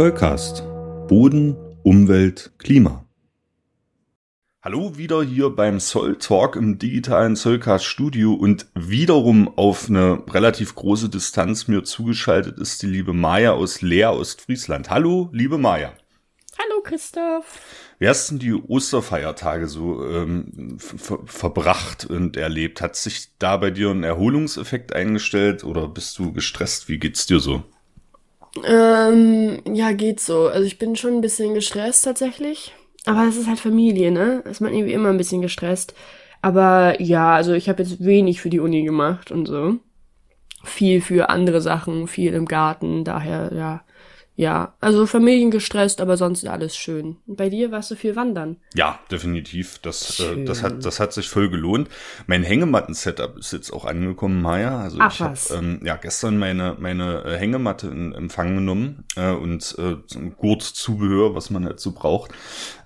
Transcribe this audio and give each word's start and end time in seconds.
Zollcast. 0.00 0.62
Boden, 1.08 1.58
Umwelt, 1.82 2.52
Klima. 2.56 3.04
Hallo 4.62 4.96
wieder 4.96 5.22
hier 5.22 5.50
beim 5.50 5.78
Zoll 5.78 6.16
Talk 6.16 6.56
im 6.56 6.78
digitalen 6.78 7.36
Zollcast 7.36 7.84
Studio 7.84 8.32
und 8.32 8.64
wiederum 8.74 9.58
auf 9.58 9.90
eine 9.90 10.22
relativ 10.30 10.74
große 10.74 11.10
Distanz 11.10 11.68
mir 11.68 11.84
zugeschaltet 11.84 12.58
ist 12.58 12.80
die 12.80 12.86
liebe 12.86 13.12
Maja 13.12 13.52
aus 13.52 13.82
Leer, 13.82 14.14
Ostfriesland. 14.14 14.88
Hallo, 14.88 15.28
liebe 15.34 15.58
Maja. 15.58 15.92
Hallo 16.58 16.80
Christoph. 16.82 17.60
Wie 17.98 18.08
hast 18.08 18.30
denn 18.30 18.38
die 18.38 18.54
Osterfeiertage 18.54 19.68
so 19.68 20.02
ähm, 20.08 20.78
ver 20.78 21.18
verbracht 21.26 22.06
und 22.06 22.38
erlebt? 22.38 22.80
Hat 22.80 22.96
sich 22.96 23.36
da 23.38 23.58
bei 23.58 23.70
dir 23.70 23.90
ein 23.90 24.04
Erholungseffekt 24.04 24.94
eingestellt 24.94 25.62
oder 25.62 25.88
bist 25.88 26.18
du 26.18 26.32
gestresst? 26.32 26.88
Wie 26.88 26.98
geht's 26.98 27.26
dir 27.26 27.38
so? 27.38 27.64
Ähm, 28.64 29.60
ja, 29.72 29.92
geht 29.92 30.20
so. 30.20 30.48
Also 30.48 30.66
ich 30.66 30.78
bin 30.78 30.96
schon 30.96 31.14
ein 31.14 31.20
bisschen 31.20 31.54
gestresst 31.54 32.04
tatsächlich. 32.04 32.74
Aber 33.06 33.26
es 33.26 33.36
ist 33.36 33.46
halt 33.46 33.58
Familie, 33.58 34.10
ne? 34.10 34.42
Ist 34.44 34.60
man 34.60 34.74
irgendwie 34.74 34.92
immer 34.92 35.08
ein 35.08 35.16
bisschen 35.16 35.40
gestresst. 35.40 35.94
Aber 36.42 37.00
ja, 37.00 37.34
also 37.34 37.52
ich 37.52 37.68
habe 37.68 37.82
jetzt 37.82 38.04
wenig 38.04 38.40
für 38.40 38.50
die 38.50 38.60
Uni 38.60 38.82
gemacht 38.82 39.30
und 39.30 39.46
so. 39.46 39.76
Viel 40.64 41.00
für 41.00 41.30
andere 41.30 41.60
Sachen, 41.60 42.06
viel 42.06 42.34
im 42.34 42.46
Garten, 42.46 43.04
daher, 43.04 43.50
ja, 43.54 43.82
ja, 44.40 44.72
also 44.80 45.04
familiengestresst, 45.04 46.00
aber 46.00 46.16
sonst 46.16 46.46
alles 46.46 46.74
schön. 46.74 47.18
Und 47.26 47.36
bei 47.36 47.50
dir 47.50 47.72
warst 47.72 47.90
du 47.90 47.94
viel 47.94 48.16
wandern? 48.16 48.56
Ja, 48.72 48.98
definitiv. 49.10 49.80
Das, 49.80 50.18
äh, 50.18 50.46
das, 50.46 50.62
hat, 50.62 50.82
das 50.82 50.98
hat 50.98 51.12
sich 51.12 51.28
voll 51.28 51.50
gelohnt. 51.50 51.90
Mein 52.26 52.42
Hängematten-Setup 52.42 53.36
ist 53.36 53.52
jetzt 53.52 53.70
auch 53.70 53.84
angekommen, 53.84 54.40
Maya. 54.40 54.80
Also 54.80 54.96
Ach, 54.98 55.12
ich 55.12 55.20
habe 55.20 55.36
ähm, 55.58 55.82
ja 55.84 55.96
gestern 55.96 56.38
meine, 56.38 56.74
meine 56.78 57.22
äh, 57.24 57.36
Hängematte 57.36 57.88
in 57.88 58.14
Empfang 58.14 58.54
genommen 58.54 59.04
äh, 59.14 59.30
und 59.30 59.76
äh, 59.78 59.96
Gurtzubehör, 60.38 61.34
was 61.34 61.50
man 61.50 61.66
halt 61.66 61.78
so 61.78 61.92
braucht. 61.92 62.30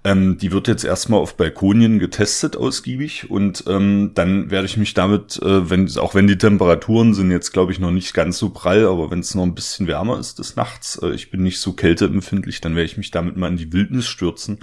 Ähm, 0.06 0.36
die 0.36 0.52
wird 0.52 0.68
jetzt 0.68 0.84
erstmal 0.84 1.20
auf 1.20 1.36
Balkonien 1.36 1.98
getestet 1.98 2.56
ausgiebig 2.56 3.30
und 3.30 3.64
ähm, 3.66 4.10
dann 4.14 4.50
werde 4.50 4.66
ich 4.66 4.76
mich 4.76 4.92
damit, 4.92 5.40
äh, 5.42 5.70
wenn 5.70 5.90
auch 5.96 6.14
wenn 6.14 6.26
die 6.26 6.36
Temperaturen 6.36 7.14
sind 7.14 7.30
jetzt 7.30 7.52
glaube 7.52 7.72
ich 7.72 7.78
noch 7.78 7.90
nicht 7.90 8.12
ganz 8.12 8.36
so 8.36 8.50
prall, 8.50 8.84
aber 8.84 9.10
wenn 9.10 9.20
es 9.20 9.34
noch 9.34 9.44
ein 9.44 9.54
bisschen 9.54 9.86
wärmer 9.86 10.18
ist 10.18 10.38
des 10.38 10.56
Nachts, 10.56 11.00
äh, 11.02 11.14
ich 11.14 11.30
bin 11.30 11.42
nicht 11.42 11.58
so 11.58 11.72
kälteempfindlich, 11.72 12.60
dann 12.60 12.76
werde 12.76 12.84
ich 12.84 12.98
mich 12.98 13.12
damit 13.12 13.38
mal 13.38 13.48
in 13.48 13.56
die 13.56 13.72
Wildnis 13.72 14.06
stürzen 14.06 14.58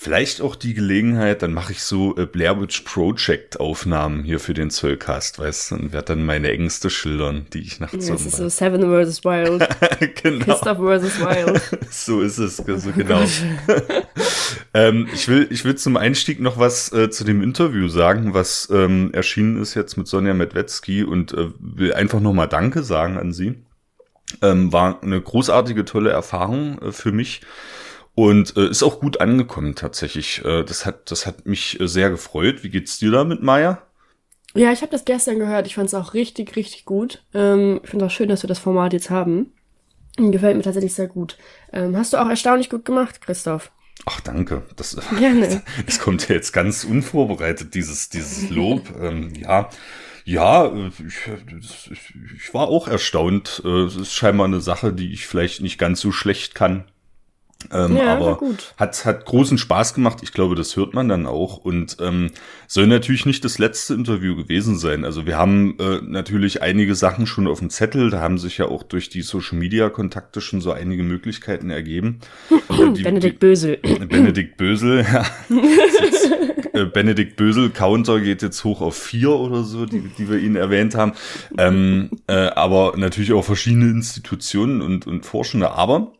Vielleicht 0.00 0.40
auch 0.42 0.54
die 0.54 0.74
Gelegenheit, 0.74 1.42
dann 1.42 1.52
mache 1.52 1.72
ich 1.72 1.82
so 1.82 2.16
äh, 2.16 2.24
Blair 2.24 2.60
Witch 2.60 2.82
Project 2.82 3.58
Aufnahmen 3.58 4.22
hier 4.22 4.38
für 4.38 4.54
den 4.54 4.70
Zollcast, 4.70 5.40
weißt 5.40 5.72
du, 5.72 5.74
und 5.74 5.92
werde 5.92 6.14
dann 6.14 6.24
meine 6.24 6.52
Ängste 6.52 6.88
schildern, 6.88 7.46
die 7.52 7.62
ich 7.62 7.80
nachts 7.80 8.06
ja, 8.06 8.14
Das 8.14 8.24
ist 8.24 8.36
so 8.36 8.48
Seven 8.48 8.82
vs. 8.82 9.24
Wild. 9.24 9.68
genau. 10.22 10.44
Christoph 10.44 10.78
vs. 10.78 11.18
Wild. 11.18 11.60
so 11.90 12.20
ist 12.20 12.38
es, 12.38 12.58
so 12.58 12.92
genau. 12.92 13.24
ähm, 14.74 15.08
ich 15.12 15.26
will, 15.26 15.48
ich 15.50 15.64
will 15.64 15.74
zum 15.74 15.96
Einstieg 15.96 16.38
noch 16.38 16.60
was 16.60 16.92
äh, 16.92 17.10
zu 17.10 17.24
dem 17.24 17.42
Interview 17.42 17.88
sagen, 17.88 18.34
was 18.34 18.68
ähm, 18.70 19.12
erschienen 19.12 19.60
ist 19.60 19.74
jetzt 19.74 19.96
mit 19.96 20.06
Sonja 20.06 20.32
Medwetzki 20.32 21.02
und 21.02 21.32
äh, 21.32 21.48
will 21.58 21.92
einfach 21.92 22.20
nochmal 22.20 22.46
Danke 22.46 22.84
sagen 22.84 23.18
an 23.18 23.32
sie. 23.32 23.56
Ähm, 24.42 24.72
war 24.72 25.02
eine 25.02 25.20
großartige, 25.20 25.84
tolle 25.84 26.10
Erfahrung 26.10 26.80
äh, 26.82 26.92
für 26.92 27.10
mich. 27.10 27.40
Und 28.18 28.56
äh, 28.56 28.68
ist 28.68 28.82
auch 28.82 28.98
gut 28.98 29.20
angekommen 29.20 29.76
tatsächlich. 29.76 30.44
Äh, 30.44 30.64
das, 30.64 30.84
hat, 30.84 31.08
das 31.12 31.24
hat 31.24 31.46
mich 31.46 31.78
äh, 31.78 31.86
sehr 31.86 32.10
gefreut. 32.10 32.64
Wie 32.64 32.68
geht's 32.68 32.98
dir 32.98 33.12
damit, 33.12 33.44
Maya? 33.44 33.80
Ja, 34.56 34.72
ich 34.72 34.80
habe 34.80 34.90
das 34.90 35.04
gestern 35.04 35.38
gehört. 35.38 35.68
Ich 35.68 35.76
fand 35.76 35.86
es 35.86 35.94
auch 35.94 36.14
richtig, 36.14 36.56
richtig 36.56 36.84
gut. 36.84 37.22
Ähm, 37.32 37.78
ich 37.84 37.90
finde 37.90 38.06
auch 38.06 38.10
schön, 38.10 38.28
dass 38.28 38.42
wir 38.42 38.48
das 38.48 38.58
Format 38.58 38.92
jetzt 38.92 39.10
haben. 39.10 39.52
Gefällt 40.16 40.56
mir 40.56 40.64
tatsächlich 40.64 40.94
sehr 40.94 41.06
gut. 41.06 41.38
Ähm, 41.72 41.96
hast 41.96 42.12
du 42.12 42.16
auch 42.16 42.28
erstaunlich 42.28 42.68
gut 42.68 42.84
gemacht, 42.84 43.20
Christoph. 43.20 43.70
Ach, 44.04 44.18
danke. 44.18 44.62
Das, 44.74 44.96
Gerne. 45.20 45.62
Das 45.86 46.00
kommt 46.00 46.28
ja 46.28 46.34
jetzt 46.34 46.50
ganz 46.50 46.82
unvorbereitet, 46.82 47.72
dieses, 47.74 48.08
dieses 48.08 48.50
Lob. 48.50 48.82
ähm, 49.00 49.32
ja. 49.36 49.70
Ja, 50.24 50.72
ich, 51.06 51.14
ich, 52.34 52.52
war 52.52 52.66
auch 52.66 52.88
erstaunt. 52.88 53.62
Äh, 53.64 53.84
es 53.84 53.94
ist 53.94 54.12
scheinbar 54.12 54.48
eine 54.48 54.60
Sache, 54.60 54.92
die 54.92 55.12
ich 55.12 55.28
vielleicht 55.28 55.62
nicht 55.62 55.78
ganz 55.78 56.00
so 56.00 56.10
schlecht 56.10 56.56
kann. 56.56 56.84
Ähm, 57.72 57.96
ja, 57.96 58.14
aber 58.16 58.40
hat 58.76 59.04
hat 59.04 59.24
großen 59.24 59.58
Spaß 59.58 59.94
gemacht. 59.94 60.18
Ich 60.22 60.32
glaube, 60.32 60.54
das 60.54 60.76
hört 60.76 60.94
man 60.94 61.08
dann 61.08 61.26
auch 61.26 61.56
und 61.56 61.96
ähm, 62.00 62.30
soll 62.68 62.86
natürlich 62.86 63.26
nicht 63.26 63.44
das 63.44 63.58
letzte 63.58 63.94
Interview 63.94 64.36
gewesen 64.36 64.78
sein. 64.78 65.04
Also 65.04 65.26
wir 65.26 65.36
haben 65.36 65.76
äh, 65.80 66.00
natürlich 66.02 66.62
einige 66.62 66.94
Sachen 66.94 67.26
schon 67.26 67.48
auf 67.48 67.58
dem 67.58 67.68
Zettel. 67.68 68.10
Da 68.10 68.20
haben 68.20 68.38
sich 68.38 68.58
ja 68.58 68.66
auch 68.66 68.84
durch 68.84 69.08
die 69.08 69.22
Social 69.22 69.58
Media 69.58 69.90
Kontakte 69.90 70.40
schon 70.40 70.60
so 70.60 70.70
einige 70.70 71.02
Möglichkeiten 71.02 71.68
ergeben. 71.70 72.20
äh, 72.50 72.92
die, 72.92 73.02
Benedikt 73.02 73.40
Bösel. 73.40 73.78
Benedikt 73.78 74.56
Bösel. 74.56 75.04
Ja. 75.04 75.26
Jetzt, 76.04 76.30
äh, 76.74 76.84
Benedikt 76.84 77.34
Bösel 77.34 77.70
Counter 77.70 78.20
geht 78.20 78.40
jetzt 78.40 78.62
hoch 78.62 78.80
auf 78.80 78.96
vier 78.96 79.30
oder 79.30 79.64
so, 79.64 79.84
die, 79.84 80.08
die 80.16 80.30
wir 80.30 80.38
Ihnen 80.38 80.56
erwähnt 80.56 80.94
haben. 80.94 81.12
Ähm, 81.58 82.10
äh, 82.28 82.34
aber 82.34 82.94
natürlich 82.96 83.32
auch 83.32 83.44
verschiedene 83.44 83.90
Institutionen 83.90 84.80
und 84.80 85.08
und 85.08 85.26
Forschende. 85.26 85.72
Aber 85.72 86.12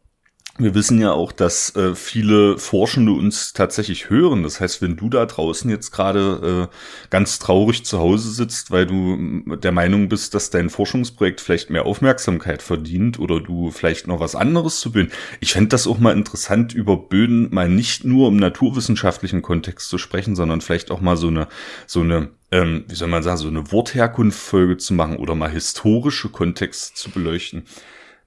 wir 0.58 0.74
wissen 0.74 1.00
ja 1.00 1.12
auch, 1.12 1.30
dass 1.30 1.74
äh, 1.76 1.94
viele 1.94 2.58
Forschende 2.58 3.12
uns 3.12 3.52
tatsächlich 3.52 4.10
hören. 4.10 4.42
Das 4.42 4.60
heißt, 4.60 4.82
wenn 4.82 4.96
du 4.96 5.08
da 5.08 5.24
draußen 5.24 5.70
jetzt 5.70 5.92
gerade 5.92 6.68
äh, 6.70 6.74
ganz 7.10 7.38
traurig 7.38 7.84
zu 7.84 7.98
Hause 7.98 8.30
sitzt, 8.30 8.70
weil 8.70 8.84
du 8.86 9.56
der 9.56 9.72
Meinung 9.72 10.08
bist, 10.08 10.34
dass 10.34 10.50
dein 10.50 10.68
Forschungsprojekt 10.68 11.40
vielleicht 11.40 11.70
mehr 11.70 11.86
Aufmerksamkeit 11.86 12.62
verdient 12.62 13.18
oder 13.18 13.40
du 13.40 13.70
vielleicht 13.70 14.08
noch 14.08 14.20
was 14.20 14.34
anderes 14.34 14.80
zu 14.80 14.92
Böden. 14.92 15.12
Ich 15.40 15.52
fände 15.52 15.68
das 15.68 15.86
auch 15.86 15.98
mal 15.98 16.16
interessant, 16.16 16.74
über 16.74 16.96
Böden 16.96 17.54
mal 17.54 17.68
nicht 17.68 18.04
nur 18.04 18.28
im 18.28 18.36
naturwissenschaftlichen 18.36 19.42
Kontext 19.42 19.88
zu 19.88 19.96
sprechen, 19.96 20.34
sondern 20.34 20.60
vielleicht 20.60 20.90
auch 20.90 21.00
mal 21.00 21.16
so 21.16 21.28
eine, 21.28 21.46
so 21.86 22.00
eine 22.00 22.30
ähm, 22.50 22.84
wie 22.88 22.94
soll 22.94 23.08
man 23.08 23.22
sagen, 23.22 23.36
so 23.36 23.48
eine 23.48 23.70
Wortherkunftfolge 23.70 24.78
zu 24.78 24.94
machen 24.94 25.16
oder 25.16 25.34
mal 25.34 25.50
historische 25.50 26.30
Kontexte 26.30 26.94
zu 26.94 27.10
beleuchten. 27.10 27.64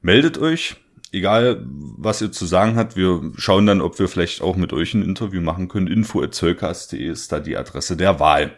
Meldet 0.01 0.37
euch, 0.37 0.77
egal 1.11 1.65
was 1.65 2.21
ihr 2.21 2.31
zu 2.31 2.45
sagen 2.45 2.75
habt, 2.75 2.95
wir 2.95 3.21
schauen 3.35 3.65
dann, 3.65 3.81
ob 3.81 3.99
wir 3.99 4.07
vielleicht 4.07 4.41
auch 4.41 4.55
mit 4.55 4.73
euch 4.73 4.93
ein 4.93 5.03
Interview 5.03 5.41
machen 5.41 5.67
können. 5.67 5.87
info.zollcast.de 5.87 7.03
ist 7.05 7.31
da 7.31 7.39
die 7.39 7.57
Adresse 7.57 7.97
der 7.97 8.19
Wahl. 8.19 8.51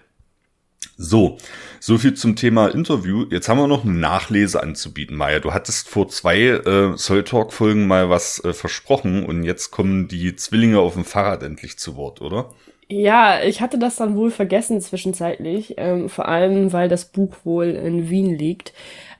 So, 0.97 1.37
so 1.79 1.97
viel 1.97 2.13
zum 2.13 2.35
Thema 2.35 2.67
Interview. 2.67 3.25
Jetzt 3.29 3.49
haben 3.49 3.57
wir 3.57 3.67
noch 3.67 3.83
eine 3.83 3.93
Nachlese 3.93 4.61
anzubieten, 4.61 5.17
Maya. 5.17 5.39
Du 5.39 5.53
hattest 5.53 5.89
vor 5.89 6.07
zwei 6.09 6.39
äh, 6.39 6.97
Soul 6.97 7.23
Talk 7.23 7.51
Folgen 7.51 7.87
mal 7.87 8.09
was 8.09 8.43
äh, 8.43 8.53
versprochen 8.53 9.25
und 9.25 9.43
jetzt 9.43 9.71
kommen 9.71 10.07
die 10.07 10.35
Zwillinge 10.35 10.79
auf 10.79 10.93
dem 10.93 11.05
Fahrrad 11.05 11.41
endlich 11.41 11.79
zu 11.79 11.95
Wort, 11.95 12.21
oder? 12.21 12.51
Ja, 12.89 13.41
ich 13.41 13.61
hatte 13.61 13.79
das 13.79 13.95
dann 13.95 14.15
wohl 14.15 14.29
vergessen 14.29 14.79
zwischenzeitlich, 14.81 15.75
ähm, 15.77 16.09
vor 16.09 16.27
allem 16.27 16.73
weil 16.73 16.89
das 16.89 17.05
Buch 17.05 17.35
wohl 17.43 17.69
in 17.69 18.09
Wien 18.09 18.37
liegt. 18.37 18.73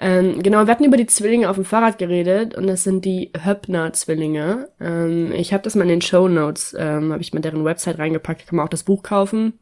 Ähm, 0.06 0.44
genau, 0.44 0.66
wir 0.66 0.72
hatten 0.72 0.84
über 0.84 0.98
die 0.98 1.06
Zwillinge 1.06 1.50
auf 1.50 1.56
dem 1.56 1.64
Fahrrad 1.64 1.98
geredet 1.98 2.56
und 2.56 2.68
das 2.68 2.84
sind 2.84 3.06
die 3.06 3.32
Höppner-Zwillinge. 3.42 4.68
Ähm, 4.82 5.32
ich 5.32 5.54
habe 5.54 5.64
das 5.64 5.76
mal 5.76 5.84
in 5.84 5.88
den 5.88 6.02
Show 6.02 6.28
Notes, 6.28 6.76
ähm, 6.78 7.14
habe 7.14 7.22
ich 7.22 7.34
mal 7.34 7.40
deren 7.40 7.64
Website 7.64 8.00
reingepackt, 8.00 8.46
kann 8.46 8.58
man 8.58 8.66
auch 8.66 8.70
das 8.70 8.84
Buch 8.84 9.02
kaufen. 9.02 9.54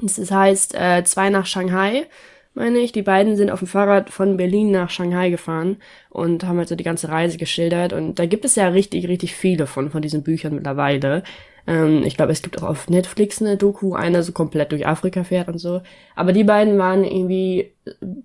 Das 0.00 0.30
heißt 0.30 0.76
äh, 0.76 1.02
Zwei 1.02 1.30
nach 1.30 1.46
Shanghai, 1.46 2.06
meine 2.54 2.78
ich. 2.78 2.92
Die 2.92 3.02
beiden 3.02 3.36
sind 3.36 3.50
auf 3.50 3.58
dem 3.58 3.66
Fahrrad 3.66 4.10
von 4.10 4.36
Berlin 4.36 4.70
nach 4.70 4.88
Shanghai 4.88 5.30
gefahren 5.30 5.78
und 6.10 6.44
haben 6.44 6.58
halt 6.58 6.68
so 6.68 6.76
die 6.76 6.84
ganze 6.84 7.08
Reise 7.08 7.36
geschildert. 7.36 7.92
Und 7.92 8.20
da 8.20 8.26
gibt 8.26 8.44
es 8.44 8.54
ja 8.54 8.68
richtig, 8.68 9.08
richtig 9.08 9.34
viele 9.34 9.66
von, 9.66 9.90
von 9.90 10.00
diesen 10.00 10.22
Büchern 10.22 10.54
mittlerweile. 10.54 11.24
Ähm, 11.66 12.02
ich 12.04 12.16
glaube, 12.16 12.32
es 12.32 12.42
gibt 12.42 12.62
auch 12.62 12.68
auf 12.68 12.88
Netflix 12.88 13.40
eine 13.40 13.56
Doku, 13.56 13.94
einer 13.94 14.22
so 14.22 14.32
komplett 14.32 14.72
durch 14.72 14.86
Afrika 14.86 15.24
fährt 15.24 15.48
und 15.48 15.58
so. 15.58 15.80
Aber 16.16 16.32
die 16.32 16.44
beiden 16.44 16.78
waren 16.78 17.04
irgendwie, 17.04 17.72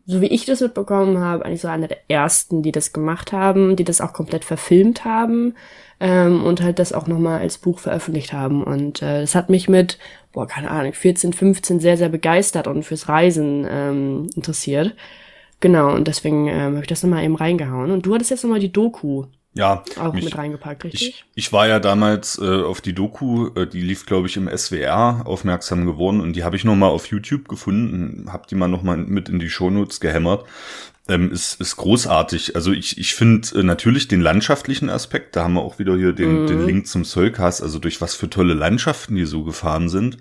so 0.05 0.21
wie 0.21 0.27
ich 0.27 0.45
das 0.45 0.61
mitbekommen 0.61 1.19
habe, 1.19 1.45
eigentlich 1.45 1.62
so 1.62 1.67
einer 1.67 1.88
der 1.88 2.00
ersten, 2.07 2.63
die 2.63 2.71
das 2.71 2.94
gemacht 2.94 3.31
haben, 3.31 3.75
die 3.75 3.83
das 3.83 4.01
auch 4.01 4.13
komplett 4.13 4.44
verfilmt 4.44 5.06
haben 5.06 5.56
ähm, 6.00 6.44
und 6.44 6.62
halt 6.62 6.79
das 6.79 6.94
auch 6.94 7.07
nochmal 7.07 7.39
als 7.39 7.57
Buch 7.57 7.79
veröffentlicht 7.79 8.33
haben. 8.33 8.63
Und 8.63 9.01
äh, 9.01 9.21
das 9.21 9.35
hat 9.35 9.50
mich 9.50 9.69
mit, 9.69 9.97
boah, 10.33 10.47
keine 10.47 10.71
Ahnung, 10.71 10.94
14, 10.94 11.33
15 11.33 11.79
sehr, 11.79 11.97
sehr 11.97 12.09
begeistert 12.09 12.67
und 12.67 12.83
fürs 12.83 13.07
Reisen 13.09 13.67
ähm, 13.69 14.29
interessiert. 14.35 14.95
Genau, 15.59 15.94
und 15.94 16.07
deswegen 16.07 16.47
ähm, 16.47 16.73
habe 16.73 16.81
ich 16.81 16.88
das 16.88 17.01
nochmal 17.01 17.23
eben 17.23 17.35
reingehauen. 17.35 17.91
Und 17.91 18.06
du 18.06 18.13
hattest 18.13 18.29
jetzt 18.29 18.44
nochmal 18.44 18.59
die 18.59 18.71
Doku 18.71 19.25
ja, 19.57 19.83
auch 20.00 20.13
mich, 20.13 20.25
mit 20.25 20.38
reingepackt, 20.38 20.83
richtig? 20.83 21.09
Ich, 21.09 21.25
ich 21.36 21.54
war 21.54 21.68
ja 21.68 21.80
damals 21.80 22.39
äh, 22.39 22.63
auf 22.63 22.81
die 22.81 22.94
Doku, 22.94 23.50
äh, 23.56 23.68
die 23.68 23.81
lief, 23.81 24.06
glaube 24.06 24.27
ich, 24.27 24.38
im 24.38 24.50
SWR 24.56 25.24
aufmerksam 25.25 25.86
geworden 25.86 26.21
und 26.21 26.33
die 26.33 26.44
habe 26.44 26.56
ich 26.56 26.63
noch 26.63 26.75
mal 26.75 26.88
auf 26.88 27.07
YouTube 27.07 27.48
gefunden, 27.48 28.31
habe 28.31 28.48
die 28.50 28.56
mal 28.56 28.68
noch 28.68 28.83
mal 28.83 28.98
mit 28.98 29.30
in 29.30 29.39
die 29.39 29.50
Shownotes 29.50 30.00
gehämmert. 30.00 30.45
Ähm, 31.09 31.31
ist, 31.31 31.62
ist 31.62 31.77
großartig. 31.77 32.56
Also 32.57 32.74
ich, 32.74 32.98
ich 32.98 33.15
finde 33.15 33.59
äh, 33.59 33.63
natürlich 33.63 34.09
den 34.09 34.19
landschaftlichen 34.19 34.89
Aspekt, 34.89 35.36
da 35.36 35.44
haben 35.44 35.54
wir 35.54 35.62
auch 35.62 35.80
wieder 35.80 35.95
hier 35.95 36.12
den, 36.12 36.44
mhm. 36.44 36.48
den 36.48 36.65
Link 36.65 36.88
zum 36.88 37.06
Soulcast, 37.06 37.63
also 37.63 37.80
durch 37.80 38.01
was 38.01 38.13
für 38.13 38.30
tolle 38.30 38.53
Landschaften 38.53 39.15
die 39.15 39.25
so 39.25 39.44
gefahren 39.44 39.88
sind 39.88 40.18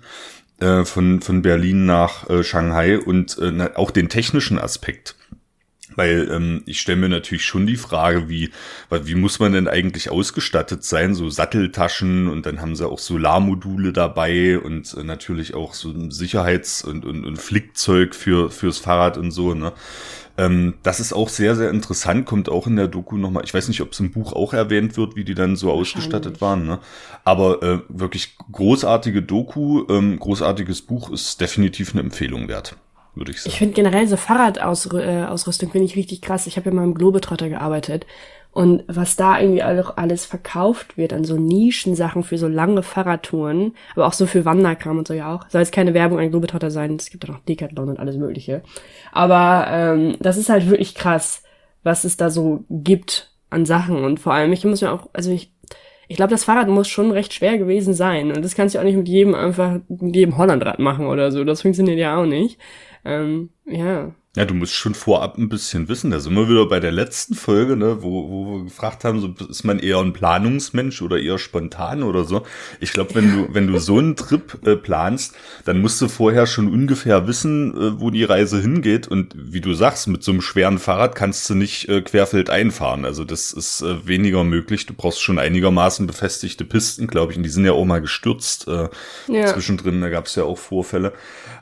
äh, 0.59 0.85
von, 0.85 1.21
von 1.21 1.41
Berlin 1.41 1.85
nach 1.85 2.29
äh, 2.29 2.43
Shanghai 2.43 2.99
und 2.99 3.37
äh, 3.37 3.69
auch 3.75 3.91
den 3.91 4.09
technischen 4.09 4.57
Aspekt 4.57 5.15
Weil 5.95 6.29
ähm, 6.31 6.63
ich 6.65 6.81
stelle 6.81 6.99
mir 6.99 7.09
natürlich 7.09 7.45
schon 7.45 7.65
die 7.65 7.77
Frage, 7.77 8.27
wie, 8.27 8.51
wie 8.89 9.15
muss 9.15 9.39
man 9.39 9.53
denn 9.53 9.67
eigentlich 9.67 10.09
ausgestattet 10.09 10.83
sein? 10.83 11.15
So 11.15 11.29
Satteltaschen 11.29 12.27
und 12.27 12.45
dann 12.45 12.61
haben 12.61 12.75
sie 12.75 12.87
auch 12.87 12.99
Solarmodule 12.99 13.93
dabei 13.93 14.59
und 14.59 14.93
äh, 14.93 15.03
natürlich 15.03 15.53
auch 15.53 15.73
so 15.73 15.89
ein 15.89 16.11
Sicherheits- 16.11 16.83
und, 16.83 17.05
und, 17.05 17.25
und 17.25 17.37
Flickzeug 17.37 18.15
für, 18.15 18.51
fürs 18.51 18.79
Fahrrad 18.79 19.17
und 19.17 19.31
so, 19.31 19.53
ne? 19.53 19.71
Ähm, 20.37 20.75
das 20.83 20.99
ist 20.99 21.13
auch 21.13 21.29
sehr, 21.29 21.55
sehr 21.55 21.71
interessant, 21.71 22.27
kommt 22.27 22.49
auch 22.49 22.67
in 22.67 22.75
der 22.75 22.87
Doku 22.87 23.17
nochmal. 23.17 23.43
Ich 23.43 23.53
weiß 23.53 23.69
nicht, 23.69 23.81
ob 23.81 23.93
es 23.93 23.99
im 23.99 24.11
Buch 24.11 24.33
auch 24.33 24.53
erwähnt 24.53 24.95
wird, 24.95 25.15
wie 25.15 25.23
die 25.23 25.33
dann 25.33 25.55
so 25.55 25.71
ausgestattet 25.71 26.41
waren, 26.41 26.67
ne? 26.67 26.79
Aber 27.23 27.63
äh, 27.63 27.79
wirklich 27.89 28.37
großartige 28.51 29.23
Doku, 29.23 29.85
ähm, 29.89 30.19
großartiges 30.19 30.83
Buch 30.83 31.11
ist 31.11 31.41
definitiv 31.41 31.93
eine 31.93 32.01
Empfehlung 32.01 32.47
wert 32.49 32.75
würde 33.17 33.31
ich 33.31 33.41
sagen. 33.41 33.49
Ich 33.49 33.57
finde 33.57 33.73
generell 33.73 34.07
so 34.07 34.17
Fahrradausrüstung 34.17 35.71
finde 35.71 35.85
ich 35.85 35.95
richtig 35.95 36.21
krass. 36.21 36.47
Ich 36.47 36.57
habe 36.57 36.69
ja 36.69 36.75
mal 36.75 36.83
im 36.83 36.93
Globetrotter 36.93 37.49
gearbeitet 37.49 38.05
und 38.57 38.83
was 38.87 39.15
da 39.15 39.39
irgendwie 39.39 39.61
auch 39.61 39.97
alles 39.97 40.25
verkauft 40.25 40.97
wird 40.97 41.13
an 41.13 41.23
so 41.23 41.37
Nischensachen 41.37 42.23
für 42.23 42.39
so 42.39 42.47
lange 42.47 42.81
Fahrradtouren, 42.81 43.75
aber 43.93 44.07
auch 44.07 44.13
so 44.13 44.25
für 44.25 44.45
Wanderkram 44.45 44.97
und 44.97 45.07
so 45.07 45.13
ja 45.13 45.35
auch. 45.35 45.47
Soll 45.49 45.61
jetzt 45.61 45.73
keine 45.73 45.93
Werbung 45.93 46.17
an 46.17 46.31
Globetrotter 46.31 46.71
sein, 46.71 46.95
es 46.95 47.11
gibt 47.11 47.23
auch 47.25 47.33
noch 47.33 47.45
Decathlon 47.45 47.89
und 47.89 47.99
alles 47.99 48.17
mögliche. 48.17 48.63
Aber 49.11 49.67
ähm, 49.69 50.15
das 50.19 50.37
ist 50.37 50.49
halt 50.49 50.67
wirklich 50.71 50.95
krass, 50.95 51.43
was 51.83 52.03
es 52.03 52.17
da 52.17 52.31
so 52.31 52.63
gibt 52.71 53.31
an 53.51 53.67
Sachen 53.67 54.03
und 54.03 54.19
vor 54.19 54.33
allem, 54.33 54.51
ich 54.51 54.65
muss 54.65 54.81
mir 54.81 54.91
auch, 54.91 55.07
also 55.13 55.29
ich, 55.29 55.53
ich 56.07 56.17
glaube, 56.17 56.31
das 56.31 56.45
Fahrrad 56.45 56.67
muss 56.67 56.87
schon 56.87 57.11
recht 57.11 57.33
schwer 57.33 57.59
gewesen 57.59 57.93
sein 57.93 58.31
und 58.31 58.43
das 58.43 58.55
kannst 58.55 58.73
du 58.73 58.79
auch 58.79 58.83
nicht 58.83 58.97
mit 58.97 59.07
jedem 59.07 59.35
einfach, 59.35 59.81
mit 59.87 60.15
jedem 60.15 60.35
Hollandrad 60.35 60.79
machen 60.79 61.05
oder 61.05 61.31
so, 61.31 61.43
das 61.43 61.61
funktioniert 61.61 61.99
ja 61.99 62.17
auch 62.17 62.25
nicht. 62.25 62.57
Ähm, 63.07 63.51
ja, 63.63 64.13
ja, 64.37 64.45
du 64.45 64.53
musst 64.53 64.75
schon 64.75 64.93
vorab 64.93 65.39
ein 65.39 65.49
bisschen 65.49 65.89
wissen. 65.89 66.11
Da 66.11 66.19
sind 66.19 66.35
wir 66.35 66.47
wieder 66.47 66.67
bei 66.67 66.79
der 66.79 66.91
letzten 66.91 67.33
Folge, 67.33 67.75
ne, 67.75 68.03
wo, 68.03 68.29
wo 68.29 68.57
wir 68.57 68.63
gefragt 68.65 69.03
haben, 69.03 69.19
so, 69.19 69.33
ist 69.49 69.63
man 69.63 69.79
eher 69.79 69.97
ein 69.97 70.13
Planungsmensch 70.13 71.01
oder 71.01 71.19
eher 71.19 71.39
spontan 71.39 72.03
oder 72.03 72.23
so. 72.23 72.43
Ich 72.79 72.93
glaube, 72.93 73.15
wenn 73.15 73.31
du, 73.31 73.53
wenn 73.55 73.65
du 73.65 73.79
so 73.79 73.97
einen 73.97 74.15
Trip 74.15 74.59
äh, 74.63 74.75
planst, 74.75 75.33
dann 75.65 75.81
musst 75.81 75.99
du 76.01 76.07
vorher 76.07 76.45
schon 76.45 76.71
ungefähr 76.71 77.25
wissen, 77.25 77.73
äh, 77.73 77.99
wo 77.99 78.11
die 78.11 78.25
Reise 78.25 78.61
hingeht. 78.61 79.07
Und 79.07 79.33
wie 79.35 79.59
du 79.59 79.73
sagst, 79.73 80.07
mit 80.07 80.23
so 80.23 80.33
einem 80.33 80.41
schweren 80.41 80.77
Fahrrad 80.77 81.15
kannst 81.15 81.49
du 81.49 81.55
nicht 81.55 81.89
äh, 81.89 82.03
querfeld 82.03 82.51
einfahren. 82.51 83.05
Also 83.05 83.23
das 83.23 83.51
ist 83.51 83.81
äh, 83.81 84.05
weniger 84.05 84.43
möglich. 84.43 84.85
Du 84.85 84.93
brauchst 84.93 85.19
schon 85.19 85.39
einigermaßen 85.39 86.05
befestigte 86.05 86.63
Pisten, 86.63 87.07
glaube 87.07 87.31
ich. 87.31 87.39
Und 87.39 87.43
die 87.43 87.49
sind 87.49 87.65
ja 87.65 87.71
auch 87.71 87.85
mal 87.85 88.01
gestürzt 88.01 88.67
äh, 88.67 88.87
ja. 89.29 89.47
zwischendrin. 89.47 89.99
Da 89.99 90.09
gab 90.09 90.27
es 90.27 90.35
ja 90.35 90.43
auch 90.43 90.59
Vorfälle. 90.59 91.13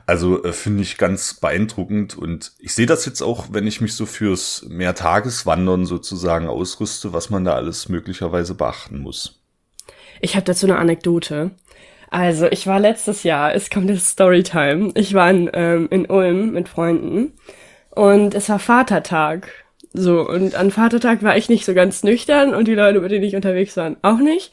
Also 0.06 0.44
äh, 0.44 0.52
finde 0.52 0.82
ich 0.82 0.98
ganz 0.98 1.34
beeindruckend 1.34 2.16
und 2.16 2.52
ich 2.66 2.74
sehe 2.74 2.86
das 2.86 3.06
jetzt 3.06 3.22
auch, 3.22 3.46
wenn 3.52 3.64
ich 3.68 3.80
mich 3.80 3.94
so 3.94 4.06
fürs 4.06 4.66
Mehrtageswandern 4.68 5.86
sozusagen 5.86 6.48
ausrüste, 6.48 7.12
was 7.12 7.30
man 7.30 7.44
da 7.44 7.54
alles 7.54 7.88
möglicherweise 7.88 8.56
beachten 8.56 8.98
muss. 8.98 9.40
Ich 10.20 10.34
habe 10.34 10.46
dazu 10.46 10.66
eine 10.66 10.76
Anekdote. 10.76 11.52
Also 12.10 12.46
ich 12.46 12.66
war 12.66 12.80
letztes 12.80 13.22
Jahr, 13.22 13.54
es 13.54 13.70
kommt 13.70 13.88
jetzt 13.88 14.08
Storytime. 14.08 14.90
Ich 14.96 15.14
war 15.14 15.30
in, 15.30 15.48
ähm, 15.52 15.86
in 15.92 16.06
Ulm 16.06 16.50
mit 16.50 16.68
Freunden 16.68 17.34
und 17.90 18.34
es 18.34 18.48
war 18.48 18.58
Vatertag. 18.58 19.48
So, 19.92 20.28
und 20.28 20.56
an 20.56 20.72
Vatertag 20.72 21.22
war 21.22 21.36
ich 21.36 21.48
nicht 21.48 21.66
so 21.66 21.72
ganz 21.72 22.02
nüchtern 22.02 22.52
und 22.52 22.66
die 22.66 22.74
Leute, 22.74 23.00
mit 23.00 23.12
denen 23.12 23.22
ich 23.22 23.36
unterwegs 23.36 23.76
war, 23.76 23.94
auch 24.02 24.18
nicht. 24.18 24.52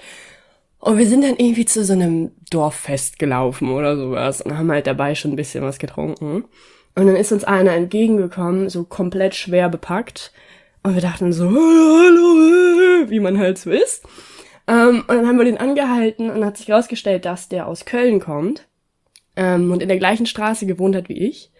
Und 0.77 0.99
wir 0.99 1.07
sind 1.07 1.23
dann 1.23 1.37
irgendwie 1.37 1.65
zu 1.65 1.83
so 1.83 1.93
einem 1.93 2.29
Dorffest 2.51 3.17
gelaufen 3.17 3.71
oder 3.71 3.97
sowas 3.97 4.39
und 4.43 4.55
haben 4.55 4.69
halt 4.69 4.85
dabei 4.85 5.15
schon 5.15 5.31
ein 5.31 5.35
bisschen 5.35 5.63
was 5.63 5.79
getrunken. 5.79 6.43
Und 6.95 7.07
dann 7.07 7.15
ist 7.15 7.31
uns 7.31 7.43
einer 7.43 7.73
entgegengekommen, 7.73 8.69
so 8.69 8.83
komplett 8.83 9.35
schwer 9.35 9.69
bepackt. 9.69 10.31
Und 10.83 10.95
wir 10.95 11.01
dachten 11.01 11.33
so, 11.33 11.45
hallo, 11.49 11.55
hallo, 11.55 13.09
wie 13.09 13.19
man 13.19 13.37
halt 13.37 13.57
so 13.57 13.71
ist. 13.71 14.05
Ähm, 14.67 15.03
und 15.07 15.15
dann 15.15 15.27
haben 15.27 15.37
wir 15.37 15.45
den 15.45 15.57
angehalten 15.57 16.29
und 16.29 16.45
hat 16.45 16.57
sich 16.57 16.67
herausgestellt, 16.67 17.25
dass 17.25 17.49
der 17.49 17.67
aus 17.67 17.85
Köln 17.85 18.19
kommt 18.19 18.67
ähm, 19.35 19.71
und 19.71 19.81
in 19.81 19.89
der 19.89 19.97
gleichen 19.97 20.25
Straße 20.25 20.65
gewohnt 20.65 20.95
hat 20.95 21.09
wie 21.09 21.27
ich. 21.27 21.51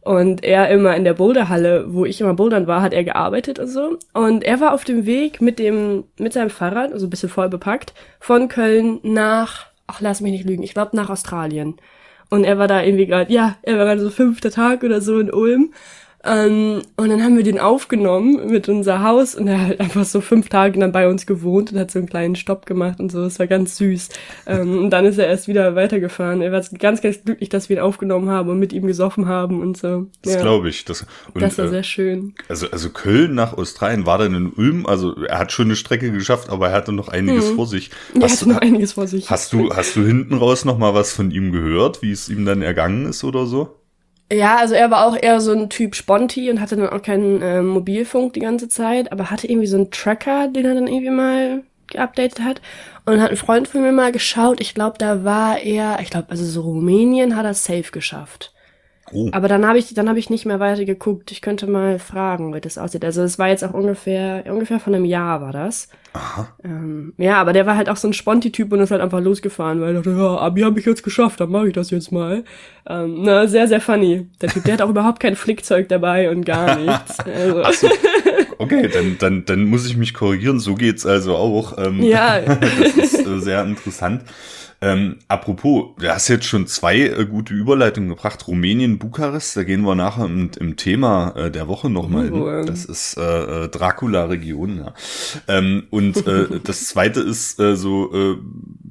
Und 0.00 0.42
er 0.42 0.70
immer 0.70 0.96
in 0.96 1.04
der 1.04 1.12
Boulderhalle, 1.12 1.92
wo 1.92 2.06
ich 2.06 2.20
immer 2.20 2.32
bouldern 2.32 2.66
war, 2.66 2.80
hat 2.80 2.94
er 2.94 3.04
gearbeitet 3.04 3.58
und 3.58 3.66
so. 3.68 3.98
Und 4.14 4.42
er 4.44 4.60
war 4.60 4.72
auf 4.72 4.84
dem 4.84 5.04
Weg 5.04 5.42
mit 5.42 5.58
dem, 5.58 6.04
mit 6.18 6.32
seinem 6.32 6.50
Fahrrad, 6.50 6.92
also 6.92 7.06
ein 7.06 7.10
bisschen 7.10 7.28
voll 7.28 7.50
bepackt, 7.50 7.92
von 8.18 8.48
Köln 8.48 9.00
nach, 9.02 9.66
ach 9.86 10.00
lass 10.00 10.20
mich 10.20 10.32
nicht 10.32 10.46
lügen, 10.46 10.62
ich 10.62 10.72
glaube 10.72 10.96
nach 10.96 11.10
Australien. 11.10 11.76
Und 12.30 12.44
er 12.44 12.58
war 12.58 12.68
da 12.68 12.82
irgendwie 12.82 13.06
gerade, 13.06 13.32
ja, 13.32 13.56
er 13.62 13.78
war 13.78 13.84
gerade 13.86 14.00
so 14.00 14.10
fünfter 14.10 14.50
Tag 14.50 14.82
oder 14.82 15.00
so 15.00 15.18
in 15.18 15.32
Ulm. 15.32 15.72
Ähm, 16.28 16.82
und 16.96 17.08
dann 17.08 17.22
haben 17.22 17.36
wir 17.36 17.44
den 17.44 17.58
aufgenommen 17.58 18.50
mit 18.50 18.68
unser 18.68 19.02
Haus 19.02 19.34
und 19.34 19.48
er 19.48 19.68
hat 19.68 19.80
einfach 19.80 20.04
so 20.04 20.20
fünf 20.20 20.48
Tage 20.48 20.78
dann 20.78 20.92
bei 20.92 21.08
uns 21.08 21.26
gewohnt 21.26 21.72
und 21.72 21.78
hat 21.78 21.90
so 21.90 21.98
einen 21.98 22.08
kleinen 22.08 22.36
Stopp 22.36 22.66
gemacht 22.66 23.00
und 23.00 23.10
so. 23.10 23.22
Das 23.22 23.38
war 23.38 23.46
ganz 23.46 23.76
süß. 23.76 24.08
Ähm, 24.46 24.78
und 24.78 24.90
dann 24.90 25.04
ist 25.04 25.18
er 25.18 25.26
erst 25.26 25.48
wieder 25.48 25.74
weitergefahren. 25.74 26.42
Er 26.42 26.52
war 26.52 26.62
ganz, 26.78 27.00
ganz 27.00 27.24
glücklich, 27.24 27.48
dass 27.48 27.68
wir 27.68 27.76
ihn 27.76 27.82
aufgenommen 27.82 28.28
haben 28.28 28.50
und 28.50 28.58
mit 28.58 28.72
ihm 28.72 28.86
gesoffen 28.86 29.26
haben 29.26 29.60
und 29.60 29.76
so. 29.76 30.06
Das 30.22 30.34
ja. 30.34 30.40
glaube 30.40 30.68
ich. 30.68 30.84
Das, 30.84 31.06
und, 31.32 31.40
das 31.40 31.56
war 31.58 31.66
äh, 31.66 31.68
sehr 31.68 31.82
schön. 31.82 32.34
Also, 32.48 32.70
also 32.70 32.90
Köln 32.90 33.34
nach 33.34 33.56
Australien 33.56 34.04
war 34.04 34.18
dann 34.18 34.34
in 34.34 34.52
Ulm. 34.52 34.86
Also 34.86 35.14
er 35.24 35.38
hat 35.38 35.52
schon 35.52 35.66
eine 35.66 35.76
Strecke 35.76 36.12
geschafft, 36.12 36.50
aber 36.50 36.68
er 36.68 36.74
hatte 36.74 36.92
noch 36.92 37.08
einiges 37.08 37.48
hm. 37.48 37.56
vor 37.56 37.66
sich. 37.66 37.90
Hast, 38.14 38.22
er 38.22 38.30
hatte 38.30 38.48
noch 38.48 38.60
einiges 38.60 38.92
vor 38.92 39.06
sich. 39.06 39.30
Hast 39.30 39.52
du, 39.52 39.74
hast 39.74 39.96
du 39.96 40.04
hinten 40.04 40.34
raus 40.34 40.64
noch 40.64 40.78
mal 40.78 40.94
was 40.94 41.12
von 41.12 41.30
ihm 41.30 41.52
gehört, 41.52 42.02
wie 42.02 42.10
es 42.10 42.28
ihm 42.28 42.44
dann 42.44 42.62
ergangen 42.62 43.06
ist 43.06 43.24
oder 43.24 43.46
so? 43.46 43.77
Ja, 44.30 44.56
also 44.58 44.74
er 44.74 44.90
war 44.90 45.06
auch 45.06 45.16
eher 45.16 45.40
so 45.40 45.52
ein 45.52 45.70
Typ 45.70 45.94
Sponti 45.94 46.50
und 46.50 46.60
hatte 46.60 46.76
dann 46.76 46.90
auch 46.90 47.00
keinen 47.00 47.40
äh, 47.40 47.62
Mobilfunk 47.62 48.34
die 48.34 48.40
ganze 48.40 48.68
Zeit, 48.68 49.10
aber 49.10 49.30
hatte 49.30 49.46
irgendwie 49.46 49.66
so 49.66 49.76
einen 49.76 49.90
Tracker, 49.90 50.48
den 50.48 50.66
er 50.66 50.74
dann 50.74 50.86
irgendwie 50.86 51.10
mal 51.10 51.62
geupdatet 51.86 52.40
hat. 52.40 52.60
Und 53.06 53.22
hat 53.22 53.30
ein 53.30 53.36
Freund 53.38 53.68
von 53.68 53.80
mir 53.80 53.92
mal 53.92 54.12
geschaut, 54.12 54.60
ich 54.60 54.74
glaube, 54.74 54.98
da 54.98 55.24
war 55.24 55.58
er, 55.60 56.00
ich 56.02 56.10
glaube, 56.10 56.26
also 56.28 56.44
so 56.44 56.60
Rumänien 56.60 57.36
hat 57.36 57.46
er 57.46 57.54
safe 57.54 57.90
geschafft. 57.90 58.52
Oh. 59.12 59.28
Aber 59.32 59.48
dann 59.48 59.66
habe 59.66 59.78
ich, 59.78 59.92
dann 59.94 60.08
habe 60.08 60.18
ich 60.18 60.30
nicht 60.30 60.46
mehr 60.46 60.60
weiter 60.60 60.84
geguckt. 60.84 61.30
Ich 61.30 61.40
könnte 61.40 61.66
mal 61.66 61.98
fragen, 61.98 62.54
wie 62.54 62.60
das 62.60 62.78
aussieht. 62.78 63.04
Also 63.04 63.22
es 63.22 63.38
war 63.38 63.48
jetzt 63.48 63.64
auch 63.64 63.74
ungefähr, 63.74 64.44
ungefähr 64.48 64.80
von 64.80 64.94
einem 64.94 65.04
Jahr 65.04 65.40
war 65.40 65.52
das. 65.52 65.88
Aha. 66.12 66.48
Ähm, 66.64 67.12
ja, 67.16 67.36
aber 67.36 67.52
der 67.52 67.66
war 67.66 67.76
halt 67.76 67.88
auch 67.88 67.96
so 67.96 68.08
ein 68.08 68.12
Sponti-Typ 68.12 68.72
und 68.72 68.80
ist 68.80 68.90
halt 68.90 69.02
einfach 69.02 69.20
losgefahren, 69.20 69.80
weil 69.80 69.94
er 69.94 70.02
dachte, 70.02 70.18
ja, 70.18 70.38
Abi 70.38 70.62
habe 70.62 70.80
ich 70.80 70.86
jetzt 70.86 71.02
geschafft, 71.02 71.40
dann 71.40 71.50
mache 71.50 71.68
ich 71.68 71.74
das 71.74 71.90
jetzt 71.90 72.10
mal. 72.12 72.44
Ähm, 72.88 73.22
na, 73.22 73.46
sehr, 73.46 73.68
sehr 73.68 73.80
funny. 73.80 74.26
Der 74.40 74.48
Typ, 74.48 74.64
der 74.64 74.74
hat 74.74 74.82
auch 74.82 74.88
überhaupt 74.90 75.20
kein 75.20 75.36
Flickzeug 75.36 75.88
dabei 75.88 76.30
und 76.30 76.44
gar 76.44 76.76
nichts. 76.80 77.18
Also. 77.20 77.62
Ach 77.62 77.72
so. 77.72 77.88
Okay, 78.58 78.88
dann, 78.92 79.16
dann, 79.18 79.44
dann 79.44 79.64
muss 79.64 79.86
ich 79.86 79.96
mich 79.96 80.14
korrigieren. 80.14 80.58
So 80.58 80.74
geht's 80.74 81.06
also 81.06 81.36
auch. 81.36 81.78
Ähm, 81.78 82.02
ja. 82.02 82.40
das 82.40 82.96
ist 82.96 83.26
äh, 83.26 83.38
sehr 83.40 83.62
interessant. 83.64 84.22
Ähm, 84.80 85.16
apropos, 85.26 85.96
du 85.98 86.08
hast 86.08 86.28
jetzt 86.28 86.46
schon 86.46 86.68
zwei 86.68 87.00
äh, 87.00 87.26
gute 87.26 87.52
Überleitungen 87.52 88.10
gebracht. 88.10 88.46
Rumänien, 88.46 88.98
Bukarest, 89.00 89.56
da 89.56 89.64
gehen 89.64 89.82
wir 89.82 89.96
nachher 89.96 90.26
im, 90.26 90.50
im 90.60 90.76
Thema 90.76 91.34
äh, 91.36 91.50
der 91.50 91.66
Woche 91.66 91.90
nochmal 91.90 92.32
oh, 92.32 92.48
hin. 92.48 92.66
Das 92.66 92.84
ist 92.84 93.16
äh, 93.16 93.64
äh, 93.64 93.68
Dracula-Region, 93.68 94.78
ja. 94.78 94.94
Ähm, 95.48 95.88
und 95.90 96.24
äh, 96.28 96.60
das 96.64 96.86
zweite 96.86 97.20
ist 97.20 97.58
äh, 97.58 97.74
so, 97.74 98.14
äh, 98.14 98.36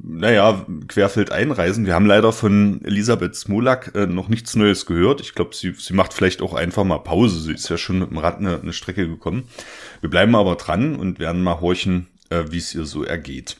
naja, 0.03 0.65
Querfeld 0.89 1.31
einreisen. 1.31 1.85
Wir 1.85 1.93
haben 1.93 2.05
leider 2.05 2.33
von 2.33 2.81
Elisabeth 2.83 3.35
Smolak 3.35 3.95
äh, 3.95 4.07
noch 4.07 4.27
nichts 4.27 4.57
Neues 4.57 4.87
gehört. 4.87 5.21
Ich 5.21 5.35
glaube, 5.35 5.55
sie, 5.55 5.73
sie 5.77 5.93
macht 5.93 6.13
vielleicht 6.13 6.41
auch 6.41 6.53
einfach 6.53 6.83
mal 6.83 6.99
Pause. 6.99 7.39
Sie 7.39 7.53
ist 7.53 7.69
ja 7.69 7.77
schon 7.77 7.99
mit 7.99 8.11
dem 8.11 8.17
Rad 8.17 8.39
eine, 8.39 8.59
eine 8.59 8.73
Strecke 8.73 9.07
gekommen. 9.07 9.47
Wir 10.01 10.09
bleiben 10.09 10.35
aber 10.35 10.55
dran 10.55 10.97
und 10.97 11.19
werden 11.19 11.43
mal 11.43 11.61
horchen, 11.61 12.07
äh, 12.29 12.43
wie 12.49 12.57
es 12.57 12.75
ihr 12.75 12.83
so 12.83 13.05
ergeht. 13.05 13.55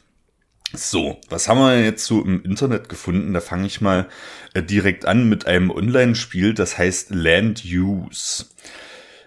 So, 0.74 1.22
was 1.30 1.48
haben 1.48 1.60
wir 1.60 1.82
jetzt 1.82 2.06
so 2.06 2.22
im 2.22 2.44
Internet 2.44 2.90
gefunden? 2.90 3.34
Da 3.34 3.40
fange 3.40 3.68
ich 3.68 3.80
mal 3.80 4.08
äh, 4.54 4.62
direkt 4.62 5.06
an 5.06 5.30
mit 5.30 5.48
einem 5.48 5.72
Online-Spiel, 5.72 6.54
das 6.54 6.78
heißt 6.78 7.12
Land 7.12 7.64
Use. 7.66 8.46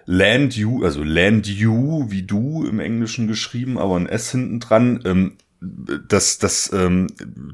Land 0.05 0.57
You, 0.57 0.85
also 0.85 1.03
Land 1.03 1.47
You, 1.47 2.11
wie 2.11 2.25
du 2.25 2.67
im 2.67 2.81
Englischen 2.81 3.27
geschrieben, 3.27 3.79
aber 3.79 3.97
ein 3.97 4.09
S 4.09 4.33
hinten 4.33 4.61
dran. 4.61 5.01
Ähm, 5.05 5.37
das 5.61 6.39
das 6.39 6.73
ähm, 6.73 7.09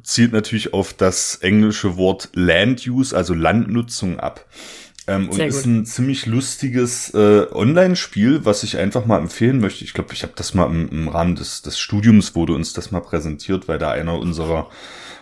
zielt 0.05 0.33
natürlich 0.33 0.73
auf 0.73 0.95
das 0.95 1.37
englische 1.37 1.97
Wort 1.97 2.31
Land 2.35 2.87
Use, 2.87 3.17
also 3.17 3.35
Landnutzung 3.35 4.21
ab. 4.21 4.47
Ähm, 5.09 5.29
und 5.29 5.39
ist 5.39 5.67
ein 5.67 5.87
ziemlich 5.87 6.27
lustiges 6.27 7.15
äh, 7.15 7.47
Online-Spiel, 7.53 8.45
was 8.45 8.63
ich 8.65 8.79
einfach 8.79 9.07
mal 9.07 9.19
empfehlen 9.19 9.61
möchte. 9.61 9.85
Ich 9.85 9.95
glaube, 9.95 10.13
ich 10.13 10.23
habe 10.23 10.33
das 10.35 10.55
mal 10.55 10.67
im, 10.67 10.89
im 10.89 11.09
Rahmen 11.09 11.37
des, 11.37 11.63
des 11.63 11.79
Studiums 11.79 12.35
wurde 12.35 12.55
uns 12.55 12.73
das 12.73 12.91
mal 12.91 13.01
präsentiert, 13.01 13.69
weil 13.69 13.79
da 13.79 13.91
einer 13.91 14.19
unserer 14.19 14.69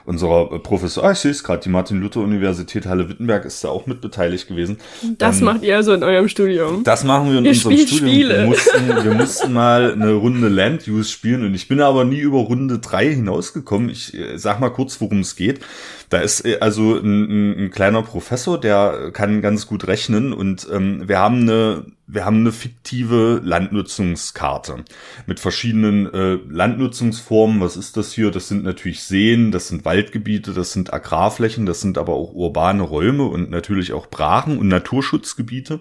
unserer 0.06 0.58
Professor, 0.58 1.04
ah, 1.04 1.12
ich 1.12 1.18
sehe 1.18 1.30
es 1.30 1.42
gerade, 1.42 1.62
die 1.62 1.70
Martin-Luther-Universität 1.70 2.86
Halle-Wittenberg 2.86 3.44
ist 3.46 3.64
da 3.64 3.68
auch 3.68 3.86
mit 3.86 4.00
beteiligt 4.00 4.48
gewesen. 4.48 4.76
Das 5.18 5.38
ähm, 5.38 5.46
macht 5.46 5.62
ihr 5.62 5.76
also 5.76 5.94
in 5.94 6.02
eurem 6.02 6.28
Studium. 6.28 6.84
Das 6.84 7.04
machen 7.04 7.30
wir 7.30 7.38
in 7.38 7.44
ihr 7.44 7.52
unserem 7.52 7.76
Studium. 7.78 7.98
Spiele. 7.98 8.38
Wir 8.40 8.46
mussten, 8.46 9.04
wir 9.04 9.14
mussten 9.14 9.52
mal 9.52 9.92
eine 9.92 10.12
Runde 10.12 10.48
Land-Use 10.48 11.10
spielen 11.10 11.44
und 11.44 11.54
ich 11.54 11.68
bin 11.68 11.80
aber 11.80 12.04
nie 12.04 12.18
über 12.18 12.38
Runde 12.38 12.78
drei 12.80 13.14
hinausgekommen. 13.14 13.88
Ich 13.88 14.14
äh, 14.14 14.36
sag 14.36 14.60
mal 14.60 14.70
kurz, 14.70 15.00
worum 15.00 15.20
es 15.20 15.36
geht. 15.36 15.60
Da 16.08 16.18
ist 16.18 16.44
äh, 16.44 16.58
also 16.60 16.96
ein, 16.96 17.64
ein, 17.64 17.70
kleiner 17.70 18.02
Professor, 18.02 18.60
der 18.60 19.10
kann 19.12 19.42
ganz 19.42 19.66
gut 19.66 19.86
rechnen 19.86 20.32
und 20.32 20.66
ähm, 20.72 21.08
wir 21.08 21.18
haben 21.18 21.42
eine 21.42 21.86
wir 22.06 22.26
haben 22.26 22.40
eine 22.40 22.52
fiktive 22.52 23.40
Landnutzungskarte 23.42 24.84
mit 25.26 25.40
verschiedenen 25.40 26.12
äh, 26.12 26.38
Landnutzungsformen. 26.50 27.60
Was 27.60 27.76
ist 27.76 27.96
das 27.96 28.12
hier? 28.12 28.30
Das 28.30 28.48
sind 28.48 28.62
natürlich 28.62 29.02
Seen, 29.04 29.52
das 29.52 29.68
sind 29.68 29.86
Waldgebiete, 29.86 30.52
das 30.52 30.72
sind 30.72 30.92
Agrarflächen, 30.92 31.64
das 31.64 31.80
sind 31.80 31.96
aber 31.96 32.12
auch 32.12 32.34
urbane 32.34 32.82
Räume 32.82 33.24
und 33.24 33.50
natürlich 33.50 33.94
auch 33.94 34.06
Brachen 34.08 34.58
und 34.58 34.68
Naturschutzgebiete. 34.68 35.80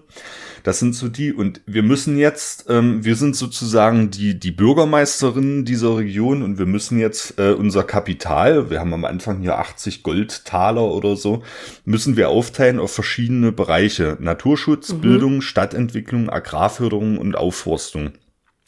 Das 0.64 0.80
sind 0.80 0.96
so 0.96 1.10
die. 1.10 1.34
Und 1.34 1.62
wir 1.66 1.84
müssen 1.84 2.18
jetzt, 2.18 2.66
ähm, 2.70 3.04
wir 3.04 3.16
sind 3.16 3.36
sozusagen 3.36 4.10
die, 4.10 4.40
die 4.40 4.52
Bürgermeisterinnen 4.52 5.66
dieser 5.66 5.98
Region 5.98 6.42
und 6.42 6.58
wir 6.58 6.66
müssen 6.66 6.98
jetzt 7.00 7.38
äh, 7.38 7.52
unser 7.52 7.84
Kapital, 7.84 8.70
wir 8.70 8.80
haben 8.80 8.94
am 8.94 9.06
Anfang 9.06 9.42
hier 9.42 9.60
80 9.60 10.04
Goldtaler 10.04 10.84
oder 10.84 11.18
so, 11.18 11.44
müssen 11.84 12.16
wir 12.16 12.30
aufteilen 12.30 12.80
auf 12.80 12.94
verschiedene 12.94 13.52
Bereiche. 13.52 14.18
Naturschutz, 14.22 14.94
mhm. 14.94 15.02
Bildung, 15.02 15.42
Stadtentwicklung, 15.42 16.30
Agrarförderung 16.30 17.18
und 17.18 17.36
Aufforstung. 17.36 18.14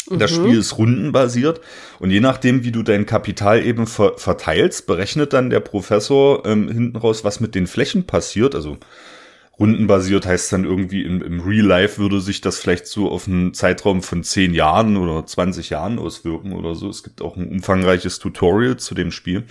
Das 0.10 0.32
mhm. 0.32 0.36
Spiel 0.36 0.60
ist 0.60 0.78
rundenbasiert 0.78 1.62
und 2.00 2.12
je 2.12 2.20
nachdem, 2.20 2.64
wie 2.64 2.72
du 2.72 2.84
dein 2.84 3.06
Kapital 3.06 3.66
eben 3.66 3.88
ver 3.88 4.18
verteilst, 4.18 4.86
berechnet 4.86 5.34
dann 5.34 5.50
der 5.50 5.62
Professor 5.62 6.46
ähm, 6.46 6.68
hinten 6.68 6.98
raus, 6.98 7.24
was 7.24 7.40
mit 7.40 7.56
den 7.56 7.66
Flächen 7.66 8.06
passiert. 8.06 8.54
Also 8.54 8.78
rundenbasiert 9.60 10.26
heißt 10.26 10.52
dann 10.52 10.66
irgendwie 10.66 11.04
im, 11.04 11.22
im 11.22 11.40
Real 11.42 11.66
Life 11.66 12.00
würde 12.00 12.20
sich 12.20 12.42
das 12.42 12.60
vielleicht 12.60 12.88
so 12.88 13.10
auf 13.10 13.28
einen 13.28 13.54
Zeitraum 13.54 14.02
von 14.02 14.24
10 14.24 14.54
Jahren 14.54 14.98
oder 14.98 15.26
20 15.26 15.70
Jahren 15.70 16.00
auswirken 16.00 16.54
oder 16.54 16.76
so. 16.76 16.90
Es 16.90 17.04
gibt 17.04 17.22
auch 17.22 17.38
ein 17.38 17.48
umfangreiches 17.48 18.20
Tutorial 18.20 18.78
zu 18.78 18.96
dem 18.96 19.12
Spiel. 19.12 19.44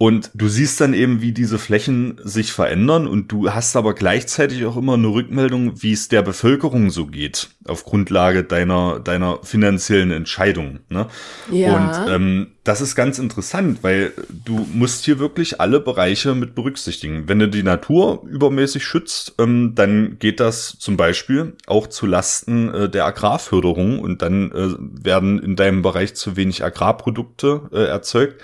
Und 0.00 0.30
du 0.32 0.46
siehst 0.46 0.80
dann 0.80 0.94
eben, 0.94 1.20
wie 1.22 1.32
diese 1.32 1.58
Flächen 1.58 2.20
sich 2.22 2.52
verändern 2.52 3.08
und 3.08 3.32
du 3.32 3.50
hast 3.50 3.74
aber 3.74 3.94
gleichzeitig 3.94 4.64
auch 4.64 4.76
immer 4.76 4.94
eine 4.94 5.08
Rückmeldung, 5.08 5.82
wie 5.82 5.92
es 5.92 6.06
der 6.06 6.22
Bevölkerung 6.22 6.90
so 6.90 7.06
geht, 7.06 7.48
auf 7.66 7.84
Grundlage 7.84 8.44
deiner, 8.44 9.00
deiner 9.00 9.40
finanziellen 9.42 10.12
Entscheidung. 10.12 10.78
Ne? 10.88 11.08
Ja. 11.50 11.74
Und 11.74 12.12
ähm, 12.12 12.46
das 12.62 12.80
ist 12.80 12.94
ganz 12.94 13.18
interessant, 13.18 13.78
weil 13.82 14.12
du 14.44 14.68
musst 14.72 15.04
hier 15.04 15.18
wirklich 15.18 15.60
alle 15.60 15.80
Bereiche 15.80 16.36
mit 16.36 16.54
berücksichtigen. 16.54 17.24
Wenn 17.26 17.40
du 17.40 17.48
die 17.48 17.64
Natur 17.64 18.22
übermäßig 18.28 18.84
schützt, 18.84 19.34
ähm, 19.38 19.72
dann 19.74 20.20
geht 20.20 20.38
das 20.38 20.78
zum 20.78 20.96
Beispiel 20.96 21.54
auch 21.66 21.88
zu 21.88 22.06
Lasten 22.06 22.72
äh, 22.72 22.88
der 22.88 23.04
Agrarförderung 23.04 23.98
und 23.98 24.22
dann 24.22 24.52
äh, 24.52 24.76
werden 24.78 25.42
in 25.42 25.56
deinem 25.56 25.82
Bereich 25.82 26.14
zu 26.14 26.36
wenig 26.36 26.62
Agrarprodukte 26.62 27.62
äh, 27.72 27.86
erzeugt. 27.86 28.40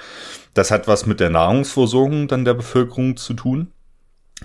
Das 0.55 0.71
hat 0.71 0.89
was 0.89 1.07
mit 1.07 1.21
der 1.21 1.31
Nahrungsversorgung 1.31 2.29
dann 2.29 2.45
der 2.45 2.55
Bevölkerung 2.55 3.17
zu 3.17 3.35
tun. 3.35 3.73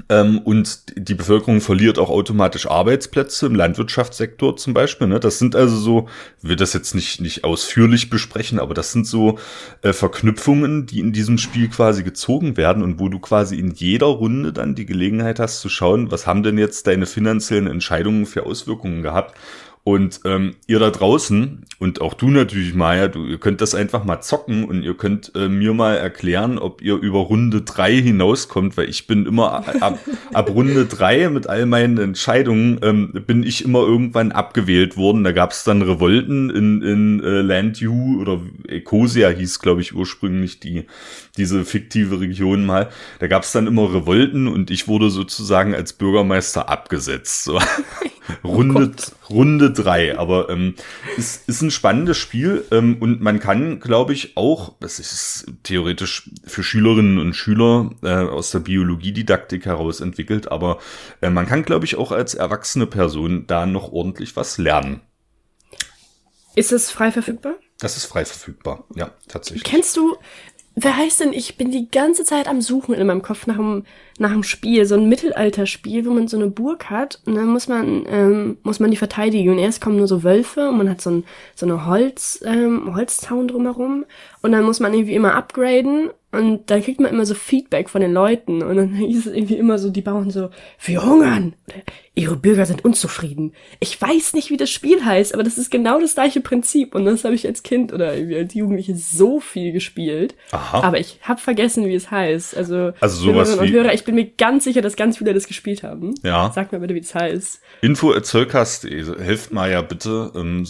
Ähm, 0.08 0.40
und 0.40 0.86
die 0.96 1.16
Bevölkerung 1.16 1.62
verliert 1.62 2.00
auch 2.00 2.10
automatisch 2.10 2.68
Arbeitsplätze 2.68 3.48
im 3.48 3.56
Landwirtschaftssektor 3.56 4.56
zum 4.56 4.74
Beispiel. 4.74 5.08
Ne? 5.08 5.20
Das 5.20 5.40
sind 5.40 5.56
also 5.56 5.76
so, 5.78 6.08
wir 6.42 6.56
das 6.56 6.74
jetzt 6.74 6.96
nicht, 6.96 7.22
nicht 7.22 7.44
ausführlich 7.44 8.10
besprechen, 8.10 8.60
aber 8.60 8.74
das 8.74 8.92
sind 8.92 9.08
so 9.08 9.40
äh, 9.82 9.92
Verknüpfungen, 9.92 10.86
die 10.86 11.00
in 11.00 11.12
diesem 11.12 11.38
Spiel 11.38 11.70
quasi 11.70 12.04
gezogen 12.04 12.56
werden 12.56 12.84
und 12.84 13.00
wo 13.00 13.10
du 13.10 13.20
quasi 13.20 13.58
in 13.58 13.72
jeder 13.72 14.08
Runde 14.08 14.54
dann 14.54 14.76
die 14.76 14.86
Gelegenheit 14.86 15.40
hast 15.40 15.60
zu 15.60 15.70
schauen, 15.70 16.12
was 16.12 16.28
haben 16.28 16.44
denn 16.44 16.58
jetzt 16.58 16.88
deine 16.88 17.06
finanziellen 17.06 17.68
Entscheidungen 17.68 18.26
für 18.26 18.46
Auswirkungen 18.46 19.02
gehabt 19.02 19.36
und 19.90 20.22
ähm, 20.26 20.56
ihr 20.68 20.80
da 20.80 20.92
draußen 20.92 21.66
und 21.80 22.02
auch 22.02 22.14
du 22.14 22.30
natürlich, 22.30 22.76
Maya, 22.76 23.08
du, 23.08 23.26
ihr 23.26 23.40
könnt 23.40 23.62
das 23.62 23.74
einfach 23.74 24.04
mal 24.04 24.22
zocken 24.22 24.66
und 24.66 24.84
ihr 24.84 24.96
könnt 24.96 25.32
äh, 25.36 25.50
mir 25.50 25.74
mal 25.74 25.96
erklären, 25.96 26.60
ob 26.60 26.82
ihr 26.82 26.96
über 26.96 27.20
Runde 27.20 27.62
drei 27.62 27.96
hinauskommt, 27.96 28.78
weil 28.78 28.90
ich 28.90 29.08
bin 29.08 29.26
immer 29.26 29.68
ab, 29.82 29.98
ab 30.34 30.50
Runde 30.50 30.86
drei 30.86 31.30
mit 31.30 31.48
all 31.48 31.66
meinen 31.66 31.98
Entscheidungen 31.98 32.80
ähm, 32.84 33.14
bin 33.26 33.44
ich 33.44 33.64
immer 33.64 33.80
irgendwann 33.80 34.32
abgewählt 34.32 34.98
worden. 34.98 35.24
Da 35.24 35.32
gab 35.32 35.52
es 35.52 35.64
dann 35.64 35.82
Revolten 35.82 36.50
in, 36.50 36.82
in 36.82 37.24
äh, 37.24 37.42
Land 37.42 37.82
U 37.82 38.22
oder 38.22 38.42
Ecosia 38.68 39.30
hieß, 39.30 39.60
glaube 39.60 39.82
ich, 39.82 39.96
ursprünglich 39.96 40.60
die 40.60 40.86
diese 41.38 41.66
fiktive 41.66 42.20
Region 42.20 42.66
mal. 42.66 42.90
Da 43.20 43.28
gab 43.28 43.44
es 43.44 43.52
dann 43.52 43.66
immer 43.66 43.94
Revolten 43.94 44.48
und 44.48 44.70
ich 44.70 44.88
wurde 44.88 45.10
sozusagen 45.10 45.74
als 45.74 45.94
Bürgermeister 45.94 46.70
abgesetzt. 46.70 47.46
So. 47.46 47.60
Runde, 48.44 48.92
oh 49.30 49.34
Runde 49.34 49.72
drei. 49.72 50.18
Aber 50.18 50.50
ähm, 50.50 50.76
ist, 51.18 51.48
ist 51.48 51.62
ein 51.62 51.72
spannendes 51.72 52.18
Spiel 52.18 52.66
ähm, 52.72 52.98
und 53.00 53.22
man 53.22 53.40
kann, 53.40 53.80
glaube 53.80 54.14
ich, 54.14 54.38
auch, 54.38 54.76
das 54.80 55.00
ist 55.00 55.46
theoretisch 55.64 56.30
für 56.46 56.64
Schülerinnen 56.64 57.20
und 57.20 57.34
Schüler 57.34 57.92
äh, 58.04 58.10
aus 58.10 58.52
der 58.52 58.60
Biologiedidaktik 58.60 59.66
heraus 59.66 60.02
entwickelt, 60.02 60.52
aber 60.52 60.80
äh, 61.22 61.30
man 61.30 61.46
kann, 61.46 61.64
glaube 61.64 61.86
ich, 61.86 61.96
auch 61.96 62.12
als 62.12 62.34
erwachsene 62.34 62.88
Person 62.88 63.48
da 63.48 63.66
noch 63.66 63.92
ordentlich 63.92 64.36
was 64.36 64.58
lernen. 64.58 65.02
Ist 66.56 66.72
es 66.72 66.92
frei 66.92 67.12
verfügbar? 67.12 67.56
Das 67.80 67.96
ist 67.96 68.06
frei 68.06 68.26
verfügbar, 68.26 68.84
ja, 68.96 69.12
tatsächlich. 69.30 69.64
Kennst 69.64 69.96
du, 69.96 70.18
wer 70.84 70.98
heißt 70.98 71.20
denn, 71.20 71.34
ich 71.34 71.58
bin 71.58 71.72
die 71.72 71.90
ganze 71.90 72.24
Zeit 72.24 72.48
am 72.48 72.62
Suchen 72.62 72.94
in 72.94 73.08
meinem 73.08 73.22
Kopf 73.22 73.48
nach 73.48 73.58
einem, 73.58 73.84
nach 74.18 74.32
einem 74.32 74.44
Spiel, 74.44 74.86
so 74.86 74.96
ein 74.96 75.10
Mittelalterspiel, 75.10 76.06
wo 76.06 76.12
man 76.12 76.28
so 76.28 76.38
eine 76.38 76.48
Burg 76.48 76.90
hat 76.90 77.22
und 77.26 77.36
dann 77.36 77.48
muss 77.48 77.68
man, 77.68 78.06
ähm, 78.08 78.58
muss 78.64 78.80
man 78.80 78.92
die 78.92 78.98
verteidigen. 78.98 79.52
Und 79.52 79.60
erst 79.60 79.82
kommen 79.82 79.98
nur 79.98 80.08
so 80.08 80.24
Wölfe 80.24 80.70
und 80.70 80.78
man 80.78 80.90
hat 80.90 81.02
so, 81.02 81.12
ein, 81.12 81.24
so 81.56 81.66
eine 81.66 81.86
Holz, 81.86 82.44
ähm, 82.46 82.94
Holzzaun 82.96 83.48
drumherum 83.48 84.06
und 84.42 84.52
dann 84.52 84.64
muss 84.64 84.80
man 84.80 84.94
irgendwie 84.94 85.16
immer 85.16 85.36
upgraden 85.36 86.10
und 86.32 86.70
da 86.70 86.80
kriegt 86.80 87.00
man 87.00 87.12
immer 87.12 87.26
so 87.26 87.34
Feedback 87.34 87.90
von 87.90 88.02
den 88.02 88.14
Leuten 88.14 88.62
und 88.62 88.76
dann 88.76 88.94
hieß 88.94 89.26
es 89.26 89.34
irgendwie 89.34 89.58
immer 89.58 89.78
so, 89.78 89.90
die 89.90 90.02
Bauern 90.02 90.30
so, 90.30 90.50
wir 90.84 91.04
hungern, 91.04 91.54
oder 91.68 91.76
ihre 92.20 92.36
Bürger 92.36 92.66
sind 92.66 92.84
unzufrieden. 92.84 93.54
Ich 93.80 94.00
weiß 94.00 94.34
nicht, 94.34 94.50
wie 94.50 94.58
das 94.58 94.70
Spiel 94.70 95.06
heißt, 95.06 95.34
aber 95.34 95.44
das 95.44 95.58
ist 95.58 95.72
genau 95.72 96.02
das 96.02 96.16
gleiche 96.16 96.42
Prinzip 96.42 96.94
und 96.94 97.06
das 97.06 97.24
habe 97.24 97.34
ich 97.34 97.48
als 97.48 97.64
Kind 97.64 97.94
oder 97.94 98.14
irgendwie 98.16 98.36
als 98.36 98.54
Jugendliche 98.54 98.96
so 98.96 99.40
viel 99.40 99.72
gespielt. 99.72 100.36
Aha. 100.52 100.82
Aber 100.82 101.00
ich 101.00 101.20
habe 101.22 101.40
vergessen, 101.40 101.88
wie 101.88 101.96
es 101.96 102.12
heißt. 102.12 102.58
Also, 102.58 102.92
also 103.00 103.16
sowas 103.16 103.56
und 103.56 103.66
wie... 103.66 103.72
Hörer, 103.72 103.94
ich 103.94 104.04
bin 104.04 104.16
mir 104.16 104.26
ganz 104.26 104.66
sicher, 104.66 104.82
dass 104.82 104.98
ganz 104.98 105.18
viele 105.18 105.34
das 105.34 105.48
gespielt 105.48 105.84
haben. 105.84 106.14
Ja. 106.24 106.52
Sag 106.54 106.74
mir 106.74 106.80
bitte, 106.80 106.94
wie 106.94 107.00
es 107.00 107.16
heißt. 107.16 107.62
Info 107.82 108.14
helft 108.14 109.54
mal 109.54 109.72
ja 109.72 109.82
bitte. 109.82 110.32
Ähm, 110.36 110.68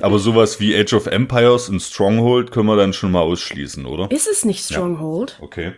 aber 0.00 0.18
sowas 0.20 0.60
wie 0.60 0.76
Age 0.76 0.92
of 0.92 1.06
Empires 1.06 1.68
und 1.68 1.80
Stronghold 1.80 2.52
können 2.52 2.66
wir 2.66 2.76
dann 2.76 2.92
schon 2.92 3.10
mal 3.10 3.22
ausschließen, 3.22 3.84
oder? 3.84 4.10
Ist 4.12 4.28
es 4.28 4.44
nicht 4.44 4.60
Stronghold? 4.60 4.77
Ja. 4.78 5.44
Okay. 5.44 5.72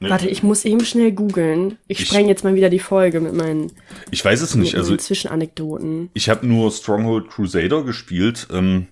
Nee. 0.00 0.10
Warte, 0.10 0.28
ich 0.28 0.42
muss 0.42 0.64
eben 0.64 0.84
schnell 0.84 1.12
googeln. 1.12 1.78
Ich, 1.86 2.00
ich 2.00 2.06
spreng 2.06 2.28
jetzt 2.28 2.44
mal 2.44 2.54
wieder 2.54 2.68
die 2.68 2.80
Folge 2.80 3.20
mit 3.20 3.34
meinen. 3.34 3.72
Ich 4.10 4.24
weiß 4.24 4.40
es 4.42 4.54
nicht. 4.54 4.74
Also 4.76 4.96
Zwischenanekdoten. 4.96 6.10
Ich 6.14 6.28
habe 6.28 6.46
nur 6.46 6.70
Stronghold 6.70 7.30
Crusader 7.30 7.84
gespielt. 7.84 8.48
Ähm, 8.52 8.88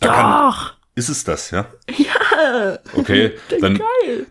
Doch. 0.00 0.08
Kann, 0.08 0.70
ist 0.94 1.08
es 1.08 1.24
das, 1.24 1.50
ja? 1.50 1.66
Ja. 1.96 2.78
Okay, 2.94 3.32
dann, 3.60 3.80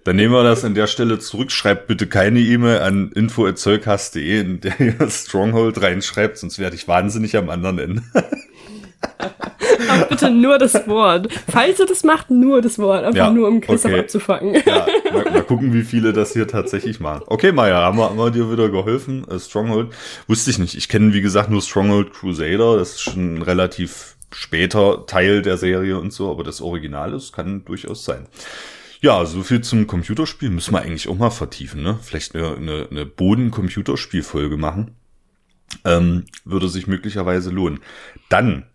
dann 0.04 0.16
nehmen 0.16 0.34
wir 0.34 0.44
das 0.44 0.64
an 0.64 0.74
der 0.74 0.88
Stelle 0.88 1.20
zurück. 1.20 1.52
Schreibt 1.52 1.88
bitte 1.88 2.08
keine 2.08 2.40
E-Mail 2.40 2.80
an 2.80 3.12
info@zeughass.de, 3.12 4.40
in 4.40 4.62
der 4.62 4.80
ihr 4.80 5.10
Stronghold 5.10 5.82
reinschreibt, 5.82 6.38
sonst 6.38 6.58
werde 6.58 6.76
ich 6.76 6.88
wahnsinnig 6.88 7.36
am 7.36 7.50
anderen 7.50 7.80
Ende. 7.80 8.04
Aber 9.90 10.06
bitte 10.06 10.30
nur 10.30 10.58
das 10.58 10.88
Wort. 10.88 11.28
Falls 11.50 11.80
ihr 11.80 11.86
das 11.86 12.04
macht, 12.04 12.30
nur 12.30 12.62
das 12.62 12.80
Wort. 12.80 13.04
Einfach 13.04 13.18
ja, 13.18 13.30
nur, 13.30 13.48
um 13.48 13.62
Christoph 13.62 13.92
okay. 13.92 14.02
abzufangen. 14.02 14.62
Ja, 14.66 14.88
mal, 15.12 15.32
mal, 15.32 15.44
gucken, 15.44 15.74
wie 15.74 15.84
viele 15.84 16.14
das 16.14 16.34
hier 16.34 16.48
tatsächlich 16.48 17.00
machen. 17.00 17.24
Okay, 17.28 17.52
Maya, 17.52 17.82
haben 17.82 17.98
wir, 17.98 18.10
haben 18.10 18.18
wir 18.18 18.32
dir 18.32 18.52
wieder 18.52 18.70
geholfen? 18.70 19.26
Uh, 19.30 19.40
Stronghold. 19.40 19.94
Wusste 20.28 20.52
ich 20.52 20.60
nicht. 20.60 20.76
Ich 20.76 20.90
kenne, 20.90 21.14
wie 21.14 21.22
gesagt, 21.22 21.50
nur 21.50 21.62
Stronghold 21.62 22.14
Crusader. 22.14 22.78
Das 22.78 22.92
ist 22.92 23.02
schon 23.02 23.42
relativ 23.42 24.18
später 24.32 25.06
Teil 25.06 25.42
der 25.42 25.58
Serie 25.58 26.00
und 26.00 26.12
so, 26.12 26.30
aber 26.30 26.44
das 26.44 26.62
Original 26.62 27.14
ist, 27.14 27.34
kann 27.34 27.64
durchaus 27.66 28.04
sein. 28.04 28.28
Ja, 29.00 29.26
so 29.26 29.44
viel 29.44 29.62
zum 29.62 29.88
Computerspiel 29.88 30.50
müssen 30.50 30.74
wir 30.74 30.82
eigentlich 30.82 31.08
auch 31.08 31.18
mal 31.18 31.30
vertiefen, 31.30 31.84
ne? 31.84 32.00
Vielleicht 32.02 32.36
eine, 32.36 32.56
eine, 32.56 32.88
eine 32.90 33.06
Boden-Computerspielfolge 33.06 34.58
machen. 34.58 34.96
Ähm, 35.86 36.26
würde 36.46 36.68
sich 36.70 36.88
möglicherweise 36.88 37.52
lohnen. 37.52 37.80
Dann 38.30 38.66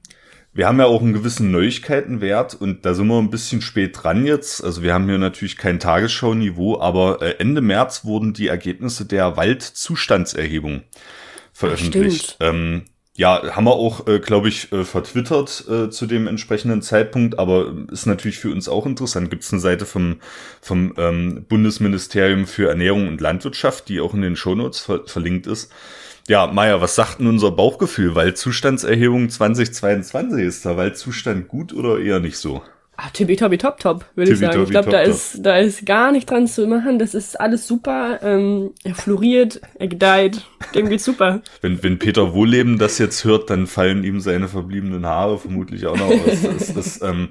wir 0.55 0.67
haben 0.67 0.79
ja 0.79 0.87
auch 0.87 1.01
einen 1.01 1.15
gewissen 1.15 1.51
Neuigkeitenwert 1.51 2.55
und 2.55 2.85
da 2.85 2.95
sind 2.95 3.07
wir 3.07 3.19
ein 3.19 3.31
bisschen 3.31 3.63
spät 3.63 3.99
dran 4.03 4.27
jetzt. 4.27 4.63
Also 4.63 4.83
wir 4.83 4.93
haben 4.93 5.09
hier 5.09 5.19
natürlich 5.19 5.57
kein 5.57 5.81
Tagesschau-Niveau, 5.81 6.79
aber 6.79 7.23
äh, 7.23 7.37
Ende 7.39 7.63
März 7.63 8.05
wurden 8.05 8.35
die 8.35 8.49
Ergebnisse 8.49 9.07
der 9.07 9.37
Waldzustandserhebung 9.37 10.83
veröffentlicht. 11.55 12.37
Ähm, 12.41 12.83
ja, 13.15 13.55
haben 13.55 13.65
wir 13.65 13.73
auch, 13.73 14.07
äh, 14.07 14.21
glaube 14.21 14.49
ich, 14.49 14.73
äh, 14.73 14.85
vertwittert 14.85 15.65
äh, 15.69 15.91
zu 15.91 16.07
dem 16.07 16.27
entsprechenden 16.27 16.81
Zeitpunkt, 16.81 17.39
aber 17.39 17.75
ist 17.91 18.07
natürlich 18.07 18.39
für 18.39 18.51
uns 18.51 18.69
auch 18.69 18.87
interessant. 18.87 19.31
Gibt 19.31 19.43
es 19.43 19.53
eine 19.53 19.61
Seite 19.61 19.85
vom, 19.85 20.17
vom 20.61 20.95
ähm, 20.97 21.45
Bundesministerium 21.49 22.47
für 22.47 22.69
Ernährung 22.69 23.09
und 23.09 23.21
Landwirtschaft, 23.21 23.89
die 23.89 24.01
auch 24.01 24.15
in 24.15 24.23
den 24.23 24.37
Shownotes 24.37 24.81
ver 24.81 25.03
verlinkt 25.07 25.47
ist. 25.47 25.71
Ja, 26.29 26.47
Maya, 26.47 26.81
was 26.81 26.95
sagt 26.95 27.19
denn 27.19 27.27
unser 27.27 27.51
Bauchgefühl? 27.51 28.15
Waldzustandserhebung 28.15 29.29
2022, 29.29 30.45
ist 30.45 30.65
der 30.65 30.77
Waldzustand 30.77 31.49
gut 31.49 31.73
oder 31.73 31.99
eher 31.99 32.21
nicht 32.21 32.39
so? 32.39 32.63
Ah, 32.95 33.09
Tibi-Tobi 33.11 33.57
Top 33.57 33.81
Top, 33.81 34.05
würde 34.15 34.33
ich 34.33 34.39
sagen. 34.39 34.63
Ich 34.65 34.71
glaube, 34.71 34.91
da 34.91 35.01
ist, 35.01 35.39
da 35.41 35.57
ist 35.57 35.87
gar 35.87 36.13
nicht 36.13 36.31
dran 36.31 36.47
zu 36.47 36.67
machen. 36.67 36.99
Das 36.99 37.15
ist 37.15 37.41
alles 37.41 37.67
super. 37.67 38.21
Ähm, 38.23 38.75
er 38.85 38.95
floriert, 38.95 39.63
er 39.79 39.89
gedeiht. 39.89 40.45
Dem 40.75 40.91
geht's 40.91 41.05
super. 41.05 41.43
Wenn, 41.63 41.83
wenn 41.83 41.99
Peter 41.99 42.35
Wohlleben 42.35 42.79
das 42.79 42.99
jetzt 42.99 43.25
hört, 43.25 43.51
dann 43.51 43.67
fallen 43.67 44.05
ihm 44.05 44.21
seine 44.21 44.49
verbliebenen 44.49 45.07
Haare 45.07 45.39
vermutlich 45.39 45.87
auch 45.87 45.97
noch 45.97 46.09
aus. 46.09 46.45
es 46.57 46.71
ist, 46.71 47.03
ähm, 47.03 47.29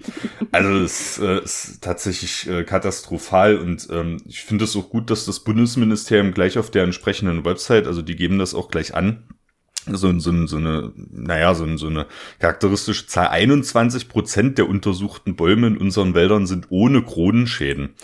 also 0.52 0.70
es 0.80 1.20
äh, 1.20 1.44
ist 1.44 1.80
tatsächlich 1.82 2.50
äh, 2.50 2.64
katastrophal 2.64 3.58
und 3.58 3.88
ähm, 3.92 4.18
ich 4.26 4.44
finde 4.44 4.66
es 4.66 4.76
auch 4.76 4.90
gut, 4.90 5.10
dass 5.10 5.26
das 5.26 5.42
Bundesministerium 5.42 6.34
gleich 6.34 6.58
auf 6.58 6.72
der 6.72 6.84
entsprechenden 6.84 7.46
Website, 7.46 7.88
also 7.88 8.02
die 8.02 8.16
geben 8.16 8.40
das 8.40 8.54
auch 8.54 8.70
gleich 8.70 8.96
an, 8.96 9.24
so, 9.86 10.20
so, 10.20 10.48
so 10.48 10.58
eine, 10.58 10.92
naja, 11.12 11.54
so, 11.56 11.78
so 11.78 11.88
eine 11.88 12.06
charakteristische 12.40 13.08
Zahl. 13.08 13.30
21 13.30 14.10
Prozent 14.10 14.58
der 14.58 14.70
untersuchten 14.70 15.36
Bäume 15.36 15.68
in 15.68 15.78
unseren 15.78 16.14
Wäldern 16.14 16.46
sind 16.48 16.68
ohne 16.70 17.02
Kronenschäden. 17.04 17.96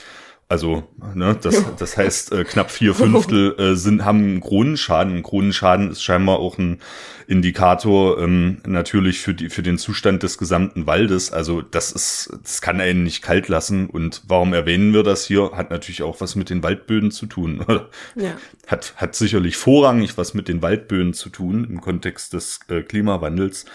Also, 0.49 0.87
ne, 1.13 1.37
das, 1.41 1.65
das 1.77 1.97
heißt, 1.97 2.31
äh, 2.31 2.45
knapp 2.45 2.71
vier 2.71 2.93
Fünftel 2.93 3.53
äh, 3.59 3.75
sind, 3.75 4.05
haben 4.05 4.19
einen 4.19 4.39
Kronenschaden. 4.39 5.17
Ein 5.17 5.23
Kronenschaden 5.23 5.91
ist 5.91 6.01
scheinbar 6.01 6.39
auch 6.39 6.57
ein 6.57 6.79
Indikator 7.27 8.17
ähm, 8.17 8.61
natürlich 8.65 9.19
für, 9.19 9.33
die, 9.33 9.49
für 9.49 9.61
den 9.61 9.77
Zustand 9.77 10.23
des 10.23 10.37
gesamten 10.37 10.87
Waldes. 10.87 11.33
Also 11.33 11.61
das 11.61 11.91
ist, 11.91 12.29
das 12.43 12.61
kann 12.61 12.79
einen 12.79 13.03
nicht 13.03 13.21
kalt 13.21 13.49
lassen. 13.49 13.89
Und 13.89 14.21
warum 14.25 14.53
erwähnen 14.53 14.93
wir 14.93 15.03
das 15.03 15.25
hier? 15.25 15.51
Hat 15.51 15.69
natürlich 15.69 16.01
auch 16.01 16.21
was 16.21 16.37
mit 16.37 16.49
den 16.49 16.63
Waldböden 16.63 17.11
zu 17.11 17.25
tun. 17.25 17.65
ja. 18.15 18.37
Hat, 18.67 18.93
hat 18.95 19.15
sicherlich 19.15 19.57
vorrangig 19.57 20.17
was 20.17 20.33
mit 20.33 20.47
den 20.47 20.61
Waldböden 20.61 21.13
zu 21.13 21.27
tun 21.27 21.67
im 21.69 21.81
Kontext 21.81 22.31
des 22.31 22.61
äh, 22.69 22.83
Klimawandels 22.83 23.65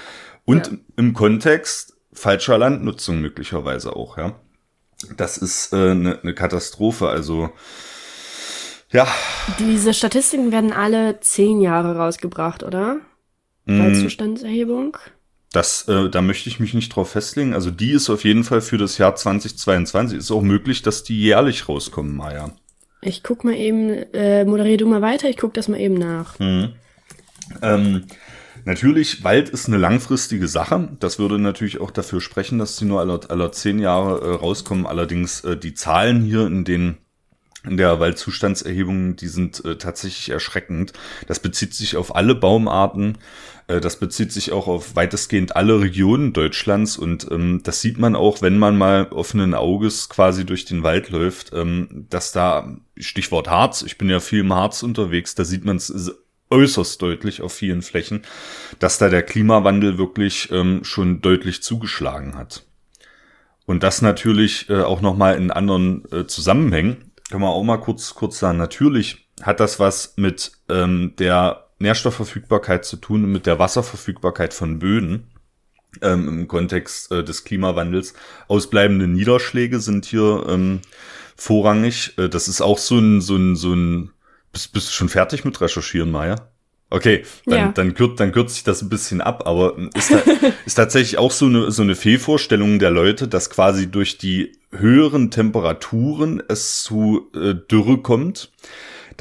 und 0.46 0.68
ja. 0.68 0.78
im 0.96 1.12
Kontext 1.12 1.98
falscher 2.14 2.56
Landnutzung 2.56 3.20
möglicherweise 3.20 3.94
auch, 3.94 4.16
ja 4.16 4.36
das 5.16 5.38
ist 5.38 5.72
eine 5.72 5.90
äh, 5.90 5.94
ne, 5.94 6.18
ne 6.22 6.34
Katastrophe. 6.34 7.08
Also 7.08 7.50
ja. 8.90 9.06
Diese 9.58 9.94
Statistiken 9.94 10.52
werden 10.52 10.72
alle 10.72 11.18
zehn 11.20 11.60
Jahre 11.60 11.96
rausgebracht, 11.96 12.62
oder? 12.62 13.00
Mm. 13.64 13.80
Waldzustandserhebung. 13.80 14.96
Das, 15.52 15.86
äh, 15.88 16.08
da 16.08 16.22
möchte 16.22 16.48
ich 16.48 16.60
mich 16.60 16.74
nicht 16.74 16.94
drauf 16.94 17.10
festlegen. 17.10 17.54
Also 17.54 17.70
die 17.70 17.92
ist 17.92 18.10
auf 18.10 18.24
jeden 18.24 18.44
Fall 18.44 18.60
für 18.60 18.78
das 18.78 18.98
Jahr 18.98 19.14
2022. 19.14 20.18
Ist 20.18 20.30
auch 20.30 20.42
möglich, 20.42 20.82
dass 20.82 21.04
die 21.04 21.20
jährlich 21.20 21.68
rauskommen, 21.68 22.16
Maja. 22.16 22.50
Ich 23.02 23.22
guck 23.22 23.44
mal 23.44 23.54
eben, 23.54 23.90
äh, 23.90 24.44
moderier 24.44 24.76
du 24.76 24.86
mal 24.86 25.02
weiter, 25.02 25.28
ich 25.28 25.36
guck 25.36 25.54
das 25.54 25.68
mal 25.68 25.80
eben 25.80 25.94
nach. 25.94 26.38
Mhm. 26.38 26.74
Ähm, 27.60 28.04
Natürlich, 28.64 29.24
Wald 29.24 29.48
ist 29.48 29.66
eine 29.66 29.78
langfristige 29.78 30.46
Sache. 30.46 30.88
Das 31.00 31.18
würde 31.18 31.38
natürlich 31.38 31.80
auch 31.80 31.90
dafür 31.90 32.20
sprechen, 32.20 32.58
dass 32.58 32.76
sie 32.76 32.84
nur 32.84 33.00
alle, 33.00 33.20
alle 33.28 33.50
zehn 33.50 33.78
Jahre 33.78 34.20
äh, 34.20 34.34
rauskommen. 34.34 34.86
Allerdings 34.86 35.42
äh, 35.42 35.56
die 35.56 35.74
Zahlen 35.74 36.22
hier 36.22 36.46
in 36.46 36.64
den 36.64 36.98
in 37.64 37.76
der 37.76 38.00
Waldzustandserhebung, 38.00 39.14
die 39.14 39.28
sind 39.28 39.64
äh, 39.64 39.76
tatsächlich 39.76 40.30
erschreckend. 40.30 40.92
Das 41.28 41.38
bezieht 41.38 41.74
sich 41.74 41.96
auf 41.96 42.16
alle 42.16 42.34
Baumarten. 42.34 43.18
Äh, 43.68 43.80
das 43.80 43.98
bezieht 44.00 44.32
sich 44.32 44.52
auch 44.52 44.66
auf 44.66 44.96
weitestgehend 44.96 45.54
alle 45.54 45.80
Regionen 45.80 46.32
Deutschlands 46.32 46.96
und 46.96 47.28
ähm, 47.30 47.60
das 47.62 47.80
sieht 47.80 47.98
man 47.98 48.16
auch, 48.16 48.42
wenn 48.42 48.58
man 48.58 48.76
mal 48.76 49.08
offenen 49.12 49.54
Auges 49.54 50.08
quasi 50.08 50.44
durch 50.44 50.64
den 50.64 50.82
Wald 50.82 51.10
läuft, 51.10 51.52
ähm, 51.54 52.06
dass 52.10 52.32
da 52.32 52.76
Stichwort 52.96 53.48
Harz, 53.48 53.82
ich 53.82 53.96
bin 53.96 54.10
ja 54.10 54.20
viel 54.20 54.40
im 54.40 54.52
Harz 54.52 54.82
unterwegs, 54.82 55.34
da 55.34 55.44
sieht 55.44 55.64
man 55.64 55.76
es 55.76 56.12
äußerst 56.52 57.00
deutlich 57.00 57.42
auf 57.42 57.52
vielen 57.52 57.82
Flächen, 57.82 58.22
dass 58.78 58.98
da 58.98 59.08
der 59.08 59.22
Klimawandel 59.22 59.98
wirklich 59.98 60.50
ähm, 60.52 60.84
schon 60.84 61.20
deutlich 61.22 61.62
zugeschlagen 61.62 62.36
hat. 62.36 62.64
Und 63.66 63.82
das 63.82 64.02
natürlich 64.02 64.68
äh, 64.68 64.82
auch 64.82 65.00
nochmal 65.00 65.36
in 65.36 65.50
anderen 65.50 66.04
äh, 66.12 66.26
Zusammenhängen. 66.26 67.12
Können 67.30 67.42
wir 67.42 67.48
auch 67.48 67.62
mal 67.62 67.78
kurz, 67.78 68.14
kurz 68.14 68.38
sagen. 68.38 68.58
Natürlich 68.58 69.28
hat 69.42 69.60
das 69.60 69.80
was 69.80 70.14
mit 70.16 70.52
ähm, 70.68 71.14
der 71.18 71.70
Nährstoffverfügbarkeit 71.78 72.84
zu 72.84 72.96
tun 72.96 73.24
und 73.24 73.32
mit 73.32 73.46
der 73.46 73.58
Wasserverfügbarkeit 73.58 74.52
von 74.54 74.78
Böden 74.78 75.28
ähm, 76.00 76.28
im 76.28 76.48
Kontext 76.48 77.10
äh, 77.12 77.24
des 77.24 77.44
Klimawandels. 77.44 78.14
Ausbleibende 78.48 79.08
Niederschläge 79.08 79.80
sind 79.80 80.06
hier 80.06 80.46
ähm, 80.48 80.80
vorrangig. 81.36 82.14
Äh, 82.18 82.28
das 82.28 82.48
ist 82.48 82.60
auch 82.60 82.78
so 82.78 82.98
ein, 82.98 83.20
so 83.20 83.36
ein, 83.36 83.56
so 83.56 83.74
ein 83.74 84.10
bist, 84.52 84.72
bist 84.72 84.88
du 84.88 84.92
schon 84.92 85.08
fertig 85.08 85.44
mit 85.44 85.60
Recherchieren, 85.60 86.10
Maya? 86.10 86.48
Okay, 86.90 87.24
dann, 87.46 87.58
ja. 87.58 87.72
dann, 87.72 87.94
kürzt, 87.94 88.20
dann 88.20 88.32
kürzt 88.32 88.54
sich 88.56 88.64
das 88.64 88.82
ein 88.82 88.90
bisschen 88.90 89.22
ab, 89.22 89.46
aber 89.46 89.78
ist, 89.94 90.10
da, 90.10 90.18
ist 90.66 90.74
tatsächlich 90.74 91.16
auch 91.16 91.30
so 91.30 91.46
eine, 91.46 91.70
so 91.70 91.80
eine 91.82 91.94
Fehlvorstellung 91.94 92.78
der 92.78 92.90
Leute, 92.90 93.28
dass 93.28 93.48
quasi 93.48 93.90
durch 93.90 94.18
die 94.18 94.52
höheren 94.70 95.30
Temperaturen 95.30 96.42
es 96.48 96.82
zu 96.82 97.30
äh, 97.34 97.54
Dürre 97.54 98.02
kommt. 98.02 98.52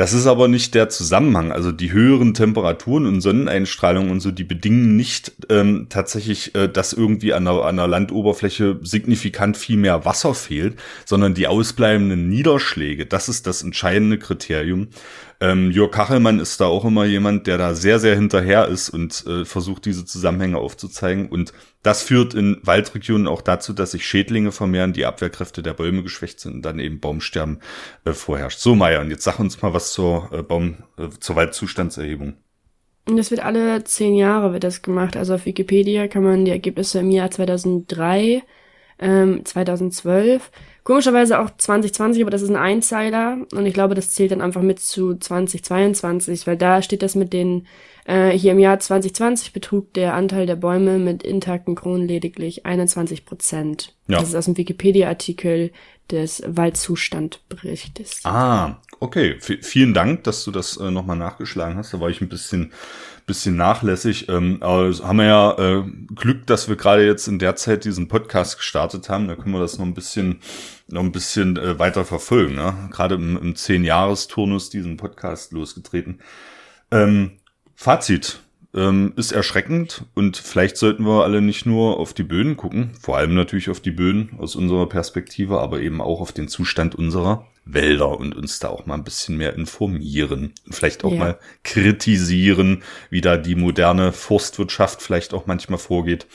Das 0.01 0.13
ist 0.13 0.25
aber 0.25 0.47
nicht 0.47 0.73
der 0.73 0.89
Zusammenhang. 0.89 1.51
Also 1.51 1.71
die 1.71 1.91
höheren 1.91 2.33
Temperaturen 2.33 3.05
und 3.05 3.21
Sonneneinstrahlung 3.21 4.09
und 4.09 4.19
so, 4.19 4.31
die 4.31 4.43
bedingen 4.43 4.95
nicht 4.95 5.31
ähm, 5.47 5.89
tatsächlich, 5.89 6.55
äh, 6.55 6.67
dass 6.67 6.91
irgendwie 6.91 7.33
an 7.33 7.45
der, 7.45 7.65
an 7.65 7.77
der 7.77 7.87
Landoberfläche 7.87 8.79
signifikant 8.81 9.57
viel 9.57 9.77
mehr 9.77 10.03
Wasser 10.03 10.33
fehlt, 10.33 10.79
sondern 11.05 11.35
die 11.35 11.45
ausbleibenden 11.45 12.29
Niederschläge. 12.29 13.05
Das 13.05 13.29
ist 13.29 13.45
das 13.45 13.61
entscheidende 13.61 14.17
Kriterium. 14.17 14.87
Ähm, 15.41 15.71
Jörg 15.71 15.89
Kachelmann 15.89 16.39
ist 16.39 16.61
da 16.61 16.67
auch 16.67 16.85
immer 16.85 17.05
jemand, 17.05 17.47
der 17.47 17.57
da 17.57 17.73
sehr, 17.73 17.99
sehr 17.99 18.15
hinterher 18.15 18.67
ist 18.67 18.91
und 18.91 19.25
äh, 19.25 19.43
versucht, 19.43 19.85
diese 19.85 20.05
Zusammenhänge 20.05 20.59
aufzuzeigen. 20.59 21.29
Und 21.29 21.51
das 21.81 22.03
führt 22.03 22.35
in 22.35 22.59
Waldregionen 22.61 23.27
auch 23.27 23.41
dazu, 23.41 23.73
dass 23.73 23.91
sich 23.91 24.05
Schädlinge 24.05 24.51
vermehren, 24.51 24.93
die 24.93 25.07
Abwehrkräfte 25.07 25.63
der 25.63 25.73
Bäume 25.73 26.03
geschwächt 26.03 26.39
sind 26.39 26.53
und 26.53 26.61
dann 26.61 26.77
eben 26.77 26.99
Baumsterben 26.99 27.59
äh, 28.05 28.13
vorherrscht. 28.13 28.59
So, 28.59 28.75
Maya, 28.75 29.01
und 29.01 29.09
jetzt 29.09 29.23
sag 29.23 29.39
uns 29.39 29.59
mal 29.63 29.73
was 29.73 29.93
zur 29.93 30.29
äh, 30.31 30.43
Baum, 30.43 30.77
äh, 30.99 31.09
zur 31.19 31.35
Waldzustandserhebung. 31.35 32.35
Das 33.05 33.31
wird 33.31 33.43
alle 33.43 33.83
zehn 33.83 34.13
Jahre 34.13 34.53
wird 34.53 34.63
das 34.63 34.83
gemacht. 34.83 35.17
Also 35.17 35.33
auf 35.33 35.47
Wikipedia 35.47 36.07
kann 36.07 36.23
man 36.23 36.45
die 36.45 36.51
Ergebnisse 36.51 36.99
im 36.99 37.09
Jahr 37.09 37.31
2003, 37.31 38.43
ähm, 38.99 39.43
2012 39.43 40.51
Komischerweise 40.83 41.39
auch 41.39 41.51
2020, 41.55 42.23
aber 42.23 42.31
das 42.31 42.41
ist 42.41 42.49
ein 42.49 42.55
Einzeiler 42.55 43.37
und 43.53 43.65
ich 43.67 43.73
glaube, 43.73 43.93
das 43.93 44.11
zählt 44.11 44.31
dann 44.31 44.41
einfach 44.41 44.63
mit 44.63 44.79
zu 44.79 45.15
2022, 45.15 46.47
weil 46.47 46.57
da 46.57 46.81
steht 46.81 47.03
das 47.03 47.13
mit 47.13 47.33
den, 47.33 47.67
äh, 48.05 48.31
hier 48.31 48.53
im 48.53 48.59
Jahr 48.59 48.79
2020 48.79 49.53
betrug 49.53 49.93
der 49.93 50.15
Anteil 50.15 50.47
der 50.47 50.55
Bäume 50.55 50.97
mit 50.97 51.21
intakten 51.21 51.75
Kronen 51.75 52.07
lediglich 52.07 52.65
21 52.65 53.25
Prozent. 53.25 53.93
Ja. 54.07 54.19
Das 54.19 54.29
ist 54.29 54.35
aus 54.35 54.45
dem 54.45 54.57
Wikipedia-Artikel 54.57 55.71
des 56.09 56.41
Waldzustandberichtes. 56.45 58.21
Ah, 58.23 58.77
okay. 58.99 59.37
V 59.39 59.53
vielen 59.61 59.93
Dank, 59.93 60.23
dass 60.23 60.43
du 60.43 60.51
das 60.51 60.77
äh, 60.77 60.89
nochmal 60.89 61.17
nachgeschlagen 61.17 61.77
hast. 61.77 61.93
Da 61.93 61.99
war 61.99 62.09
ich 62.09 62.21
ein 62.21 62.29
bisschen 62.29 62.73
bisschen 63.31 63.55
nachlässig. 63.55 64.27
Ähm, 64.27 64.57
aber 64.59 64.91
haben 64.91 65.17
wir 65.17 65.25
ja 65.25 65.57
äh, 65.57 65.83
Glück, 66.13 66.45
dass 66.47 66.67
wir 66.67 66.75
gerade 66.75 67.05
jetzt 67.05 67.27
in 67.27 67.39
der 67.39 67.55
Zeit 67.55 67.85
diesen 67.85 68.09
Podcast 68.09 68.57
gestartet 68.57 69.07
haben. 69.07 69.29
Da 69.29 69.35
können 69.35 69.53
wir 69.53 69.61
das 69.61 69.77
noch 69.77 69.85
ein 69.85 69.93
bisschen 69.93 70.41
noch 70.89 71.01
ein 71.01 71.13
bisschen 71.13 71.55
äh, 71.55 71.79
weiter 71.79 72.03
verfolgen. 72.03 72.55
Ne? 72.55 72.89
Gerade 72.91 73.15
im, 73.15 73.37
im 73.37 73.55
Zehn-Jahres-Turnus 73.55 74.69
diesen 74.69 74.97
Podcast 74.97 75.53
losgetreten. 75.53 76.19
Ähm, 76.91 77.31
Fazit 77.75 78.41
ähm, 78.75 79.13
ist 79.15 79.31
erschreckend 79.31 80.03
und 80.13 80.35
vielleicht 80.37 80.75
sollten 80.75 81.05
wir 81.05 81.23
alle 81.23 81.41
nicht 81.41 81.65
nur 81.65 81.97
auf 81.97 82.13
die 82.13 82.23
Böden 82.23 82.57
gucken, 82.57 82.91
vor 82.99 83.17
allem 83.17 83.33
natürlich 83.33 83.69
auf 83.69 83.79
die 83.79 83.91
Böden 83.91 84.31
aus 84.37 84.55
unserer 84.55 84.87
Perspektive, 84.87 85.59
aber 85.59 85.79
eben 85.79 86.01
auch 86.01 86.19
auf 86.19 86.33
den 86.33 86.49
Zustand 86.49 86.95
unserer 86.95 87.47
Wälder 87.65 88.17
und 88.17 88.35
uns 88.35 88.59
da 88.59 88.69
auch 88.69 88.85
mal 88.85 88.95
ein 88.95 89.03
bisschen 89.03 89.37
mehr 89.37 89.53
informieren. 89.53 90.53
Vielleicht 90.69 91.03
auch 91.03 91.11
ja. 91.11 91.17
mal 91.17 91.39
kritisieren, 91.63 92.83
wie 93.09 93.21
da 93.21 93.37
die 93.37 93.55
moderne 93.55 94.11
Forstwirtschaft 94.11 95.01
vielleicht 95.01 95.33
auch 95.33 95.45
manchmal 95.45 95.79
vorgeht. 95.79 96.27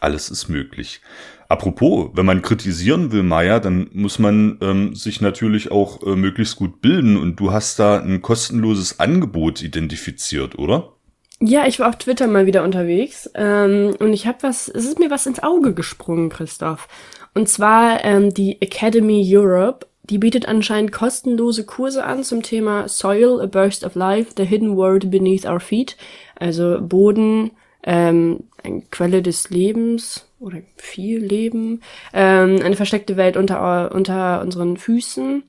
Alles 0.00 0.30
ist 0.30 0.48
möglich. 0.48 1.00
Apropos, 1.48 2.10
wenn 2.12 2.26
man 2.26 2.42
kritisieren 2.42 3.10
will, 3.10 3.22
Maya, 3.22 3.58
dann 3.58 3.88
muss 3.92 4.18
man 4.18 4.58
ähm, 4.60 4.94
sich 4.94 5.22
natürlich 5.22 5.70
auch 5.70 6.02
äh, 6.06 6.14
möglichst 6.14 6.56
gut 6.56 6.82
bilden 6.82 7.16
und 7.16 7.36
du 7.36 7.52
hast 7.52 7.78
da 7.78 8.00
ein 8.00 8.20
kostenloses 8.20 9.00
Angebot 9.00 9.62
identifiziert, 9.62 10.58
oder? 10.58 10.92
Ja, 11.40 11.66
ich 11.66 11.78
war 11.78 11.88
auf 11.88 11.96
Twitter 11.96 12.26
mal 12.26 12.46
wieder 12.46 12.64
unterwegs 12.64 13.30
ähm, 13.34 13.94
und 13.98 14.12
ich 14.12 14.26
habe 14.26 14.38
was, 14.42 14.68
es 14.68 14.84
ist 14.84 14.98
mir 14.98 15.10
was 15.10 15.24
ins 15.24 15.42
Auge 15.42 15.72
gesprungen, 15.72 16.28
Christoph. 16.28 16.86
Und 17.32 17.48
zwar 17.48 18.04
ähm, 18.04 18.34
die 18.34 18.60
Academy 18.60 19.24
Europe 19.26 19.86
die 20.10 20.18
bietet 20.18 20.46
anscheinend 20.46 20.92
kostenlose 20.92 21.64
Kurse 21.64 22.04
an 22.04 22.24
zum 22.24 22.42
Thema 22.42 22.88
Soil, 22.88 23.40
a 23.40 23.46
Burst 23.46 23.84
of 23.84 23.94
Life, 23.94 24.32
the 24.36 24.44
Hidden 24.44 24.76
World 24.76 25.10
Beneath 25.10 25.44
Our 25.46 25.60
Feet. 25.60 25.96
Also 26.36 26.78
Boden, 26.80 27.50
ähm, 27.82 28.44
eine 28.62 28.82
Quelle 28.90 29.22
des 29.22 29.50
Lebens 29.50 30.26
oder 30.40 30.58
viel 30.76 31.18
Leben, 31.18 31.82
ähm, 32.12 32.60
eine 32.62 32.76
versteckte 32.76 33.16
Welt 33.16 33.36
unter, 33.36 33.92
unter 33.94 34.40
unseren 34.40 34.76
Füßen. 34.76 35.42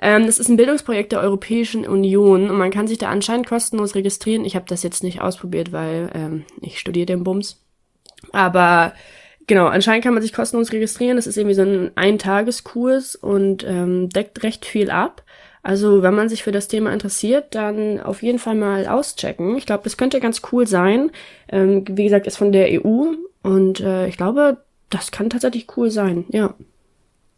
Ähm, 0.00 0.26
das 0.26 0.38
ist 0.38 0.48
ein 0.48 0.56
Bildungsprojekt 0.56 1.12
der 1.12 1.20
Europäischen 1.20 1.86
Union 1.86 2.50
und 2.50 2.58
man 2.58 2.70
kann 2.70 2.86
sich 2.86 2.98
da 2.98 3.08
anscheinend 3.08 3.46
kostenlos 3.46 3.94
registrieren. 3.94 4.44
Ich 4.44 4.54
habe 4.54 4.66
das 4.68 4.82
jetzt 4.82 5.02
nicht 5.02 5.20
ausprobiert, 5.20 5.72
weil 5.72 6.10
ähm, 6.14 6.44
ich 6.60 6.78
studiere 6.78 7.06
den 7.06 7.24
Bums. 7.24 7.62
Aber 8.32 8.92
genau, 9.46 9.66
anscheinend 9.66 10.04
kann 10.04 10.14
man 10.14 10.22
sich 10.22 10.32
kostenlos 10.32 10.72
registrieren. 10.72 11.16
Das 11.16 11.26
ist 11.26 11.36
irgendwie 11.36 11.54
so 11.54 11.62
ein 11.62 11.90
Eintageskurs 11.94 13.16
und 13.16 13.64
ähm, 13.64 14.08
deckt 14.08 14.42
recht 14.42 14.64
viel 14.64 14.90
ab. 14.90 15.22
Also 15.62 16.02
wenn 16.02 16.14
man 16.14 16.28
sich 16.28 16.44
für 16.44 16.52
das 16.52 16.68
Thema 16.68 16.92
interessiert, 16.92 17.54
dann 17.56 18.00
auf 18.00 18.22
jeden 18.22 18.38
Fall 18.38 18.54
mal 18.54 18.86
auschecken. 18.86 19.56
Ich 19.56 19.66
glaube, 19.66 19.82
das 19.82 19.96
könnte 19.96 20.20
ganz 20.20 20.42
cool 20.52 20.66
sein. 20.66 21.10
Ähm, 21.48 21.84
wie 21.88 22.04
gesagt, 22.04 22.28
ist 22.28 22.36
von 22.36 22.52
der 22.52 22.84
EU 22.84 23.14
und 23.42 23.80
äh, 23.80 24.06
ich 24.06 24.16
glaube, 24.16 24.58
das 24.90 25.10
kann 25.10 25.28
tatsächlich 25.28 25.66
cool 25.76 25.90
sein, 25.90 26.24
ja. 26.28 26.54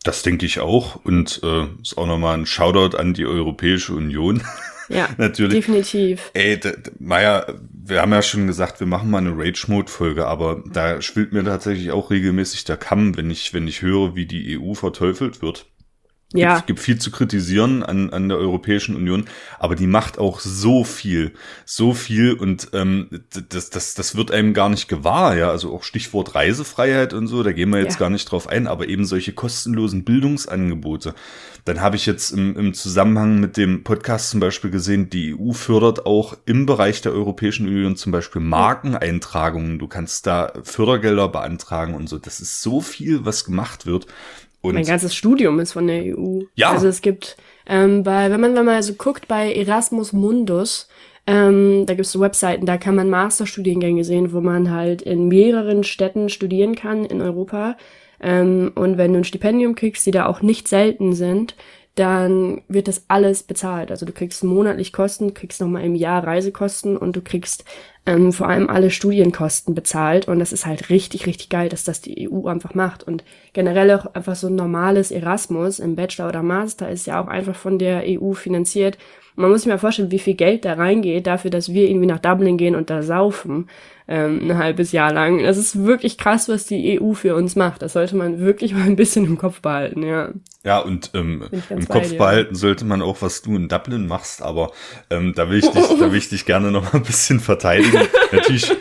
Das 0.04 0.22
denke 0.22 0.46
ich 0.46 0.60
auch 0.60 1.02
und 1.04 1.40
äh, 1.42 1.64
ist 1.82 1.96
auch 1.96 2.06
nochmal 2.06 2.36
ein 2.36 2.46
Shoutout 2.46 2.96
an 2.96 3.14
die 3.14 3.26
Europäische 3.26 3.94
Union. 3.94 4.42
Ja, 4.88 5.08
natürlich. 5.18 5.54
Definitiv. 5.54 6.30
Ey, 6.34 6.60
Maya, 6.98 7.46
wir 7.72 8.02
haben 8.02 8.12
ja 8.12 8.22
schon 8.22 8.46
gesagt, 8.46 8.80
wir 8.80 8.86
machen 8.86 9.10
mal 9.10 9.18
eine 9.18 9.36
Rage-Mode-Folge, 9.36 10.26
aber 10.26 10.62
da 10.72 11.00
schwillt 11.02 11.32
mir 11.32 11.44
tatsächlich 11.44 11.90
auch 11.90 12.10
regelmäßig 12.10 12.64
der 12.64 12.76
Kamm, 12.76 13.16
wenn 13.16 13.30
ich, 13.30 13.54
wenn 13.54 13.68
ich 13.68 13.82
höre, 13.82 14.14
wie 14.14 14.26
die 14.26 14.58
EU 14.58 14.74
verteufelt 14.74 15.42
wird. 15.42 15.66
Ja. 16.34 16.58
Es 16.58 16.66
gibt 16.66 16.80
viel 16.80 16.98
zu 16.98 17.10
kritisieren 17.10 17.82
an, 17.82 18.10
an 18.10 18.28
der 18.28 18.36
Europäischen 18.36 18.94
Union, 18.94 19.24
aber 19.58 19.76
die 19.76 19.86
macht 19.86 20.18
auch 20.18 20.40
so 20.40 20.84
viel, 20.84 21.32
so 21.64 21.94
viel 21.94 22.34
und 22.34 22.68
ähm, 22.74 23.08
das, 23.48 23.70
das, 23.70 23.94
das 23.94 24.14
wird 24.14 24.30
einem 24.30 24.52
gar 24.52 24.68
nicht 24.68 24.88
gewahr, 24.88 25.38
ja. 25.38 25.50
Also 25.50 25.74
auch 25.74 25.82
Stichwort 25.84 26.34
Reisefreiheit 26.34 27.14
und 27.14 27.28
so, 27.28 27.42
da 27.42 27.52
gehen 27.52 27.70
wir 27.70 27.80
jetzt 27.80 27.94
ja. 27.94 28.00
gar 28.00 28.10
nicht 28.10 28.30
drauf 28.30 28.46
ein, 28.46 28.66
aber 28.66 28.88
eben 28.88 29.06
solche 29.06 29.32
kostenlosen 29.32 30.04
Bildungsangebote. 30.04 31.14
Dann 31.68 31.82
habe 31.82 31.96
ich 31.96 32.06
jetzt 32.06 32.30
im, 32.30 32.56
im 32.56 32.72
Zusammenhang 32.72 33.40
mit 33.40 33.58
dem 33.58 33.84
Podcast 33.84 34.30
zum 34.30 34.40
Beispiel 34.40 34.70
gesehen, 34.70 35.10
die 35.10 35.36
EU 35.38 35.52
fördert 35.52 36.06
auch 36.06 36.34
im 36.46 36.64
Bereich 36.64 37.02
der 37.02 37.12
Europäischen 37.12 37.66
Union 37.66 37.94
zum 37.94 38.10
Beispiel 38.10 38.40
Markeneintragungen. 38.40 39.78
Du 39.78 39.86
kannst 39.86 40.26
da 40.26 40.50
Fördergelder 40.62 41.28
beantragen 41.28 41.92
und 41.92 42.08
so. 42.08 42.16
Das 42.16 42.40
ist 42.40 42.62
so 42.62 42.80
viel, 42.80 43.26
was 43.26 43.44
gemacht 43.44 43.84
wird. 43.84 44.06
Und 44.62 44.76
mein 44.76 44.86
ganzes 44.86 45.14
Studium 45.14 45.60
ist 45.60 45.72
von 45.72 45.86
der 45.86 46.16
EU. 46.16 46.40
Ja. 46.54 46.70
Also 46.70 46.88
es 46.88 47.02
gibt, 47.02 47.36
ähm, 47.66 48.02
bei, 48.02 48.30
wenn 48.30 48.40
man, 48.40 48.56
wenn 48.56 48.64
man 48.64 48.76
also 48.76 48.94
guckt 48.94 49.28
bei 49.28 49.52
Erasmus 49.52 50.14
Mundus, 50.14 50.88
ähm, 51.26 51.84
da 51.84 51.92
gibt 51.92 52.06
es 52.06 52.12
so 52.12 52.20
Webseiten, 52.20 52.64
da 52.64 52.78
kann 52.78 52.94
man 52.94 53.10
Masterstudiengänge 53.10 54.04
sehen, 54.04 54.32
wo 54.32 54.40
man 54.40 54.70
halt 54.70 55.02
in 55.02 55.28
mehreren 55.28 55.84
Städten 55.84 56.30
studieren 56.30 56.74
kann 56.74 57.04
in 57.04 57.20
Europa. 57.20 57.76
Ähm, 58.20 58.72
und 58.74 58.98
wenn 58.98 59.12
du 59.12 59.18
ein 59.18 59.24
Stipendium 59.24 59.74
kriegst, 59.74 60.06
die 60.06 60.10
da 60.10 60.26
auch 60.26 60.42
nicht 60.42 60.68
selten 60.68 61.14
sind, 61.14 61.54
dann 61.98 62.62
wird 62.68 62.86
das 62.86 63.04
alles 63.08 63.42
bezahlt. 63.42 63.90
Also 63.90 64.06
du 64.06 64.12
kriegst 64.12 64.44
monatlich 64.44 64.92
Kosten, 64.92 65.34
kriegst 65.34 65.60
nochmal 65.60 65.84
im 65.84 65.96
Jahr 65.96 66.24
Reisekosten 66.24 66.96
und 66.96 67.16
du 67.16 67.22
kriegst 67.22 67.64
ähm, 68.06 68.32
vor 68.32 68.48
allem 68.48 68.70
alle 68.70 68.90
Studienkosten 68.90 69.74
bezahlt. 69.74 70.28
Und 70.28 70.38
das 70.38 70.52
ist 70.52 70.64
halt 70.64 70.90
richtig, 70.90 71.26
richtig 71.26 71.48
geil, 71.48 71.68
dass 71.68 71.82
das 71.82 72.00
die 72.00 72.30
EU 72.30 72.46
einfach 72.46 72.74
macht. 72.74 73.02
Und 73.02 73.24
generell 73.52 73.90
auch 73.90 74.14
einfach 74.14 74.36
so 74.36 74.46
ein 74.46 74.54
normales 74.54 75.10
Erasmus 75.10 75.80
im 75.80 75.96
Bachelor 75.96 76.28
oder 76.28 76.44
Master 76.44 76.88
ist 76.88 77.08
ja 77.08 77.20
auch 77.20 77.26
einfach 77.26 77.56
von 77.56 77.80
der 77.80 78.04
EU 78.06 78.32
finanziert. 78.32 78.96
Man 79.34 79.50
muss 79.50 79.62
sich 79.62 79.68
mal 79.68 79.78
vorstellen, 79.78 80.12
wie 80.12 80.20
viel 80.20 80.34
Geld 80.34 80.64
da 80.64 80.74
reingeht 80.74 81.26
dafür, 81.26 81.50
dass 81.50 81.72
wir 81.72 81.88
irgendwie 81.88 82.06
nach 82.06 82.20
Dublin 82.20 82.58
gehen 82.58 82.76
und 82.76 82.90
da 82.90 83.02
saufen 83.02 83.68
ähm, 84.08 84.50
ein 84.50 84.56
halbes 84.56 84.92
Jahr 84.92 85.12
lang. 85.12 85.42
Das 85.42 85.58
ist 85.58 85.84
wirklich 85.84 86.16
krass, 86.16 86.48
was 86.48 86.64
die 86.64 86.98
EU 86.98 87.12
für 87.12 87.36
uns 87.36 87.56
macht. 87.56 87.82
Das 87.82 87.92
sollte 87.92 88.16
man 88.16 88.40
wirklich 88.40 88.72
mal 88.72 88.84
ein 88.84 88.96
bisschen 88.96 89.26
im 89.26 89.36
Kopf 89.36 89.60
behalten, 89.60 90.02
ja. 90.02 90.30
Ja, 90.64 90.78
und 90.78 91.10
ähm, 91.14 91.44
im 91.68 91.86
Kopf 91.86 92.08
dir. 92.10 92.18
behalten 92.18 92.54
sollte 92.54 92.86
man 92.86 93.02
auch, 93.02 93.20
was 93.20 93.42
du 93.42 93.54
in 93.54 93.68
Dublin 93.68 94.06
machst, 94.06 94.42
aber 94.42 94.72
ähm, 95.10 95.34
da 95.36 95.50
will 95.50 95.58
ich 95.58 95.70
dich, 95.70 95.86
da 96.00 96.10
will 96.10 96.18
ich 96.18 96.30
dich 96.30 96.46
gerne 96.46 96.70
noch 96.70 96.84
mal 96.84 96.98
ein 96.98 97.04
bisschen 97.04 97.38
verteidigen. 97.38 98.00
natürlich 98.32 98.72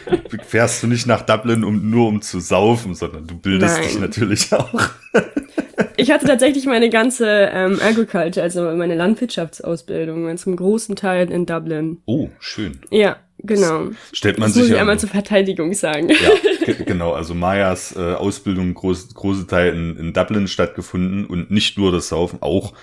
fährst 0.45 0.81
du 0.81 0.87
nicht 0.87 1.07
nach 1.07 1.21
Dublin, 1.23 1.63
um 1.65 1.89
nur 1.89 2.07
um 2.07 2.21
zu 2.21 2.39
saufen, 2.39 2.95
sondern 2.95 3.27
du 3.27 3.37
bildest 3.37 3.79
Nein. 3.79 3.87
dich 3.87 3.99
natürlich 3.99 4.53
auch. 4.53 4.89
ich 5.97 6.09
hatte 6.09 6.25
tatsächlich 6.25 6.65
meine 6.65 6.89
ganze 6.89 7.27
ähm, 7.27 7.79
Agriculture, 7.81 8.43
also 8.43 8.63
meine 8.71 8.95
Landwirtschaftsausbildung, 8.95 10.37
zum 10.37 10.55
großen 10.55 10.95
Teil 10.95 11.29
in 11.31 11.45
Dublin. 11.45 12.01
Oh, 12.05 12.29
schön. 12.39 12.79
Ja, 12.91 13.17
Genau. 13.39 13.89
Stellt 14.11 14.39
man 14.39 14.47
das 14.47 14.55
sich 14.55 14.61
muss 14.61 14.69
ich 14.69 14.75
ja, 14.75 14.81
einmal 14.81 14.99
zur 14.99 15.09
Verteidigung 15.09 15.73
sagen. 15.73 16.09
Ja, 16.09 16.73
genau. 16.85 17.13
Also 17.13 17.33
Mayas 17.33 17.95
äh, 17.95 18.13
Ausbildung 18.13 18.73
groß, 18.73 19.13
große 19.13 19.47
Teil 19.47 19.73
in, 19.73 19.95
in 19.97 20.13
Dublin 20.13 20.47
stattgefunden 20.47 21.25
und 21.25 21.51
nicht 21.51 21.77
nur 21.77 21.91
das 21.91 22.09
Saufen, 22.09 22.41
auch 22.41 22.73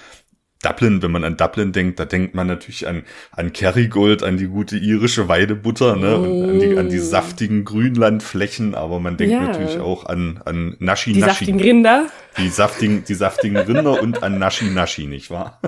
Dublin, 0.65 1.03
wenn 1.03 1.11
man 1.11 1.25
an 1.25 1.37
Dublin 1.37 1.73
denkt, 1.73 2.01
da 2.01 2.05
denkt 2.05 2.35
man 2.35 2.47
natürlich 2.47 2.89
an, 2.89 3.03
an 3.33 3.53
Kerrygold, 3.53 4.23
an 4.23 4.39
die 4.39 4.47
gute 4.47 4.79
irische 4.79 5.29
Weidebutter, 5.29 5.97
ne, 5.97 6.17
und 6.17 6.51
an 6.51 6.61
die, 6.61 6.79
an 6.79 6.89
die 6.89 6.97
mm. 6.97 7.03
saftigen 7.03 7.65
Grünlandflächen, 7.65 8.75
aber 8.75 8.99
man 8.99 9.17
denkt 9.17 9.35
ja. 9.35 9.43
natürlich 9.43 9.79
auch 9.79 10.07
an, 10.07 10.41
an 10.45 10.77
Naschi 10.79 11.13
die 11.13 11.21
Naschi. 11.21 11.45
Die 11.45 11.51
saftigen 11.51 11.61
Rinder. 11.61 12.07
Die 12.39 12.49
saftigen, 12.49 13.05
die 13.05 13.15
saftigen 13.15 13.57
Rinder 13.59 14.03
und 14.03 14.23
an 14.23 14.39
Naschi 14.39 14.71
Naschi, 14.71 15.07
nicht 15.07 15.31
wahr? 15.31 15.61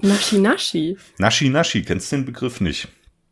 Naschi 0.00 0.38
Naschi. 0.38 0.96
Naschi 1.18 1.48
Naschi, 1.48 1.82
kennst 1.82 2.12
du 2.12 2.16
den 2.16 2.26
Begriff 2.26 2.60
nicht? 2.60 2.88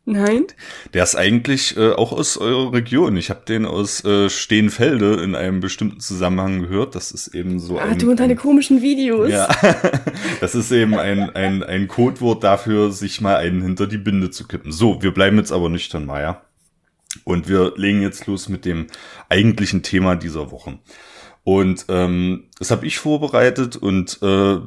Nein. 0.07 0.45
Der 0.93 1.03
ist 1.03 1.15
eigentlich 1.15 1.75
äh, 1.77 1.91
auch 1.91 2.11
aus 2.11 2.37
eurer 2.37 2.71
Region. 2.73 3.17
Ich 3.17 3.31
habe 3.31 3.41
den 3.47 3.65
aus 3.65 4.05
äh, 4.05 4.29
Steenfelde 4.29 5.15
in 5.23 5.33
einem 5.33 5.61
bestimmten 5.61 5.99
Zusammenhang 5.99 6.61
gehört. 6.61 6.93
Das 6.93 7.11
ist 7.11 7.29
eben 7.29 7.59
so 7.59 7.79
ah, 7.79 7.85
ein... 7.85 7.97
du 7.97 8.11
und 8.11 8.19
deine 8.19 8.35
komischen 8.35 8.83
Videos. 8.83 9.31
Ja, 9.31 9.49
das 10.41 10.53
ist 10.53 10.71
eben 10.71 10.93
ein, 10.99 11.35
ein, 11.35 11.63
ein 11.63 11.87
Codewort 11.87 12.43
dafür, 12.43 12.91
sich 12.91 13.19
mal 13.19 13.37
einen 13.37 13.63
hinter 13.63 13.87
die 13.87 13.97
Binde 13.97 14.29
zu 14.29 14.47
kippen. 14.47 14.71
So, 14.71 15.01
wir 15.01 15.11
bleiben 15.11 15.37
jetzt 15.37 15.51
aber 15.51 15.69
nüchtern, 15.69 16.05
Maya. 16.05 16.41
Und 17.23 17.49
wir 17.49 17.73
legen 17.75 18.03
jetzt 18.03 18.27
los 18.27 18.47
mit 18.47 18.63
dem 18.65 18.87
eigentlichen 19.29 19.81
Thema 19.81 20.15
dieser 20.15 20.51
Woche. 20.51 20.77
Und 21.43 21.85
ähm, 21.89 22.45
das 22.59 22.69
habe 22.69 22.85
ich 22.85 22.99
vorbereitet 22.99 23.75
und 23.75 24.19
äh, 24.21 24.57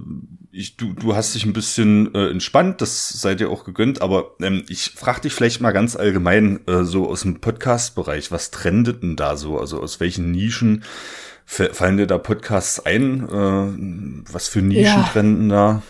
ich, 0.59 0.77
du, 0.77 0.92
du 0.92 1.14
hast 1.14 1.35
dich 1.35 1.44
ein 1.44 1.53
bisschen 1.53 2.12
äh, 2.14 2.31
entspannt, 2.31 2.81
das 2.81 3.09
seid 3.09 3.40
ihr 3.40 3.49
auch 3.49 3.64
gegönnt, 3.64 4.03
aber 4.03 4.33
ähm, 4.42 4.64
ich 4.68 4.90
frage 4.90 5.21
dich 5.21 5.33
vielleicht 5.33 5.61
mal 5.61 5.71
ganz 5.71 5.94
allgemein 5.94 6.61
äh, 6.66 6.83
so 6.83 7.09
aus 7.09 7.23
dem 7.23 7.40
Podcast-Bereich, 7.40 8.33
was 8.33 8.51
trendet 8.51 9.03
denn 9.03 9.14
da 9.14 9.37
so? 9.37 9.59
Also 9.59 9.81
aus 9.81 10.01
welchen 10.01 10.33
Nischen 10.33 10.83
fallen 11.47 11.97
dir 11.97 12.07
da 12.07 12.18
Podcasts 12.18 12.85
ein? 12.85 13.29
Äh, 13.29 14.33
was 14.33 14.49
für 14.49 14.61
Nischen 14.61 14.83
ja. 14.83 15.09
trenden 15.12 15.49
da? 15.49 15.83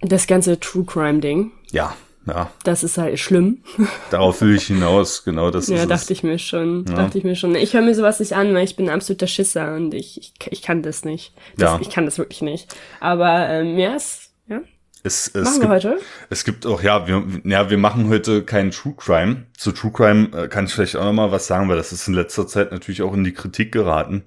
Das 0.00 0.26
ganze 0.26 0.60
True 0.60 0.84
Crime-Ding. 0.84 1.50
Ja, 1.70 1.96
ja. 2.26 2.50
Das 2.64 2.82
ist 2.82 2.98
halt 2.98 3.18
schlimm. 3.18 3.62
Darauf 4.10 4.40
will 4.40 4.56
ich 4.56 4.66
hinaus, 4.66 5.24
genau 5.24 5.50
das 5.50 5.68
ja, 5.68 5.76
ist 5.76 5.90
dachte 5.90 6.04
es. 6.04 6.10
ich 6.10 6.22
mir 6.22 6.38
schon, 6.38 6.84
ja. 6.88 6.94
dachte 6.94 7.18
ich 7.18 7.24
mir 7.24 7.36
schon. 7.36 7.54
Ich 7.54 7.74
höre 7.74 7.82
mir 7.82 7.94
sowas 7.94 8.20
nicht 8.20 8.34
an, 8.34 8.54
weil 8.54 8.64
ich 8.64 8.76
bin 8.76 8.88
ein 8.88 8.94
absoluter 8.94 9.26
Schisser 9.26 9.74
und 9.74 9.94
ich, 9.94 10.18
ich, 10.18 10.34
ich 10.50 10.62
kann 10.62 10.82
das 10.82 11.04
nicht. 11.04 11.32
Das, 11.56 11.72
ja. 11.72 11.78
Ich 11.80 11.90
kann 11.90 12.04
das 12.04 12.18
wirklich 12.18 12.42
nicht. 12.42 12.74
Aber 13.00 13.48
ähm, 13.48 13.78
ja, 13.78 13.94
es, 13.94 14.30
ja. 14.48 14.60
Es, 15.02 15.28
es 15.28 15.44
machen 15.44 15.60
gibt, 15.60 15.62
wir 15.62 15.68
heute? 15.70 15.98
Es 16.30 16.44
gibt 16.44 16.66
auch, 16.66 16.82
ja, 16.82 17.06
wir, 17.06 17.22
ja, 17.44 17.70
wir 17.70 17.78
machen 17.78 18.08
heute 18.08 18.42
keinen 18.42 18.72
True 18.72 18.94
Crime. 18.96 19.46
Zu 19.56 19.72
True 19.72 19.92
Crime 19.92 20.28
äh, 20.36 20.48
kann 20.48 20.66
ich 20.66 20.72
vielleicht 20.72 20.96
auch 20.96 21.04
noch 21.04 21.12
mal 21.12 21.30
was 21.30 21.46
sagen, 21.46 21.68
weil 21.68 21.76
das 21.76 21.92
ist 21.92 22.08
in 22.08 22.14
letzter 22.14 22.46
Zeit 22.46 22.72
natürlich 22.72 23.02
auch 23.02 23.14
in 23.14 23.24
die 23.24 23.32
Kritik 23.32 23.72
geraten 23.72 24.24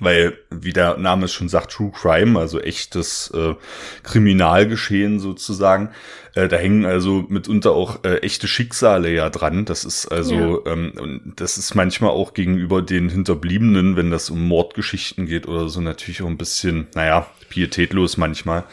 weil, 0.00 0.38
wie 0.50 0.72
der 0.72 0.96
Name 0.96 1.26
es 1.26 1.32
schon 1.32 1.48
sagt, 1.48 1.72
True 1.72 1.92
Crime, 1.94 2.38
also 2.38 2.60
echtes 2.60 3.30
äh, 3.34 3.54
Kriminalgeschehen 4.02 5.20
sozusagen, 5.20 5.90
äh, 6.34 6.48
da 6.48 6.56
hängen 6.56 6.84
also 6.84 7.24
mitunter 7.28 7.72
auch 7.72 8.04
äh, 8.04 8.18
echte 8.18 8.48
Schicksale 8.48 9.12
ja 9.12 9.30
dran. 9.30 9.64
Das 9.64 9.84
ist 9.84 10.06
also, 10.06 10.64
ja. 10.64 10.72
ähm, 10.72 11.32
das 11.36 11.58
ist 11.58 11.74
manchmal 11.74 12.10
auch 12.10 12.34
gegenüber 12.34 12.82
den 12.82 13.08
Hinterbliebenen, 13.08 13.96
wenn 13.96 14.10
das 14.10 14.30
um 14.30 14.46
Mordgeschichten 14.46 15.26
geht 15.26 15.46
oder 15.46 15.68
so, 15.68 15.80
natürlich 15.80 16.22
auch 16.22 16.28
ein 16.28 16.38
bisschen, 16.38 16.88
naja, 16.94 17.26
pietätlos 17.48 18.16
manchmal. 18.16 18.64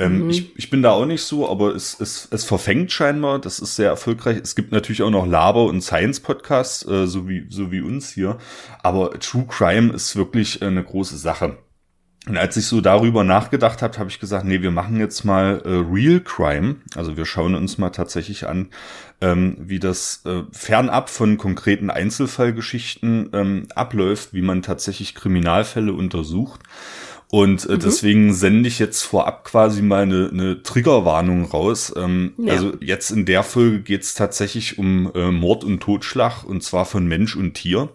Ähm, 0.00 0.24
mhm. 0.24 0.30
ich, 0.30 0.56
ich 0.56 0.70
bin 0.70 0.82
da 0.82 0.92
auch 0.92 1.04
nicht 1.04 1.22
so, 1.22 1.48
aber 1.48 1.74
es, 1.74 2.00
es, 2.00 2.26
es 2.30 2.44
verfängt 2.44 2.90
scheinbar. 2.90 3.38
Das 3.38 3.58
ist 3.58 3.76
sehr 3.76 3.90
erfolgreich. 3.90 4.38
Es 4.42 4.54
gibt 4.54 4.72
natürlich 4.72 5.02
auch 5.02 5.10
noch 5.10 5.26
Laber- 5.26 5.66
und 5.66 5.82
Science-Podcasts, 5.82 6.88
äh, 6.88 7.06
so, 7.06 7.28
wie, 7.28 7.46
so 7.50 7.70
wie 7.70 7.82
uns 7.82 8.10
hier. 8.10 8.38
Aber 8.82 9.10
True 9.20 9.46
Crime 9.46 9.92
ist 9.92 10.16
wirklich 10.16 10.62
eine 10.62 10.82
große 10.82 11.18
Sache. 11.18 11.58
Und 12.26 12.36
als 12.36 12.56
ich 12.56 12.66
so 12.66 12.80
darüber 12.80 13.24
nachgedacht 13.24 13.82
habe, 13.82 13.98
habe 13.98 14.10
ich 14.10 14.20
gesagt, 14.20 14.44
nee, 14.44 14.60
wir 14.60 14.70
machen 14.70 14.98
jetzt 14.98 15.24
mal 15.24 15.62
äh, 15.64 15.68
Real 15.68 16.20
Crime. 16.20 16.76
Also 16.94 17.16
wir 17.16 17.24
schauen 17.24 17.54
uns 17.54 17.78
mal 17.78 17.90
tatsächlich 17.90 18.46
an, 18.46 18.68
ähm, 19.20 19.56
wie 19.58 19.78
das 19.78 20.22
äh, 20.26 20.42
fernab 20.52 21.10
von 21.10 21.38
konkreten 21.38 21.90
Einzelfallgeschichten 21.90 23.30
ähm, 23.32 23.66
abläuft, 23.74 24.32
wie 24.32 24.42
man 24.42 24.62
tatsächlich 24.62 25.14
Kriminalfälle 25.14 25.92
untersucht. 25.92 26.60
Und 27.30 27.64
äh, 27.68 27.74
mhm. 27.74 27.78
deswegen 27.78 28.34
sende 28.34 28.68
ich 28.68 28.80
jetzt 28.80 29.02
vorab 29.02 29.44
quasi 29.44 29.82
mal 29.82 30.02
eine, 30.02 30.30
eine 30.32 30.62
Triggerwarnung 30.62 31.44
raus. 31.44 31.92
Ähm, 31.96 32.34
ja. 32.38 32.54
Also 32.54 32.72
jetzt 32.80 33.10
in 33.10 33.24
der 33.24 33.44
Folge 33.44 33.80
geht 33.80 34.02
es 34.02 34.14
tatsächlich 34.14 34.78
um 34.78 35.12
äh, 35.14 35.30
Mord 35.30 35.62
und 35.62 35.80
Totschlag 35.80 36.42
und 36.44 36.64
zwar 36.64 36.86
von 36.86 37.06
Mensch 37.06 37.36
und 37.36 37.54
Tier. 37.54 37.90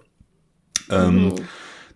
Ähm, 0.89 1.26
mhm. 1.26 1.36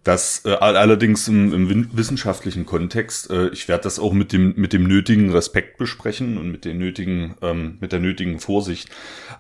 Das 0.04 0.44
äh, 0.46 0.52
allerdings 0.52 1.28
im, 1.28 1.54
im 1.54 1.90
wissenschaftlichen 1.96 2.66
Kontext. 2.66 3.30
Äh, 3.30 3.50
ich 3.50 3.68
werde 3.68 3.84
das 3.84 4.00
auch 4.00 4.14
mit 4.14 4.34
dem 4.34 4.54
mit 4.56 4.74
dem 4.74 4.84
nötigen 4.86 5.32
Respekt 5.32 5.78
besprechen 5.78 6.38
und 6.38 6.52
mit 6.52 6.66
den 6.66 6.78
nötigen 6.78 7.36
ähm, 7.42 7.78
mit 7.80 7.92
der 7.92 8.00
nötigen 8.00 8.40
Vorsicht. 8.40 8.90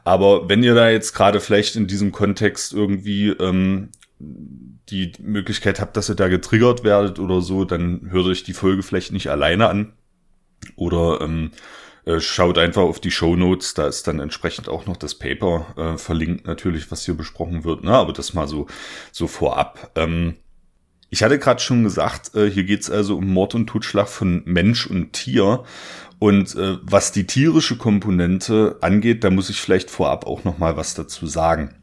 Aber 0.03 0.47
wenn 0.49 0.62
ihr 0.62 0.75
da 0.75 0.89
jetzt 0.89 1.13
gerade 1.13 1.39
vielleicht 1.39 1.75
in 1.75 1.88
diesem 1.88 2.12
Kontext 2.12 2.73
irgendwie 2.73 3.29
ähm, 3.29 3.89
die 4.19 5.13
Möglichkeit 5.21 5.79
habt, 5.79 5.95
dass 5.95 6.10
ihr 6.10 6.15
da 6.15 6.27
getriggert 6.27 6.84
werdet 6.84 7.19
oder 7.19 7.41
so, 7.41 7.65
dann 7.65 8.10
hört 8.10 8.25
euch 8.25 8.43
die 8.43 8.53
Folge 8.53 8.84
vielleicht 8.84 9.12
nicht 9.12 9.29
alleine 9.29 9.69
an. 9.69 9.93
Oder 10.75 11.21
ähm, 11.21 11.51
äh, 12.05 12.19
schaut 12.19 12.58
einfach 12.58 12.82
auf 12.82 12.99
die 12.99 13.12
Show 13.12 13.36
Notes, 13.36 13.73
da 13.73 13.88
ist 13.88 14.08
dann 14.08 14.19
entsprechend 14.19 14.67
auch 14.67 14.86
noch 14.86 14.97
das 14.97 15.15
Paper 15.15 15.65
äh, 15.77 15.97
verlinkt 15.97 16.47
natürlich, 16.47 16.91
was 16.91 17.05
hier 17.05 17.15
besprochen 17.15 17.63
wird. 17.63 17.84
Ne? 17.84 17.91
Aber 17.91 18.13
das 18.13 18.34
mal 18.34 18.47
so, 18.47 18.67
so 19.12 19.27
vorab. 19.27 19.91
Ähm, 19.95 20.36
ich 21.10 21.23
hatte 21.23 21.39
gerade 21.39 21.62
schon 21.62 21.84
gesagt, 21.84 22.36
äh, 22.36 22.49
hier 22.49 22.65
geht's 22.65 22.89
also 22.89 23.17
um 23.17 23.27
Mord 23.27 23.55
und 23.55 23.67
Totschlag 23.67 24.08
von 24.08 24.43
Mensch 24.45 24.86
und 24.86 25.13
Tier. 25.13 25.63
Und 26.19 26.55
äh, 26.55 26.77
was 26.82 27.12
die 27.12 27.25
tierische 27.25 27.77
Komponente 27.77 28.77
angeht, 28.82 29.23
da 29.23 29.29
muss 29.29 29.49
ich 29.49 29.62
vielleicht 29.62 29.89
vorab 29.89 30.27
auch 30.27 30.43
noch 30.43 30.58
mal 30.58 30.75
was 30.77 30.93
dazu 30.93 31.25
sagen. 31.25 31.75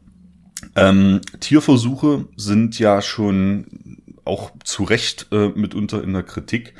Ähm, 0.75 1.21
Tierversuche 1.39 2.25
sind 2.35 2.79
ja 2.79 3.01
schon 3.01 3.97
auch 4.25 4.51
zu 4.63 4.83
Recht 4.83 5.27
äh, 5.31 5.49
mitunter 5.49 6.03
in 6.03 6.13
der 6.13 6.23
Kritik. 6.23 6.73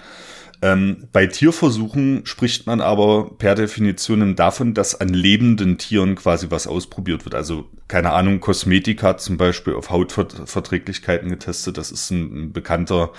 Ähm, 0.62 1.08
bei 1.14 1.28
Tierversuchen 1.28 2.26
spricht 2.26 2.66
man 2.66 2.82
aber 2.82 3.30
per 3.38 3.54
Definition 3.54 4.36
davon, 4.36 4.74
dass 4.74 5.00
an 5.00 5.10
lebenden 5.10 5.78
Tieren 5.78 6.16
quasi 6.16 6.48
was 6.50 6.66
ausprobiert 6.66 7.26
wird. 7.26 7.36
Also 7.36 7.70
keine 7.88 8.12
Ahnung, 8.12 8.40
Kosmetika 8.40 9.18
zum 9.18 9.38
Beispiel 9.38 9.74
auf 9.74 9.92
Hautverträglichkeiten 9.92 11.30
getestet. 11.30 11.78
Das 11.78 11.92
ist 11.92 12.10
ein, 12.10 12.46
ein 12.46 12.54
bekannter 12.54 13.12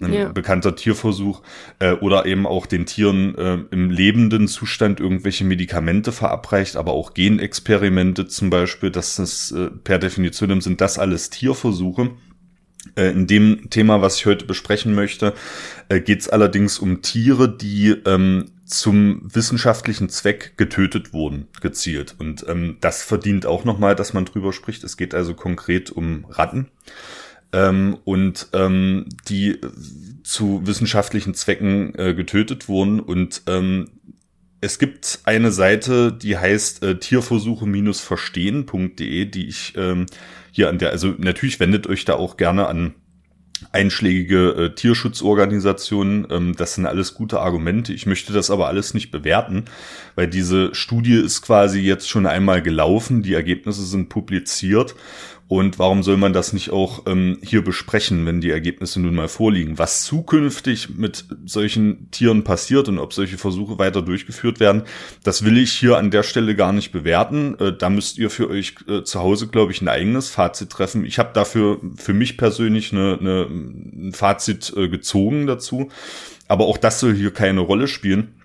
ein 0.00 0.12
ja. 0.12 0.28
bekannter 0.28 0.76
Tierversuch 0.76 1.42
äh, 1.78 1.92
oder 1.92 2.26
eben 2.26 2.46
auch 2.46 2.66
den 2.66 2.86
Tieren 2.86 3.36
äh, 3.36 3.58
im 3.70 3.90
lebenden 3.90 4.48
Zustand 4.48 5.00
irgendwelche 5.00 5.44
Medikamente 5.44 6.12
verabreicht, 6.12 6.76
aber 6.76 6.92
auch 6.92 7.14
Genexperimente 7.14 8.26
zum 8.26 8.50
Beispiel, 8.50 8.90
dass 8.90 9.16
das 9.16 9.52
äh, 9.52 9.70
per 9.70 9.98
Definition 9.98 10.60
sind 10.60 10.80
das 10.80 10.98
alles 10.98 11.30
Tierversuche. 11.30 12.10
Äh, 12.96 13.10
in 13.10 13.26
dem 13.26 13.68
Thema, 13.70 14.00
was 14.00 14.16
ich 14.16 14.26
heute 14.26 14.46
besprechen 14.46 14.94
möchte, 14.94 15.34
äh, 15.88 16.00
geht 16.00 16.20
es 16.20 16.28
allerdings 16.28 16.78
um 16.78 17.02
Tiere, 17.02 17.54
die 17.54 17.90
ähm, 18.06 18.52
zum 18.64 19.22
wissenschaftlichen 19.24 20.08
Zweck 20.08 20.56
getötet 20.56 21.12
wurden, 21.12 21.48
gezielt. 21.60 22.14
Und 22.18 22.44
ähm, 22.48 22.78
das 22.80 23.02
verdient 23.02 23.44
auch 23.44 23.64
nochmal, 23.64 23.96
dass 23.96 24.14
man 24.14 24.24
drüber 24.24 24.52
spricht. 24.52 24.84
Es 24.84 24.96
geht 24.96 25.14
also 25.14 25.34
konkret 25.34 25.90
um 25.90 26.24
Ratten. 26.30 26.68
Ähm, 27.52 27.98
und 28.04 28.48
ähm, 28.52 29.06
die 29.28 29.58
zu 30.22 30.64
wissenschaftlichen 30.66 31.34
Zwecken 31.34 31.98
äh, 31.98 32.14
getötet 32.14 32.68
wurden. 32.68 33.00
Und 33.00 33.42
ähm, 33.46 33.88
es 34.60 34.78
gibt 34.78 35.20
eine 35.24 35.50
Seite, 35.50 36.12
die 36.12 36.38
heißt 36.38 36.84
äh, 36.84 36.98
tierversuche-verstehen.de, 36.98 39.24
die 39.24 39.48
ich 39.48 39.72
ähm, 39.76 40.06
hier 40.52 40.68
an 40.68 40.78
der, 40.78 40.90
also 40.90 41.14
natürlich 41.18 41.58
wendet 41.58 41.86
euch 41.86 42.04
da 42.04 42.14
auch 42.14 42.36
gerne 42.36 42.68
an 42.68 42.94
einschlägige 43.72 44.50
äh, 44.50 44.74
Tierschutzorganisationen. 44.74 46.26
Ähm, 46.30 46.56
das 46.56 46.74
sind 46.74 46.86
alles 46.86 47.14
gute 47.14 47.40
Argumente. 47.40 47.92
Ich 47.92 48.06
möchte 48.06 48.32
das 48.32 48.50
aber 48.50 48.68
alles 48.68 48.94
nicht 48.94 49.10
bewerten, 49.10 49.64
weil 50.14 50.28
diese 50.28 50.74
Studie 50.74 51.14
ist 51.14 51.42
quasi 51.42 51.80
jetzt 51.80 52.08
schon 52.08 52.26
einmal 52.26 52.62
gelaufen. 52.62 53.22
Die 53.22 53.34
Ergebnisse 53.34 53.84
sind 53.84 54.08
publiziert 54.08 54.94
und 55.50 55.80
warum 55.80 56.04
soll 56.04 56.16
man 56.16 56.32
das 56.32 56.52
nicht 56.52 56.70
auch 56.70 57.06
ähm, 57.08 57.38
hier 57.42 57.64
besprechen, 57.64 58.24
wenn 58.24 58.40
die 58.40 58.52
Ergebnisse 58.52 59.00
nun 59.00 59.16
mal 59.16 59.26
vorliegen? 59.26 59.80
Was 59.80 60.04
zukünftig 60.04 60.90
mit 60.90 61.24
solchen 61.44 62.08
Tieren 62.12 62.44
passiert 62.44 62.88
und 62.88 63.00
ob 63.00 63.12
solche 63.12 63.36
Versuche 63.36 63.76
weiter 63.76 64.00
durchgeführt 64.00 64.60
werden, 64.60 64.84
das 65.24 65.44
will 65.44 65.58
ich 65.58 65.72
hier 65.72 65.98
an 65.98 66.12
der 66.12 66.22
Stelle 66.22 66.54
gar 66.54 66.72
nicht 66.72 66.92
bewerten. 66.92 67.58
Äh, 67.58 67.72
da 67.76 67.90
müsst 67.90 68.16
ihr 68.16 68.30
für 68.30 68.48
euch 68.48 68.76
äh, 68.86 69.02
zu 69.02 69.18
Hause, 69.18 69.48
glaube 69.48 69.72
ich, 69.72 69.82
ein 69.82 69.88
eigenes 69.88 70.30
Fazit 70.30 70.70
treffen. 70.70 71.04
Ich 71.04 71.18
habe 71.18 71.30
dafür 71.34 71.80
für 71.96 72.14
mich 72.14 72.38
persönlich 72.38 72.92
eine, 72.92 73.18
eine, 73.20 73.42
ein 73.50 74.12
Fazit 74.12 74.72
äh, 74.76 74.88
gezogen 74.88 75.48
dazu. 75.48 75.90
Aber 76.46 76.66
auch 76.66 76.78
das 76.78 77.00
soll 77.00 77.16
hier 77.16 77.32
keine 77.32 77.58
Rolle 77.58 77.88
spielen. 77.88 78.39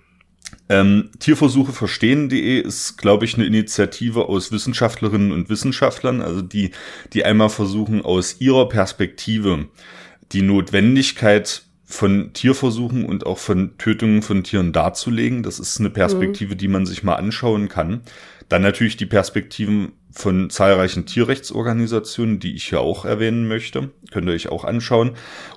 Ähm, 0.68 1.10
Tierversuche 1.20 1.72
verstehen.de 1.72 2.60
ist, 2.60 2.98
glaube 2.98 3.24
ich, 3.24 3.34
eine 3.34 3.46
Initiative 3.46 4.28
aus 4.28 4.50
Wissenschaftlerinnen 4.50 5.30
und 5.30 5.48
Wissenschaftlern, 5.48 6.20
also 6.20 6.42
die, 6.42 6.72
die 7.12 7.24
einmal 7.24 7.50
versuchen, 7.50 8.02
aus 8.02 8.40
ihrer 8.40 8.68
Perspektive 8.68 9.68
die 10.32 10.42
Notwendigkeit 10.42 11.62
von 11.84 12.32
Tierversuchen 12.32 13.04
und 13.04 13.26
auch 13.26 13.38
von 13.38 13.78
Tötungen 13.78 14.22
von 14.22 14.42
Tieren 14.42 14.72
darzulegen. 14.72 15.44
Das 15.44 15.60
ist 15.60 15.78
eine 15.78 15.90
Perspektive, 15.90 16.54
mhm. 16.54 16.58
die 16.58 16.68
man 16.68 16.84
sich 16.84 17.04
mal 17.04 17.14
anschauen 17.14 17.68
kann. 17.68 18.00
Dann 18.48 18.62
natürlich 18.62 18.96
die 18.96 19.06
Perspektiven 19.06 19.92
von 20.10 20.50
zahlreichen 20.50 21.06
Tierrechtsorganisationen, 21.06 22.40
die 22.40 22.54
ich 22.54 22.64
hier 22.64 22.80
auch 22.80 23.04
erwähnen 23.04 23.46
möchte. 23.46 23.90
Könnt 24.10 24.28
ihr 24.28 24.34
euch 24.34 24.48
auch 24.48 24.64
anschauen. 24.64 25.12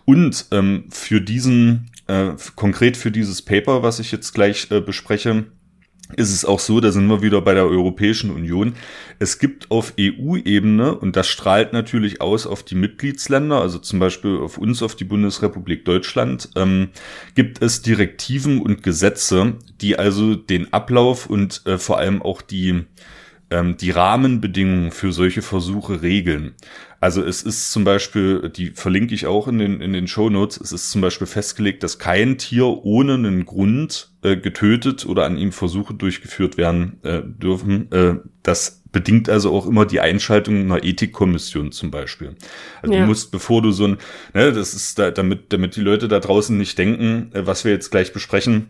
Und 0.05 0.47
ähm, 0.51 0.85
für 0.91 1.21
diesen 1.21 1.89
äh, 2.09 2.35
konkret 2.55 2.97
für 2.97 3.11
dieses 3.11 3.41
Paper, 3.41 3.83
was 3.83 3.99
ich 3.99 4.11
jetzt 4.11 4.33
gleich 4.33 4.69
äh, 4.71 4.81
bespreche, 4.81 5.45
ist 6.15 6.33
es 6.33 6.43
auch 6.43 6.59
so, 6.59 6.79
da 6.79 6.91
sind 6.91 7.07
wir 7.07 7.21
wieder 7.21 7.39
bei 7.41 7.53
der 7.53 7.67
Europäischen 7.67 8.31
Union. 8.31 8.73
Es 9.19 9.37
gibt 9.37 9.69
auf 9.69 9.93
EU-Ebene, 9.99 10.95
und 10.95 11.15
das 11.15 11.27
strahlt 11.27 11.71
natürlich 11.71 12.19
aus 12.19 12.47
auf 12.47 12.63
die 12.63 12.73
Mitgliedsländer, 12.73 13.61
also 13.61 13.77
zum 13.77 13.99
Beispiel 13.99 14.37
auf 14.37 14.57
uns, 14.57 14.81
auf 14.81 14.95
die 14.95 15.03
Bundesrepublik 15.03 15.85
Deutschland, 15.85 16.49
ähm, 16.55 16.89
gibt 17.35 17.61
es 17.61 17.83
Direktiven 17.83 18.59
und 18.59 18.81
Gesetze, 18.81 19.53
die 19.81 19.99
also 19.99 20.33
den 20.33 20.73
Ablauf 20.73 21.27
und 21.27 21.61
äh, 21.67 21.77
vor 21.77 21.99
allem 21.99 22.23
auch 22.23 22.41
die, 22.41 22.85
ähm, 23.51 23.77
die 23.77 23.91
Rahmenbedingungen 23.91 24.91
für 24.91 25.11
solche 25.11 25.43
Versuche 25.43 26.01
regeln. 26.01 26.55
Also 26.99 27.23
es 27.23 27.43
ist 27.43 27.71
zum 27.71 27.83
Beispiel, 27.83 28.49
die 28.49 28.71
verlinke 28.71 29.15
ich 29.15 29.25
auch 29.25 29.47
in 29.47 29.57
den, 29.57 29.81
in 29.81 29.93
den 29.93 30.07
Show 30.07 30.29
Notes, 30.29 30.59
es 30.59 30.71
ist 30.71 30.91
zum 30.91 31.01
Beispiel 31.01 31.27
festgelegt, 31.27 31.83
dass 31.83 31.97
kein 31.97 32.37
Tier 32.37 32.65
ohne 32.65 33.13
einen 33.13 33.45
Grund 33.45 34.11
äh, 34.21 34.35
getötet 34.35 35.05
oder 35.05 35.25
an 35.25 35.37
ihm 35.37 35.51
Versuche 35.51 35.93
durchgeführt 35.93 36.57
werden 36.57 36.99
äh, 37.03 37.21
dürfen. 37.23 37.91
Äh, 37.91 38.15
das 38.43 38.83
bedingt 38.91 39.29
also 39.29 39.53
auch 39.53 39.65
immer 39.65 39.85
die 39.85 39.99
Einschaltung 39.99 40.61
einer 40.61 40.83
Ethikkommission 40.83 41.71
zum 41.71 41.91
Beispiel. 41.91 42.35
Also 42.81 42.93
ja. 42.93 43.01
du 43.01 43.07
musst, 43.07 43.31
bevor 43.31 43.61
du 43.61 43.71
so 43.71 43.85
ein, 43.85 43.97
ne, 44.33 44.51
das 44.51 44.73
ist 44.73 44.99
da, 44.99 45.11
damit, 45.11 45.53
damit 45.53 45.75
die 45.75 45.81
Leute 45.81 46.07
da 46.07 46.19
draußen 46.19 46.57
nicht 46.57 46.77
denken, 46.77 47.31
äh, 47.33 47.45
was 47.45 47.63
wir 47.63 47.71
jetzt 47.71 47.91
gleich 47.91 48.11
besprechen, 48.11 48.69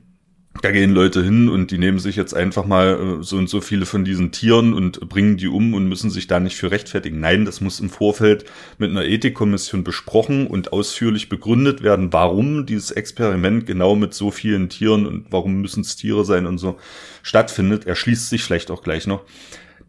da 0.61 0.71
gehen 0.71 0.91
Leute 0.91 1.23
hin 1.23 1.47
und 1.49 1.71
die 1.71 1.77
nehmen 1.77 1.99
sich 1.99 2.15
jetzt 2.15 2.33
einfach 2.33 2.65
mal 2.65 3.19
äh, 3.19 3.23
so 3.23 3.37
und 3.37 3.49
so 3.49 3.61
viele 3.61 3.85
von 3.85 4.03
diesen 4.03 4.31
Tieren 4.31 4.73
und 4.73 5.07
bringen 5.07 5.37
die 5.37 5.47
um 5.47 5.73
und 5.73 5.87
müssen 5.87 6.09
sich 6.09 6.27
da 6.27 6.39
nicht 6.39 6.57
für 6.57 6.71
rechtfertigen. 6.71 7.19
Nein, 7.19 7.45
das 7.45 7.61
muss 7.61 7.79
im 7.79 7.89
Vorfeld 7.89 8.45
mit 8.77 8.91
einer 8.91 9.05
Ethikkommission 9.05 9.83
besprochen 9.83 10.47
und 10.47 10.73
ausführlich 10.73 11.29
begründet 11.29 11.81
werden, 11.81 12.11
warum 12.11 12.65
dieses 12.65 12.91
Experiment 12.91 13.65
genau 13.65 13.95
mit 13.95 14.13
so 14.13 14.31
vielen 14.31 14.69
Tieren 14.69 15.05
und 15.05 15.27
warum 15.31 15.61
müssen 15.61 15.81
es 15.81 15.95
Tiere 15.95 16.25
sein 16.25 16.45
und 16.45 16.57
so 16.57 16.77
stattfindet. 17.23 17.85
Erschließt 17.85 18.29
sich 18.29 18.43
vielleicht 18.43 18.71
auch 18.71 18.83
gleich 18.83 19.07
noch. 19.07 19.21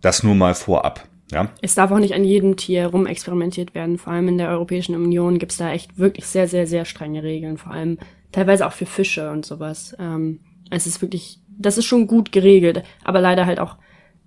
Das 0.01 0.23
nur 0.23 0.35
mal 0.35 0.55
vorab. 0.55 1.07
Ja. 1.33 1.51
Es 1.63 1.75
darf 1.75 1.93
auch 1.93 1.99
nicht 1.99 2.15
an 2.15 2.25
jedem 2.25 2.57
Tier 2.57 2.87
rumexperimentiert 2.87 3.75
werden. 3.75 3.99
Vor 3.99 4.13
allem 4.13 4.29
in 4.29 4.39
der 4.39 4.49
Europäischen 4.49 4.95
Union 4.97 5.39
gibt's 5.39 5.59
da 5.59 5.73
echt 5.73 5.99
wirklich 5.99 6.27
sehr, 6.27 6.49
sehr, 6.49 6.67
sehr 6.67 6.85
strenge 6.85 7.23
Regeln. 7.23 7.57
Vor 7.57 7.73
allem 7.73 7.99
teilweise 8.33 8.67
auch 8.67 8.73
für 8.73 8.87
Fische 8.87 9.31
und 9.31 9.45
sowas. 9.47 9.97
Ähm 9.99 10.41
es 10.71 10.87
ist 10.87 11.03
wirklich, 11.03 11.41
das 11.49 11.79
ist 11.79 11.87
schon 11.87 12.07
gut 12.07 12.33
geregelt, 12.33 12.83
aber 13.05 13.21
leider 13.21 13.47
halt 13.47 13.59
auch 13.59 13.77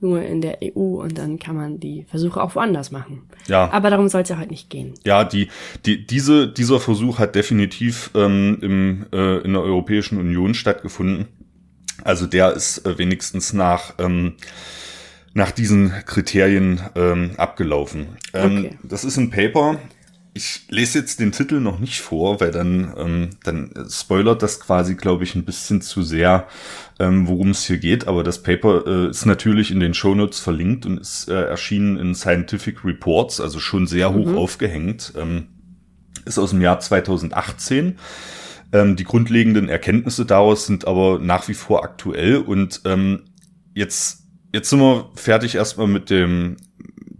nur 0.03 0.21
in 0.21 0.41
der 0.41 0.59
EU 0.61 1.01
und 1.01 1.17
dann 1.17 1.39
kann 1.39 1.55
man 1.55 1.79
die 1.79 2.03
Versuche 2.03 2.43
auch 2.43 2.55
woanders 2.55 2.91
machen. 2.91 3.23
Ja. 3.47 3.71
Aber 3.71 3.89
darum 3.89 4.09
soll 4.09 4.21
es 4.21 4.29
ja 4.29 4.37
halt 4.37 4.51
nicht 4.51 4.69
gehen. 4.69 4.93
Ja, 5.05 5.23
die, 5.23 5.47
die, 5.85 6.05
diese, 6.05 6.47
dieser 6.47 6.79
Versuch 6.79 7.19
hat 7.19 7.35
definitiv 7.35 8.11
ähm, 8.13 8.59
im, 8.61 9.05
äh, 9.13 9.37
in 9.39 9.53
der 9.53 9.61
Europäischen 9.61 10.19
Union 10.19 10.53
stattgefunden. 10.53 11.27
Also 12.03 12.27
der 12.27 12.51
ist 12.51 12.85
äh, 12.85 12.97
wenigstens 12.97 13.53
nach, 13.53 13.93
ähm, 13.97 14.33
nach 15.33 15.51
diesen 15.51 15.91
Kriterien 16.05 16.81
ähm, 16.95 17.31
abgelaufen. 17.37 18.17
Ähm, 18.33 18.57
okay. 18.57 18.77
Das 18.83 19.05
ist 19.05 19.17
ein 19.17 19.29
Paper, 19.29 19.79
ich 20.35 20.65
lese 20.69 20.99
jetzt 20.99 21.19
den 21.19 21.31
Titel 21.31 21.59
noch 21.59 21.79
nicht 21.79 22.01
vor, 22.01 22.39
weil 22.39 22.51
dann, 22.51 22.93
ähm, 22.97 23.29
dann 23.43 23.71
spoilert 23.89 24.41
das 24.41 24.59
quasi, 24.59 24.95
glaube 24.95 25.23
ich, 25.23 25.35
ein 25.35 25.45
bisschen 25.45 25.81
zu 25.81 26.01
sehr, 26.01 26.47
ähm, 26.99 27.27
worum 27.27 27.51
es 27.51 27.65
hier 27.65 27.77
geht. 27.77 28.07
Aber 28.07 28.23
das 28.23 28.41
Paper 28.41 28.85
äh, 28.87 29.09
ist 29.09 29.27
natürlich 29.27 29.69
in 29.69 29.79
den 29.79 29.93
Shownotes 29.93 30.39
verlinkt 30.39 30.87
und 30.87 30.99
ist 30.99 31.29
äh, 31.29 31.43
erschienen 31.43 31.97
in 31.97 32.15
Scientific 32.15 32.83
Reports, 32.83 33.39
also 33.39 33.59
schon 33.59 33.85
sehr 33.85 34.13
hoch 34.13 34.29
mhm. 34.29 34.37
aufgehängt. 34.37 35.13
Ähm, 35.15 35.47
ist 36.25 36.39
aus 36.39 36.49
dem 36.49 36.61
Jahr 36.61 36.79
2018. 36.79 37.97
Ähm, 38.71 38.95
die 38.95 39.03
grundlegenden 39.03 39.69
Erkenntnisse 39.69 40.25
daraus 40.25 40.65
sind 40.65 40.87
aber 40.87 41.19
nach 41.19 41.47
wie 41.47 41.53
vor 41.53 41.83
aktuell 41.83 42.37
und 42.37 42.81
ähm, 42.85 43.25
jetzt, 43.75 44.23
jetzt 44.51 44.71
sind 44.71 44.79
wir 44.79 45.11
fertig 45.15 45.53
erstmal 45.53 45.87
mit 45.87 46.09
dem 46.09 46.57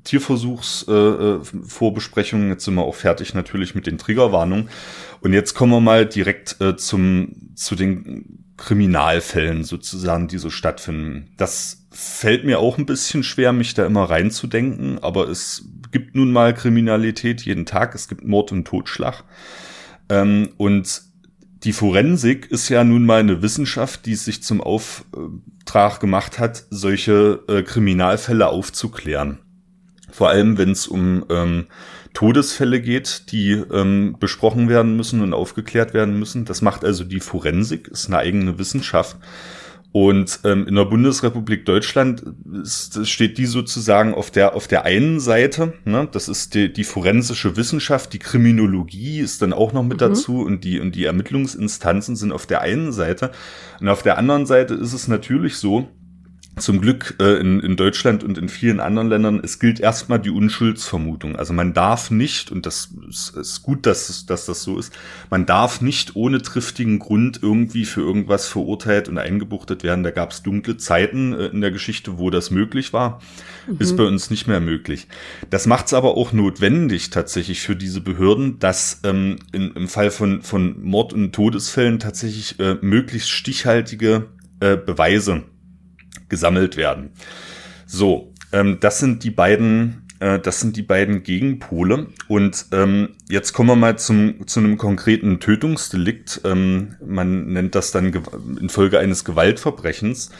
Tierversuchsvorbesprechungen. 0.03 2.45
Äh, 2.45 2.49
äh 2.49 2.53
jetzt 2.53 2.65
sind 2.65 2.75
wir 2.75 2.83
auch 2.83 2.95
fertig 2.95 3.33
natürlich 3.33 3.75
mit 3.75 3.87
den 3.87 3.97
Triggerwarnungen. 3.97 4.69
Und 5.21 5.33
jetzt 5.33 5.53
kommen 5.53 5.71
wir 5.71 5.81
mal 5.81 6.05
direkt 6.05 6.59
äh, 6.61 6.75
zum, 6.75 7.53
zu 7.55 7.75
den 7.75 8.43
Kriminalfällen 8.57 9.63
sozusagen, 9.63 10.27
die 10.27 10.37
so 10.37 10.49
stattfinden. 10.49 11.31
Das 11.37 11.87
fällt 11.91 12.45
mir 12.45 12.59
auch 12.59 12.77
ein 12.77 12.85
bisschen 12.85 13.23
schwer, 13.23 13.53
mich 13.53 13.73
da 13.73 13.85
immer 13.85 14.09
reinzudenken, 14.09 14.99
aber 14.99 15.29
es 15.29 15.65
gibt 15.91 16.15
nun 16.15 16.31
mal 16.31 16.53
Kriminalität 16.53 17.43
jeden 17.43 17.65
Tag, 17.65 17.95
es 17.95 18.07
gibt 18.07 18.25
Mord 18.25 18.51
und 18.51 18.65
Totschlag. 18.65 19.23
Ähm, 20.09 20.49
und 20.57 21.01
die 21.63 21.73
Forensik 21.73 22.51
ist 22.51 22.69
ja 22.69 22.83
nun 22.83 23.05
mal 23.05 23.21
eine 23.21 23.41
Wissenschaft, 23.41 24.05
die 24.05 24.13
es 24.13 24.25
sich 24.25 24.43
zum 24.43 24.59
Auftrag 24.59 25.99
gemacht 25.99 26.39
hat, 26.39 26.65
solche 26.69 27.43
äh, 27.47 27.63
Kriminalfälle 27.63 28.47
aufzuklären. 28.47 29.39
Vor 30.13 30.29
allem, 30.29 30.59
wenn 30.59 30.69
es 30.69 30.87
um 30.87 31.25
ähm, 31.29 31.65
Todesfälle 32.13 32.79
geht, 32.81 33.31
die 33.31 33.51
ähm, 33.51 34.15
besprochen 34.19 34.69
werden 34.69 34.95
müssen 34.95 35.21
und 35.21 35.33
aufgeklärt 35.33 35.95
werden 35.95 36.19
müssen. 36.19 36.45
Das 36.45 36.61
macht 36.61 36.85
also 36.85 37.03
die 37.03 37.19
Forensik, 37.19 37.87
ist 37.87 38.07
eine 38.07 38.19
eigene 38.19 38.59
Wissenschaft. 38.59 39.17
Und 39.91 40.39
ähm, 40.43 40.67
in 40.67 40.75
der 40.75 40.85
Bundesrepublik 40.85 41.65
Deutschland 41.65 42.23
ist, 42.61 43.07
steht 43.07 43.39
die 43.39 43.47
sozusagen 43.47 44.13
auf 44.13 44.29
der 44.29 44.55
auf 44.55 44.67
der 44.67 44.85
einen 44.85 45.19
Seite. 45.19 45.73
Ne? 45.85 46.07
Das 46.11 46.29
ist 46.29 46.53
die, 46.53 46.71
die 46.71 46.83
forensische 46.83 47.57
Wissenschaft, 47.57 48.13
die 48.13 48.19
Kriminologie 48.19 49.19
ist 49.19 49.41
dann 49.41 49.53
auch 49.53 49.73
noch 49.73 49.83
mit 49.83 49.97
mhm. 49.97 49.99
dazu 49.99 50.41
und 50.41 50.63
die 50.63 50.79
und 50.79 50.93
die 50.93 51.05
Ermittlungsinstanzen 51.05 52.15
sind 52.15 52.31
auf 52.31 52.45
der 52.45 52.61
einen 52.61 52.91
Seite. 52.91 53.31
Und 53.81 53.89
auf 53.89 54.03
der 54.03 54.19
anderen 54.19 54.45
Seite 54.45 54.75
ist 54.75 54.93
es 54.93 55.07
natürlich 55.07 55.57
so, 55.57 55.89
zum 56.57 56.81
Glück 56.81 57.15
äh, 57.19 57.39
in, 57.39 57.59
in 57.61 57.75
Deutschland 57.75 58.23
und 58.23 58.37
in 58.37 58.47
vielen 58.47 58.79
anderen 58.79 59.09
Ländern, 59.09 59.41
es 59.43 59.57
gilt 59.57 59.79
erstmal 59.79 60.19
die 60.19 60.29
Unschuldsvermutung. 60.29 61.35
Also 61.35 61.51
man 61.51 61.73
darf 61.73 62.11
nicht, 62.11 62.51
und 62.51 62.67
das 62.67 62.89
ist, 63.09 63.35
ist 63.35 63.63
gut, 63.63 63.87
dass, 63.87 64.25
dass 64.27 64.45
das 64.45 64.61
so 64.61 64.77
ist, 64.77 64.93
man 65.31 65.47
darf 65.47 65.81
nicht 65.81 66.15
ohne 66.15 66.41
triftigen 66.43 66.99
Grund 66.99 67.39
irgendwie 67.41 67.85
für 67.85 68.01
irgendwas 68.01 68.47
verurteilt 68.47 69.09
und 69.09 69.17
eingebuchtet 69.17 69.83
werden. 69.83 70.03
Da 70.03 70.11
gab 70.11 70.31
es 70.31 70.43
dunkle 70.43 70.77
Zeiten 70.77 71.33
äh, 71.33 71.47
in 71.47 71.61
der 71.61 71.71
Geschichte, 71.71 72.19
wo 72.19 72.29
das 72.29 72.51
möglich 72.51 72.93
war. 72.93 73.19
Mhm. 73.67 73.77
Ist 73.79 73.97
bei 73.97 74.03
uns 74.03 74.29
nicht 74.29 74.47
mehr 74.47 74.59
möglich. 74.59 75.07
Das 75.49 75.65
macht 75.65 75.87
es 75.87 75.93
aber 75.93 76.15
auch 76.15 76.33
notwendig 76.33 77.09
tatsächlich 77.09 77.61
für 77.61 77.75
diese 77.75 78.01
Behörden, 78.01 78.59
dass 78.59 79.01
ähm, 79.03 79.37
in, 79.51 79.71
im 79.71 79.87
Fall 79.87 80.11
von, 80.11 80.43
von 80.43 80.83
Mord- 80.83 81.13
und 81.13 81.33
Todesfällen 81.33 81.97
tatsächlich 81.97 82.59
äh, 82.59 82.75
möglichst 82.81 83.31
stichhaltige 83.31 84.27
äh, 84.59 84.77
Beweise 84.77 85.43
gesammelt 86.33 86.77
werden. 86.77 87.11
So, 87.85 88.33
ähm, 88.51 88.77
das 88.79 88.97
sind 88.97 89.23
die 89.23 89.29
beiden, 89.29 90.07
äh, 90.19 90.39
das 90.39 90.59
sind 90.59 90.75
die 90.77 90.81
beiden 90.81 91.21
Gegenpole. 91.21 92.07
Und 92.27 92.65
ähm, 92.71 93.09
jetzt 93.29 93.53
kommen 93.53 93.69
wir 93.69 93.75
mal 93.75 93.99
zum, 93.99 94.47
zu 94.47 94.59
einem 94.59 94.77
konkreten 94.79 95.39
Tötungsdelikt. 95.39 96.41
Ähm, 96.43 96.95
man 97.05 97.53
nennt 97.53 97.75
das 97.75 97.91
dann 97.91 98.11
infolge 98.59 98.97
eines 98.97 99.25
Gewaltverbrechens. 99.25 100.31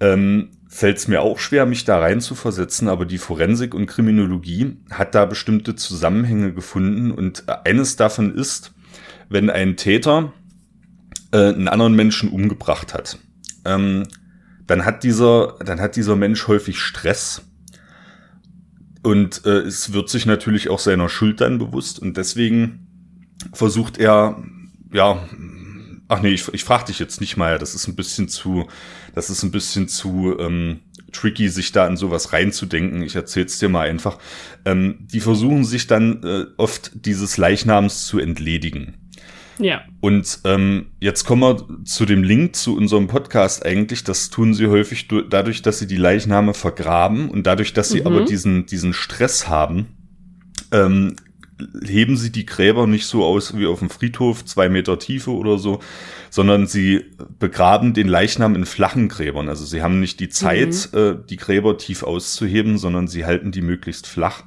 Ähm, 0.00 0.48
fällt 0.68 0.98
es 0.98 1.06
mir 1.06 1.22
auch 1.22 1.38
schwer, 1.38 1.66
mich 1.66 1.84
da 1.84 2.00
rein 2.00 2.20
zu 2.20 2.34
versetzen, 2.34 2.88
aber 2.88 3.06
die 3.06 3.18
Forensik 3.18 3.74
und 3.74 3.86
Kriminologie 3.86 4.76
hat 4.90 5.14
da 5.14 5.24
bestimmte 5.24 5.76
Zusammenhänge 5.76 6.52
gefunden 6.52 7.12
und 7.12 7.44
eines 7.64 7.94
davon 7.94 8.34
ist, 8.34 8.74
wenn 9.28 9.50
ein 9.50 9.76
Täter 9.76 10.32
äh, 11.30 11.38
einen 11.38 11.68
anderen 11.68 11.94
Menschen 11.94 12.28
umgebracht 12.28 12.92
hat. 12.92 13.18
Ähm, 13.64 14.04
dann 14.68 14.84
hat 14.84 15.02
dieser, 15.02 15.56
dann 15.64 15.80
hat 15.80 15.96
dieser 15.96 16.14
Mensch 16.14 16.46
häufig 16.46 16.78
Stress. 16.78 17.42
Und 19.02 19.44
äh, 19.46 19.60
es 19.60 19.92
wird 19.92 20.10
sich 20.10 20.26
natürlich 20.26 20.68
auch 20.68 20.78
seiner 20.78 21.08
Schuld 21.08 21.40
dann 21.40 21.58
bewusst. 21.58 21.98
Und 21.98 22.16
deswegen 22.16 22.86
versucht 23.52 23.98
er, 23.98 24.42
ja, 24.92 25.26
ach 26.08 26.20
nee, 26.20 26.30
ich, 26.30 26.52
ich 26.52 26.64
frage 26.64 26.86
dich 26.86 26.98
jetzt 26.98 27.20
nicht 27.20 27.36
mal, 27.36 27.58
das 27.58 27.74
ist 27.74 27.88
ein 27.88 27.96
bisschen 27.96 28.28
zu, 28.28 28.68
das 29.14 29.30
ist 29.30 29.42
ein 29.42 29.50
bisschen 29.50 29.88
zu 29.88 30.36
ähm, 30.38 30.80
tricky, 31.12 31.48
sich 31.48 31.72
da 31.72 31.86
in 31.86 31.96
sowas 31.96 32.34
reinzudenken. 32.34 33.02
Ich 33.02 33.16
erzähl's 33.16 33.58
dir 33.58 33.70
mal 33.70 33.88
einfach. 33.88 34.18
Ähm, 34.66 34.98
die 35.00 35.20
versuchen 35.20 35.64
sich 35.64 35.86
dann 35.86 36.22
äh, 36.22 36.44
oft 36.58 36.90
dieses 37.06 37.38
Leichnams 37.38 38.06
zu 38.06 38.18
entledigen. 38.18 39.07
Ja. 39.58 39.82
Und 40.00 40.40
ähm, 40.44 40.86
jetzt 41.00 41.24
kommen 41.24 41.42
wir 41.42 41.84
zu 41.84 42.06
dem 42.06 42.22
Link 42.22 42.56
zu 42.56 42.76
unserem 42.76 43.08
Podcast 43.08 43.64
eigentlich. 43.64 44.04
Das 44.04 44.30
tun 44.30 44.54
sie 44.54 44.68
häufig 44.68 45.08
dadurch, 45.08 45.62
dass 45.62 45.78
sie 45.78 45.86
die 45.86 45.96
Leichname 45.96 46.54
vergraben 46.54 47.28
und 47.28 47.46
dadurch, 47.46 47.72
dass 47.72 47.88
sie 47.90 48.00
mhm. 48.00 48.06
aber 48.06 48.24
diesen, 48.24 48.66
diesen 48.66 48.92
Stress 48.92 49.48
haben, 49.48 49.86
ähm, 50.72 51.16
heben 51.84 52.16
sie 52.16 52.30
die 52.30 52.46
Gräber 52.46 52.86
nicht 52.86 53.06
so 53.06 53.24
aus 53.24 53.56
wie 53.56 53.66
auf 53.66 53.80
dem 53.80 53.90
Friedhof, 53.90 54.44
zwei 54.44 54.68
Meter 54.68 54.98
Tiefe 54.98 55.32
oder 55.32 55.58
so, 55.58 55.80
sondern 56.30 56.66
sie 56.66 57.04
begraben 57.38 57.94
den 57.94 58.08
Leichnam 58.08 58.54
in 58.54 58.64
flachen 58.64 59.08
Gräbern. 59.08 59.48
Also 59.48 59.64
sie 59.64 59.82
haben 59.82 59.98
nicht 59.98 60.20
die 60.20 60.28
Zeit, 60.28 60.90
mhm. 60.92 60.98
äh, 60.98 61.16
die 61.28 61.36
Gräber 61.36 61.76
tief 61.78 62.02
auszuheben, 62.02 62.78
sondern 62.78 63.08
sie 63.08 63.24
halten 63.24 63.50
die 63.50 63.62
möglichst 63.62 64.06
flach. 64.06 64.44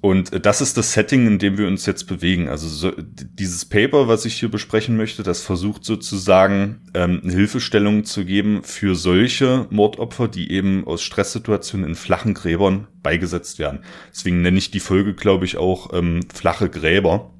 Und 0.00 0.32
äh, 0.32 0.40
das 0.40 0.60
ist 0.60 0.76
das 0.76 0.92
Setting, 0.92 1.26
in 1.26 1.38
dem 1.38 1.58
wir 1.58 1.66
uns 1.66 1.86
jetzt 1.86 2.04
bewegen. 2.04 2.48
Also 2.48 2.68
so, 2.68 2.92
dieses 2.96 3.64
Paper, 3.64 4.08
was 4.08 4.24
ich 4.24 4.34
hier 4.34 4.50
besprechen 4.50 4.96
möchte, 4.96 5.22
das 5.22 5.42
versucht 5.42 5.84
sozusagen 5.84 6.80
ähm, 6.94 7.20
eine 7.22 7.32
Hilfestellung 7.32 8.04
zu 8.04 8.24
geben 8.24 8.62
für 8.62 8.94
solche 8.94 9.66
Mordopfer, 9.70 10.28
die 10.28 10.50
eben 10.50 10.86
aus 10.86 11.02
Stresssituationen 11.02 11.88
in 11.88 11.94
flachen 11.94 12.34
Gräbern 12.34 12.88
beigesetzt 13.02 13.58
werden. 13.58 13.80
Deswegen 14.10 14.42
nenne 14.42 14.58
ich 14.58 14.70
die 14.70 14.80
Folge, 14.80 15.14
glaube 15.14 15.44
ich, 15.44 15.56
auch 15.56 15.92
ähm, 15.92 16.20
flache 16.32 16.68
Gräber. 16.68 17.32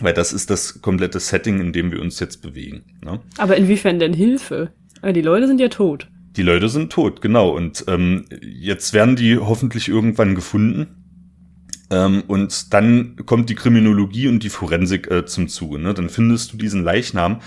Weil 0.00 0.14
das 0.14 0.32
ist 0.32 0.50
das 0.50 0.82
komplette 0.82 1.20
Setting, 1.20 1.60
in 1.60 1.72
dem 1.72 1.92
wir 1.92 2.00
uns 2.00 2.18
jetzt 2.18 2.42
bewegen. 2.42 2.82
Ne? 3.04 3.20
Aber 3.38 3.56
inwiefern 3.56 4.00
denn 4.00 4.14
Hilfe? 4.14 4.72
Die 5.04 5.20
Leute 5.20 5.46
sind 5.46 5.60
ja 5.60 5.68
tot. 5.68 6.08
Die 6.36 6.42
Leute 6.42 6.68
sind 6.68 6.90
tot, 6.90 7.20
genau. 7.20 7.50
Und 7.50 7.84
ähm, 7.88 8.24
jetzt 8.40 8.94
werden 8.94 9.16
die 9.16 9.36
hoffentlich 9.36 9.88
irgendwann 9.88 10.34
gefunden 10.34 11.01
ähm, 11.92 12.24
und 12.26 12.72
dann 12.72 13.16
kommt 13.26 13.50
die 13.50 13.54
Kriminologie 13.54 14.26
und 14.28 14.42
die 14.42 14.48
Forensik 14.48 15.10
äh, 15.10 15.26
zum 15.26 15.48
Zuge. 15.48 15.78
Ne? 15.78 15.94
Dann 15.94 16.08
findest 16.08 16.52
du 16.52 16.56
diesen 16.56 16.82
Leichnam. 16.82 17.40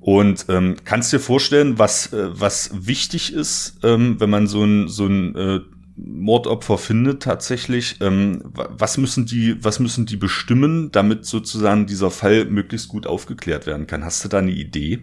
Und 0.00 0.46
ähm, 0.48 0.76
kannst 0.84 1.12
dir 1.12 1.20
vorstellen, 1.20 1.78
was, 1.78 2.12
äh, 2.12 2.28
was 2.32 2.70
wichtig 2.74 3.32
ist, 3.32 3.78
ähm, 3.84 4.18
wenn 4.18 4.30
man 4.30 4.46
so 4.46 4.64
ein, 4.64 4.88
so 4.88 5.06
ein 5.06 5.36
äh, 5.36 5.60
Mordopfer 5.96 6.78
findet 6.78 7.22
tatsächlich, 7.22 7.96
ähm, 8.00 8.42
was 8.52 8.98
müssen 8.98 9.26
die, 9.26 9.62
was 9.62 9.78
müssen 9.78 10.06
die 10.06 10.16
bestimmen, 10.16 10.90
damit 10.90 11.24
sozusagen 11.24 11.86
dieser 11.86 12.10
Fall 12.10 12.46
möglichst 12.46 12.88
gut 12.88 13.06
aufgeklärt 13.06 13.66
werden 13.66 13.86
kann? 13.86 14.04
Hast 14.04 14.24
du 14.24 14.28
da 14.28 14.38
eine 14.38 14.50
Idee? 14.50 15.00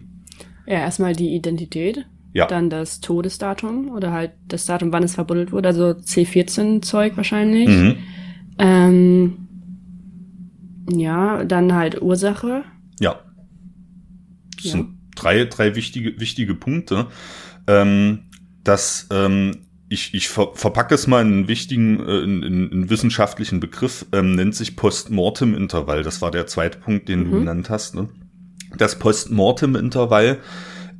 Ja, 0.66 0.80
erstmal 0.80 1.14
die 1.14 1.34
Identität. 1.34 2.06
Ja. 2.32 2.46
Dann 2.46 2.70
das 2.70 3.00
Todesdatum 3.00 3.90
oder 3.90 4.12
halt 4.12 4.32
das 4.46 4.66
Datum, 4.66 4.92
wann 4.92 5.02
es 5.02 5.14
verbuddelt 5.14 5.50
wurde, 5.50 5.68
also 5.68 5.86
C14-Zeug 5.90 7.16
wahrscheinlich. 7.16 7.68
Mhm. 7.68 7.96
Ähm, 8.60 9.48
ja, 10.90 11.44
dann 11.44 11.74
halt 11.74 12.00
Ursache. 12.02 12.64
Ja. 13.00 13.20
Das 14.56 14.64
ja. 14.64 14.70
sind 14.72 14.98
drei, 15.16 15.44
drei 15.44 15.74
wichtige, 15.74 16.20
wichtige 16.20 16.54
Punkte. 16.54 17.06
Ähm, 17.66 18.20
dass 18.64 19.08
ähm, 19.10 19.66
ich, 19.88 20.14
ich 20.14 20.28
ver 20.28 20.50
verpacke 20.54 20.94
es 20.94 21.06
mal 21.06 21.20
in 21.20 21.32
einen 21.32 21.48
wichtigen, 21.48 22.00
äh, 22.00 22.18
in, 22.20 22.42
in, 22.42 22.68
in 22.70 22.90
wissenschaftlichen 22.90 23.60
Begriff, 23.60 24.06
ähm, 24.12 24.36
nennt 24.36 24.54
sich 24.54 24.76
Postmortem-Intervall. 24.76 26.02
Das 26.02 26.22
war 26.22 26.30
der 26.30 26.46
zweite 26.46 26.78
Punkt, 26.78 27.08
den 27.08 27.20
mhm. 27.20 27.24
du 27.24 27.38
genannt 27.40 27.70
hast. 27.70 27.94
Ne? 27.94 28.08
Das 28.78 28.98
Postmortem-Intervall 28.98 30.38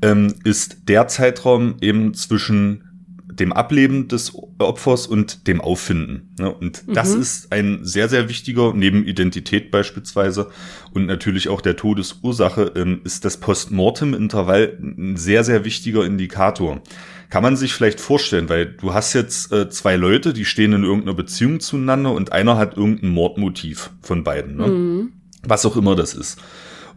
ähm, 0.02 0.34
ist 0.44 0.88
der 0.88 1.06
Zeitraum 1.08 1.76
eben 1.80 2.14
zwischen 2.14 2.89
dem 3.32 3.52
Ableben 3.52 4.08
des 4.08 4.32
Opfers 4.58 5.06
und 5.06 5.46
dem 5.46 5.60
Auffinden. 5.60 6.34
Ne? 6.38 6.52
Und 6.52 6.86
mhm. 6.86 6.94
das 6.94 7.14
ist 7.14 7.52
ein 7.52 7.80
sehr, 7.82 8.08
sehr 8.08 8.28
wichtiger, 8.28 8.72
neben 8.74 9.04
Identität 9.04 9.70
beispielsweise 9.70 10.50
und 10.92 11.06
natürlich 11.06 11.48
auch 11.48 11.60
der 11.60 11.76
Todesursache, 11.76 12.72
ähm, 12.76 13.00
ist 13.04 13.24
das 13.24 13.38
Postmortem-Intervall 13.38 14.78
ein 14.80 15.16
sehr, 15.16 15.44
sehr 15.44 15.64
wichtiger 15.64 16.04
Indikator. 16.04 16.82
Kann 17.28 17.42
man 17.42 17.56
sich 17.56 17.72
vielleicht 17.72 18.00
vorstellen, 18.00 18.48
weil 18.48 18.66
du 18.66 18.92
hast 18.92 19.12
jetzt 19.12 19.52
äh, 19.52 19.70
zwei 19.70 19.96
Leute, 19.96 20.32
die 20.32 20.44
stehen 20.44 20.72
in 20.72 20.82
irgendeiner 20.82 21.14
Beziehung 21.14 21.60
zueinander 21.60 22.12
und 22.12 22.32
einer 22.32 22.56
hat 22.56 22.76
irgendein 22.76 23.10
Mordmotiv 23.10 23.90
von 24.02 24.24
beiden. 24.24 24.56
Ne? 24.56 24.66
Mhm. 24.66 25.12
Was 25.44 25.64
auch 25.64 25.76
immer 25.76 25.94
das 25.94 26.14
ist. 26.14 26.40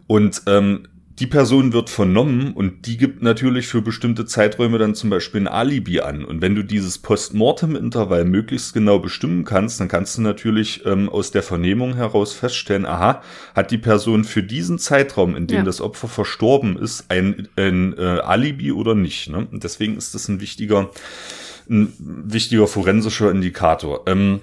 Und 0.06 0.42
ähm, 0.46 0.88
die 1.20 1.28
Person 1.28 1.72
wird 1.72 1.90
vernommen 1.90 2.54
und 2.54 2.86
die 2.86 2.96
gibt 2.96 3.22
natürlich 3.22 3.68
für 3.68 3.82
bestimmte 3.82 4.26
Zeiträume 4.26 4.78
dann 4.78 4.96
zum 4.96 5.10
Beispiel 5.10 5.42
ein 5.42 5.48
Alibi 5.48 6.00
an. 6.00 6.24
Und 6.24 6.42
wenn 6.42 6.56
du 6.56 6.64
dieses 6.64 6.98
Postmortem-Intervall 6.98 8.24
möglichst 8.24 8.74
genau 8.74 8.98
bestimmen 8.98 9.44
kannst, 9.44 9.78
dann 9.78 9.86
kannst 9.86 10.18
du 10.18 10.22
natürlich 10.22 10.84
ähm, 10.86 11.08
aus 11.08 11.30
der 11.30 11.44
Vernehmung 11.44 11.94
heraus 11.94 12.32
feststellen, 12.32 12.84
aha, 12.84 13.22
hat 13.54 13.70
die 13.70 13.78
Person 13.78 14.24
für 14.24 14.42
diesen 14.42 14.80
Zeitraum, 14.80 15.36
in 15.36 15.46
dem 15.46 15.58
ja. 15.58 15.62
das 15.62 15.80
Opfer 15.80 16.08
verstorben 16.08 16.76
ist, 16.76 17.04
ein, 17.10 17.46
ein 17.54 17.96
äh, 17.96 18.18
Alibi 18.18 18.72
oder 18.72 18.96
nicht. 18.96 19.30
Ne? 19.30 19.46
Und 19.50 19.62
deswegen 19.62 19.96
ist 19.96 20.16
das 20.16 20.26
ein 20.26 20.40
wichtiger, 20.40 20.90
ein 21.70 21.92
wichtiger 21.98 22.66
forensischer 22.66 23.30
Indikator. 23.30 24.02
Ähm, 24.06 24.40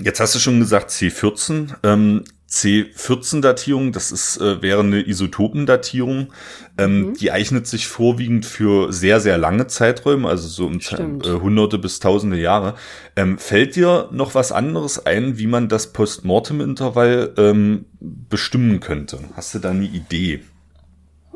jetzt 0.00 0.20
hast 0.20 0.34
du 0.34 0.38
schon 0.38 0.58
gesagt 0.58 0.90
C14. 0.90 1.76
Ähm, 1.82 2.24
C14-Datierung, 2.54 3.90
das 3.90 4.12
ist, 4.12 4.36
äh, 4.40 4.62
wäre 4.62 4.80
eine 4.80 5.06
Isotopendatierung. 5.06 6.32
Ähm, 6.78 7.00
mhm. 7.00 7.14
Die 7.14 7.32
eignet 7.32 7.66
sich 7.66 7.88
vorwiegend 7.88 8.46
für 8.46 8.92
sehr, 8.92 9.20
sehr 9.20 9.38
lange 9.38 9.66
Zeiträume, 9.66 10.28
also 10.28 10.46
so 10.48 10.66
um 10.66 10.78
äh, 10.78 11.40
hunderte 11.40 11.78
bis 11.78 11.98
tausende 11.98 12.38
Jahre. 12.38 12.74
Ähm, 13.16 13.38
fällt 13.38 13.74
dir 13.74 14.08
noch 14.12 14.34
was 14.34 14.52
anderes 14.52 15.04
ein, 15.04 15.36
wie 15.38 15.48
man 15.48 15.68
das 15.68 15.92
Postmortem-Intervall 15.92 17.34
ähm, 17.36 17.86
bestimmen 18.00 18.80
könnte? 18.80 19.18
Hast 19.34 19.54
du 19.54 19.58
da 19.58 19.70
eine 19.70 19.86
Idee? 19.86 20.40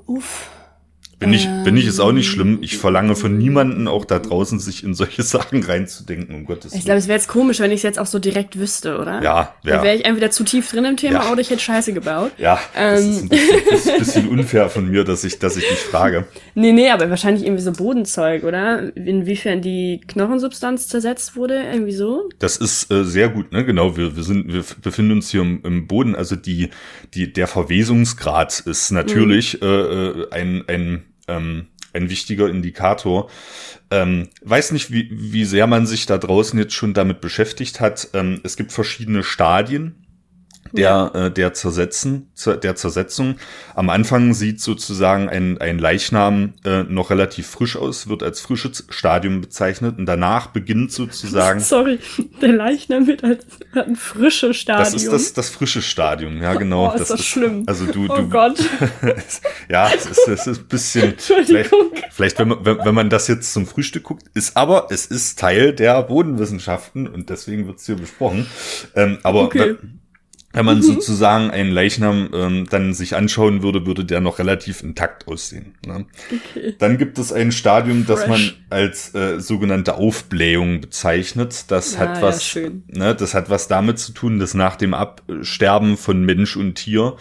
Uff. 0.07 0.51
Bin 1.19 1.33
ich, 1.33 1.49
bin 1.65 1.77
ich 1.77 1.87
ist 1.87 1.99
auch 1.99 2.13
nicht 2.13 2.29
schlimm. 2.29 2.59
Ich 2.61 2.79
verlange 2.79 3.17
von 3.17 3.37
niemanden 3.37 3.89
auch 3.89 4.05
da 4.05 4.21
draußen, 4.21 4.61
sich 4.61 4.85
in 4.85 4.95
solche 4.95 5.23
Sachen 5.25 5.65
reinzudenken, 5.65 6.33
um 6.33 6.45
Gottes 6.45 6.71
Willen. 6.71 6.79
Ich 6.79 6.85
glaube, 6.85 6.99
es 6.99 7.09
wäre 7.09 7.19
jetzt 7.19 7.27
komisch, 7.27 7.59
wenn 7.59 7.73
ich 7.73 7.79
es 7.79 7.83
jetzt 7.83 7.99
auch 7.99 8.07
so 8.07 8.21
direkt 8.21 8.57
wüsste, 8.57 8.99
oder? 8.99 9.21
Ja, 9.21 9.55
ja. 9.65 9.77
Dann 9.77 9.83
wäre 9.83 9.97
ich 9.97 10.05
entweder 10.05 10.31
zu 10.31 10.45
tief 10.45 10.71
drin 10.71 10.85
im 10.85 10.97
Thema 10.97 11.25
ja. 11.25 11.33
oder 11.33 11.41
ich 11.41 11.51
hätte 11.51 11.61
Scheiße 11.61 11.93
gebaut. 11.93 12.31
Ja, 12.39 12.61
ähm. 12.77 12.95
das 12.97 13.05
ist 13.05 13.23
ein 13.23 13.29
bisschen, 13.29 13.95
ist 13.95 13.99
bisschen 13.99 14.29
unfair 14.29 14.71
von 14.71 14.89
mir, 14.89 15.03
dass 15.03 15.25
ich, 15.25 15.41
dass 15.41 15.57
ich 15.57 15.67
dich 15.67 15.79
frage. 15.79 16.27
Nee, 16.55 16.73
nee, 16.73 16.89
aber 16.91 17.11
wahrscheinlich 17.11 17.45
irgendwie 17.45 17.63
so 17.63 17.73
Bodenzeug, 17.73 18.45
oder? 18.45 18.97
Inwiefern 18.97 19.61
die 19.61 20.01
Knochensubstanz 20.07 20.87
zersetzt 20.87 21.35
wurde, 21.35 21.65
irgendwie 21.65 21.93
so? 21.93 22.29
Das 22.39 22.59
ist 22.59 22.93
äh, 22.93 23.05
sehr 23.05 23.29
gut, 23.29 23.51
ne? 23.51 23.65
Genau, 23.65 23.97
wir, 23.97 24.15
wir 24.15 24.23
sind, 24.23 24.53
wir 24.53 24.65
befinden 24.83 25.13
uns 25.13 25.31
hier 25.31 25.41
im, 25.41 25.63
im 25.65 25.89
Boden. 25.89 26.15
Also 26.15 26.37
die, 26.37 26.71
die, 27.15 27.33
der 27.33 27.49
Verwesungsgrad 27.49 28.61
ist 28.61 28.93
natürlich 28.93 29.61
mhm. 29.61 29.67
äh, 29.67 30.35
ein, 30.35 30.65
ein 30.69 31.08
ähm, 31.29 31.69
ein 31.93 32.11
wichtiger 32.11 32.49
Indikator. 32.49 33.31
Ähm, 33.91 34.29
weiß 34.43 34.73
nicht, 34.73 34.93
wie, 34.93 35.09
wie 35.11 35.45
sehr 35.45 35.67
man 35.67 35.87
sich 35.87 36.07
da 36.07 36.19
draußen 36.19 36.59
jetzt 36.59 36.75
schon 36.75 36.95
damit 36.95 37.21
beschäftigt 37.21 37.81
hat. 37.81 38.09
Ähm, 38.13 38.41
es 38.45 38.57
gibt 38.57 38.73
verschiedene 38.73 39.23
Stadien 39.23 40.07
der, 40.73 41.11
ja. 41.15 41.27
äh, 41.27 41.31
der, 41.31 41.55
Zersetzen, 41.55 42.31
der 42.63 42.77
Zersetzung. 42.77 43.37
Am 43.75 43.91
Anfang 43.91 44.35
sieht 44.35 44.61
sozusagen 44.61 45.29
ein, 45.29 45.59
ein 45.59 45.79
Leichnam 45.79 46.55
äh, 46.65 46.83
noch 46.85 47.11
relativ 47.11 47.47
frisch 47.47 47.77
aus, 47.77 48.09
wird 48.09 48.23
als 48.23 48.41
frisches 48.41 48.85
Stadium 48.89 49.41
bezeichnet 49.41 49.99
und 49.99 50.07
danach 50.07 50.49
beginnt 50.49 50.93
sozusagen. 50.93 51.61
Sorry, 51.69 51.99
der 52.41 52.53
Leichnam 52.53 53.07
wird 53.07 53.25
als 53.25 53.47
ein 53.75 53.97
frisches 53.97 54.57
Stadium. 54.57 54.93
Das 54.93 55.03
ist 55.03 55.13
das, 55.13 55.33
das 55.33 55.51
frische 55.51 55.83
Stadium, 55.83 56.43
ja 56.43 56.55
genau. 56.55 56.91
Oh, 56.91 56.93
ist 56.93 57.01
das, 57.01 57.09
das 57.09 57.21
ist 57.21 57.27
schlimm. 57.27 57.65
Also 57.67 57.87
du, 57.87 58.07
oh 58.09 58.17
du, 58.17 58.29
Gott. 58.29 58.59
ja, 59.69 59.91
es 59.95 60.07
ist, 60.07 60.29
es 60.29 60.47
ist 60.47 60.59
ein 60.59 60.67
bisschen. 60.67 61.15
Vielleicht, 61.19 61.71
vielleicht 62.11 62.39
wenn, 62.39 62.49
man, 62.49 62.65
wenn, 62.65 62.79
wenn 62.79 62.95
man 62.95 63.11
das 63.11 63.29
jetzt 63.29 63.53
zum 63.53 63.67
Frühstück 63.67 64.05
guckt, 64.05 64.25
ist 64.35 64.57
aber, 64.57 64.89
es 64.91 65.07
ist 65.07 65.39
Teil 65.39 65.73
der 65.73 66.03
Bodenwissenschaften 66.03 67.07
und 67.07 67.31
deswegen 67.31 67.67
wird 67.67 67.79
es 67.79 67.87
hier 67.87 67.97
besprochen. 67.97 68.47
Ähm, 68.95 69.19
aber 69.23 69.43
okay 69.43 69.77
wenn 69.79 70.01
man 70.65 70.79
mhm. 70.79 70.83
sozusagen 70.83 71.51
einen 71.51 71.71
Leichnam 71.71 72.31
ähm, 72.33 72.67
dann 72.71 72.95
sich 72.95 73.15
anschauen 73.15 73.63
würde, 73.63 73.87
würde 73.87 74.05
der 74.05 74.21
noch 74.21 74.39
relativ 74.39 74.83
intakt 74.83 75.29
aussehen. 75.29 75.75
Ne? 75.87 76.07
Okay. 76.33 76.75
Dann 76.79 76.97
gibt 76.97 77.19
es 77.19 77.33
ein 77.33 77.53
Stadium, 77.53 78.05
Fresh. 78.05 78.21
das 78.21 78.29
man 78.29 78.53
als 78.71 79.15
äh, 79.15 79.41
sogenannte 79.41 79.95
Aufblähung 79.97 80.81
bezeichnet. 80.81 81.67
Das 81.69 81.97
ah, 81.97 82.01
hat 82.01 82.23
was, 82.23 82.55
ja, 82.55 82.71
ne, 82.89 83.15
das 83.15 83.35
hat 83.35 83.51
was 83.51 83.69
damit 83.69 83.99
zu 83.99 84.13
tun, 84.13 84.39
dass 84.39 84.55
nach 84.55 84.77
dem 84.77 84.95
Absterben 84.95 85.97
von 85.97 86.25
Mensch 86.25 86.57
und 86.57 86.77
Tier 86.77 87.17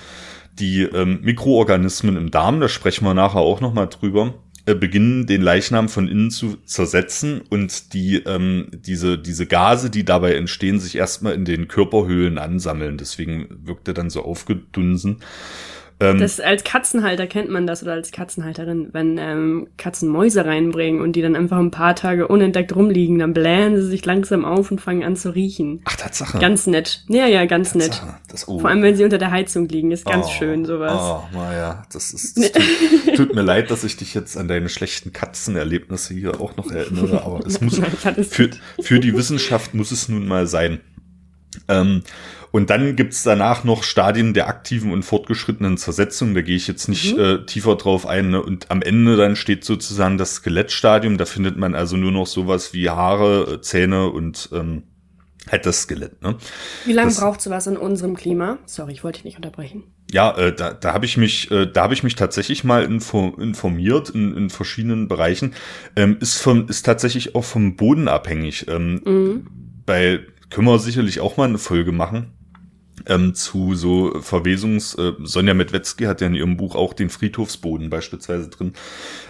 die 0.60 0.82
ähm, 0.82 1.20
Mikroorganismen 1.22 2.18
im 2.18 2.32
Darm, 2.32 2.60
da 2.60 2.68
sprechen 2.68 3.06
wir 3.06 3.14
nachher 3.14 3.42
auch 3.42 3.62
noch 3.62 3.74
mal 3.74 3.86
drüber, 3.86 4.34
äh, 4.68 4.76
beginnen, 4.76 5.26
den 5.28 5.42
Leichnam 5.42 5.88
von 5.88 6.10
innen 6.10 6.30
zu 6.30 6.58
zersetzen 6.66 7.42
und 7.50 7.94
die 7.94 8.18
ähm, 8.18 8.68
diese 8.74 9.18
diese 9.18 9.46
Gase, 9.46 9.90
die 9.90 10.04
dabei 10.04 10.36
entstehen, 10.36 10.80
sich 10.80 10.98
erstmal 10.98 11.36
in 11.36 11.46
den 11.46 11.70
Körperhöhlen 11.70 12.38
ansammeln. 12.38 12.98
Deswegen 12.98 13.48
wirkt 13.64 13.88
er 13.88 13.94
dann 13.94 14.10
so 14.10 14.24
aufgedunsen. 14.24 15.22
Ähm, 16.00 16.20
das 16.20 16.40
als 16.40 16.64
Katzenhalter 16.64 17.26
kennt 17.26 17.50
man 17.50 17.66
das 17.66 17.82
oder 17.82 17.94
als 17.94 18.12
Katzenhalterin, 18.12 18.90
wenn 18.92 19.18
ähm, 19.18 19.68
Katzen 19.78 20.10
Mäuse 20.10 20.46
reinbringen 20.46 21.02
und 21.02 21.14
die 21.14 21.24
dann 21.24 21.36
einfach 21.36 21.58
ein 21.58 21.72
paar 21.72 21.96
Tage 21.96 22.28
unentdeckt 22.28 22.76
rumliegen, 22.76 23.18
dann 23.18 23.34
blähen 23.34 23.76
sie 23.76 23.88
sich 23.88 24.06
langsam 24.06 24.46
auf 24.46 24.70
und 24.70 24.80
fangen 24.80 25.04
an 25.04 25.16
zu 25.16 25.34
riechen. 25.34 25.82
Ach, 25.86 25.96
Tatsache. 25.96 26.38
Ganz 26.38 26.68
nett. 26.68 27.04
Ja, 27.08 27.26
ja, 27.26 27.46
ganz 27.46 27.74
Tatsache. 27.74 28.06
nett. 28.06 28.16
Das, 28.30 28.48
oh. 28.48 28.60
Vor 28.60 28.70
allem, 28.70 28.84
wenn 28.84 28.96
sie 28.96 29.04
unter 29.04 29.18
der 29.18 29.32
Heizung 29.32 29.68
liegen, 29.68 29.92
ist 29.92 30.06
ganz 30.06 30.28
oh, 30.28 30.32
schön 30.38 30.66
sowas. 30.66 30.94
Oh, 31.02 31.24
naja, 31.36 31.84
das 31.92 32.14
ist. 32.14 32.38
Das 32.38 32.52
tut, 32.52 32.64
tut, 33.16 33.36
mir 33.36 33.42
leid, 33.42 33.72
dass 33.72 33.84
ich 33.84 33.98
dich 33.98 34.14
jetzt 34.14 34.38
an 34.38 34.48
deine 34.48 34.70
schlechten 34.70 35.14
Katzenerlebnisse 35.14 36.14
hier 36.14 36.40
auch 36.40 36.56
noch 36.58 36.72
erinnere, 36.72 37.24
aber 37.24 37.44
es 37.46 37.60
muss 37.60 37.80
für, 38.30 38.50
für 38.80 39.00
die 39.00 39.16
Wissenschaft 39.16 39.74
muss 39.74 39.92
es 39.92 40.10
nun 40.10 40.28
mal 40.28 40.46
sein. 40.46 40.80
Ähm, 41.68 42.04
und 42.52 42.70
dann 42.70 42.96
gibt's 42.96 43.24
danach 43.24 43.64
noch 43.64 43.84
Stadien 43.84 44.34
der 44.34 44.48
aktiven 44.48 44.92
und 44.92 45.04
fortgeschrittenen 45.04 45.78
Zersetzung. 45.78 46.34
Da 46.34 46.42
gehe 46.42 46.56
ich 46.56 46.68
jetzt 46.68 46.88
nicht 46.88 47.16
mhm. 47.16 47.24
äh, 47.24 47.46
tiefer 47.46 47.76
drauf 47.76 48.06
ein. 48.06 48.30
Ne? 48.30 48.42
Und 48.42 48.72
am 48.72 48.82
Ende 48.82 49.16
dann 49.16 49.36
steht 49.36 49.64
sozusagen 49.64 50.18
das 50.18 50.36
Skelettstadium. 50.36 51.18
Da 51.18 51.26
findet 51.26 51.58
man 51.58 51.76
also 51.76 51.98
nur 51.98 52.12
noch 52.12 52.28
sowas 52.28 52.74
wie 52.74 52.90
Haare, 52.90 53.56
äh, 53.56 53.62
Zähne 53.62 54.10
und 54.10 54.50
ähm, 54.54 54.84
halt 55.52 55.66
das 55.66 55.84
Skelett. 55.84 56.22
Ne? 56.22 56.36
Wie 56.86 56.94
lange 56.94 57.14
braucht 57.14 57.42
sowas 57.42 57.68
in 57.68 57.78
unserem 57.78 58.16
Klima? 58.16 58.58
Sorry, 58.66 58.94
ich 58.94 59.04
wollte 59.04 59.18
dich 59.20 59.26
nicht 59.26 59.38
unterbrechen. 59.38 59.84
Ja, 60.12 60.36
äh, 60.38 60.56
da, 60.56 60.74
da 60.74 60.94
habe 60.94 61.06
ich 61.06 61.18
mich, 61.18 61.52
äh, 61.52 61.66
da 61.66 61.84
habe 61.84 61.94
ich 61.94 62.04
mich 62.04 62.16
tatsächlich 62.16 62.64
mal 62.64 62.84
info, 62.84 63.36
informiert 63.38 64.10
in, 64.10 64.36
in 64.36 64.50
verschiedenen 64.50 65.10
Bereichen. 65.10 65.54
Ähm, 65.98 66.18
ist 66.22 66.42
vom, 66.42 66.68
ist 66.70 66.86
tatsächlich 66.86 67.36
auch 67.36 67.44
vom 67.44 67.76
Boden 67.76 68.08
abhängig. 68.08 68.68
Ähm, 68.70 69.02
mhm. 69.04 69.48
Bei 69.86 70.22
können 70.50 70.68
wir 70.68 70.80
sicherlich 70.80 71.20
auch 71.20 71.36
mal 71.36 71.50
eine 71.50 71.58
Folge 71.58 71.92
machen 71.92 72.37
ähm, 73.08 73.34
zu 73.34 73.76
so 73.76 74.22
Verwesungs. 74.22 74.96
Äh, 74.96 75.14
Sonja 75.24 75.54
Medwetzki 75.54 76.06
hat 76.06 76.22
ja 76.22 76.28
in 76.28 76.36
ihrem 76.36 76.58
Buch 76.58 76.76
auch 76.76 76.94
den 76.94 77.10
Friedhofsboden 77.10 77.90
beispielsweise 77.90 78.50
drin. 78.50 78.74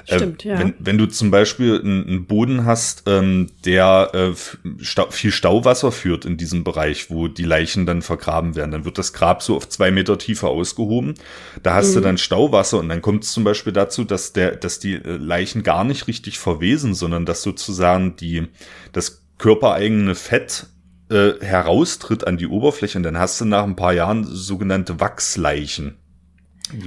Äh, 0.08 0.18
Stimmt, 0.18 0.44
ja. 0.44 0.60
Wenn, 0.60 0.74
wenn 0.80 0.98
du 0.98 1.06
zum 1.08 1.32
Beispiel 1.32 1.80
einen, 1.80 2.26
Boden 2.26 2.66
hast, 2.66 3.04
ähm, 3.08 3.48
der 3.66 4.12
äh, 4.14 4.84
Stau, 4.84 5.10
viel 5.12 5.32
Stauwasser 5.32 5.92
führt 5.92 6.26
in 6.26 6.38
diesem 6.38 6.64
Bereich, 6.64 7.10
wo 7.10 7.28
die 7.28 7.44
Leichen 7.44 7.86
dann 7.86 8.02
vergraben 8.02 8.56
werden, 8.56 8.72
dann 8.72 8.86
wird 8.86 8.98
das 8.98 9.14
Grab 9.14 9.42
so 9.44 9.56
auf 9.56 9.70
zwei 9.70 9.92
Meter 9.92 10.18
Tiefe 10.18 10.48
ausgehoben. 10.48 11.16
Da 11.64 11.76
hast 11.76 11.92
mhm. 11.92 11.96
du 11.96 12.02
dann 12.02 12.18
Stauwasser 12.18 12.80
und 12.80 12.90
dann 12.90 13.02
kommt 13.02 13.24
es 13.24 13.32
zum 13.32 13.44
Beispiel 13.44 13.74
dazu, 13.74 14.04
dass 14.04 14.34
der, 14.34 14.56
dass 14.56 14.80
die 14.80 14.96
äh, 14.96 15.18
Leichen 15.18 15.64
gar 15.64 15.84
nicht 15.84 16.08
richtig 16.08 16.40
verwesen, 16.40 16.94
sondern 16.94 17.26
dass 17.26 17.42
sozusagen 17.42 18.16
die 18.16 18.48
das 18.94 19.24
körpereigene 19.38 20.16
Fett 20.16 20.68
äh, 21.10 21.34
heraustritt 21.42 22.28
an 22.28 22.38
die 22.38 22.48
Oberfläche 22.48 22.98
und 22.98 23.04
dann 23.04 23.18
hast 23.18 23.40
du 23.42 23.46
nach 23.46 23.64
ein 23.64 23.76
paar 23.76 23.94
Jahren 23.94 24.24
sogenannte 24.26 25.00
Wachsleichen. 25.00 25.98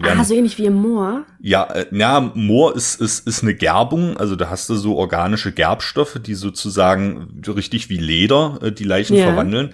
Ah, 0.03 0.25
so 0.25 0.35
ähnlich 0.35 0.59
wie 0.59 0.67
im 0.67 0.75
Moor? 0.75 1.25
Ja, 1.41 1.65
äh, 1.73 1.87
ja, 1.91 2.21
Moor 2.35 2.77
ist, 2.77 3.01
ist, 3.01 3.27
ist 3.27 3.43
eine 3.43 3.55
Gerbung, 3.55 4.19
also 4.19 4.37
da 4.37 4.51
hast 4.51 4.69
du 4.69 4.75
so 4.75 4.97
organische 4.97 5.53
Gerbstoffe, 5.53 6.19
die 6.23 6.35
sozusagen 6.35 7.41
richtig 7.47 7.89
wie 7.89 7.97
Leder 7.97 8.59
äh, 8.63 8.73
die 8.73 8.85
Leichen 8.85 9.17
ja. 9.17 9.25
verwandeln. 9.25 9.73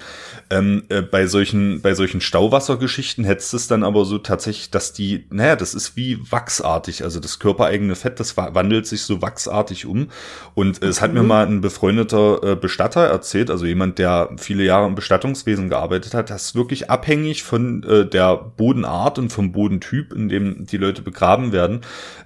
Ähm, 0.49 0.85
äh, 0.89 1.03
bei 1.03 1.27
solchen, 1.27 1.81
bei 1.81 1.95
solchen 1.95 2.21
Stauwassergeschichten 2.21 3.25
hättest 3.25 3.53
du 3.53 3.57
es 3.57 3.67
dann 3.67 3.83
aber 3.83 4.05
so 4.05 4.19
tatsächlich, 4.19 4.71
dass 4.71 4.93
die, 4.93 5.27
naja, 5.31 5.57
das 5.57 5.75
ist 5.75 5.97
wie 5.97 6.19
wachsartig, 6.31 7.03
also 7.03 7.19
das 7.19 7.41
körpereigene 7.41 7.97
Fett, 7.97 8.21
das 8.21 8.37
wandelt 8.37 8.87
sich 8.87 9.03
so 9.03 9.23
wachsartig 9.23 9.87
um. 9.87 10.09
Und 10.55 10.83
äh, 10.83 10.87
es 10.87 11.01
hat 11.01 11.13
mir 11.13 11.23
mhm. 11.23 11.29
mal 11.29 11.47
ein 11.47 11.61
befreundeter 11.61 12.53
äh, 12.53 12.57
Bestatter 12.57 13.07
erzählt, 13.07 13.51
also 13.51 13.67
jemand, 13.67 13.99
der 13.99 14.31
viele 14.37 14.63
Jahre 14.63 14.87
im 14.87 14.95
Bestattungswesen 14.95 15.69
gearbeitet 15.69 16.15
hat, 16.15 16.31
das 16.31 16.47
ist 16.47 16.55
wirklich 16.55 16.91
abhängig 16.91 17.43
von 17.43 17.83
äh, 17.83 18.09
der 18.09 18.37
Bodenart 18.37 19.19
und 19.19 19.31
vom 19.31 19.51
Bodentyp, 19.51 20.13
in 20.13 20.29
dem 20.29 20.67
die 20.67 20.77
Leute 20.77 21.03
begraben 21.03 21.51
werden, 21.51 21.81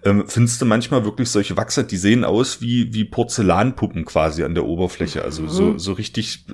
ähm, 0.04 0.24
findest 0.26 0.60
du 0.60 0.66
manchmal 0.66 1.04
wirklich 1.04 1.30
solche 1.30 1.56
Wachse, 1.56 1.84
die 1.84 1.96
sehen 1.96 2.24
aus 2.24 2.60
wie, 2.60 2.92
wie 2.92 3.04
Porzellanpuppen 3.04 4.04
quasi 4.04 4.44
an 4.44 4.54
der 4.54 4.64
Oberfläche. 4.66 5.24
Also 5.24 5.46
so, 5.48 5.62
mhm. 5.62 5.78
so 5.78 5.92
richtig 5.94 6.44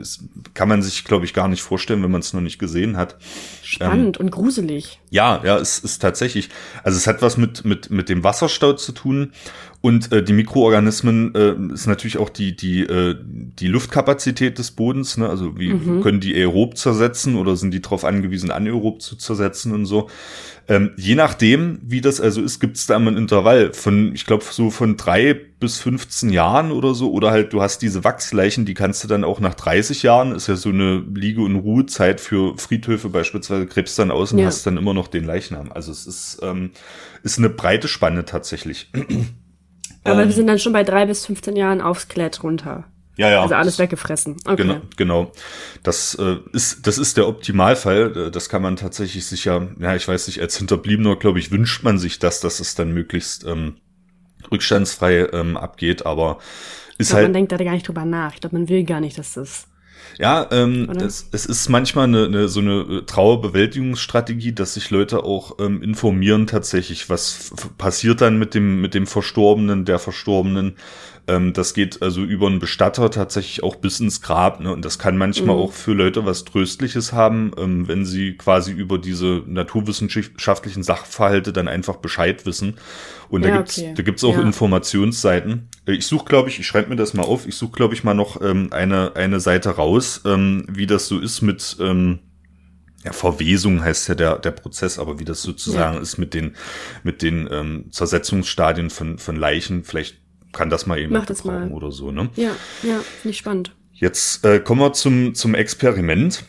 kann 0.55 0.69
man 0.69 0.83
sich, 0.83 1.05
glaube 1.05 1.25
ich, 1.25 1.35
gar 1.35 1.49
nicht 1.49 1.56
vorstellen, 1.63 2.03
wenn 2.03 2.11
man 2.11 2.21
es 2.21 2.33
noch 2.33 2.41
nicht 2.41 2.59
gesehen 2.59 2.97
hat. 2.97 3.17
Spannend 3.63 4.19
ähm, 4.19 4.27
und 4.27 4.31
gruselig. 4.31 5.01
Ja, 5.11 5.43
ja, 5.45 5.59
es 5.59 5.79
ist 5.79 6.01
tatsächlich. 6.01 6.49
Also 6.83 6.97
es 6.97 7.07
hat 7.07 7.23
was 7.23 7.37
mit, 7.37 7.65
mit, 7.65 7.91
mit 7.91 8.09
dem 8.09 8.25
Wasserstau 8.25 8.75
zu 8.75 8.93
tun. 8.93 9.33
Und 9.81 10.11
äh, 10.11 10.23
die 10.23 10.33
Mikroorganismen 10.33 11.35
äh, 11.35 11.55
ist 11.73 11.87
natürlich 11.87 12.19
auch 12.19 12.31
die, 12.31 12.57
die, 12.57 12.81
äh, 12.81 13.15
die 13.23 13.69
Luftkapazität 13.69 14.59
des 14.59 14.73
Bodens. 14.73 15.17
Ne? 15.17 15.29
Also 15.29 15.59
wie 15.59 15.75
mhm. 15.75 16.03
können 16.03 16.21
die 16.21 16.35
aerob 16.35 16.77
zersetzen 16.77 17.37
oder 17.37 17.57
sind 17.57 17.73
die 17.73 17.83
darauf 17.83 18.05
angewiesen, 18.05 18.51
anaerob 18.51 19.01
zu 19.01 19.17
zersetzen 19.17 19.73
und 19.73 19.87
so. 19.87 20.09
Ähm, 20.69 20.91
je 20.97 21.15
nachdem, 21.15 21.79
wie 21.83 22.01
das 22.01 22.21
also 22.21 22.43
ist, 22.43 22.59
gibt 22.59 22.77
es 22.77 22.87
da 22.87 22.97
immer 22.97 23.13
ein 23.13 23.17
Intervall 23.17 23.73
von, 23.73 24.13
ich 24.15 24.27
glaube, 24.27 24.45
so 24.51 24.71
von 24.71 24.97
drei 24.97 25.35
bis 25.35 25.79
15 25.79 26.31
Jahren 26.31 26.73
oder 26.73 26.95
so. 26.95 27.13
Oder 27.13 27.31
halt, 27.31 27.53
du 27.53 27.63
hast 27.63 27.81
diese 27.83 28.03
Wachsleichen, 28.03 28.65
die 28.65 28.75
kannst 28.75 29.05
du 29.05 29.09
dann 29.09 29.23
auch 29.23 29.39
nach 29.39 29.55
30 29.55 30.03
Jahren, 30.03 30.35
ist 30.35 30.49
ja 30.49 30.57
so 30.57 30.71
eine 30.71 31.05
Liege- 31.15 31.43
und 31.43 31.55
Ruhezeit 31.55 32.21
für 32.21 32.59
Friedhöfe 32.59 33.09
beispielsweise, 33.11 33.67
krebst 33.67 33.99
dann 33.99 34.11
aus 34.11 34.33
und 34.33 34.41
ja. 34.41 34.47
hast 34.47 34.67
dann 34.67 34.77
immer 34.77 34.95
noch 34.95 35.07
den 35.07 35.25
Leichnam. 35.25 35.71
Also 35.71 35.93
es 35.93 36.07
ist, 36.07 36.41
ähm, 36.43 36.73
ist 37.23 37.39
eine 37.39 37.51
breite 37.51 37.87
Spanne 37.87 38.25
tatsächlich. 38.25 38.91
Aber 40.07 40.23
ähm, 40.23 40.29
wir 40.29 40.35
sind 40.35 40.47
dann 40.47 40.59
schon 40.59 40.73
bei 40.73 40.83
drei 40.83 41.07
bis 41.07 41.27
15 41.27 41.57
Jahren 41.57 41.81
aufs 41.81 42.03
Skelett 42.03 42.43
runter. 42.43 42.85
Ja, 43.17 43.31
ja. 43.31 43.43
Also 43.43 43.55
alles 43.55 43.79
weggefressen. 43.79 44.37
Okay. 44.45 44.57
Genau, 44.57 44.81
genau. 44.97 45.33
Das 45.83 46.15
äh, 46.17 46.37
ist 46.53 46.87
das 46.87 46.99
ist 46.99 47.17
der 47.17 47.27
Optimalfall. 47.29 48.27
Äh, 48.27 48.31
das 48.31 48.49
kann 48.49 48.61
man 48.63 48.77
tatsächlich 48.77 49.25
sicher, 49.27 49.69
ja, 49.81 49.97
ich 49.97 50.07
weiß 50.07 50.27
nicht, 50.27 50.41
als 50.41 50.59
Hinterbliebener, 50.59 51.17
glaube 51.17 51.39
ich, 51.39 51.51
wünscht 51.51 51.83
man 51.83 51.99
sich 51.99 52.19
das, 52.19 52.41
dass 52.41 52.61
es 52.61 52.75
dann 52.75 52.93
möglichst 52.93 53.45
ähm, 53.47 53.77
rückstandsfrei 54.53 55.29
ähm, 55.33 55.57
abgeht, 55.57 56.05
aber 56.05 56.39
ist 56.99 57.07
ich 57.07 57.09
glaub, 57.09 57.17
halt. 57.17 57.27
Man 57.27 57.33
denkt 57.33 57.53
da 57.53 57.57
gar 57.57 57.73
nicht 57.73 57.89
drüber 57.89 58.05
nach. 58.05 58.35
Ich 58.35 58.41
glaube, 58.41 58.57
man 58.57 58.69
will 58.69 58.85
gar 58.85 59.01
nicht, 59.01 59.19
dass 59.19 59.35
das. 59.35 59.67
Ja, 60.19 60.49
ähm, 60.51 60.89
es, 60.91 61.29
es 61.33 61.45
ist 61.45 61.69
manchmal 61.69 62.05
eine, 62.05 62.25
eine, 62.25 62.49
so 62.49 62.61
eine 62.61 62.81
äh, 62.81 63.03
Trauerbewältigungsstrategie, 63.03 64.53
dass 64.53 64.75
sich 64.75 64.91
Leute 64.91 65.25
auch 65.25 65.59
ähm, 65.59 65.83
informieren 65.83 66.47
tatsächlich, 66.47 67.11
was 67.11 67.53
passiert 67.77 68.23
dann 68.23 68.39
mit 68.39 68.55
dem 68.55 68.81
mit 68.81 68.95
dem 68.95 69.07
Verstorbenen, 69.07 69.85
der 69.85 69.99
Verstorbenen, 69.99 70.77
ähm, 71.29 71.53
das 71.53 71.75
geht 71.75 72.03
also 72.03 72.23
über 72.23 72.47
einen 72.47 72.61
Bestatter 72.61 73.11
tatsächlich 73.11 73.63
auch 73.63 73.77
bis 73.77 73.99
ins 73.99 74.23
Grab. 74.23 74.61
Ne? 74.61 74.73
Und 74.73 74.85
das 74.85 74.99
kann 74.99 75.17
manchmal 75.17 75.57
mhm. 75.57 75.63
auch 75.63 75.73
für 75.73 75.93
Leute 75.93 76.25
was 76.25 76.45
Tröstliches 76.45 77.13
haben, 77.13 77.51
ähm, 77.59 77.89
wenn 77.89 78.05
sie 78.05 78.37
quasi 78.37 78.73
über 78.73 78.99
diese 78.99 79.43
naturwissenschaftlichen 79.47 80.85
Sachverhalte 80.85 81.53
dann 81.53 81.67
einfach 81.67 81.97
Bescheid 81.97 82.47
wissen. 82.47 82.75
Und 83.29 83.45
da 83.45 83.49
ja, 83.49 83.57
gibt's 83.57 83.79
okay. 83.79 83.95
da 83.97 84.03
gibt's 84.05 84.25
auch 84.25 84.37
ja. 84.37 84.43
Informationsseiten. 84.43 85.69
Äh, 85.87 85.93
ich 85.93 86.07
suche, 86.07 86.27
glaube 86.27 86.49
ich, 86.49 86.61
ich 86.61 86.67
schreibe 86.67 86.91
mir 86.91 86.97
das 86.97 87.13
mal 87.13 87.25
auf, 87.25 87.47
ich 87.47 87.57
suche, 87.57 87.73
glaube 87.73 87.95
ich, 87.95 88.05
mal 88.05 88.15
noch 88.15 88.41
ähm, 88.41 88.69
eine, 88.71 89.17
eine 89.17 89.41
Seite 89.41 89.71
raus, 89.71 90.21
ähm, 90.25 90.65
wie 90.69 90.87
das 90.87 91.09
so 91.09 91.19
ist 91.19 91.43
mit 91.43 91.77
ähm, 91.81 92.21
ja, 93.05 93.13
Verwesung 93.13 93.83
heißt 93.83 94.09
ja 94.09 94.15
der, 94.15 94.39
der 94.39 94.51
Prozess, 94.53 94.99
aber 94.99 95.19
wie 95.19 95.25
das 95.25 95.43
sozusagen 95.43 95.97
ja. 95.97 96.03
ist 96.03 96.19
mit 96.19 96.35
den, 96.35 96.57
mit 97.03 97.23
den 97.23 97.49
ähm, 97.51 97.87
Zersetzungsstadien 97.91 98.91
von, 98.91 99.19
von 99.19 99.37
Leichen, 99.37 99.85
vielleicht 99.85 100.26
kann 100.57 100.71
das 100.71 100.87
mal 100.87 100.99
eben 100.99 101.13
Mach 101.13 101.27
das 101.27 101.45
mal. 101.45 101.71
oder 101.71 101.93
so, 101.93 102.11
ne? 102.11 102.31
Ja, 102.35 102.51
ja, 102.83 102.99
finde 103.21 103.31
ich 103.31 103.39
spannend. 103.39 103.73
Jetzt 103.93 104.45
äh, 104.45 104.59
kommen 104.59 104.81
wir 104.81 104.93
zum, 104.93 105.35
zum 105.35 105.55
Experiment, 105.55 106.45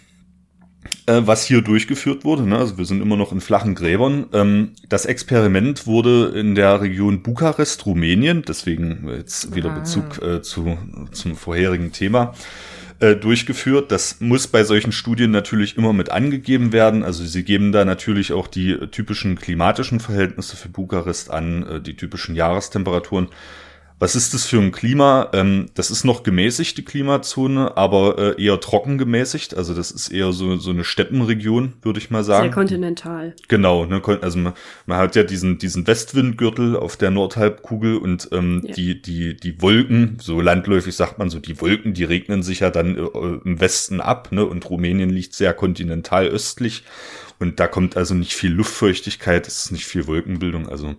äh, 1.06 1.22
was 1.24 1.46
hier 1.46 1.62
durchgeführt 1.62 2.26
wurde. 2.26 2.44
Ne? 2.44 2.58
Also 2.58 2.78
wir 2.78 2.86
sind 2.86 3.02
immer 3.02 3.16
noch 3.16 3.32
in 3.32 3.40
flachen 3.40 3.76
Gräbern. 3.76 4.28
Ähm, 4.34 4.72
das 4.90 5.06
Experiment 5.06 5.88
wurde 5.88 6.34
in 6.36 6.56
der 6.56 6.82
Region 6.82 7.24
Bukarest, 7.24 7.86
Rumänien, 7.86 8.44
deswegen 8.46 9.10
jetzt 9.10 9.56
wieder 9.56 9.72
ah. 9.72 9.80
Bezug 9.80 10.22
äh, 10.22 10.42
zu, 10.42 10.78
zum 11.12 11.36
vorherigen 11.36 11.92
Thema, 11.94 12.34
äh, 13.00 13.16
durchgeführt. 13.16 13.92
Das 13.92 14.20
muss 14.20 14.48
bei 14.48 14.64
solchen 14.64 14.92
Studien 14.92 15.32
natürlich 15.32 15.78
immer 15.78 15.94
mit 15.94 16.10
angegeben 16.10 16.74
werden. 16.74 17.04
Also 17.04 17.24
sie 17.24 17.44
geben 17.44 17.72
da 17.72 17.86
natürlich 17.86 18.34
auch 18.34 18.48
die 18.48 18.76
typischen 18.92 19.38
klimatischen 19.38 20.00
Verhältnisse 20.00 20.58
für 20.58 20.70
Bukarest 20.70 21.32
an, 21.32 21.66
äh, 21.68 21.82
die 21.82 21.96
typischen 21.96 22.36
Jahrestemperaturen. 22.36 23.30
Was 24.00 24.16
ist 24.16 24.36
das 24.36 24.46
für 24.46 24.60
ein 24.60 24.72
Klima? 24.72 25.32
Ähm, 25.34 25.70
das 25.74 25.90
ist 25.90 26.04
noch 26.04 26.22
gemäßigte 26.22 26.84
Klimazone, 26.84 27.76
aber 27.78 28.38
äh, 28.38 28.44
eher 28.44 28.60
trocken 28.60 29.00
gemäßigt. 29.00 29.58
Also 29.58 29.74
das 29.74 29.90
ist 29.90 30.10
eher 30.10 30.34
so, 30.34 30.58
so 30.58 30.70
eine 30.70 30.84
Steppenregion, 30.84 31.74
würde 31.82 31.98
ich 32.00 32.12
mal 32.12 32.24
sagen. 32.24 32.46
Sehr 32.46 32.54
kontinental. 32.54 33.36
Genau, 33.48 33.86
ne, 33.86 34.00
also 34.22 34.38
man, 34.38 34.54
man 34.86 35.00
hat 35.00 35.16
ja 35.16 35.24
diesen, 35.24 35.58
diesen 35.58 35.88
Westwindgürtel 35.88 36.76
auf 36.76 36.96
der 36.96 37.10
Nordhalbkugel 37.10 37.98
und 37.98 38.30
ähm, 38.32 38.62
ja. 38.68 38.74
die, 38.76 39.02
die, 39.02 39.36
die 39.36 39.62
Wolken, 39.64 40.18
so 40.22 40.42
landläufig 40.42 40.96
sagt 40.96 41.18
man 41.18 41.32
so, 41.32 41.40
die 41.40 41.60
Wolken, 41.60 41.96
die 41.96 42.04
regnen 42.04 42.44
sich 42.44 42.60
ja 42.60 42.70
dann 42.70 42.98
äh, 42.98 43.40
im 43.46 43.60
Westen 43.60 44.00
ab, 44.00 44.32
ne? 44.32 44.46
Und 44.46 44.70
Rumänien 44.70 45.10
liegt 45.10 45.34
sehr 45.34 45.54
kontinental 45.54 46.28
östlich. 46.28 46.84
Und 47.40 47.60
da 47.60 47.68
kommt 47.68 47.98
also 47.98 48.14
nicht 48.14 48.34
viel 48.34 48.52
Luftfeuchtigkeit, 48.52 49.48
es 49.48 49.66
ist 49.66 49.72
nicht 49.72 49.86
viel 49.86 50.08
Wolkenbildung. 50.08 50.70
Also 50.70 50.96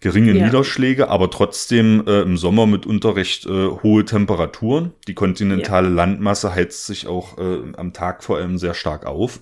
geringe 0.00 0.32
ja. 0.32 0.44
Niederschläge, 0.44 1.08
aber 1.08 1.30
trotzdem 1.30 2.04
äh, 2.06 2.22
im 2.22 2.36
Sommer 2.36 2.66
mitunter 2.66 3.16
recht 3.16 3.46
äh, 3.46 3.68
hohe 3.82 4.04
Temperaturen. 4.04 4.92
Die 5.06 5.14
kontinentale 5.14 5.88
ja. 5.88 5.94
Landmasse 5.94 6.54
heizt 6.54 6.86
sich 6.86 7.06
auch 7.06 7.38
äh, 7.38 7.58
am 7.76 7.92
Tag 7.92 8.22
vor 8.22 8.38
allem 8.38 8.58
sehr 8.58 8.74
stark 8.74 9.06
auf. 9.06 9.40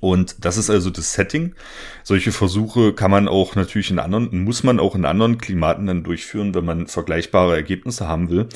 Und 0.00 0.44
das 0.44 0.56
ist 0.56 0.70
also 0.70 0.90
das 0.90 1.12
Setting. 1.12 1.54
Solche 2.02 2.32
Versuche 2.32 2.94
kann 2.94 3.10
man 3.10 3.28
auch 3.28 3.54
natürlich 3.56 3.90
in 3.90 3.98
anderen, 3.98 4.44
muss 4.44 4.62
man 4.62 4.80
auch 4.80 4.94
in 4.94 5.04
anderen 5.04 5.38
Klimaten 5.38 5.86
dann 5.86 6.02
durchführen, 6.02 6.54
wenn 6.54 6.64
man 6.64 6.86
vergleichbare 6.86 7.54
Ergebnisse 7.54 8.08
haben 8.08 8.30
will. 8.30 8.48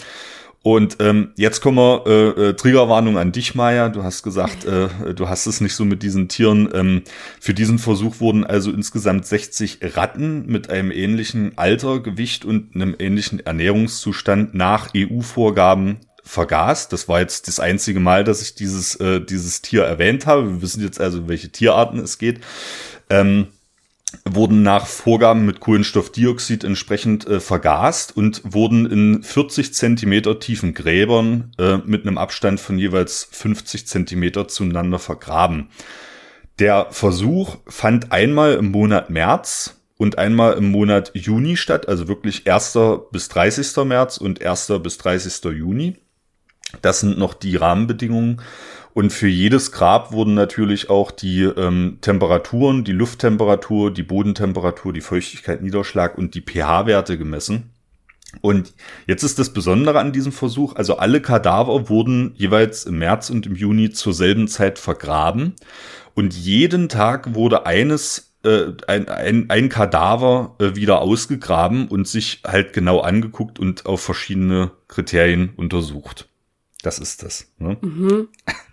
Und 0.66 0.96
ähm, 0.98 1.28
jetzt 1.36 1.60
kommen 1.60 1.78
wir, 1.78 2.02
äh, 2.08 2.48
äh, 2.48 2.52
Triggerwarnung 2.54 3.18
an 3.18 3.30
dich, 3.30 3.54
Maya. 3.54 3.88
Du 3.88 4.02
hast 4.02 4.24
gesagt, 4.24 4.64
äh, 4.64 5.14
du 5.14 5.28
hast 5.28 5.46
es 5.46 5.60
nicht 5.60 5.76
so 5.76 5.84
mit 5.84 6.02
diesen 6.02 6.26
Tieren. 6.26 6.68
Ähm, 6.74 7.02
für 7.38 7.54
diesen 7.54 7.78
Versuch 7.78 8.18
wurden 8.18 8.42
also 8.42 8.72
insgesamt 8.72 9.26
60 9.26 9.78
Ratten 9.94 10.44
mit 10.46 10.68
einem 10.68 10.90
ähnlichen 10.90 11.56
Alter, 11.56 12.00
Gewicht 12.00 12.44
und 12.44 12.74
einem 12.74 12.96
ähnlichen 12.98 13.46
Ernährungszustand 13.46 14.56
nach 14.56 14.88
EU-Vorgaben 14.92 15.98
vergast. 16.24 16.92
Das 16.92 17.06
war 17.06 17.20
jetzt 17.20 17.46
das 17.46 17.60
einzige 17.60 18.00
Mal, 18.00 18.24
dass 18.24 18.42
ich 18.42 18.56
dieses, 18.56 18.96
äh, 18.96 19.20
dieses 19.20 19.62
Tier 19.62 19.84
erwähnt 19.84 20.26
habe. 20.26 20.54
Wir 20.54 20.62
wissen 20.62 20.82
jetzt 20.82 21.00
also, 21.00 21.28
welche 21.28 21.50
Tierarten 21.50 22.00
es 22.00 22.18
geht. 22.18 22.40
Ähm, 23.08 23.46
wurden 24.24 24.62
nach 24.62 24.86
Vorgaben 24.86 25.46
mit 25.46 25.60
Kohlenstoffdioxid 25.60 26.64
entsprechend 26.64 27.26
äh, 27.26 27.40
vergast 27.40 28.16
und 28.16 28.42
wurden 28.44 28.86
in 28.86 29.22
40 29.22 29.74
Zentimeter 29.74 30.38
tiefen 30.38 30.74
Gräbern 30.74 31.52
äh, 31.58 31.78
mit 31.78 32.06
einem 32.06 32.18
Abstand 32.18 32.60
von 32.60 32.78
jeweils 32.78 33.28
50 33.30 33.86
Zentimeter 33.86 34.48
zueinander 34.48 34.98
vergraben. 34.98 35.68
Der 36.58 36.86
Versuch 36.90 37.58
fand 37.66 38.12
einmal 38.12 38.54
im 38.54 38.70
Monat 38.70 39.10
März 39.10 39.76
und 39.98 40.18
einmal 40.18 40.54
im 40.54 40.70
Monat 40.70 41.10
Juni 41.14 41.56
statt, 41.56 41.88
also 41.88 42.08
wirklich 42.08 42.50
1. 42.50 42.78
bis 43.12 43.28
30. 43.28 43.84
März 43.84 44.18
und 44.18 44.44
1. 44.44 44.72
bis 44.82 44.98
30. 44.98 45.44
Juni. 45.52 45.96
Das 46.82 47.00
sind 47.00 47.18
noch 47.18 47.34
die 47.34 47.56
Rahmenbedingungen. 47.56 48.40
Und 48.96 49.12
für 49.12 49.28
jedes 49.28 49.72
Grab 49.72 50.12
wurden 50.12 50.32
natürlich 50.32 50.88
auch 50.88 51.10
die 51.10 51.42
ähm, 51.42 51.98
Temperaturen, 52.00 52.82
die 52.82 52.92
Lufttemperatur, 52.92 53.92
die 53.92 54.02
Bodentemperatur, 54.02 54.94
die 54.94 55.02
Feuchtigkeit, 55.02 55.60
Niederschlag 55.60 56.16
und 56.16 56.34
die 56.34 56.40
pH-Werte 56.40 57.18
gemessen. 57.18 57.72
Und 58.40 58.72
jetzt 59.06 59.22
ist 59.22 59.38
das 59.38 59.52
Besondere 59.52 60.00
an 60.00 60.12
diesem 60.12 60.32
Versuch, 60.32 60.76
also 60.76 60.96
alle 60.96 61.20
Kadaver 61.20 61.90
wurden 61.90 62.32
jeweils 62.36 62.86
im 62.86 62.98
März 62.98 63.28
und 63.28 63.44
im 63.44 63.54
Juni 63.54 63.90
zur 63.90 64.14
selben 64.14 64.48
Zeit 64.48 64.78
vergraben. 64.78 65.56
Und 66.14 66.32
jeden 66.32 66.88
Tag 66.88 67.34
wurde 67.34 67.66
eines 67.66 68.34
äh, 68.44 68.68
ein, 68.86 69.10
ein, 69.10 69.50
ein 69.50 69.68
Kadaver 69.68 70.56
äh, 70.58 70.74
wieder 70.74 71.02
ausgegraben 71.02 71.88
und 71.88 72.08
sich 72.08 72.40
halt 72.46 72.72
genau 72.72 73.00
angeguckt 73.00 73.58
und 73.58 73.84
auf 73.84 74.00
verschiedene 74.00 74.70
Kriterien 74.88 75.50
untersucht. 75.54 76.30
Das 76.80 76.98
ist 76.98 77.22
das. 77.22 77.52
Ne? 77.58 77.76
Mhm. 77.82 78.28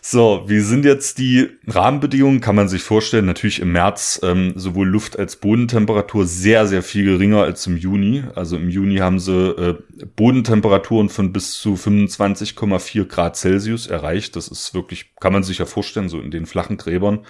So, 0.00 0.44
wie 0.46 0.60
sind 0.60 0.86
jetzt 0.86 1.18
die 1.18 1.48
Rahmenbedingungen? 1.66 2.40
Kann 2.40 2.54
man 2.54 2.68
sich 2.68 2.82
vorstellen, 2.82 3.26
natürlich 3.26 3.60
im 3.60 3.72
März 3.72 4.20
ähm, 4.22 4.54
sowohl 4.56 4.88
Luft- 4.88 5.18
als 5.18 5.36
Bodentemperatur 5.36 6.24
sehr, 6.24 6.66
sehr 6.66 6.82
viel 6.82 7.04
geringer 7.04 7.42
als 7.42 7.66
im 7.66 7.76
Juni. 7.76 8.24
Also 8.34 8.56
im 8.56 8.70
Juni 8.70 8.96
haben 8.96 9.20
sie 9.20 9.32
äh, 9.32 9.74
Bodentemperaturen 10.16 11.10
von 11.10 11.32
bis 11.32 11.52
zu 11.52 11.74
25,4 11.74 13.04
Grad 13.04 13.36
Celsius 13.36 13.86
erreicht. 13.86 14.34
Das 14.36 14.48
ist 14.48 14.72
wirklich, 14.72 15.14
kann 15.20 15.34
man 15.34 15.42
sich 15.42 15.58
ja 15.58 15.66
vorstellen, 15.66 16.08
so 16.08 16.20
in 16.20 16.30
den 16.30 16.46
flachen 16.46 16.78
Gräbern, 16.78 17.26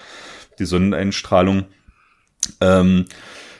die 0.60 0.64
Sonneneinstrahlung. 0.64 1.64
Ähm, 2.60 3.06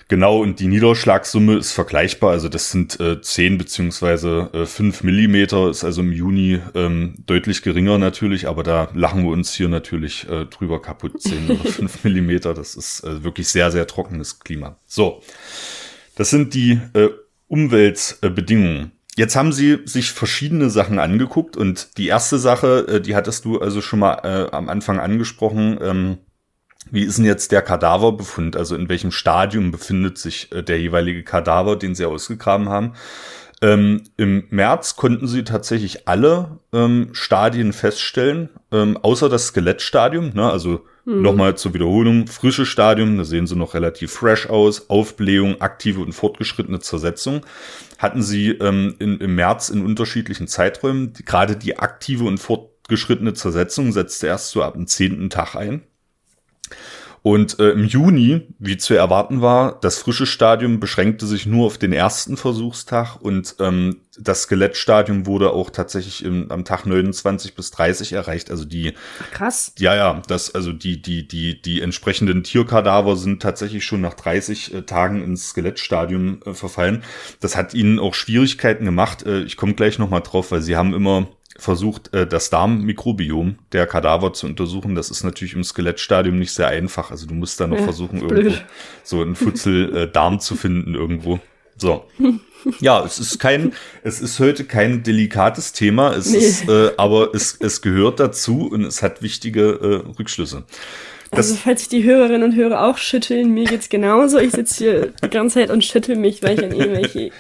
Genau, 0.08 0.40
und 0.40 0.58
die 0.58 0.68
Niederschlagssumme 0.68 1.58
ist 1.58 1.72
vergleichbar. 1.72 2.30
Also 2.30 2.48
das 2.48 2.70
sind 2.70 2.98
äh, 2.98 3.20
10 3.20 3.58
beziehungsweise 3.58 4.48
äh, 4.54 4.64
5 4.64 5.02
Millimeter, 5.02 5.68
ist 5.68 5.84
also 5.84 6.00
im 6.00 6.12
Juni 6.12 6.60
ähm, 6.74 7.14
deutlich 7.26 7.60
geringer 7.60 7.98
natürlich, 7.98 8.48
aber 8.48 8.62
da 8.62 8.88
lachen 8.94 9.24
wir 9.24 9.30
uns 9.30 9.52
hier 9.52 9.68
natürlich 9.68 10.26
äh, 10.30 10.46
drüber 10.46 10.80
kaputt. 10.80 11.20
10 11.20 11.50
oder 11.50 11.64
5 11.70 12.04
Millimeter, 12.04 12.54
das 12.54 12.74
ist 12.74 13.04
äh, 13.04 13.22
wirklich 13.22 13.48
sehr, 13.48 13.70
sehr 13.70 13.86
trockenes 13.86 14.40
Klima. 14.40 14.78
So, 14.86 15.22
das 16.16 16.30
sind 16.30 16.54
die 16.54 16.80
äh, 16.94 17.10
Umweltbedingungen. 17.48 18.92
Jetzt 19.14 19.36
haben 19.36 19.52
sie 19.52 19.80
sich 19.84 20.12
verschiedene 20.12 20.70
Sachen 20.70 20.98
angeguckt 20.98 21.56
und 21.56 21.98
die 21.98 22.06
erste 22.06 22.38
Sache, 22.38 22.86
äh, 22.88 23.00
die 23.02 23.14
hattest 23.14 23.44
du 23.44 23.60
also 23.60 23.82
schon 23.82 23.98
mal 23.98 24.20
äh, 24.22 24.54
am 24.56 24.70
Anfang 24.70 25.00
angesprochen, 25.00 25.78
ähm, 25.82 26.18
wie 26.90 27.04
ist 27.04 27.18
denn 27.18 27.24
jetzt 27.24 27.52
der 27.52 27.62
Kadaverbefund? 27.62 28.56
Also 28.56 28.74
in 28.76 28.88
welchem 28.88 29.10
Stadium 29.10 29.70
befindet 29.70 30.18
sich 30.18 30.52
äh, 30.52 30.62
der 30.62 30.80
jeweilige 30.80 31.22
Kadaver, 31.22 31.76
den 31.76 31.94
sie 31.94 32.04
ausgegraben 32.04 32.68
haben? 32.68 32.94
Ähm, 33.60 34.04
Im 34.16 34.44
März 34.50 34.94
konnten 34.94 35.26
sie 35.26 35.42
tatsächlich 35.42 36.06
alle 36.06 36.60
ähm, 36.72 37.08
Stadien 37.12 37.72
feststellen, 37.72 38.50
ähm, 38.70 38.96
außer 38.96 39.28
das 39.28 39.48
Skelettstadium. 39.48 40.30
Ne? 40.32 40.48
Also 40.48 40.86
mhm. 41.04 41.22
nochmal 41.22 41.56
zur 41.56 41.74
Wiederholung, 41.74 42.28
frische 42.28 42.64
Stadium, 42.64 43.18
da 43.18 43.24
sehen 43.24 43.48
sie 43.48 43.56
noch 43.56 43.74
relativ 43.74 44.12
fresh 44.12 44.48
aus, 44.48 44.88
Aufblähung, 44.88 45.60
aktive 45.60 46.00
und 46.00 46.12
fortgeschrittene 46.12 46.78
Zersetzung. 46.78 47.44
Hatten 47.98 48.22
sie 48.22 48.50
ähm, 48.50 48.94
in, 49.00 49.18
im 49.18 49.34
März 49.34 49.70
in 49.70 49.84
unterschiedlichen 49.84 50.46
Zeiträumen. 50.46 51.12
Gerade 51.26 51.56
die 51.56 51.78
aktive 51.78 52.24
und 52.24 52.38
fortgeschrittene 52.38 53.34
Zersetzung 53.34 53.90
setzte 53.90 54.28
erst 54.28 54.50
so 54.50 54.62
ab 54.62 54.74
dem 54.74 54.86
zehnten 54.86 55.30
Tag 55.30 55.56
ein. 55.56 55.82
Und 57.22 57.58
äh, 57.58 57.70
im 57.70 57.84
Juni, 57.84 58.46
wie 58.58 58.76
zu 58.76 58.94
erwarten 58.94 59.42
war, 59.42 59.78
das 59.80 59.98
frische 59.98 60.26
Stadium 60.26 60.80
beschränkte 60.80 61.26
sich 61.26 61.46
nur 61.46 61.66
auf 61.66 61.78
den 61.78 61.92
ersten 61.92 62.36
Versuchstag 62.36 63.16
und 63.20 63.56
ähm, 63.58 64.02
das 64.20 64.42
Skelettstadium 64.42 65.26
wurde 65.26 65.52
auch 65.52 65.70
tatsächlich 65.70 66.24
im, 66.24 66.50
am 66.50 66.64
Tag 66.64 66.86
29 66.86 67.54
bis 67.54 67.70
30 67.70 68.12
erreicht. 68.12 68.50
Also 68.50 68.64
die 68.64 68.94
krass. 69.32 69.72
Ja, 69.78 69.94
ja, 69.94 70.22
das 70.26 70.54
also 70.54 70.72
die 70.72 71.02
die 71.02 71.26
die 71.26 71.60
die 71.60 71.80
entsprechenden 71.80 72.44
Tierkadaver 72.44 73.16
sind 73.16 73.42
tatsächlich 73.42 73.84
schon 73.84 74.00
nach 74.00 74.14
30 74.14 74.74
äh, 74.74 74.82
Tagen 74.82 75.22
ins 75.22 75.50
Skelettstadium 75.50 76.40
äh, 76.44 76.54
verfallen. 76.54 77.04
Das 77.40 77.56
hat 77.56 77.74
ihnen 77.74 77.98
auch 77.98 78.14
Schwierigkeiten 78.14 78.84
gemacht. 78.84 79.24
Äh, 79.24 79.42
ich 79.42 79.56
komme 79.56 79.74
gleich 79.74 79.98
noch 79.98 80.10
mal 80.10 80.20
drauf, 80.20 80.50
weil 80.50 80.62
sie 80.62 80.76
haben 80.76 80.94
immer 80.94 81.28
versucht, 81.58 82.14
äh, 82.14 82.26
das 82.26 82.50
Darmmikrobiom 82.50 83.58
der 83.72 83.86
Kadaver 83.86 84.32
zu 84.32 84.46
untersuchen. 84.46 84.94
Das 84.94 85.10
ist 85.10 85.24
natürlich 85.24 85.54
im 85.54 85.64
Skelettstadium 85.64 86.38
nicht 86.38 86.52
sehr 86.52 86.68
einfach. 86.68 87.10
Also 87.10 87.26
du 87.26 87.34
musst 87.34 87.60
da 87.60 87.66
noch 87.66 87.78
ja, 87.78 87.82
versuchen, 87.82 88.22
irgendwo 88.22 88.56
so 89.02 89.20
einen 89.20 89.34
Futzel 89.34 89.96
äh, 89.96 90.10
Darm 90.10 90.40
zu 90.40 90.54
finden 90.54 90.94
irgendwo. 90.94 91.40
So. 91.76 92.04
Ja, 92.80 93.04
es 93.04 93.20
ist 93.20 93.38
kein, 93.38 93.72
es 94.02 94.20
ist 94.20 94.40
heute 94.40 94.64
kein 94.64 95.04
delikates 95.04 95.72
Thema, 95.72 96.12
es 96.14 96.32
nee. 96.32 96.38
ist, 96.38 96.68
äh, 96.68 96.90
aber 96.96 97.32
es, 97.32 97.56
es 97.60 97.82
gehört 97.82 98.18
dazu 98.18 98.68
und 98.68 98.84
es 98.84 99.00
hat 99.00 99.22
wichtige 99.22 99.62
äh, 99.62 100.18
Rückschlüsse. 100.18 100.64
Das 101.30 101.50
also 101.50 101.56
falls 101.56 101.80
sich 101.80 101.88
die 101.88 102.04
Hörerinnen 102.04 102.42
und 102.42 102.56
Hörer 102.56 102.86
auch 102.86 102.96
schütteln, 102.96 103.52
mir 103.52 103.64
geht's 103.64 103.88
genauso. 103.88 104.38
Ich 104.38 104.52
sitze 104.52 104.84
hier 104.84 105.12
die 105.22 105.28
ganze 105.28 105.60
Zeit 105.60 105.70
und 105.70 105.84
schüttel 105.84 106.16
mich, 106.16 106.42
weil 106.42 106.58
ich 106.58 106.64
an 106.64 106.72
irgendwelche 106.72 107.30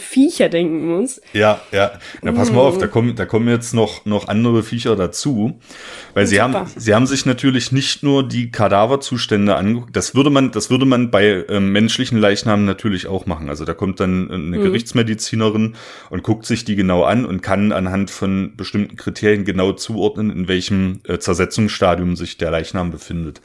Viecher 0.00 0.48
denken 0.48 0.86
muss. 0.86 1.20
Ja, 1.34 1.60
ja. 1.70 1.92
Na, 2.22 2.32
pass 2.32 2.50
mal 2.50 2.60
auf, 2.60 2.78
da 2.78 2.86
kommen, 2.86 3.14
da 3.14 3.26
kommen 3.26 3.48
jetzt 3.48 3.74
noch, 3.74 4.06
noch 4.06 4.28
andere 4.28 4.62
Viecher 4.62 4.96
dazu. 4.96 5.58
Weil 6.14 6.26
sie 6.26 6.40
haben, 6.40 6.66
sie 6.76 6.94
haben 6.94 7.06
sich 7.06 7.26
natürlich 7.26 7.72
nicht 7.72 8.02
nur 8.02 8.26
die 8.26 8.50
Kadaverzustände 8.50 9.54
angeguckt. 9.54 9.94
Das 9.94 10.14
würde 10.14 10.30
man, 10.30 10.50
das 10.50 10.70
würde 10.70 10.86
man 10.86 11.10
bei 11.10 11.44
ähm, 11.48 11.72
menschlichen 11.72 12.18
Leichnamen 12.18 12.64
natürlich 12.64 13.06
auch 13.06 13.26
machen. 13.26 13.50
Also 13.50 13.66
da 13.66 13.74
kommt 13.74 14.00
dann 14.00 14.30
eine 14.30 14.58
mhm. 14.58 14.62
Gerichtsmedizinerin 14.62 15.74
und 16.08 16.22
guckt 16.22 16.46
sich 16.46 16.64
die 16.64 16.76
genau 16.76 17.02
an 17.04 17.26
und 17.26 17.42
kann 17.42 17.70
anhand 17.72 18.10
von 18.10 18.54
bestimmten 18.56 18.96
Kriterien 18.96 19.44
genau 19.44 19.72
zuordnen, 19.72 20.30
in 20.30 20.48
welchem 20.48 21.00
äh, 21.06 21.18
Zersetzungsstadium 21.18 22.16
sich 22.16 22.38
der 22.38 22.50
Leichnam 22.50 22.90
befindet. 22.90 23.42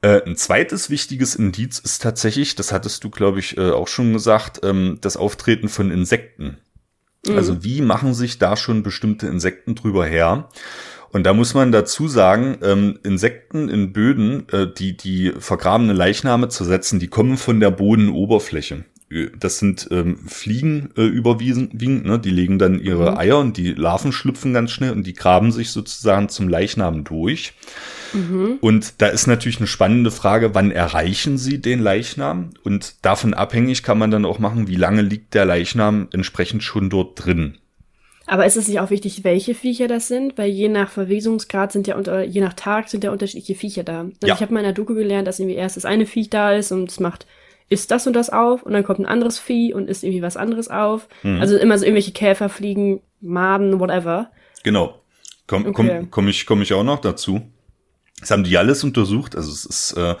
Äh, 0.00 0.22
ein 0.24 0.36
zweites 0.36 0.90
wichtiges 0.90 1.34
Indiz 1.34 1.78
ist 1.78 2.02
tatsächlich, 2.02 2.54
das 2.54 2.72
hattest 2.72 3.02
du, 3.02 3.10
glaube 3.10 3.40
ich, 3.40 3.56
äh, 3.56 3.70
auch 3.70 3.88
schon 3.88 4.12
gesagt, 4.12 4.60
ähm, 4.62 4.98
das 5.00 5.16
Auftreten 5.16 5.68
von 5.68 5.90
Insekten. 5.90 6.58
Mhm. 7.26 7.36
Also 7.36 7.64
wie 7.64 7.80
machen 7.80 8.14
sich 8.14 8.38
da 8.38 8.56
schon 8.56 8.82
bestimmte 8.82 9.26
Insekten 9.26 9.74
drüber 9.74 10.06
her? 10.06 10.48
Und 11.10 11.24
da 11.24 11.32
muss 11.32 11.54
man 11.54 11.72
dazu 11.72 12.06
sagen, 12.06 12.58
ähm, 12.62 12.98
Insekten 13.02 13.68
in 13.68 13.92
Böden, 13.92 14.48
äh, 14.50 14.66
die 14.72 14.96
die 14.96 15.32
vergrabene 15.38 15.94
Leichname 15.94 16.48
zersetzen, 16.48 17.00
die 17.00 17.08
kommen 17.08 17.38
von 17.38 17.60
der 17.60 17.70
Bodenoberfläche. 17.70 18.84
Äh, 19.10 19.30
das 19.38 19.58
sind 19.58 19.88
ähm, 19.90 20.18
Fliegen 20.28 20.90
äh, 20.96 21.06
überwiegend, 21.06 21.74
ne? 22.04 22.18
die 22.18 22.30
legen 22.30 22.58
dann 22.58 22.78
ihre 22.78 23.12
mhm. 23.12 23.18
Eier 23.18 23.38
und 23.38 23.56
die 23.56 23.72
Larven 23.72 24.12
schlüpfen 24.12 24.52
ganz 24.52 24.70
schnell 24.70 24.92
und 24.92 25.06
die 25.06 25.14
graben 25.14 25.50
sich 25.50 25.70
sozusagen 25.70 26.28
zum 26.28 26.48
Leichnam 26.48 27.04
durch. 27.04 27.54
Mhm. 28.12 28.58
Und 28.60 29.00
da 29.00 29.08
ist 29.08 29.26
natürlich 29.26 29.58
eine 29.58 29.66
spannende 29.66 30.10
Frage, 30.10 30.54
wann 30.54 30.70
erreichen 30.70 31.38
sie 31.38 31.60
den 31.60 31.80
Leichnam? 31.80 32.50
Und 32.64 33.04
davon 33.04 33.34
abhängig 33.34 33.82
kann 33.82 33.98
man 33.98 34.10
dann 34.10 34.24
auch 34.24 34.38
machen, 34.38 34.68
wie 34.68 34.76
lange 34.76 35.02
liegt 35.02 35.34
der 35.34 35.44
Leichnam 35.44 36.08
entsprechend 36.12 36.62
schon 36.62 36.90
dort 36.90 37.24
drin. 37.24 37.58
Aber 38.26 38.44
ist 38.44 38.56
es 38.56 38.68
nicht 38.68 38.80
auch 38.80 38.90
wichtig, 38.90 39.24
welche 39.24 39.54
Viecher 39.54 39.88
das 39.88 40.06
sind? 40.06 40.36
Weil 40.36 40.50
je 40.50 40.68
nach 40.68 40.90
Verwesungsgrad 40.90 41.72
sind 41.72 41.86
ja 41.86 41.96
unter, 41.96 42.24
je 42.24 42.42
nach 42.42 42.52
Tag 42.52 42.90
sind 42.90 43.02
ja 43.02 43.10
unterschiedliche 43.10 43.54
Viecher 43.54 43.84
da. 43.84 44.00
Also 44.00 44.12
ja. 44.26 44.34
Ich 44.34 44.40
habe 44.42 44.52
mal 44.52 44.60
in 44.60 44.66
der 44.66 44.74
Doku 44.74 44.94
gelernt, 44.94 45.26
dass 45.26 45.38
irgendwie 45.38 45.56
erst 45.56 45.78
das 45.78 45.86
eine 45.86 46.04
Viech 46.04 46.28
da 46.28 46.52
ist 46.52 46.70
und 46.70 46.90
es 46.90 47.00
macht 47.00 47.26
isst 47.70 47.90
das 47.90 48.06
und 48.06 48.14
das 48.14 48.30
auf 48.30 48.62
und 48.62 48.72
dann 48.72 48.84
kommt 48.84 48.98
ein 48.98 49.06
anderes 49.06 49.38
Vieh 49.38 49.74
und 49.74 49.88
isst 49.88 50.02
irgendwie 50.02 50.22
was 50.22 50.36
anderes 50.36 50.68
auf. 50.68 51.08
Mhm. 51.22 51.40
Also 51.40 51.56
immer 51.56 51.76
so 51.78 51.84
irgendwelche 51.84 52.12
Käfer, 52.12 52.48
Fliegen, 52.48 53.00
Maden, 53.20 53.80
whatever. 53.80 54.30
Genau. 54.62 55.00
Komm, 55.46 55.66
okay. 55.66 55.72
komm, 55.72 56.10
komm 56.10 56.28
ich, 56.28 56.46
komm 56.46 56.62
ich 56.62 56.72
auch 56.72 56.84
noch 56.84 57.00
dazu. 57.00 57.42
Das 58.20 58.30
haben 58.30 58.44
die 58.44 58.56
alles 58.58 58.84
untersucht. 58.84 59.36
Also 59.36 59.52
es 59.52 59.64
ist, 59.64 59.92
äh, 59.92 60.14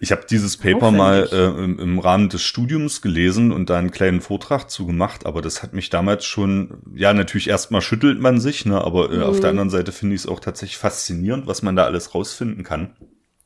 ich 0.00 0.10
habe 0.10 0.26
dieses 0.28 0.56
Paper 0.56 0.88
Aufwendig. 0.88 0.98
mal 0.98 1.28
äh, 1.32 1.64
im, 1.64 1.78
im, 1.78 1.98
Rahmen 1.98 2.28
des 2.28 2.42
Studiums 2.42 3.02
gelesen 3.02 3.52
und 3.52 3.70
da 3.70 3.78
einen 3.78 3.92
kleinen 3.92 4.20
Vortrag 4.20 4.68
zu 4.68 4.86
gemacht, 4.86 5.26
aber 5.26 5.42
das 5.42 5.62
hat 5.62 5.74
mich 5.74 5.90
damals 5.90 6.24
schon, 6.24 6.82
ja, 6.94 7.14
natürlich 7.14 7.48
erstmal 7.48 7.82
schüttelt 7.82 8.20
man 8.20 8.40
sich, 8.40 8.66
ne, 8.66 8.82
aber 8.82 9.12
äh, 9.12 9.18
mhm. 9.18 9.22
auf 9.22 9.40
der 9.40 9.52
mhm. 9.52 9.58
anderen 9.58 9.70
Seite 9.70 9.92
finde 9.92 10.16
ich 10.16 10.22
es 10.22 10.26
auch 10.26 10.40
tatsächlich 10.40 10.76
faszinierend, 10.76 11.46
was 11.46 11.62
man 11.62 11.76
da 11.76 11.84
alles 11.84 12.14
rausfinden 12.14 12.64
kann. 12.64 12.96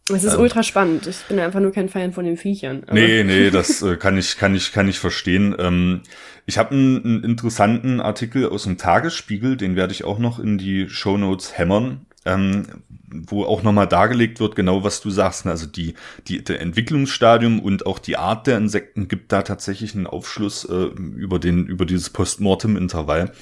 Es 0.08 0.24
ist 0.24 0.34
ähm, 0.34 0.40
ultra 0.40 0.62
spannend. 0.62 1.06
Ich 1.06 1.18
bin 1.28 1.38
einfach 1.40 1.60
nur 1.60 1.72
kein 1.72 1.88
Fan 1.88 2.12
von 2.12 2.24
den 2.24 2.36
Viechern. 2.36 2.84
Aber. 2.86 2.94
Nee, 2.94 3.24
nee, 3.24 3.50
das 3.50 3.82
äh, 3.82 3.96
kann 3.96 4.16
ich, 4.16 4.38
kann 4.38 4.54
ich, 4.54 4.72
kann 4.72 4.88
ich 4.88 4.98
verstehen. 4.98 5.54
Ähm, 5.58 6.02
ich 6.46 6.58
habe 6.58 6.70
einen, 6.70 7.04
einen, 7.04 7.24
interessanten 7.24 8.00
Artikel 8.00 8.48
aus 8.48 8.62
dem 8.62 8.78
Tagesspiegel, 8.78 9.56
den 9.56 9.76
werde 9.76 9.92
ich 9.92 10.04
auch 10.04 10.18
noch 10.18 10.38
in 10.38 10.58
die 10.58 10.88
Show 10.88 11.18
Notes 11.18 11.58
hämmern 11.58 12.06
ähm, 12.26 12.66
wo 13.08 13.44
auch 13.44 13.62
nochmal 13.62 13.86
dargelegt 13.86 14.40
wird, 14.40 14.56
genau 14.56 14.84
was 14.84 15.00
du 15.00 15.10
sagst. 15.10 15.44
Ne? 15.44 15.52
Also 15.52 15.66
die, 15.66 15.94
die, 16.26 16.42
der 16.42 16.60
Entwicklungsstadium 16.60 17.60
und 17.60 17.86
auch 17.86 17.98
die 17.98 18.16
Art 18.16 18.46
der 18.46 18.58
Insekten 18.58 19.08
gibt 19.08 19.32
da 19.32 19.42
tatsächlich 19.42 19.94
einen 19.94 20.06
Aufschluss 20.06 20.64
äh, 20.64 20.74
über 20.74 21.38
den, 21.38 21.66
über 21.66 21.86
dieses 21.86 22.10
Postmortem-Intervall 22.10 23.32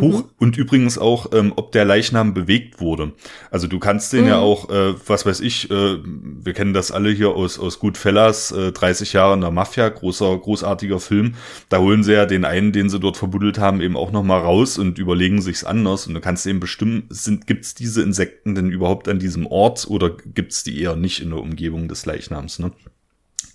hoch 0.00 0.24
mhm. 0.24 0.30
und 0.38 0.56
übrigens 0.56 0.98
auch, 0.98 1.32
ähm, 1.32 1.52
ob 1.56 1.72
der 1.72 1.84
Leichnam 1.84 2.34
bewegt 2.34 2.80
wurde. 2.80 3.12
Also 3.50 3.66
du 3.66 3.78
kannst 3.78 4.12
den 4.12 4.22
mhm. 4.22 4.28
ja 4.28 4.38
auch, 4.38 4.70
äh, 4.70 4.94
was 5.06 5.26
weiß 5.26 5.40
ich, 5.40 5.70
äh, 5.70 5.98
wir 6.04 6.52
kennen 6.52 6.74
das 6.74 6.90
alle 6.90 7.10
hier 7.10 7.30
aus, 7.30 7.58
aus 7.58 7.78
Goodfellas, 7.78 8.52
äh, 8.52 8.72
30 8.72 9.12
Jahre 9.12 9.34
in 9.34 9.40
der 9.40 9.50
Mafia, 9.50 9.88
großer, 9.88 10.36
großartiger 10.36 11.00
Film. 11.00 11.34
Da 11.68 11.78
holen 11.78 12.02
sie 12.02 12.12
ja 12.12 12.26
den 12.26 12.44
einen, 12.44 12.72
den 12.72 12.88
sie 12.88 13.00
dort 13.00 13.16
verbuddelt 13.16 13.58
haben, 13.58 13.80
eben 13.80 13.96
auch 13.96 14.12
nochmal 14.12 14.40
raus 14.40 14.78
und 14.78 14.98
überlegen 14.98 15.40
sich's 15.42 15.64
anders. 15.64 16.06
Und 16.06 16.14
du 16.14 16.20
kannst 16.20 16.46
eben 16.46 16.60
bestimmen, 16.60 17.04
sind, 17.08 17.46
gibt's 17.46 17.74
diese 17.74 18.02
Insekten 18.02 18.54
denn 18.54 18.70
überhaupt 18.70 19.08
an 19.08 19.18
diesem 19.18 19.46
Ort 19.46 19.86
oder 19.88 20.10
gibt's 20.10 20.64
die 20.64 20.80
eher 20.80 20.96
nicht 20.96 21.20
in 21.20 21.30
der 21.30 21.40
Umgebung 21.40 21.88
des 21.88 22.06
Leichnams, 22.06 22.58
ne? 22.58 22.72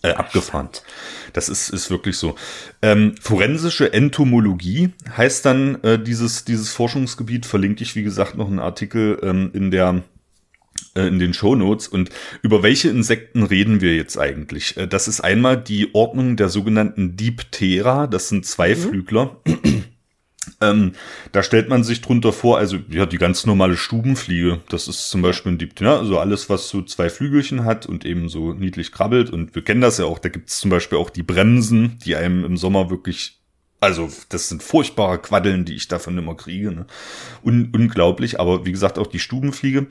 Äh, 0.01 0.11
abgefahren. 0.11 0.69
Das 1.33 1.49
ist, 1.49 1.69
ist 1.69 1.89
wirklich 1.89 2.17
so. 2.17 2.35
Ähm, 2.81 3.15
forensische 3.21 3.91
Entomologie 3.91 4.93
heißt 5.15 5.45
dann 5.45 5.83
äh, 5.83 6.01
dieses, 6.01 6.45
dieses 6.45 6.71
Forschungsgebiet, 6.71 7.45
verlinke 7.45 7.83
ich, 7.83 7.95
wie 7.95 8.03
gesagt, 8.03 8.37
noch 8.37 8.47
einen 8.47 8.59
Artikel 8.59 9.19
ähm, 9.21 9.51
in 9.53 9.71
der 9.71 10.03
äh, 10.95 11.07
in 11.07 11.19
den 11.19 11.33
Shownotes. 11.33 11.87
Und 11.87 12.09
über 12.41 12.63
welche 12.63 12.89
Insekten 12.89 13.43
reden 13.43 13.81
wir 13.81 13.95
jetzt 13.95 14.17
eigentlich? 14.17 14.77
Äh, 14.77 14.87
das 14.87 15.07
ist 15.07 15.21
einmal 15.21 15.61
die 15.61 15.93
Ordnung 15.93 16.37
der 16.37 16.49
sogenannten 16.49 17.15
Diptera, 17.17 18.07
das 18.07 18.29
sind 18.29 18.45
Zweiflügler. 18.45 19.37
Mhm. 19.45 19.83
Ähm, 20.61 20.93
da 21.31 21.43
stellt 21.43 21.69
man 21.69 21.83
sich 21.83 22.01
drunter 22.01 22.31
vor, 22.31 22.57
also 22.57 22.77
ja, 22.89 23.05
die 23.05 23.17
ganz 23.17 23.45
normale 23.45 23.77
Stubenfliege, 23.77 24.61
das 24.69 24.87
ist 24.87 25.09
zum 25.09 25.21
Beispiel 25.21 25.51
ein 25.51 25.57
Diptera, 25.57 25.97
also 25.97 26.17
alles, 26.17 26.49
was 26.49 26.69
so 26.69 26.81
zwei 26.81 27.09
Flügelchen 27.09 27.65
hat 27.65 27.85
und 27.85 28.05
eben 28.05 28.29
so 28.29 28.53
niedlich 28.53 28.91
krabbelt. 28.91 29.29
Und 29.29 29.55
wir 29.55 29.63
kennen 29.63 29.81
das 29.81 29.97
ja 29.97 30.05
auch, 30.05 30.19
da 30.19 30.29
gibt 30.29 30.49
es 30.49 30.59
zum 30.59 30.69
Beispiel 30.69 30.97
auch 30.97 31.09
die 31.09 31.23
Bremsen, 31.23 31.99
die 32.05 32.15
einem 32.15 32.45
im 32.45 32.57
Sommer 32.57 32.89
wirklich, 32.89 33.39
also 33.79 34.09
das 34.29 34.49
sind 34.49 34.63
furchtbare 34.63 35.19
Quaddeln, 35.19 35.65
die 35.65 35.75
ich 35.75 35.87
davon 35.87 36.17
immer 36.17 36.35
kriege. 36.35 36.71
Ne? 36.71 36.85
Un 37.43 37.69
unglaublich, 37.73 38.39
aber 38.39 38.65
wie 38.65 38.71
gesagt 38.71 38.97
auch 38.97 39.07
die 39.07 39.19
Stubenfliege. 39.19 39.87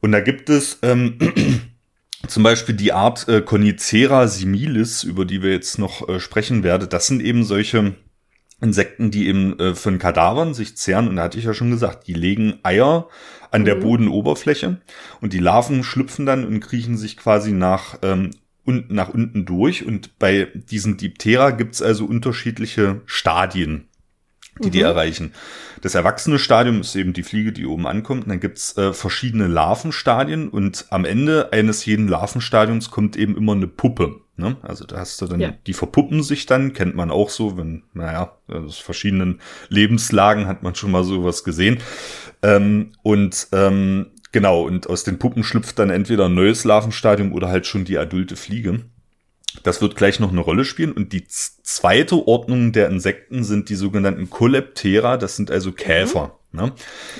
Und 0.00 0.12
da 0.12 0.20
gibt 0.20 0.50
es 0.50 0.78
ähm, 0.82 1.18
zum 2.26 2.42
Beispiel 2.42 2.74
die 2.74 2.92
Art 2.92 3.28
äh, 3.28 3.40
Conicera 3.40 4.26
similis, 4.26 5.04
über 5.04 5.24
die 5.24 5.42
wir 5.42 5.52
jetzt 5.52 5.78
noch 5.78 6.08
äh, 6.08 6.20
sprechen 6.20 6.64
werden. 6.64 6.88
Das 6.88 7.06
sind 7.06 7.22
eben 7.22 7.44
solche 7.44 7.94
Insekten, 8.60 9.10
die 9.10 9.28
eben 9.28 9.58
äh, 9.58 9.74
von 9.74 9.98
Kadavern 9.98 10.54
sich 10.54 10.76
zehren, 10.76 11.08
und 11.08 11.16
da 11.16 11.24
hatte 11.24 11.38
ich 11.38 11.44
ja 11.44 11.52
schon 11.52 11.70
gesagt, 11.70 12.06
die 12.06 12.14
legen 12.14 12.58
Eier 12.62 13.08
an 13.50 13.64
der 13.64 13.76
mhm. 13.76 13.80
Bodenoberfläche 13.80 14.80
und 15.20 15.32
die 15.32 15.38
Larven 15.38 15.84
schlüpfen 15.84 16.24
dann 16.24 16.46
und 16.46 16.60
kriechen 16.60 16.96
sich 16.96 17.16
quasi 17.16 17.52
nach, 17.52 17.98
ähm, 18.02 18.30
und, 18.64 18.90
nach 18.90 19.10
unten 19.10 19.44
durch. 19.44 19.84
Und 19.84 20.18
bei 20.18 20.48
diesen 20.54 20.96
Diptera 20.96 21.50
gibt's 21.50 21.82
also 21.82 22.06
unterschiedliche 22.06 23.02
Stadien, 23.04 23.88
die 24.58 24.68
mhm. 24.68 24.72
die 24.72 24.80
erreichen. 24.80 25.32
Das 25.82 25.94
erwachsene 25.94 26.38
Stadium 26.38 26.80
ist 26.80 26.96
eben 26.96 27.12
die 27.12 27.22
Fliege, 27.22 27.52
die 27.52 27.66
oben 27.66 27.86
ankommt. 27.86 28.24
Und 28.24 28.30
dann 28.30 28.40
gibt's 28.40 28.76
äh, 28.78 28.94
verschiedene 28.94 29.48
Larvenstadien 29.48 30.48
und 30.48 30.86
am 30.88 31.04
Ende 31.04 31.52
eines 31.52 31.84
jeden 31.84 32.08
Larvenstadiums 32.08 32.90
kommt 32.90 33.16
eben 33.16 33.36
immer 33.36 33.52
eine 33.52 33.68
Puppe. 33.68 34.22
Ne? 34.38 34.56
Also 34.62 34.84
da 34.84 34.98
hast 34.98 35.20
du 35.22 35.26
dann, 35.26 35.40
ja. 35.40 35.54
die 35.66 35.72
verpuppen 35.72 36.22
sich 36.22 36.44
dann, 36.44 36.74
kennt 36.74 36.94
man 36.94 37.10
auch 37.10 37.30
so, 37.30 37.56
wenn, 37.56 37.84
naja, 37.94 38.36
aus 38.48 38.78
verschiedenen 38.78 39.40
Lebenslagen 39.68 40.46
hat 40.46 40.62
man 40.62 40.74
schon 40.74 40.90
mal 40.90 41.04
sowas 41.04 41.42
gesehen. 41.42 41.78
Ähm, 42.42 42.92
und 43.02 43.48
ähm, 43.52 44.08
genau, 44.32 44.62
und 44.62 44.90
aus 44.90 45.04
den 45.04 45.18
Puppen 45.18 45.42
schlüpft 45.42 45.78
dann 45.78 45.88
entweder 45.88 46.26
ein 46.26 46.34
neues 46.34 46.64
Larvenstadium 46.64 47.32
oder 47.32 47.48
halt 47.48 47.66
schon 47.66 47.86
die 47.86 47.96
adulte 47.96 48.36
Fliege. 48.36 48.80
Das 49.62 49.80
wird 49.80 49.96
gleich 49.96 50.20
noch 50.20 50.32
eine 50.32 50.40
Rolle 50.40 50.66
spielen. 50.66 50.92
Und 50.92 51.14
die 51.14 51.26
zweite 51.26 52.28
Ordnung 52.28 52.72
der 52.72 52.88
Insekten 52.88 53.42
sind 53.42 53.70
die 53.70 53.74
sogenannten 53.74 54.28
Coleptera, 54.28 55.16
das 55.16 55.36
sind 55.36 55.50
also 55.50 55.72
Käfer. 55.72 56.38
Mhm. 56.52 56.60
Ne? 56.60 56.72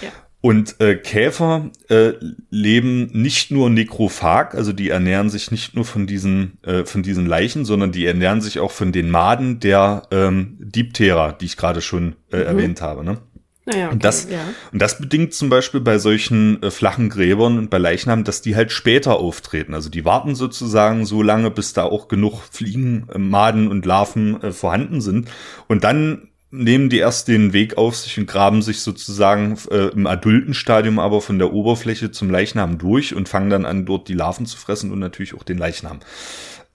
Ja. 0.02 0.10
Und 0.46 0.80
äh, 0.80 0.94
Käfer 0.94 1.70
äh, 1.88 2.12
leben 2.50 3.10
nicht 3.12 3.50
nur 3.50 3.68
nekrophag, 3.68 4.54
also 4.54 4.72
die 4.72 4.90
ernähren 4.90 5.28
sich 5.28 5.50
nicht 5.50 5.74
nur 5.74 5.84
von 5.84 6.06
diesen, 6.06 6.62
äh, 6.62 6.84
von 6.84 7.02
diesen 7.02 7.26
Leichen, 7.26 7.64
sondern 7.64 7.90
die 7.90 8.06
ernähren 8.06 8.40
sich 8.40 8.60
auch 8.60 8.70
von 8.70 8.92
den 8.92 9.10
Maden 9.10 9.58
der 9.58 10.02
ähm, 10.12 10.56
Diptera, 10.60 11.32
die 11.32 11.46
ich 11.46 11.56
gerade 11.56 11.80
schon 11.82 12.14
äh, 12.30 12.36
mhm. 12.36 12.42
erwähnt 12.44 12.80
habe. 12.80 13.02
Ne? 13.02 13.18
Naja, 13.64 13.86
okay, 13.86 13.94
und, 13.94 14.04
das, 14.04 14.30
ja. 14.30 14.38
und 14.72 14.80
das 14.80 15.00
bedingt 15.00 15.34
zum 15.34 15.48
Beispiel 15.48 15.80
bei 15.80 15.98
solchen 15.98 16.62
äh, 16.62 16.70
flachen 16.70 17.08
Gräbern 17.08 17.58
und 17.58 17.68
bei 17.68 17.78
Leichnamen, 17.78 18.24
dass 18.24 18.40
die 18.40 18.54
halt 18.54 18.70
später 18.70 19.16
auftreten. 19.16 19.74
Also 19.74 19.90
die 19.90 20.04
warten 20.04 20.36
sozusagen 20.36 21.06
so 21.06 21.24
lange, 21.24 21.50
bis 21.50 21.72
da 21.72 21.82
auch 21.82 22.06
genug 22.06 22.42
Fliegen, 22.52 23.08
äh, 23.12 23.18
Maden 23.18 23.66
und 23.66 23.84
Larven 23.84 24.40
äh, 24.44 24.52
vorhanden 24.52 25.00
sind. 25.00 25.28
Und 25.66 25.82
dann 25.82 26.28
nehmen 26.50 26.88
die 26.88 26.98
erst 26.98 27.28
den 27.28 27.52
Weg 27.52 27.76
auf 27.76 27.96
sich 27.96 28.18
und 28.18 28.26
graben 28.26 28.62
sich 28.62 28.80
sozusagen 28.80 29.58
äh, 29.70 29.88
im 29.88 30.06
adulten 30.06 30.54
Stadium 30.54 30.98
aber 30.98 31.20
von 31.20 31.38
der 31.38 31.52
Oberfläche 31.52 32.10
zum 32.10 32.30
Leichnam 32.30 32.78
durch 32.78 33.14
und 33.14 33.28
fangen 33.28 33.50
dann 33.50 33.66
an, 33.66 33.86
dort 33.86 34.08
die 34.08 34.14
Larven 34.14 34.46
zu 34.46 34.56
fressen 34.56 34.92
und 34.92 34.98
natürlich 34.98 35.34
auch 35.34 35.42
den 35.42 35.58
Leichnam. 35.58 36.00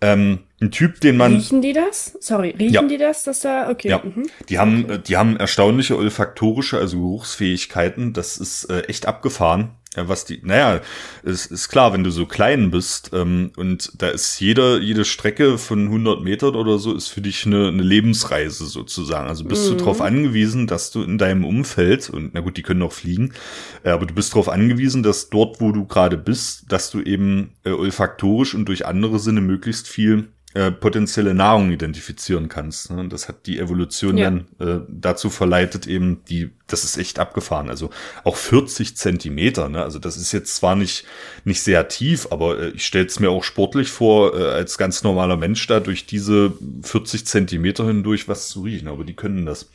Ähm, 0.04 0.40
ein 0.60 0.72
Typ, 0.72 1.00
den 1.00 1.16
man. 1.16 1.36
Riechen 1.36 1.62
die 1.62 1.74
das? 1.74 2.18
Sorry, 2.20 2.56
riechen 2.58 2.74
ja. 2.74 2.84
die 2.84 2.98
das, 2.98 3.24
dass 3.24 3.42
da, 3.42 3.70
okay. 3.70 3.90
Ja. 3.90 4.02
Mhm. 4.04 4.28
Die 4.50 4.58
haben, 4.58 4.86
okay. 4.86 5.00
die 5.08 5.18
haben 5.18 5.38
erstaunliche 5.38 5.96
olfaktorische, 5.96 6.80
also 6.80 7.00
Geruchsfähigkeiten. 7.00 8.14
Das 8.14 8.38
ist 8.38 8.66
äh, 8.66 8.82
echt 8.82 9.06
abgefahren. 9.06 9.76
Ja, 9.98 10.08
was 10.08 10.24
die, 10.24 10.40
naja, 10.42 10.80
es 11.22 11.48
ist 11.48 11.68
klar, 11.68 11.92
wenn 11.92 12.06
du 12.06 12.12
so 12.12 12.26
klein 12.26 12.72
bist 12.72 13.12
ähm, 13.14 13.52
und 13.58 13.92
da 14.02 14.08
ist 14.08 14.40
jede, 14.40 14.80
jede 14.80 15.04
Strecke 15.04 15.58
von 15.58 15.88
100 15.88 16.24
Metern 16.24 16.56
oder 16.56 16.80
so 16.80 16.96
ist 16.96 17.10
für 17.10 17.20
dich 17.20 17.46
eine, 17.46 17.68
eine 17.68 17.84
Lebensreise 17.84 18.68
sozusagen. 18.68 19.28
Also 19.28 19.44
bist 19.44 19.66
mhm. 19.66 19.72
du 19.72 19.76
darauf 19.84 20.00
angewiesen, 20.00 20.66
dass 20.66 20.92
du 20.92 21.04
in 21.04 21.18
deinem 21.18 21.44
Umfeld, 21.44 22.10
und 22.10 22.34
na 22.34 22.40
gut, 22.40 22.56
die 22.56 22.62
können 22.62 22.84
auch 22.84 22.94
fliegen, 22.94 23.34
äh, 23.84 23.90
aber 23.90 24.06
du 24.06 24.14
bist 24.14 24.32
darauf 24.32 24.48
angewiesen, 24.48 25.04
dass 25.04 25.30
dort, 25.30 25.60
wo 25.60 25.74
du 25.74 25.86
gerade 25.86 26.18
bist, 26.18 26.72
dass 26.72 26.90
du 26.90 27.02
eben 27.02 27.52
äh, 27.66 27.72
olfaktorisch 27.72 28.56
und 28.56 28.70
durch 28.70 28.86
andere 28.86 29.20
Sinne 29.20 29.42
möglichst 29.42 29.90
viel 29.90 30.30
äh, 30.54 30.70
potenzielle 30.70 31.34
Nahrung 31.34 31.72
identifizieren 31.72 32.50
kannst. 32.50 32.92
Ne? 32.92 33.08
Das 33.08 33.30
hat 33.30 33.46
die 33.46 33.58
Evolution 33.58 34.18
ja. 34.18 34.30
dann 34.30 34.48
äh, 34.60 34.86
dazu 34.90 35.30
verleitet, 35.30 35.88
eben 35.88 36.26
die, 36.30 36.52
das 36.68 36.84
ist 36.84 36.98
echt 36.98 37.20
abgefahren. 37.20 37.70
Also 37.70 37.90
auch 38.26 38.36
40 38.36 38.98
Zentimeter, 38.98 39.70
ne? 39.70 39.82
Also 39.82 39.98
das 39.98 40.18
ist 40.18 40.34
jetzt 40.34 40.56
zwar 40.56 40.76
nicht, 40.76 41.06
nicht 41.46 41.62
sehr 41.62 41.88
tief, 41.88 42.28
aber 42.32 42.60
äh, 42.60 42.70
ich 42.72 42.86
stelle 42.86 43.06
es 43.06 43.20
mir 43.20 43.30
auch 43.30 43.46
sportlich 43.46 43.90
vor, 43.90 44.38
äh, 44.38 44.44
als 44.44 44.78
ganz 44.78 45.04
normaler 45.04 45.38
Mensch 45.38 45.66
da 45.68 45.80
durch 45.80 46.06
diese 46.06 46.54
40 46.84 47.26
Zentimeter 47.26 47.86
hindurch 47.88 48.28
was 48.28 48.50
zu 48.50 48.64
riechen. 48.64 48.90
Aber 48.90 49.06
die 49.06 49.16
können 49.16 49.46
das 49.46 49.70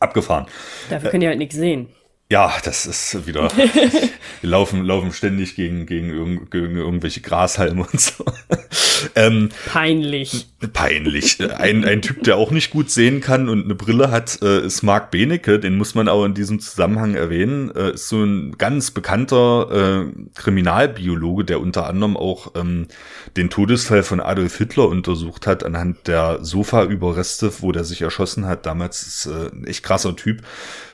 abgefahren. 0.00 0.46
Dafür 0.88 1.10
können 1.10 1.20
die 1.20 1.28
halt 1.28 1.38
nichts 1.38 1.56
sehen. 1.56 1.88
Ja, 2.30 2.54
das 2.64 2.86
ist 2.86 3.26
wieder. 3.26 3.50
wir 4.40 4.50
laufen, 4.50 4.82
laufen 4.82 5.12
ständig 5.12 5.56
gegen, 5.56 5.84
gegen, 5.84 6.08
irg 6.08 6.50
gegen 6.50 6.76
irgendwelche 6.76 7.20
Grashalme 7.20 7.82
und 7.82 8.00
so. 8.00 8.24
ähm, 9.14 9.50
peinlich. 9.66 10.48
Peinlich. 10.72 11.38
Ein, 11.52 11.84
ein 11.84 12.00
Typ, 12.00 12.22
der 12.22 12.36
auch 12.36 12.50
nicht 12.50 12.70
gut 12.70 12.90
sehen 12.90 13.20
kann 13.20 13.50
und 13.50 13.64
eine 13.64 13.74
Brille 13.74 14.10
hat, 14.10 14.40
äh, 14.42 14.64
ist 14.64 14.82
Mark 14.82 15.10
Benecke. 15.10 15.58
Den 15.58 15.76
muss 15.76 15.94
man 15.94 16.08
auch 16.08 16.24
in 16.24 16.32
diesem 16.32 16.60
Zusammenhang 16.60 17.14
erwähnen. 17.14 17.70
Äh, 17.76 17.92
ist 17.92 18.08
so 18.08 18.24
ein 18.24 18.56
ganz 18.56 18.90
bekannter 18.90 20.06
äh, 20.06 20.12
Kriminalbiologe, 20.34 21.44
der 21.44 21.60
unter 21.60 21.86
anderem 21.86 22.16
auch 22.16 22.52
ähm, 22.56 22.88
den 23.36 23.50
Todesfall 23.50 24.02
von 24.02 24.20
Adolf 24.20 24.56
Hitler 24.56 24.88
untersucht 24.88 25.46
hat 25.46 25.62
anhand 25.62 26.06
der 26.06 26.42
Sofa-Überreste, 26.42 27.52
wo 27.60 27.70
der 27.70 27.84
sich 27.84 28.00
erschossen 28.00 28.46
hat. 28.46 28.64
Damals 28.64 29.02
ist 29.02 29.26
äh, 29.26 29.50
ein 29.52 29.66
echt 29.66 29.82
krasser 29.82 30.16
Typ. 30.16 30.40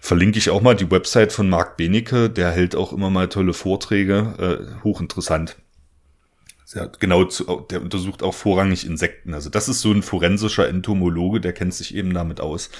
Verlinke 0.00 0.38
ich 0.38 0.50
auch 0.50 0.62
mal 0.62 0.74
die 0.74 0.90
Website 0.90 1.19
von 1.28 1.48
Marc 1.48 1.76
Benecke. 1.76 2.30
Der 2.30 2.50
hält 2.50 2.74
auch 2.74 2.92
immer 2.92 3.10
mal 3.10 3.28
tolle 3.28 3.52
Vorträge. 3.52 4.70
Äh, 4.80 4.82
hochinteressant. 4.84 5.56
Genau, 7.00 7.24
zu, 7.24 7.66
der 7.68 7.82
untersucht 7.82 8.22
auch 8.22 8.34
vorrangig 8.34 8.86
Insekten. 8.86 9.34
Also 9.34 9.50
das 9.50 9.68
ist 9.68 9.80
so 9.80 9.90
ein 9.90 10.02
forensischer 10.02 10.68
Entomologe, 10.68 11.40
der 11.40 11.52
kennt 11.52 11.74
sich 11.74 11.94
eben 11.94 12.14
damit 12.14 12.40
aus. 12.40 12.70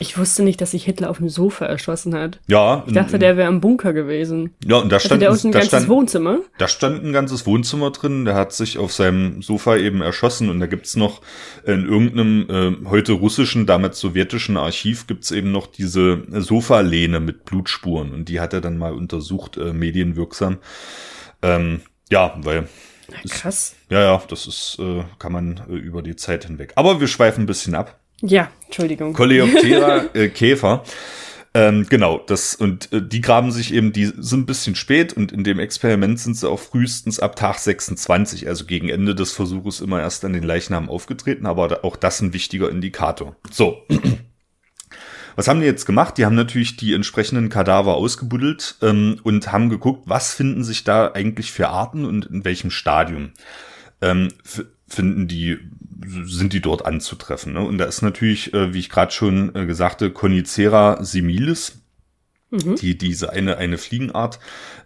Ich 0.00 0.18
wusste 0.18 0.42
nicht, 0.42 0.60
dass 0.60 0.72
sich 0.72 0.84
Hitler 0.84 1.10
auf 1.10 1.18
dem 1.18 1.28
Sofa 1.28 1.66
erschossen 1.66 2.14
hat. 2.14 2.40
Ja. 2.48 2.82
Ich 2.86 2.94
dachte, 2.94 3.14
in, 3.14 3.20
der 3.20 3.36
wäre 3.36 3.48
im 3.48 3.60
Bunker 3.60 3.92
gewesen. 3.92 4.54
Ja, 4.64 4.78
und 4.78 4.90
da 4.90 4.98
stand, 4.98 5.22
der 5.22 5.30
ein 5.30 5.52
ganzes 5.52 5.68
stand, 5.68 5.88
Wohnzimmer. 5.88 6.38
Da 6.58 6.66
stand 6.66 7.04
ein 7.04 7.12
ganzes 7.12 7.46
Wohnzimmer 7.46 7.90
drin. 7.90 8.24
Der 8.24 8.34
hat 8.34 8.52
sich 8.52 8.78
auf 8.78 8.92
seinem 8.92 9.42
Sofa 9.42 9.76
eben 9.76 10.00
erschossen 10.00 10.48
und 10.48 10.58
da 10.58 10.66
gibt's 10.66 10.96
noch 10.96 11.20
in 11.64 11.86
irgendeinem 11.86 12.46
äh, 12.48 12.88
heute 12.88 13.12
russischen, 13.12 13.66
damals 13.66 14.00
sowjetischen 14.00 14.56
Archiv 14.56 15.06
gibt's 15.06 15.30
eben 15.30 15.52
noch 15.52 15.66
diese 15.66 16.22
Sofalehne 16.30 17.20
mit 17.20 17.44
Blutspuren 17.44 18.12
und 18.12 18.28
die 18.28 18.40
hat 18.40 18.54
er 18.54 18.60
dann 18.62 18.78
mal 18.78 18.94
untersucht, 18.94 19.56
äh, 19.58 19.72
medienwirksam. 19.72 20.58
Ähm, 21.42 21.82
ja, 22.10 22.34
weil 22.42 22.68
Krass. 23.28 23.70
Ist, 23.72 23.76
ja, 23.90 24.00
ja, 24.00 24.22
das 24.28 24.46
ist, 24.46 24.78
äh, 24.78 25.04
kann 25.18 25.32
man 25.32 25.62
äh, 25.68 25.74
über 25.74 26.02
die 26.02 26.16
Zeit 26.16 26.44
hinweg. 26.44 26.72
Aber 26.76 27.00
wir 27.00 27.08
schweifen 27.08 27.44
ein 27.44 27.46
bisschen 27.46 27.74
ab. 27.74 27.98
Ja, 28.20 28.50
Entschuldigung. 28.66 29.12
Coleoptera 29.14 30.04
äh, 30.14 30.28
Käfer. 30.28 30.84
Ähm, 31.52 31.86
genau, 31.88 32.18
das 32.18 32.54
und 32.54 32.92
äh, 32.92 33.02
die 33.02 33.20
graben 33.20 33.50
sich 33.50 33.74
eben, 33.74 33.92
die 33.92 34.06
sind 34.06 34.40
ein 34.40 34.46
bisschen 34.46 34.76
spät 34.76 35.12
und 35.12 35.32
in 35.32 35.42
dem 35.42 35.58
Experiment 35.58 36.20
sind 36.20 36.36
sie 36.36 36.48
auch 36.48 36.60
frühestens 36.60 37.18
ab 37.18 37.34
Tag 37.34 37.58
26, 37.58 38.46
also 38.46 38.66
gegen 38.66 38.88
Ende 38.88 39.16
des 39.16 39.32
Versuches 39.32 39.80
immer 39.80 40.00
erst 40.00 40.24
an 40.24 40.32
den 40.32 40.44
Leichnam 40.44 40.88
aufgetreten, 40.88 41.46
aber 41.46 41.84
auch 41.84 41.96
das 41.96 42.20
ein 42.20 42.32
wichtiger 42.32 42.70
Indikator. 42.70 43.34
So. 43.50 43.82
Was 45.36 45.48
haben 45.48 45.60
die 45.60 45.66
jetzt 45.66 45.86
gemacht? 45.86 46.18
Die 46.18 46.24
haben 46.24 46.34
natürlich 46.34 46.76
die 46.76 46.94
entsprechenden 46.94 47.48
Kadaver 47.48 47.94
ausgebuddelt 47.94 48.76
ähm, 48.82 49.18
und 49.22 49.52
haben 49.52 49.68
geguckt, 49.68 50.04
was 50.06 50.34
finden 50.34 50.64
sich 50.64 50.84
da 50.84 51.12
eigentlich 51.12 51.52
für 51.52 51.68
Arten 51.68 52.04
und 52.04 52.26
in 52.26 52.44
welchem 52.44 52.70
Stadium 52.70 53.30
ähm, 54.00 54.28
finden 54.86 55.28
die, 55.28 55.58
sind 56.24 56.52
die 56.52 56.60
dort 56.60 56.84
anzutreffen. 56.84 57.52
Ne? 57.52 57.60
Und 57.60 57.78
da 57.78 57.84
ist 57.84 58.02
natürlich, 58.02 58.52
äh, 58.54 58.74
wie 58.74 58.80
ich 58.80 58.90
gerade 58.90 59.12
schon 59.12 59.54
äh, 59.54 59.66
gesagt 59.66 60.02
Conicera 60.14 61.02
similis, 61.04 61.80
mhm. 62.50 62.76
die 62.76 62.98
diese 62.98 63.30
eine 63.30 63.56
eine 63.56 63.78
Fliegenart 63.78 64.40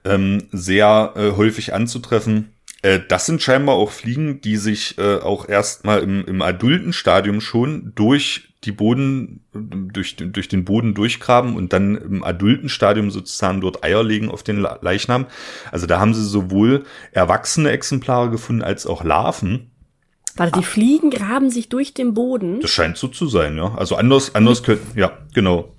ähm, 0.04 0.44
sehr 0.52 1.14
äh, 1.16 1.30
häufig 1.32 1.74
anzutreffen. 1.74 2.53
Äh, 2.84 3.00
das 3.08 3.24
sind 3.24 3.40
scheinbar 3.42 3.76
auch 3.76 3.90
Fliegen, 3.90 4.42
die 4.42 4.58
sich 4.58 4.98
äh, 4.98 5.16
auch 5.16 5.48
erstmal 5.48 6.02
im, 6.02 6.24
im 6.26 6.42
adulten 6.42 6.92
Stadium 6.92 7.40
schon 7.40 7.92
durch 7.94 8.50
die 8.64 8.72
Boden, 8.72 9.40
durch, 9.52 10.16
durch 10.16 10.48
den 10.48 10.64
Boden 10.64 10.94
durchgraben 10.94 11.56
und 11.56 11.72
dann 11.72 11.96
im 11.96 12.22
adulten 12.22 12.68
Stadium 12.68 13.10
sozusagen 13.10 13.60
dort 13.62 13.84
Eier 13.84 14.02
legen 14.02 14.30
auf 14.30 14.42
den 14.42 14.58
Leichnam. 14.58 15.26
Also 15.70 15.86
da 15.86 15.98
haben 15.98 16.14
sie 16.14 16.24
sowohl 16.24 16.84
erwachsene 17.12 17.70
Exemplare 17.70 18.30
gefunden 18.30 18.62
als 18.62 18.86
auch 18.86 19.02
Larven. 19.02 19.70
Warte, 20.36 20.58
die 20.58 20.64
Fliegen 20.64 21.10
graben 21.10 21.50
sich 21.50 21.68
durch 21.68 21.94
den 21.94 22.12
Boden? 22.12 22.60
Das 22.60 22.70
scheint 22.70 22.96
so 22.96 23.08
zu 23.08 23.28
sein, 23.28 23.56
ja. 23.56 23.74
Also 23.74 23.96
anders, 23.96 24.34
anders 24.34 24.62
könnten, 24.62 24.98
ja, 24.98 25.12
genau. 25.32 25.72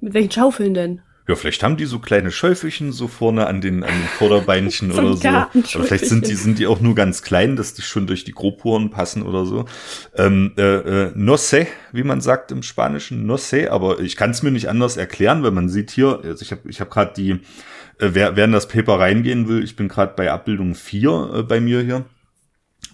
Mit 0.00 0.12
welchen 0.12 0.32
Schaufeln 0.32 0.74
denn? 0.74 1.00
Ja, 1.28 1.34
vielleicht 1.34 1.62
haben 1.64 1.76
die 1.76 1.86
so 1.86 1.98
kleine 1.98 2.30
Schäufelchen 2.30 2.92
so 2.92 3.08
vorne 3.08 3.48
an 3.48 3.60
den, 3.60 3.82
an 3.82 3.90
den 3.90 4.08
Vorderbeinchen 4.16 4.92
so 4.92 5.00
oder 5.00 5.16
so. 5.16 5.28
Oder 5.28 5.86
vielleicht 5.86 6.06
sind 6.06 6.28
die, 6.28 6.34
sind 6.34 6.58
die 6.58 6.68
auch 6.68 6.80
nur 6.80 6.94
ganz 6.94 7.22
klein, 7.22 7.56
dass 7.56 7.74
die 7.74 7.82
schon 7.82 8.06
durch 8.06 8.22
die 8.22 8.32
Grobporen 8.32 8.90
passen 8.90 9.22
oder 9.22 9.44
so. 9.44 9.64
Ähm, 10.14 10.52
äh, 10.56 10.62
äh, 10.62 11.12
no 11.16 11.36
sé, 11.36 11.66
wie 11.92 12.04
man 12.04 12.20
sagt 12.20 12.52
im 12.52 12.62
Spanischen, 12.62 13.26
no 13.26 13.36
sé, 13.36 13.68
aber 13.68 13.98
ich 14.00 14.16
kann 14.16 14.30
es 14.30 14.42
mir 14.42 14.52
nicht 14.52 14.68
anders 14.68 14.96
erklären, 14.96 15.42
weil 15.42 15.50
man 15.50 15.68
sieht 15.68 15.90
hier, 15.90 16.20
also 16.22 16.42
ich 16.42 16.52
habe 16.52 16.68
ich 16.68 16.80
hab 16.80 16.90
gerade 16.90 17.12
die, 17.16 17.30
äh, 17.98 18.10
wer, 18.12 18.36
wer 18.36 18.44
in 18.44 18.52
das 18.52 18.68
Paper 18.68 19.00
reingehen 19.00 19.48
will, 19.48 19.64
ich 19.64 19.74
bin 19.74 19.88
gerade 19.88 20.14
bei 20.16 20.30
Abbildung 20.30 20.76
4 20.76 21.30
äh, 21.34 21.42
bei 21.42 21.60
mir 21.60 21.82
hier. 21.82 22.04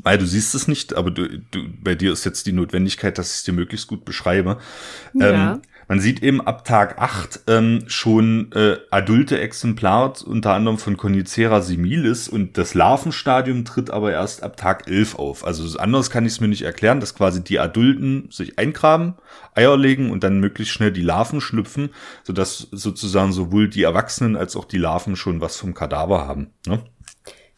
Weil 0.03 0.17
du 0.17 0.25
siehst 0.25 0.55
es 0.55 0.69
nicht, 0.69 0.95
aber 0.95 1.11
du, 1.11 1.29
du, 1.29 1.69
bei 1.83 1.95
dir 1.95 2.13
ist 2.13 2.25
jetzt 2.25 2.47
die 2.47 2.53
Notwendigkeit, 2.53 3.19
dass 3.19 3.29
ich 3.29 3.37
es 3.37 3.43
dir 3.45 3.53
möglichst 3.53 3.89
gut 3.89 4.07
beschreibe. 4.07 4.59
Ja. 5.13 5.53
Ähm, 5.53 5.63
man 5.89 6.01
sieht 6.01 6.23
eben 6.23 6.41
ab 6.41 6.65
Tag 6.65 6.99
8 6.99 7.41
ähm, 7.49 7.85
schon 7.87 8.51
äh, 8.53 8.77
adulte 8.91 9.41
Exemplare, 9.41 10.13
unter 10.25 10.55
anderem 10.55 10.79
von 10.79 10.97
Conicera 10.97 11.61
similis 11.61 12.29
und 12.29 12.57
das 12.59 12.75
Larvenstadium 12.75 13.65
tritt 13.65 13.91
aber 13.91 14.13
erst 14.13 14.43
ab 14.43 14.57
Tag 14.57 14.89
11 14.89 15.17
auf. 15.17 15.45
Also 15.45 15.79
anders 15.79 16.11
kann 16.11 16.25
ich 16.25 16.33
es 16.33 16.41
mir 16.41 16.49
nicht 16.49 16.63
erklären, 16.63 17.01
dass 17.01 17.15
quasi 17.15 17.43
die 17.43 17.59
Adulten 17.59 18.29
sich 18.31 18.59
eingraben, 18.59 19.15
Eier 19.55 19.77
legen 19.77 20.11
und 20.11 20.25
dann 20.25 20.41
möglichst 20.41 20.73
schnell 20.73 20.93
die 20.93 21.03
Larven 21.03 21.41
schlüpfen, 21.41 21.91
sodass 22.25 22.69
sozusagen 22.71 23.33
sowohl 23.33 23.69
die 23.69 23.83
Erwachsenen 23.83 24.37
als 24.37 24.57
auch 24.57 24.65
die 24.65 24.79
Larven 24.79 25.17
schon 25.17 25.41
was 25.41 25.57
vom 25.57 25.75
Kadaver 25.75 26.27
haben. 26.27 26.49
Ne? 26.67 26.83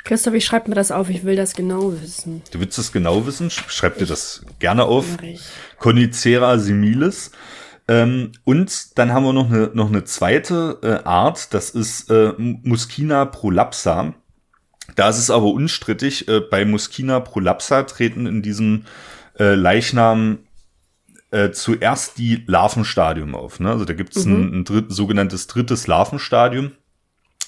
Christoph, 0.04 0.34
ich 0.34 0.44
schreibe 0.44 0.68
mir 0.68 0.74
das 0.74 0.90
auf, 0.90 1.08
ich 1.08 1.24
will 1.24 1.34
das 1.34 1.54
genau 1.54 1.94
wissen. 2.00 2.42
Du 2.50 2.60
willst 2.60 2.76
das 2.76 2.92
genau 2.92 3.26
wissen? 3.26 3.48
Schreib 3.50 3.96
dir 3.96 4.06
das 4.06 4.44
gerne 4.58 4.84
auf. 4.84 5.06
Conicera 5.78 6.58
similis. 6.58 7.30
Ähm, 7.86 8.32
und 8.44 8.98
dann 8.98 9.12
haben 9.12 9.24
wir 9.24 9.32
noch 9.32 9.50
eine, 9.50 9.70
noch 9.74 9.88
eine 9.88 10.04
zweite 10.04 10.78
äh, 10.82 11.06
Art, 11.06 11.52
das 11.52 11.70
ist 11.70 12.10
äh, 12.10 12.32
Muscina 12.38 13.26
prolapsa. 13.26 14.14
Da 14.96 15.08
ist 15.08 15.18
es 15.18 15.30
aber 15.30 15.46
unstrittig, 15.46 16.28
äh, 16.28 16.40
bei 16.40 16.64
Muscina 16.64 17.20
prolapsa 17.20 17.82
treten 17.82 18.26
in 18.26 18.42
diesem 18.42 18.84
äh, 19.38 19.54
Leichnam 19.54 20.38
äh, 21.30 21.50
zuerst 21.50 22.18
die 22.18 22.44
Larvenstadium 22.46 23.34
auf. 23.34 23.60
Ne? 23.60 23.70
Also 23.70 23.84
da 23.84 23.92
gibt 23.92 24.16
es 24.16 24.24
mhm. 24.24 24.34
ein, 24.34 24.54
ein 24.60 24.64
dritt, 24.64 24.92
sogenanntes 24.92 25.46
drittes 25.46 25.86
Larvenstadium. 25.86 26.72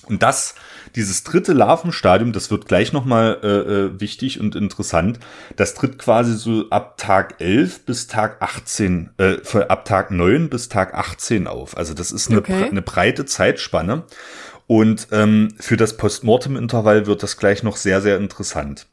Und 0.08 0.22
das, 0.22 0.54
dieses 0.94 1.24
dritte 1.24 1.52
Larvenstadium, 1.52 2.32
das 2.32 2.50
wird 2.50 2.68
gleich 2.68 2.92
nochmal 2.92 3.38
äh, 3.42 3.46
äh, 3.46 4.00
wichtig 4.00 4.38
und 4.40 4.54
interessant. 4.54 5.18
Das 5.56 5.74
tritt 5.74 5.98
quasi 5.98 6.34
so 6.34 6.70
ab 6.70 6.96
Tag 6.96 7.40
11 7.40 7.84
bis 7.84 8.06
Tag 8.06 8.40
18, 8.40 9.10
äh, 9.18 9.38
ab 9.68 9.84
Tag 9.84 10.10
9 10.10 10.48
bis 10.48 10.68
Tag 10.68 10.94
18 10.94 11.46
auf. 11.48 11.76
Also 11.76 11.92
das 11.92 12.12
ist 12.12 12.30
eine, 12.30 12.38
okay. 12.38 12.68
eine 12.70 12.82
breite 12.82 13.24
Zeitspanne. 13.24 14.04
Und 14.68 15.08
ähm, 15.12 15.54
für 15.58 15.76
das 15.76 15.96
Postmortem-Intervall 15.96 17.06
wird 17.06 17.22
das 17.22 17.36
gleich 17.36 17.62
noch 17.62 17.76
sehr, 17.76 18.00
sehr 18.00 18.16
interessant. 18.16 18.86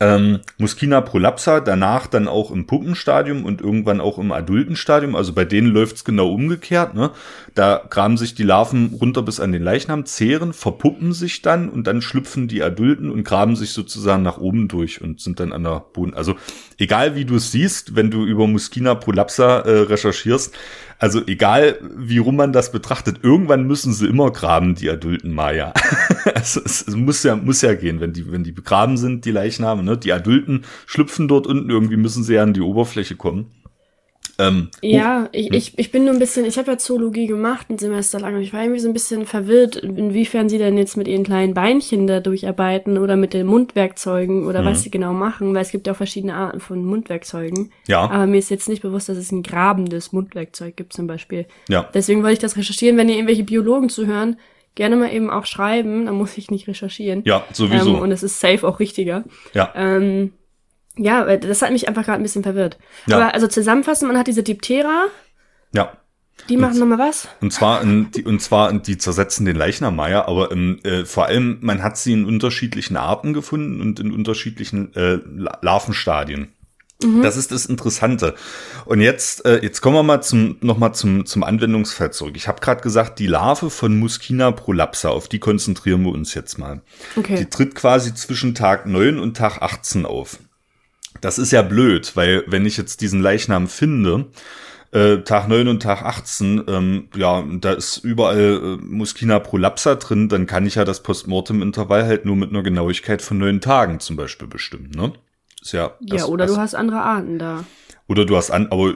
Ähm, 0.00 0.40
Muskina 0.58 1.00
prolapsa, 1.00 1.60
danach 1.60 2.08
dann 2.08 2.26
auch 2.26 2.50
im 2.50 2.66
Puppenstadium 2.66 3.44
und 3.44 3.60
irgendwann 3.60 4.00
auch 4.00 4.18
im 4.18 4.32
Adultenstadium. 4.32 5.14
Also 5.14 5.32
bei 5.32 5.44
denen 5.44 5.68
läuft's 5.68 6.04
genau 6.04 6.32
umgekehrt. 6.32 6.94
Ne? 6.94 7.12
Da 7.54 7.80
graben 7.88 8.16
sich 8.16 8.34
die 8.34 8.42
Larven 8.42 8.96
runter 9.00 9.22
bis 9.22 9.38
an 9.38 9.52
den 9.52 9.62
Leichnam, 9.62 10.04
zehren, 10.04 10.52
verpuppen 10.52 11.12
sich 11.12 11.42
dann 11.42 11.68
und 11.68 11.86
dann 11.86 12.02
schlüpfen 12.02 12.48
die 12.48 12.62
Adulten 12.62 13.10
und 13.10 13.22
graben 13.22 13.54
sich 13.54 13.70
sozusagen 13.70 14.24
nach 14.24 14.38
oben 14.38 14.66
durch 14.66 15.00
und 15.00 15.20
sind 15.20 15.38
dann 15.38 15.52
an 15.52 15.62
der 15.62 15.84
Boden. 15.92 16.14
Also 16.14 16.34
egal 16.78 17.14
wie 17.14 17.24
du 17.24 17.36
es 17.36 17.52
siehst, 17.52 17.94
wenn 17.94 18.10
du 18.10 18.24
über 18.24 18.48
Muskina 18.48 18.96
prolapsa 18.96 19.60
äh, 19.60 19.80
recherchierst, 19.82 20.54
also 20.98 21.20
egal, 21.26 21.78
wie 21.96 22.18
rum 22.18 22.36
man 22.36 22.52
das 22.52 22.72
betrachtet, 22.72 23.18
irgendwann 23.22 23.66
müssen 23.66 23.92
sie 23.92 24.06
immer 24.06 24.30
graben, 24.30 24.74
die 24.74 24.90
adulten 24.90 25.32
Maya. 25.32 25.72
also 26.34 26.60
es, 26.64 26.86
es, 26.86 26.96
muss 26.96 27.22
ja, 27.22 27.36
muss 27.36 27.62
ja 27.62 27.74
gehen, 27.74 28.00
wenn 28.00 28.12
die, 28.12 28.30
wenn 28.30 28.44
die 28.44 28.52
begraben 28.52 28.96
sind, 28.96 29.24
die 29.24 29.30
Leichname, 29.30 29.82
ne? 29.82 29.96
Die 29.96 30.12
Adulten 30.12 30.64
schlüpfen 30.86 31.28
dort 31.28 31.46
unten, 31.46 31.70
irgendwie 31.70 31.96
müssen 31.96 32.24
sie 32.24 32.34
ja 32.34 32.42
an 32.42 32.54
die 32.54 32.60
Oberfläche 32.60 33.16
kommen. 33.16 33.46
Ähm, 34.38 34.68
ja, 34.82 35.24
oh, 35.24 35.28
ich, 35.32 35.52
ich, 35.52 35.78
ich 35.78 35.90
bin 35.92 36.04
nur 36.04 36.12
ein 36.12 36.18
bisschen, 36.18 36.44
ich 36.44 36.58
habe 36.58 36.72
ja 36.72 36.78
Zoologie 36.78 37.26
gemacht 37.26 37.70
ein 37.70 37.78
Semester 37.78 38.18
lang 38.18 38.34
und 38.34 38.42
ich 38.42 38.52
war 38.52 38.62
irgendwie 38.62 38.80
so 38.80 38.88
ein 38.88 38.92
bisschen 38.92 39.26
verwirrt, 39.26 39.76
inwiefern 39.76 40.48
sie 40.48 40.58
denn 40.58 40.76
jetzt 40.76 40.96
mit 40.96 41.08
ihren 41.08 41.24
kleinen 41.24 41.54
Beinchen 41.54 42.06
da 42.06 42.20
durcharbeiten 42.20 42.98
oder 42.98 43.16
mit 43.16 43.32
den 43.32 43.46
Mundwerkzeugen 43.46 44.46
oder 44.46 44.62
mhm. 44.62 44.66
was 44.66 44.82
sie 44.82 44.90
genau 44.90 45.12
machen, 45.12 45.54
weil 45.54 45.62
es 45.62 45.70
gibt 45.70 45.86
ja 45.86 45.92
auch 45.92 45.96
verschiedene 45.96 46.34
Arten 46.34 46.60
von 46.60 46.84
Mundwerkzeugen. 46.84 47.72
Ja. 47.86 48.02
Aber 48.10 48.26
mir 48.26 48.38
ist 48.38 48.50
jetzt 48.50 48.68
nicht 48.68 48.82
bewusst, 48.82 49.08
dass 49.08 49.18
es 49.18 49.30
ein 49.30 49.42
grabendes 49.42 50.12
Mundwerkzeug 50.12 50.76
gibt 50.76 50.92
zum 50.92 51.06
Beispiel. 51.06 51.46
Ja. 51.68 51.88
Deswegen 51.94 52.22
wollte 52.22 52.34
ich 52.34 52.38
das 52.40 52.56
recherchieren. 52.56 52.96
Wenn 52.96 53.08
ihr 53.08 53.16
irgendwelche 53.16 53.44
Biologen 53.44 53.88
zuhören, 53.88 54.36
gerne 54.74 54.96
mal 54.96 55.12
eben 55.12 55.30
auch 55.30 55.46
schreiben, 55.46 56.06
dann 56.06 56.16
muss 56.16 56.36
ich 56.36 56.50
nicht 56.50 56.66
recherchieren. 56.66 57.22
Ja, 57.24 57.44
sowieso. 57.52 57.96
Ähm, 57.96 58.00
und 58.00 58.10
es 58.10 58.22
ist 58.22 58.40
safe 58.40 58.66
auch 58.66 58.80
richtiger. 58.80 59.24
Ja. 59.54 59.72
Ähm, 59.76 60.32
ja, 60.96 61.36
das 61.36 61.62
hat 61.62 61.72
mich 61.72 61.88
einfach 61.88 62.04
gerade 62.04 62.20
ein 62.20 62.22
bisschen 62.22 62.42
verwirrt. 62.42 62.78
Ja. 63.06 63.16
Aber 63.16 63.34
also 63.34 63.46
zusammenfassend, 63.46 64.10
man 64.10 64.18
hat 64.18 64.26
diese 64.26 64.42
Diptera. 64.42 65.06
Ja. 65.72 65.92
Die 66.48 66.56
machen 66.56 66.78
nochmal 66.78 66.98
was? 66.98 67.28
Und 67.40 67.52
zwar, 67.52 67.80
in, 67.82 68.10
die, 68.10 68.24
und 68.24 68.42
zwar, 68.42 68.72
die 68.72 68.98
zersetzen 68.98 69.46
den 69.46 69.56
Leichnam 69.56 69.96
Meier, 69.96 70.28
aber 70.28 70.50
ähm, 70.52 70.78
äh, 70.82 71.04
vor 71.04 71.26
allem, 71.26 71.58
man 71.62 71.82
hat 71.82 71.96
sie 71.96 72.12
in 72.12 72.26
unterschiedlichen 72.26 72.96
Arten 72.96 73.32
gefunden 73.32 73.80
und 73.80 73.98
in 74.00 74.12
unterschiedlichen 74.12 74.94
äh, 74.94 75.20
Larvenstadien. 75.62 76.52
Mhm. 77.02 77.22
Das 77.22 77.36
ist 77.36 77.50
das 77.50 77.66
Interessante. 77.66 78.34
Und 78.84 79.00
jetzt, 79.00 79.44
äh, 79.46 79.62
jetzt 79.62 79.80
kommen 79.80 79.96
wir 79.96 80.02
mal 80.02 80.22
zum, 80.22 80.56
noch 80.60 80.76
mal 80.76 80.92
zum, 80.92 81.24
zum 81.24 81.44
Anwendungsfall 81.44 82.12
zurück. 82.12 82.34
Ich 82.36 82.46
habe 82.46 82.60
gerade 82.60 82.82
gesagt, 82.82 83.18
die 83.18 83.26
Larve 83.26 83.70
von 83.70 83.98
Muskina 83.98 84.50
prolapsa, 84.50 85.08
auf 85.08 85.28
die 85.28 85.38
konzentrieren 85.38 86.02
wir 86.02 86.12
uns 86.12 86.34
jetzt 86.34 86.58
mal. 86.58 86.82
Okay. 87.16 87.36
Die 87.38 87.46
tritt 87.46 87.74
quasi 87.74 88.14
zwischen 88.14 88.54
Tag 88.54 88.86
9 88.86 89.18
und 89.18 89.36
Tag 89.36 89.62
18 89.62 90.04
auf. 90.04 90.38
Das 91.20 91.38
ist 91.38 91.52
ja 91.52 91.62
blöd, 91.62 92.12
weil 92.14 92.44
wenn 92.46 92.66
ich 92.66 92.76
jetzt 92.76 93.00
diesen 93.00 93.20
Leichnam 93.20 93.68
finde, 93.68 94.26
äh, 94.94 95.18
Tag 95.22 95.48
9 95.48 95.68
und 95.68 95.82
Tag 95.82 96.02
18, 96.02 96.64
ähm, 96.68 97.08
ja, 97.16 97.44
da 97.60 97.72
ist 97.72 97.98
überall 97.98 98.78
äh, 98.80 98.84
Muskina 98.84 99.40
prolapsa 99.40 99.96
drin, 99.96 100.28
dann 100.28 100.46
kann 100.46 100.66
ich 100.66 100.76
ja 100.76 100.84
das 100.84 101.02
Postmortem-Intervall 101.02 102.04
halt 102.04 102.24
nur 102.24 102.36
mit 102.36 102.50
einer 102.50 102.62
Genauigkeit 102.62 103.20
von 103.20 103.38
neun 103.38 103.60
Tagen 103.60 103.98
zum 103.98 104.16
Beispiel 104.16 104.46
bestimmen, 104.46 104.90
ne? 104.94 105.12
Ist 105.60 105.72
ja, 105.72 105.94
das, 106.00 106.20
ja, 106.20 106.26
oder 106.26 106.46
das, 106.46 106.54
du 106.54 106.60
hast 106.60 106.74
andere 106.74 107.00
Arten 107.00 107.38
da. 107.38 107.64
Oder 108.06 108.24
du 108.26 108.36
hast 108.36 108.50
an, 108.50 108.68
aber 108.70 108.94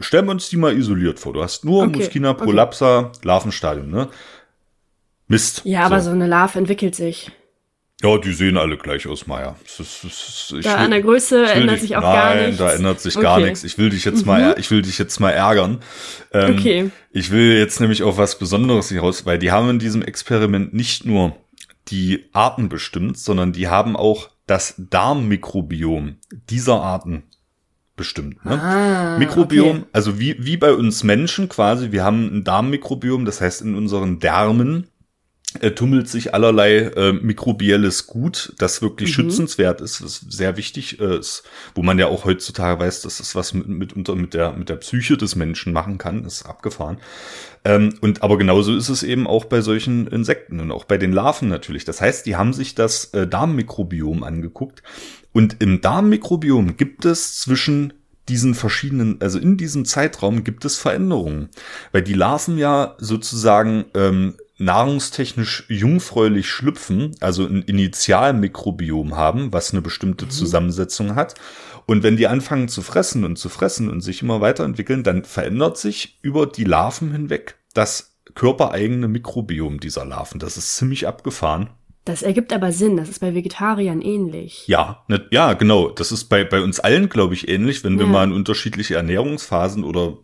stellen 0.00 0.26
wir 0.26 0.32
uns 0.32 0.48
die 0.48 0.56
mal 0.56 0.76
isoliert 0.76 1.20
vor. 1.20 1.32
Du 1.32 1.42
hast 1.42 1.64
nur 1.64 1.84
okay, 1.84 1.98
Muskina 1.98 2.34
prolapsa, 2.34 2.98
okay. 2.98 3.18
Larvenstadium, 3.22 3.90
ne? 3.90 4.08
Mist. 5.28 5.62
Ja, 5.64 5.80
so. 5.80 5.86
aber 5.86 6.00
so 6.00 6.10
eine 6.10 6.26
Larve 6.26 6.58
entwickelt 6.58 6.96
sich. 6.96 7.30
Ja, 8.02 8.16
die 8.16 8.32
sehen 8.32 8.56
alle 8.56 8.78
gleich 8.78 9.06
aus, 9.06 9.22
ist, 9.22 10.52
da 10.52 10.56
will, 10.56 10.66
an 10.66 10.90
der 10.90 11.02
Größe 11.02 11.44
ändert 11.44 11.76
dich, 11.76 11.82
sich 11.82 11.96
auch 11.96 12.02
nein, 12.02 12.14
gar 12.14 12.34
nichts. 12.34 12.58
Nein, 12.58 12.68
da 12.68 12.74
ändert 12.74 13.00
sich 13.00 13.16
okay. 13.16 13.22
gar 13.22 13.40
nichts. 13.40 13.62
Ich 13.62 13.76
will 13.76 13.90
dich 13.90 14.04
jetzt 14.06 14.22
mhm. 14.22 14.26
mal, 14.26 14.54
ich 14.58 14.70
will 14.70 14.80
dich 14.80 14.98
jetzt 14.98 15.20
mal 15.20 15.30
ärgern. 15.30 15.80
Ähm, 16.32 16.56
okay. 16.56 16.90
Ich 17.10 17.30
will 17.30 17.58
jetzt 17.58 17.78
nämlich 17.80 18.02
auf 18.02 18.16
was 18.16 18.38
Besonderes 18.38 18.88
hier 18.88 19.00
raus, 19.00 19.26
weil 19.26 19.38
die 19.38 19.50
haben 19.52 19.68
in 19.68 19.78
diesem 19.78 20.00
Experiment 20.00 20.72
nicht 20.72 21.04
nur 21.04 21.36
die 21.88 22.30
Arten 22.32 22.70
bestimmt, 22.70 23.18
sondern 23.18 23.52
die 23.52 23.68
haben 23.68 23.96
auch 23.96 24.30
das 24.46 24.74
Darmmikrobiom 24.78 26.16
dieser 26.48 26.80
Arten 26.80 27.24
bestimmt. 27.96 28.42
Ne? 28.46 28.60
Ah, 28.60 29.18
Mikrobiom, 29.18 29.76
okay. 29.76 29.86
also 29.92 30.18
wie, 30.18 30.36
wie 30.38 30.56
bei 30.56 30.72
uns 30.72 31.04
Menschen 31.04 31.50
quasi, 31.50 31.92
wir 31.92 32.02
haben 32.02 32.34
ein 32.34 32.44
Darmmikrobiom, 32.44 33.26
das 33.26 33.42
heißt 33.42 33.60
in 33.60 33.74
unseren 33.74 34.20
Därmen 34.20 34.89
äh, 35.58 35.72
tummelt 35.72 36.08
sich 36.08 36.32
allerlei 36.32 36.78
äh, 36.78 37.12
mikrobielles 37.12 38.06
Gut, 38.06 38.52
das 38.58 38.82
wirklich 38.82 39.10
mhm. 39.10 39.14
schützenswert 39.14 39.80
ist, 39.80 40.00
das 40.00 40.24
sehr 40.28 40.56
wichtig 40.56 41.00
äh, 41.00 41.18
ist, 41.18 41.42
wo 41.74 41.82
man 41.82 41.98
ja 41.98 42.06
auch 42.06 42.24
heutzutage 42.24 42.80
weiß, 42.80 43.02
dass 43.02 43.18
es 43.18 43.34
was 43.34 43.52
mit, 43.52 43.68
mit, 43.68 44.08
mit, 44.08 44.34
der, 44.34 44.52
mit 44.52 44.68
der 44.68 44.76
Psyche 44.76 45.16
des 45.16 45.34
Menschen 45.34 45.72
machen 45.72 45.98
kann, 45.98 46.24
ist 46.24 46.46
abgefahren. 46.46 46.98
Ähm, 47.64 47.94
und 48.00 48.22
aber 48.22 48.38
genauso 48.38 48.76
ist 48.76 48.88
es 48.88 49.02
eben 49.02 49.26
auch 49.26 49.44
bei 49.44 49.60
solchen 49.60 50.06
Insekten 50.06 50.60
und 50.60 50.70
auch 50.70 50.84
bei 50.84 50.98
den 50.98 51.12
Larven 51.12 51.48
natürlich. 51.48 51.84
Das 51.84 52.00
heißt, 52.00 52.26
die 52.26 52.36
haben 52.36 52.52
sich 52.52 52.74
das 52.74 53.06
äh, 53.06 53.26
Darmmikrobiom 53.26 54.22
angeguckt 54.22 54.82
und 55.32 55.56
im 55.60 55.80
Darmmikrobiom 55.80 56.76
gibt 56.76 57.04
es 57.04 57.38
zwischen 57.38 57.92
diesen 58.28 58.54
verschiedenen, 58.54 59.20
also 59.20 59.38
in 59.38 59.56
diesem 59.56 59.84
Zeitraum 59.84 60.44
gibt 60.44 60.64
es 60.64 60.76
Veränderungen, 60.76 61.48
weil 61.90 62.02
die 62.02 62.14
Larven 62.14 62.58
ja 62.58 62.94
sozusagen 62.98 63.86
ähm, 63.94 64.36
nahrungstechnisch 64.60 65.64
jungfräulich 65.68 66.48
schlüpfen, 66.48 67.16
also 67.20 67.44
ein 67.46 67.62
Initialmikrobiom 67.62 69.16
haben, 69.16 69.52
was 69.52 69.72
eine 69.72 69.82
bestimmte 69.82 70.26
mhm. 70.26 70.30
Zusammensetzung 70.30 71.14
hat. 71.14 71.34
Und 71.86 72.02
wenn 72.02 72.16
die 72.16 72.28
anfangen 72.28 72.68
zu 72.68 72.82
fressen 72.82 73.24
und 73.24 73.36
zu 73.36 73.48
fressen 73.48 73.88
und 73.88 74.02
sich 74.02 74.22
immer 74.22 74.40
weiterentwickeln, 74.40 75.02
dann 75.02 75.24
verändert 75.24 75.78
sich 75.78 76.18
über 76.22 76.46
die 76.46 76.64
Larven 76.64 77.10
hinweg 77.10 77.56
das 77.74 78.16
körpereigene 78.34 79.08
Mikrobiom 79.08 79.80
dieser 79.80 80.04
Larven. 80.04 80.38
Das 80.38 80.56
ist 80.56 80.76
ziemlich 80.76 81.06
abgefahren. 81.06 81.70
Das 82.06 82.22
ergibt 82.22 82.52
aber 82.54 82.72
Sinn, 82.72 82.96
das 82.96 83.10
ist 83.10 83.18
bei 83.18 83.34
Vegetariern 83.34 84.00
ähnlich. 84.00 84.66
Ja, 84.66 85.04
ne, 85.08 85.26
ja, 85.30 85.52
genau. 85.52 85.90
Das 85.90 86.12
ist 86.12 86.24
bei, 86.24 86.44
bei 86.44 86.62
uns 86.62 86.80
allen, 86.80 87.10
glaube 87.10 87.34
ich, 87.34 87.48
ähnlich, 87.48 87.84
wenn 87.84 87.94
ja. 87.94 88.00
wir 88.00 88.06
mal 88.06 88.24
in 88.24 88.32
unterschiedliche 88.32 88.94
Ernährungsphasen 88.94 89.84
oder 89.84 90.16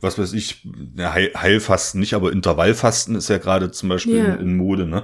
was 0.00 0.18
weiß 0.18 0.32
ich, 0.34 0.64
ja, 0.96 1.12
Heil, 1.12 1.32
Heilfasten 1.36 1.98
nicht, 1.98 2.14
aber 2.14 2.30
Intervallfasten 2.30 3.16
ist 3.16 3.28
ja 3.28 3.38
gerade 3.38 3.72
zum 3.72 3.88
Beispiel 3.88 4.18
ja. 4.18 4.34
in, 4.34 4.40
in, 4.40 4.56
Mode, 4.56 4.86
ne? 4.86 5.02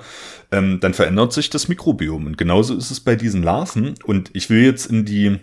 Ähm, 0.52 0.78
dann 0.80 0.94
verändert 0.94 1.32
sich 1.32 1.50
das 1.50 1.66
Mikrobiom. 1.66 2.24
Und 2.24 2.38
genauso 2.38 2.76
ist 2.76 2.92
es 2.92 3.00
bei 3.00 3.16
diesen 3.16 3.42
Larven. 3.42 3.94
Und 4.04 4.30
ich 4.32 4.48
will 4.48 4.62
jetzt 4.62 4.86
in 4.86 5.04
die 5.04 5.40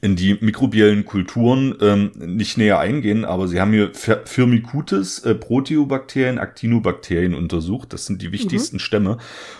in 0.00 0.16
die 0.16 0.36
mikrobiellen 0.40 1.04
Kulturen 1.04 1.76
ähm, 1.80 2.12
nicht 2.16 2.58
näher 2.58 2.78
eingehen, 2.78 3.24
aber 3.24 3.48
sie 3.48 3.60
haben 3.60 3.72
hier 3.72 3.92
Firmicutes, 3.94 5.20
äh, 5.20 5.34
Proteobakterien, 5.34 6.38
Actinobakterien 6.38 7.34
untersucht. 7.34 7.92
Das 7.92 8.06
sind 8.06 8.22
die 8.22 8.32
wichtigsten 8.32 8.76
mhm. 8.76 8.80
Stämme. 8.80 9.18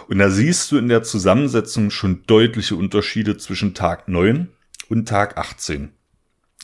Und 0.09 0.18
da 0.18 0.30
siehst 0.30 0.72
du 0.72 0.78
in 0.78 0.89
der 0.89 1.03
Zusammensetzung 1.03 1.91
schon 1.91 2.24
deutliche 2.26 2.76
Unterschiede 2.76 3.37
zwischen 3.37 3.74
Tag 3.74 4.09
9 4.09 4.49
und 4.89 5.09
Tag 5.09 5.37
18. 5.37 5.91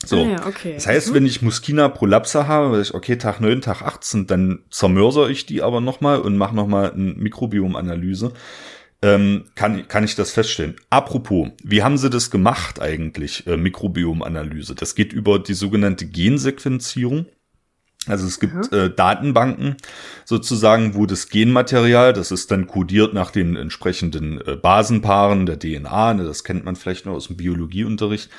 So. 0.05 0.23
Ah 0.23 0.29
ja, 0.29 0.47
okay. 0.47 0.73
Das 0.75 0.87
heißt, 0.87 1.09
mhm. 1.09 1.13
wenn 1.15 1.25
ich 1.25 1.41
Muskina 1.41 1.89
prolapsa 1.89 2.47
habe, 2.47 2.71
weiß 2.71 2.89
ich, 2.89 2.93
okay, 2.93 3.17
Tag 3.17 3.41
9, 3.41 3.61
Tag 3.61 3.81
18, 3.81 4.27
dann 4.27 4.59
zermörser 4.71 5.29
ich 5.29 5.45
die 5.45 5.61
aber 5.61 5.81
nochmal 5.81 6.19
und 6.19 6.37
mache 6.37 6.55
nochmal 6.55 6.91
eine 6.93 7.13
Mikrobiomanalyse 7.13 8.33
ähm, 9.01 9.45
kann, 9.55 9.87
kann 9.87 10.03
ich 10.03 10.15
das 10.15 10.31
feststellen. 10.31 10.75
Apropos, 10.89 11.49
wie 11.63 11.83
haben 11.83 11.97
sie 11.97 12.09
das 12.09 12.31
gemacht 12.31 12.81
eigentlich, 12.81 13.47
äh, 13.47 13.57
Mikrobiomanalyse? 13.57 14.75
Das 14.75 14.95
geht 14.95 15.13
über 15.13 15.39
die 15.39 15.53
sogenannte 15.53 16.05
Gensequenzierung. 16.05 17.25
Also 18.07 18.25
es 18.25 18.39
gibt 18.39 18.71
äh, 18.71 18.89
Datenbanken 18.89 19.75
sozusagen, 20.25 20.95
wo 20.95 21.05
das 21.05 21.29
Genmaterial, 21.29 22.13
das 22.13 22.31
ist 22.31 22.49
dann 22.49 22.65
kodiert 22.65 23.13
nach 23.13 23.29
den 23.29 23.55
entsprechenden 23.55 24.39
äh, 24.41 24.55
Basenpaaren 24.55 25.45
der 25.45 25.59
DNA, 25.59 26.13
ne, 26.13 26.23
das 26.23 26.43
kennt 26.43 26.63
man 26.63 26.75
vielleicht 26.75 27.05
noch 27.05 27.13
aus 27.13 27.27
dem 27.27 27.37
Biologieunterricht, 27.37 28.29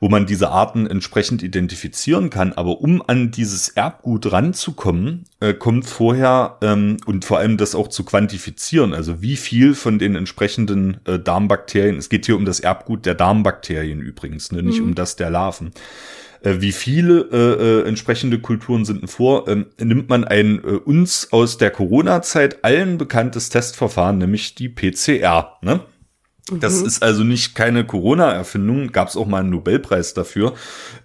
wo 0.00 0.08
man 0.08 0.26
diese 0.26 0.50
Arten 0.50 0.86
entsprechend 0.86 1.42
identifizieren 1.42 2.30
kann. 2.30 2.52
Aber 2.52 2.80
um 2.80 3.02
an 3.06 3.30
dieses 3.30 3.68
Erbgut 3.70 4.30
ranzukommen, 4.30 5.24
äh, 5.40 5.54
kommt 5.54 5.86
vorher 5.86 6.58
ähm, 6.62 6.98
und 7.06 7.24
vor 7.24 7.38
allem 7.38 7.56
das 7.56 7.74
auch 7.74 7.88
zu 7.88 8.04
quantifizieren, 8.04 8.94
also 8.94 9.22
wie 9.22 9.36
viel 9.36 9.74
von 9.74 9.98
den 9.98 10.14
entsprechenden 10.14 10.98
äh, 11.04 11.18
Darmbakterien, 11.18 11.96
es 11.96 12.08
geht 12.08 12.26
hier 12.26 12.36
um 12.36 12.44
das 12.44 12.60
Erbgut 12.60 13.06
der 13.06 13.14
Darmbakterien 13.14 14.00
übrigens, 14.00 14.52
ne, 14.52 14.62
nicht 14.62 14.80
mhm. 14.80 14.88
um 14.88 14.94
das 14.94 15.16
der 15.16 15.30
Larven 15.30 15.72
äh, 16.42 16.60
wie 16.60 16.72
viele 16.72 17.28
äh, 17.32 17.80
äh, 17.82 17.88
entsprechende 17.88 18.38
Kulturen 18.38 18.84
sind 18.84 19.02
denn 19.02 19.08
vor, 19.08 19.48
ähm, 19.48 19.66
nimmt 19.80 20.08
man 20.08 20.24
ein 20.24 20.62
äh, 20.62 20.68
uns 20.76 21.32
aus 21.32 21.58
der 21.58 21.70
Corona-Zeit 21.70 22.64
allen 22.64 22.98
bekanntes 22.98 23.48
Testverfahren, 23.48 24.18
nämlich 24.18 24.54
die 24.54 24.68
PCR. 24.68 25.58
Ne? 25.62 25.80
Das 26.52 26.80
mhm. 26.80 26.86
ist 26.86 27.02
also 27.02 27.24
nicht 27.24 27.54
keine 27.54 27.84
Corona-Erfindung, 27.84 28.92
gab 28.92 29.08
es 29.08 29.16
auch 29.16 29.26
mal 29.26 29.40
einen 29.40 29.50
Nobelpreis 29.50 30.14
dafür. 30.14 30.54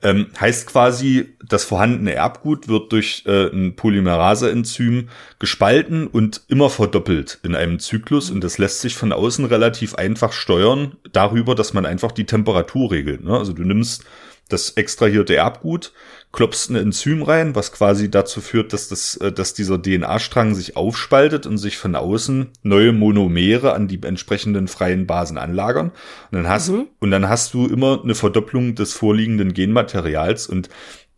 Ähm, 0.02 0.28
heißt 0.40 0.68
quasi, 0.68 1.36
das 1.48 1.64
vorhandene 1.64 2.14
Erbgut 2.14 2.68
wird 2.68 2.92
durch 2.92 3.24
äh, 3.26 3.48
ein 3.48 3.76
Polymerase-Enzym 3.76 5.10
gespalten 5.40 6.08
und 6.08 6.42
immer 6.48 6.70
verdoppelt 6.70 7.40
in 7.44 7.56
einem 7.56 7.80
Zyklus 7.80 8.32
und 8.32 8.44
das 8.44 8.58
lässt 8.58 8.82
sich 8.82 8.96
von 8.96 9.12
außen 9.12 9.46
relativ 9.46 9.96
einfach 9.96 10.32
steuern 10.32 10.94
darüber, 11.12 11.56
dass 11.56 11.74
man 11.74 11.86
einfach 11.86 12.12
die 12.12 12.26
Temperatur 12.26 12.92
regelt. 12.92 13.24
Ne? 13.24 13.38
Also 13.38 13.54
du 13.54 13.64
nimmst 13.64 14.06
das 14.50 14.72
extrahierte 14.72 15.36
Erbgut, 15.36 15.94
klopfst 16.32 16.70
ein 16.70 16.76
Enzym 16.76 17.22
rein, 17.22 17.56
was 17.56 17.72
quasi 17.72 18.10
dazu 18.10 18.42
führt, 18.42 18.74
dass, 18.74 18.88
das, 18.88 19.16
äh, 19.18 19.32
dass 19.32 19.54
dieser 19.54 19.82
DNA-Strang 19.82 20.56
sich 20.56 20.76
aufspaltet 20.76 21.46
und 21.46 21.58
sich 21.58 21.78
von 21.78 21.96
außen 21.96 22.50
neue 22.64 22.92
Monomere 22.92 23.74
an 23.74 23.88
die 23.88 24.02
entsprechenden 24.04 24.68
freien 24.68 25.08
Basen 25.08 25.38
anlagern. 25.38 25.92
Und 26.32 26.38
dann 26.38 26.50
hast, 26.50 26.70
mhm. 26.70 26.88
und 27.00 27.12
dann 27.12 27.30
hast 27.30 27.54
du 27.54 27.68
immer 27.68 28.02
eine 28.04 28.16
Verdopplung 28.16 28.76
des 28.76 28.94
vorliegenden 28.94 29.54
Genmaterials 29.54 30.48
und 30.48 30.70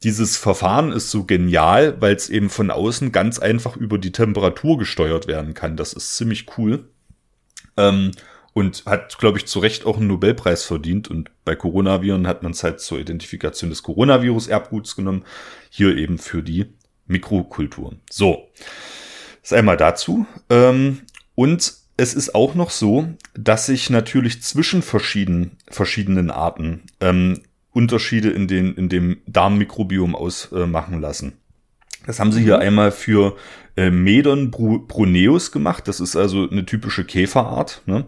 dieses 0.03 0.37
Verfahren 0.37 0.91
ist 0.91 1.09
so 1.09 1.23
genial, 1.23 1.99
weil 1.99 2.15
es 2.15 2.29
eben 2.29 2.49
von 2.49 2.69
außen 2.69 3.11
ganz 3.11 3.39
einfach 3.39 3.75
über 3.75 3.97
die 3.97 4.11
Temperatur 4.11 4.77
gesteuert 4.77 5.25
werden 5.27 5.53
kann. 5.53 5.77
Das 5.77 5.93
ist 5.93 6.15
ziemlich 6.15 6.45
cool. 6.57 6.89
Ähm, 7.77 8.11
und 8.55 8.83
hat, 8.85 9.17
glaube 9.17 9.37
ich, 9.37 9.47
zu 9.47 9.59
Recht 9.59 9.85
auch 9.85 9.97
einen 9.97 10.07
Nobelpreis 10.07 10.63
verdient. 10.63 11.09
Und 11.09 11.29
bei 11.43 11.57
Coronaviren 11.57 12.25
hat 12.25 12.41
man 12.41 12.53
es 12.53 12.63
halt 12.63 12.79
zur 12.79 12.97
Identifikation 12.97 13.69
des 13.69 13.83
Coronavirus-Erbguts 13.83 14.95
genommen. 14.95 15.25
Hier 15.69 15.97
eben 15.97 16.17
für 16.17 16.41
die 16.41 16.67
Mikrokulturen. 17.05 17.99
So, 18.09 18.47
das 19.41 19.51
ist 19.51 19.53
einmal 19.57 19.75
dazu. 19.75 20.25
Ähm, 20.49 21.01
und 21.35 21.73
es 21.97 22.13
ist 22.13 22.33
auch 22.33 22.55
noch 22.55 22.69
so, 22.69 23.09
dass 23.33 23.65
sich 23.65 23.89
natürlich 23.89 24.41
zwischen 24.41 24.81
verschiedenen, 24.81 25.57
verschiedenen 25.69 26.31
Arten 26.31 26.83
ähm, 27.01 27.41
Unterschiede 27.73 28.29
in, 28.29 28.47
den, 28.47 28.73
in 28.75 28.87
dem 28.87 29.17
Darmmikrobiom 29.27 30.15
ausmachen 30.15 31.01
lassen. 31.01 31.33
Das 32.05 32.21
haben 32.21 32.31
sie 32.31 32.41
hier 32.41 32.55
mhm. 32.55 32.61
einmal 32.61 32.91
für 32.93 33.35
äh, 33.75 33.89
Medon 33.89 34.51
bruneus 34.51 35.51
gemacht. 35.51 35.87
Das 35.87 35.99
ist 35.99 36.15
also 36.15 36.49
eine 36.49 36.65
typische 36.65 37.05
Käferart. 37.05 37.81
Ne? 37.85 38.05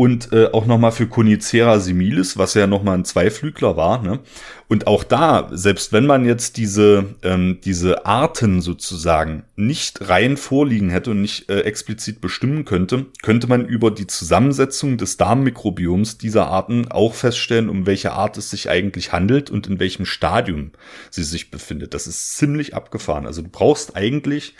und 0.00 0.32
äh, 0.32 0.46
auch 0.46 0.64
nochmal 0.64 0.92
für 0.92 1.06
Conicera 1.06 1.78
similis, 1.78 2.38
was 2.38 2.54
ja 2.54 2.66
nochmal 2.66 2.96
ein 2.96 3.04
Zweiflügler 3.04 3.76
war. 3.76 4.02
Ne? 4.02 4.20
Und 4.66 4.86
auch 4.86 5.04
da, 5.04 5.50
selbst 5.52 5.92
wenn 5.92 6.06
man 6.06 6.24
jetzt 6.24 6.56
diese, 6.56 7.16
ähm, 7.22 7.58
diese 7.62 8.06
Arten 8.06 8.62
sozusagen 8.62 9.42
nicht 9.56 10.08
rein 10.08 10.38
vorliegen 10.38 10.88
hätte 10.88 11.10
und 11.10 11.20
nicht 11.20 11.50
äh, 11.50 11.60
explizit 11.64 12.22
bestimmen 12.22 12.64
könnte, 12.64 13.08
könnte 13.20 13.46
man 13.46 13.66
über 13.66 13.90
die 13.90 14.06
Zusammensetzung 14.06 14.96
des 14.96 15.18
Darmmikrobioms 15.18 16.16
dieser 16.16 16.46
Arten 16.46 16.90
auch 16.90 17.12
feststellen, 17.12 17.68
um 17.68 17.84
welche 17.84 18.12
Art 18.12 18.38
es 18.38 18.48
sich 18.48 18.70
eigentlich 18.70 19.12
handelt 19.12 19.50
und 19.50 19.66
in 19.66 19.80
welchem 19.80 20.06
Stadium 20.06 20.70
sie 21.10 21.24
sich 21.24 21.50
befindet. 21.50 21.92
Das 21.92 22.06
ist 22.06 22.38
ziemlich 22.38 22.74
abgefahren. 22.74 23.26
Also 23.26 23.42
du 23.42 23.50
brauchst 23.50 23.96
eigentlich 23.96 24.54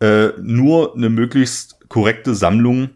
äh, 0.00 0.28
nur 0.40 0.94
eine 0.94 1.08
möglichst 1.08 1.88
korrekte 1.88 2.34
Sammlung 2.34 2.90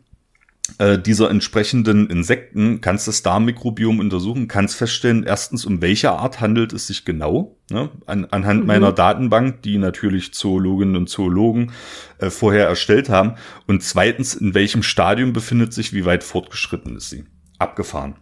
äh, 0.76 0.98
dieser 0.98 1.30
entsprechenden 1.30 2.10
Insekten 2.10 2.80
kannst 2.82 3.08
das 3.08 3.22
Darmmikrobiom 3.22 4.00
untersuchen, 4.00 4.48
kannst 4.48 4.76
feststellen, 4.76 5.24
erstens, 5.24 5.64
um 5.64 5.80
welche 5.80 6.10
Art 6.10 6.40
handelt 6.40 6.74
es 6.74 6.86
sich 6.86 7.06
genau, 7.06 7.56
ne? 7.70 7.90
An, 8.06 8.26
anhand 8.26 8.60
mhm. 8.60 8.66
meiner 8.66 8.92
Datenbank, 8.92 9.62
die 9.62 9.78
natürlich 9.78 10.34
Zoologinnen 10.34 10.96
und 10.96 11.08
Zoologen 11.08 11.72
äh, 12.18 12.28
vorher 12.28 12.66
erstellt 12.66 13.08
haben, 13.08 13.36
und 13.66 13.82
zweitens, 13.82 14.34
in 14.34 14.54
welchem 14.54 14.82
Stadium 14.82 15.32
befindet 15.32 15.72
sich, 15.72 15.94
wie 15.94 16.04
weit 16.04 16.22
fortgeschritten 16.22 16.96
ist 16.96 17.08
sie. 17.08 17.24
Abgefahren. 17.58 18.16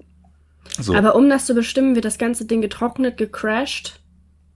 So. 0.78 0.94
Aber 0.94 1.16
um 1.16 1.28
das 1.28 1.46
zu 1.46 1.54
bestimmen, 1.54 1.94
wird 1.94 2.04
das 2.04 2.18
ganze 2.18 2.46
Ding 2.46 2.60
getrocknet, 2.60 3.16
gecrashed 3.16 4.00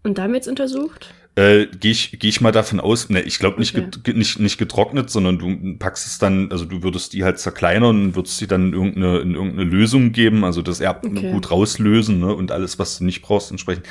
und 0.05 0.19
dann 0.19 0.33
wird's 0.33 0.49
untersucht? 0.49 1.13
Äh, 1.37 1.67
gehe 1.67 1.93
ich, 1.93 2.19
geh 2.19 2.29
ich 2.29 2.41
mal 2.41 2.53
davon 2.53 2.81
aus, 2.81 3.09
ne, 3.09 3.23
ich 3.23 3.39
glaube 3.39 3.61
nicht, 3.61 3.77
okay. 3.77 4.13
nicht, 4.15 4.41
nicht 4.41 4.59
getrocknet, 4.59 5.11
sondern 5.11 5.39
du 5.39 5.77
packst 5.79 6.07
es 6.07 6.19
dann, 6.19 6.51
also 6.51 6.65
du 6.65 6.83
würdest 6.83 7.13
die 7.13 7.25
halt 7.25 7.39
zerkleinern 7.39 8.07
und 8.07 8.17
würdest 8.17 8.39
sie 8.39 8.47
dann 8.47 8.69
in 8.69 8.73
irgendeine, 8.73 9.19
in 9.21 9.35
irgendeine 9.35 9.65
Lösung 9.65 10.13
geben, 10.13 10.45
also 10.45 10.63
das 10.63 10.81
Erb 10.81 11.05
okay. 11.05 11.33
gut 11.33 11.51
rauslösen 11.51 12.21
ne, 12.21 12.35
und 12.35 12.51
alles, 12.53 12.79
was 12.79 12.99
du 12.99 13.05
nicht 13.05 13.23
brauchst, 13.23 13.51
entsprechend. 13.51 13.87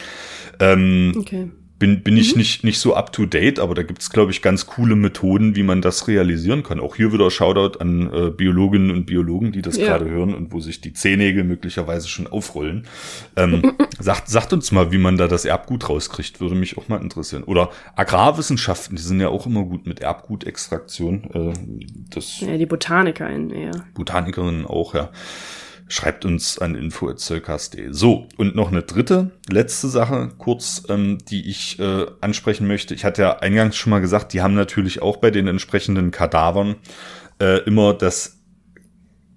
Ähm, 0.60 1.14
okay 1.18 1.50
bin, 1.80 2.04
bin 2.04 2.18
ich 2.18 2.34
mhm. 2.34 2.40
nicht, 2.40 2.64
nicht 2.66 2.80
so 2.80 2.94
up 2.94 3.14
to 3.14 3.26
date, 3.26 3.58
aber 3.58 3.74
da 3.74 3.84
gibt's 3.84 4.10
glaube 4.10 4.32
ich, 4.32 4.42
ganz 4.42 4.68
coole 4.68 4.96
Methoden, 4.96 5.56
wie 5.56 5.64
man 5.64 5.82
das 5.82 6.08
realisieren 6.08 6.62
kann. 6.62 6.80
Auch 6.80 6.98
hier 6.98 7.14
wieder 7.14 7.32
Shoutout 7.32 7.80
an 7.80 8.12
äh, 8.14 8.30
Biologinnen 8.30 8.92
und 8.92 9.06
Biologen, 9.06 9.54
die 9.54 9.62
das 9.62 9.78
ja. 9.78 9.86
gerade 9.86 10.10
hören 10.10 10.36
und 10.36 10.52
wo 10.52 10.60
sich 10.60 10.82
die 10.82 10.94
Zehennägel 10.94 11.46
möglicherweise 11.46 12.10
schon 12.10 12.28
aufrollen. 12.28 12.86
Ähm, 13.38 13.74
sagt, 14.00 14.28
sagt 14.28 14.52
uns 14.52 14.72
mal, 14.72 14.92
wie 14.92 14.98
man 14.98 15.18
da 15.18 15.28
das 15.28 15.46
Erbgut 15.46 15.88
rauskriegt, 15.88 16.42
würde 16.42 16.56
mich 16.56 16.78
auch 16.78 16.90
mal 16.90 17.02
interessieren. 17.02 17.44
Oder 17.44 17.70
Agrarwissenschaften, 17.96 18.98
die 18.98 19.02
sind 19.02 19.22
ja 19.22 19.30
auch 19.30 19.46
immer 19.46 19.64
gut 19.64 19.88
mit 19.88 20.02
Erbgutextraktion. 20.02 21.24
Äh, 21.34 21.54
das 22.10 22.42
ja, 22.42 22.58
die 22.58 22.66
Botanikerinnen 22.66 23.52
eher. 23.52 23.86
Botanikerinnen 23.94 24.66
auch, 24.66 24.94
ja. 24.94 25.12
Schreibt 25.92 26.24
uns 26.24 26.60
an 26.60 26.76
info.zirkas.de. 26.76 27.88
So, 27.90 28.28
und 28.38 28.56
noch 28.56 28.68
eine 28.72 28.84
dritte, 28.84 29.32
letzte 29.50 29.88
Sache, 29.88 30.30
kurz, 30.38 30.84
ähm, 30.88 31.18
die 31.30 31.50
ich 31.50 31.80
äh, 31.80 32.06
ansprechen 32.22 32.68
möchte. 32.68 32.94
Ich 32.94 33.06
hatte 33.06 33.24
ja 33.24 33.40
eingangs 33.40 33.76
schon 33.76 33.90
mal 33.90 34.00
gesagt, 34.00 34.34
die 34.34 34.42
haben 34.42 34.54
natürlich 34.54 35.02
auch 35.02 35.18
bei 35.18 35.32
den 35.32 35.48
entsprechenden 35.48 36.12
Kadavern 36.12 36.76
äh, 37.42 37.58
immer 37.64 37.96
das 37.96 38.40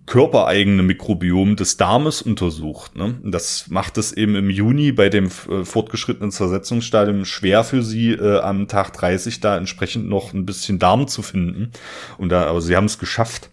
körpereigene 0.05 0.83
Mikrobiom 0.83 1.57
des 1.57 1.79
Darmes 1.79 2.21
untersucht. 2.21 2.97
Ne? 2.97 3.19
Das 3.25 3.69
macht 3.69 3.97
es 3.97 4.13
eben 4.13 4.35
im 4.35 4.51
Juni 4.51 4.93
bei 4.93 5.09
dem 5.09 5.31
äh, 5.49 5.65
fortgeschrittenen 5.65 6.33
Zersetzungsstadium 6.33 7.25
schwer 7.25 7.65
für 7.65 7.83
sie, 7.83 8.13
äh, 8.13 8.41
am 8.41 8.69
Tag 8.69 8.93
30 8.93 9.41
da 9.41 9.57
entsprechend 9.57 10.09
noch 10.09 10.35
ein 10.35 10.45
bisschen 10.45 10.79
Darm 10.79 11.09
zu 11.09 11.23
finden. 11.23 11.71
Und 12.19 12.29
da, 12.29 12.45
aber 12.45 12.61
sie 12.61 12.77
haben 12.77 12.85
es 12.85 12.99
geschafft. 12.99 13.49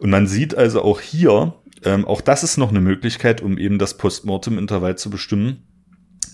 Und 0.00 0.10
man 0.10 0.26
sieht 0.26 0.56
also 0.56 0.82
auch 0.82 1.00
hier, 1.00 1.54
ähm, 1.84 2.04
auch 2.04 2.20
das 2.20 2.42
ist 2.42 2.56
noch 2.56 2.70
eine 2.70 2.80
Möglichkeit, 2.80 3.40
um 3.40 3.58
eben 3.58 3.78
das 3.78 3.96
Postmortem-Intervall 3.96 4.96
zu 4.96 5.10
bestimmen. 5.10 5.62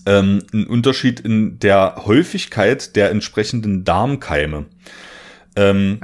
Ähm, 0.05 0.43
ein 0.53 0.67
Unterschied 0.67 1.19
in 1.19 1.59
der 1.59 2.03
Häufigkeit 2.05 2.95
der 2.95 3.11
entsprechenden 3.11 3.83
Darmkeime. 3.83 4.65
Ähm. 5.55 5.99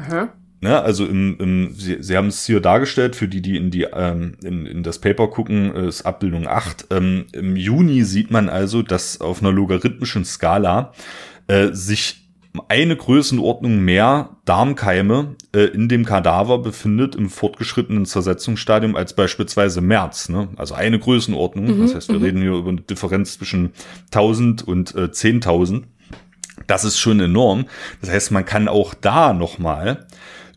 Ne, 0.61 0.81
also 0.81 1.05
im, 1.05 1.37
im, 1.37 1.73
Sie, 1.75 1.97
Sie 1.99 2.17
haben 2.17 2.27
es 2.27 2.45
hier 2.45 2.59
dargestellt, 2.59 3.15
für 3.15 3.27
die, 3.27 3.41
die 3.41 3.55
in, 3.55 3.69
die, 3.69 3.83
ähm, 3.83 4.35
in, 4.43 4.65
in 4.65 4.81
das 4.81 4.99
Paper 4.99 5.27
gucken, 5.27 5.75
ist 5.75 6.03
Abbildung 6.07 6.47
8. 6.47 6.87
Ähm, 6.89 7.25
Im 7.33 7.55
Juni 7.55 8.03
sieht 8.03 8.31
man 8.31 8.49
also, 8.49 8.81
dass 8.81 9.21
auf 9.21 9.41
einer 9.41 9.51
logarithmischen 9.51 10.25
Skala 10.25 10.93
äh, 11.47 11.67
sich 11.71 12.24
eine 12.67 12.95
Größenordnung 12.95 13.79
mehr 13.79 14.37
Darmkeime 14.45 15.35
äh, 15.53 15.65
in 15.65 15.89
dem 15.89 16.05
Kadaver 16.05 16.59
befindet 16.59 17.15
im 17.15 17.29
fortgeschrittenen 17.29 18.05
Zersetzungsstadium 18.05 18.95
als 18.95 19.15
beispielsweise 19.15 19.81
März. 19.81 20.29
Ne? 20.29 20.49
Also 20.55 20.75
eine 20.75 20.99
Größenordnung. 20.99 21.77
Mhm, 21.77 21.81
das 21.81 21.95
heißt, 21.95 22.09
wir 22.09 22.19
mhm. 22.19 22.25
reden 22.25 22.41
hier 22.41 22.53
über 22.53 22.69
eine 22.69 22.81
Differenz 22.81 23.37
zwischen 23.37 23.73
1000 24.05 24.67
und 24.67 24.95
äh, 24.95 25.05
10.000. 25.05 25.83
Das 26.67 26.83
ist 26.83 26.99
schon 26.99 27.19
enorm. 27.19 27.65
Das 28.01 28.09
heißt, 28.09 28.31
man 28.31 28.45
kann 28.45 28.67
auch 28.67 28.93
da 28.93 29.33
nochmal 29.33 30.07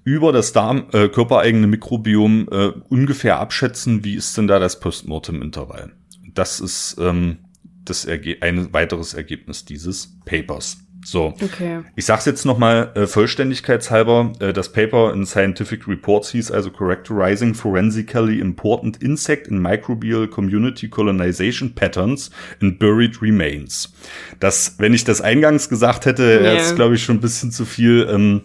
über 0.05 0.33
das 0.33 0.53
Darm, 0.53 0.87
äh, 0.93 1.09
körpereigene 1.09 1.67
Mikrobiom 1.67 2.49
äh, 2.51 2.69
ungefähr 2.89 3.39
abschätzen, 3.39 4.05
wie 4.05 4.15
ist 4.15 4.37
denn 4.39 4.47
da 4.47 4.59
das 4.59 4.81
Postmortem-Intervall. 4.81 5.93
Das 6.35 6.61
ist 6.61 6.97
ähm, 6.99 7.39
das 7.85 8.05
Erge 8.05 8.39
ein 8.41 8.73
weiteres 8.73 9.15
Ergebnis 9.15 9.65
dieses 9.65 10.19
Papers. 10.25 10.79
So. 11.05 11.35
Okay. 11.43 11.81
Ich 11.97 12.05
sag's 12.05 12.25
jetzt 12.25 12.45
nochmal 12.45 12.91
äh, 12.95 13.07
vollständigkeitshalber. 13.07 14.33
Äh, 14.41 14.53
das 14.53 14.73
Paper 14.73 15.13
in 15.13 15.27
Scientific 15.27 15.87
Reports 15.87 16.31
hieß 16.31 16.51
also 16.51 16.71
Characterizing 16.71 17.55
Forensically 17.55 18.41
Important 18.41 19.03
Insect 19.03 19.49
and 19.51 19.63
Microbial 19.63 20.29
Community 20.29 20.89
Colonization 20.89 21.75
Patterns 21.75 22.31
in 22.61 22.79
Buried 22.79 23.23
Remains. 23.23 23.93
Das, 24.41 24.75
wenn 24.79 24.93
ich 24.93 25.05
das 25.05 25.21
eingangs 25.21 25.69
gesagt 25.69 26.05
hätte, 26.05 26.41
yeah. 26.43 26.55
ist 26.55 26.77
glaube 26.77 26.97
ich 26.97 27.03
schon 27.03 27.17
ein 27.17 27.21
bisschen 27.21 27.53
zu 27.53 27.65
viel, 27.65 28.07
ähm, 28.11 28.43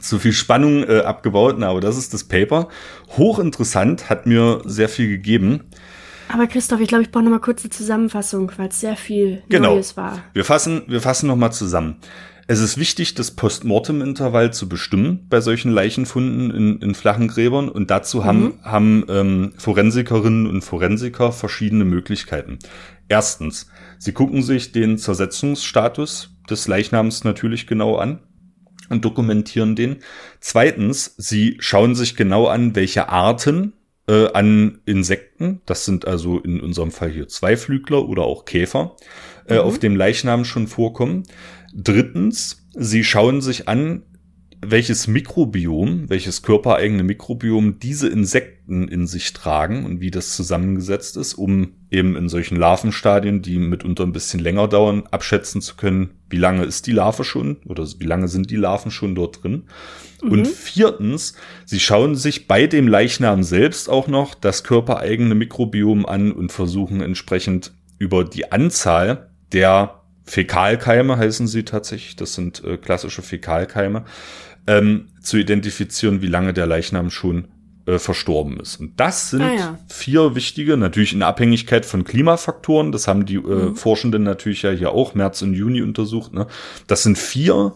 zu 0.00 0.18
viel 0.18 0.32
Spannung 0.32 0.84
äh, 0.84 1.00
abgebaut. 1.00 1.56
Na, 1.58 1.68
aber 1.68 1.80
das 1.80 1.98
ist 1.98 2.14
das 2.14 2.24
Paper. 2.24 2.68
Hochinteressant, 3.16 4.08
hat 4.08 4.26
mir 4.26 4.62
sehr 4.64 4.88
viel 4.88 5.08
gegeben. 5.08 5.64
Aber 6.32 6.46
Christoph, 6.46 6.80
ich 6.80 6.88
glaube, 6.88 7.02
ich 7.02 7.10
brauche 7.10 7.24
noch 7.24 7.30
mal 7.30 7.40
kurz 7.40 7.62
eine 7.62 7.70
Zusammenfassung, 7.70 8.50
weil 8.56 8.68
es 8.68 8.80
sehr 8.80 8.96
viel 8.96 9.42
genau. 9.50 9.74
Neues 9.74 9.98
war. 9.98 10.22
Wir 10.32 10.44
fassen, 10.46 10.82
wir 10.86 11.02
fassen 11.02 11.26
noch 11.26 11.36
mal 11.36 11.50
zusammen. 11.50 11.96
Es 12.48 12.60
ist 12.60 12.78
wichtig, 12.78 13.14
das 13.14 13.32
Postmortem-Intervall 13.32 14.52
zu 14.52 14.68
bestimmen 14.68 15.26
bei 15.28 15.42
solchen 15.42 15.70
Leichenfunden 15.70 16.50
in, 16.50 16.78
in 16.80 16.94
flachen 16.94 17.28
Gräbern 17.28 17.68
und 17.68 17.90
dazu 17.90 18.24
haben, 18.24 18.44
mhm. 18.44 18.64
haben 18.64 19.04
ähm, 19.08 19.52
Forensikerinnen 19.58 20.46
und 20.46 20.62
Forensiker 20.62 21.32
verschiedene 21.32 21.84
Möglichkeiten. 21.84 22.58
Erstens, 23.08 23.70
sie 23.98 24.12
gucken 24.12 24.42
sich 24.42 24.72
den 24.72 24.96
Zersetzungsstatus 24.96 26.34
des 26.48 26.66
Leichnams 26.66 27.24
natürlich 27.24 27.66
genau 27.66 27.96
an 27.96 28.20
und 28.88 29.04
dokumentieren 29.04 29.76
den. 29.76 29.98
Zweitens, 30.40 31.14
sie 31.18 31.56
schauen 31.60 31.94
sich 31.94 32.16
genau 32.16 32.46
an, 32.46 32.74
welche 32.74 33.10
Arten 33.10 33.74
äh, 34.08 34.32
an 34.32 34.80
Insekten, 34.84 35.60
das 35.66 35.84
sind 35.84 36.06
also 36.06 36.38
in 36.40 36.60
unserem 36.60 36.90
Fall 36.90 37.10
hier 37.10 37.28
Zweiflügler 37.28 38.08
oder 38.08 38.22
auch 38.22 38.44
Käfer, 38.44 38.96
äh, 39.46 39.54
mhm. 39.54 39.60
auf 39.60 39.78
dem 39.78 39.96
Leichnam 39.96 40.44
schon 40.44 40.66
vorkommen. 40.66 41.24
Drittens, 41.74 42.68
sie 42.74 43.04
schauen 43.04 43.40
sich 43.40 43.68
an, 43.68 44.02
welches 44.64 45.08
Mikrobiom, 45.08 46.08
welches 46.08 46.42
körpereigene 46.42 47.02
Mikrobiom 47.02 47.80
diese 47.80 48.08
Insekten 48.08 48.86
in 48.86 49.08
sich 49.08 49.32
tragen 49.32 49.84
und 49.84 50.00
wie 50.00 50.12
das 50.12 50.36
zusammengesetzt 50.36 51.16
ist, 51.16 51.34
um 51.34 51.72
eben 51.90 52.14
in 52.14 52.28
solchen 52.28 52.56
Larvenstadien, 52.56 53.42
die 53.42 53.58
mitunter 53.58 54.04
ein 54.04 54.12
bisschen 54.12 54.38
länger 54.38 54.68
dauern, 54.68 55.02
abschätzen 55.10 55.60
zu 55.60 55.74
können, 55.74 56.10
wie 56.32 56.38
lange 56.38 56.64
ist 56.64 56.86
die 56.86 56.92
Larve 56.92 57.22
schon 57.22 57.58
oder 57.66 57.86
wie 57.98 58.06
lange 58.06 58.26
sind 58.26 58.50
die 58.50 58.56
Larven 58.56 58.90
schon 58.90 59.14
dort 59.14 59.42
drin. 59.42 59.64
Mhm. 60.22 60.30
Und 60.30 60.48
viertens, 60.48 61.34
sie 61.64 61.78
schauen 61.78 62.16
sich 62.16 62.48
bei 62.48 62.66
dem 62.66 62.88
Leichnam 62.88 63.42
selbst 63.42 63.88
auch 63.88 64.08
noch 64.08 64.34
das 64.34 64.64
körpereigene 64.64 65.34
Mikrobiom 65.34 66.06
an 66.06 66.32
und 66.32 66.50
versuchen 66.50 67.00
entsprechend 67.00 67.72
über 67.98 68.24
die 68.24 68.50
Anzahl 68.50 69.30
der 69.52 70.02
Fäkalkeime 70.24 71.16
heißen 71.18 71.46
sie 71.46 71.64
tatsächlich, 71.64 72.16
das 72.16 72.34
sind 72.34 72.64
äh, 72.64 72.76
klassische 72.76 73.22
Fäkalkeime, 73.22 74.04
ähm, 74.66 75.08
zu 75.20 75.36
identifizieren, 75.36 76.22
wie 76.22 76.28
lange 76.28 76.52
der 76.52 76.66
Leichnam 76.66 77.10
schon 77.10 77.48
äh, 77.92 77.98
verstorben 77.98 78.58
ist. 78.60 78.80
Und 78.80 78.98
das 78.98 79.30
sind 79.30 79.42
ah, 79.42 79.54
ja. 79.54 79.78
vier 79.88 80.34
wichtige, 80.34 80.76
natürlich 80.76 81.12
in 81.12 81.22
Abhängigkeit 81.22 81.84
von 81.84 82.04
Klimafaktoren, 82.04 82.92
das 82.92 83.08
haben 83.08 83.26
die 83.26 83.36
äh, 83.36 83.38
mhm. 83.70 83.76
Forschenden 83.76 84.22
natürlich 84.22 84.62
ja 84.62 84.70
hier 84.70 84.92
auch 84.92 85.14
März 85.14 85.42
und 85.42 85.54
Juni 85.54 85.82
untersucht. 85.82 86.32
Ne? 86.32 86.46
Das 86.86 87.02
sind 87.02 87.18
vier 87.18 87.74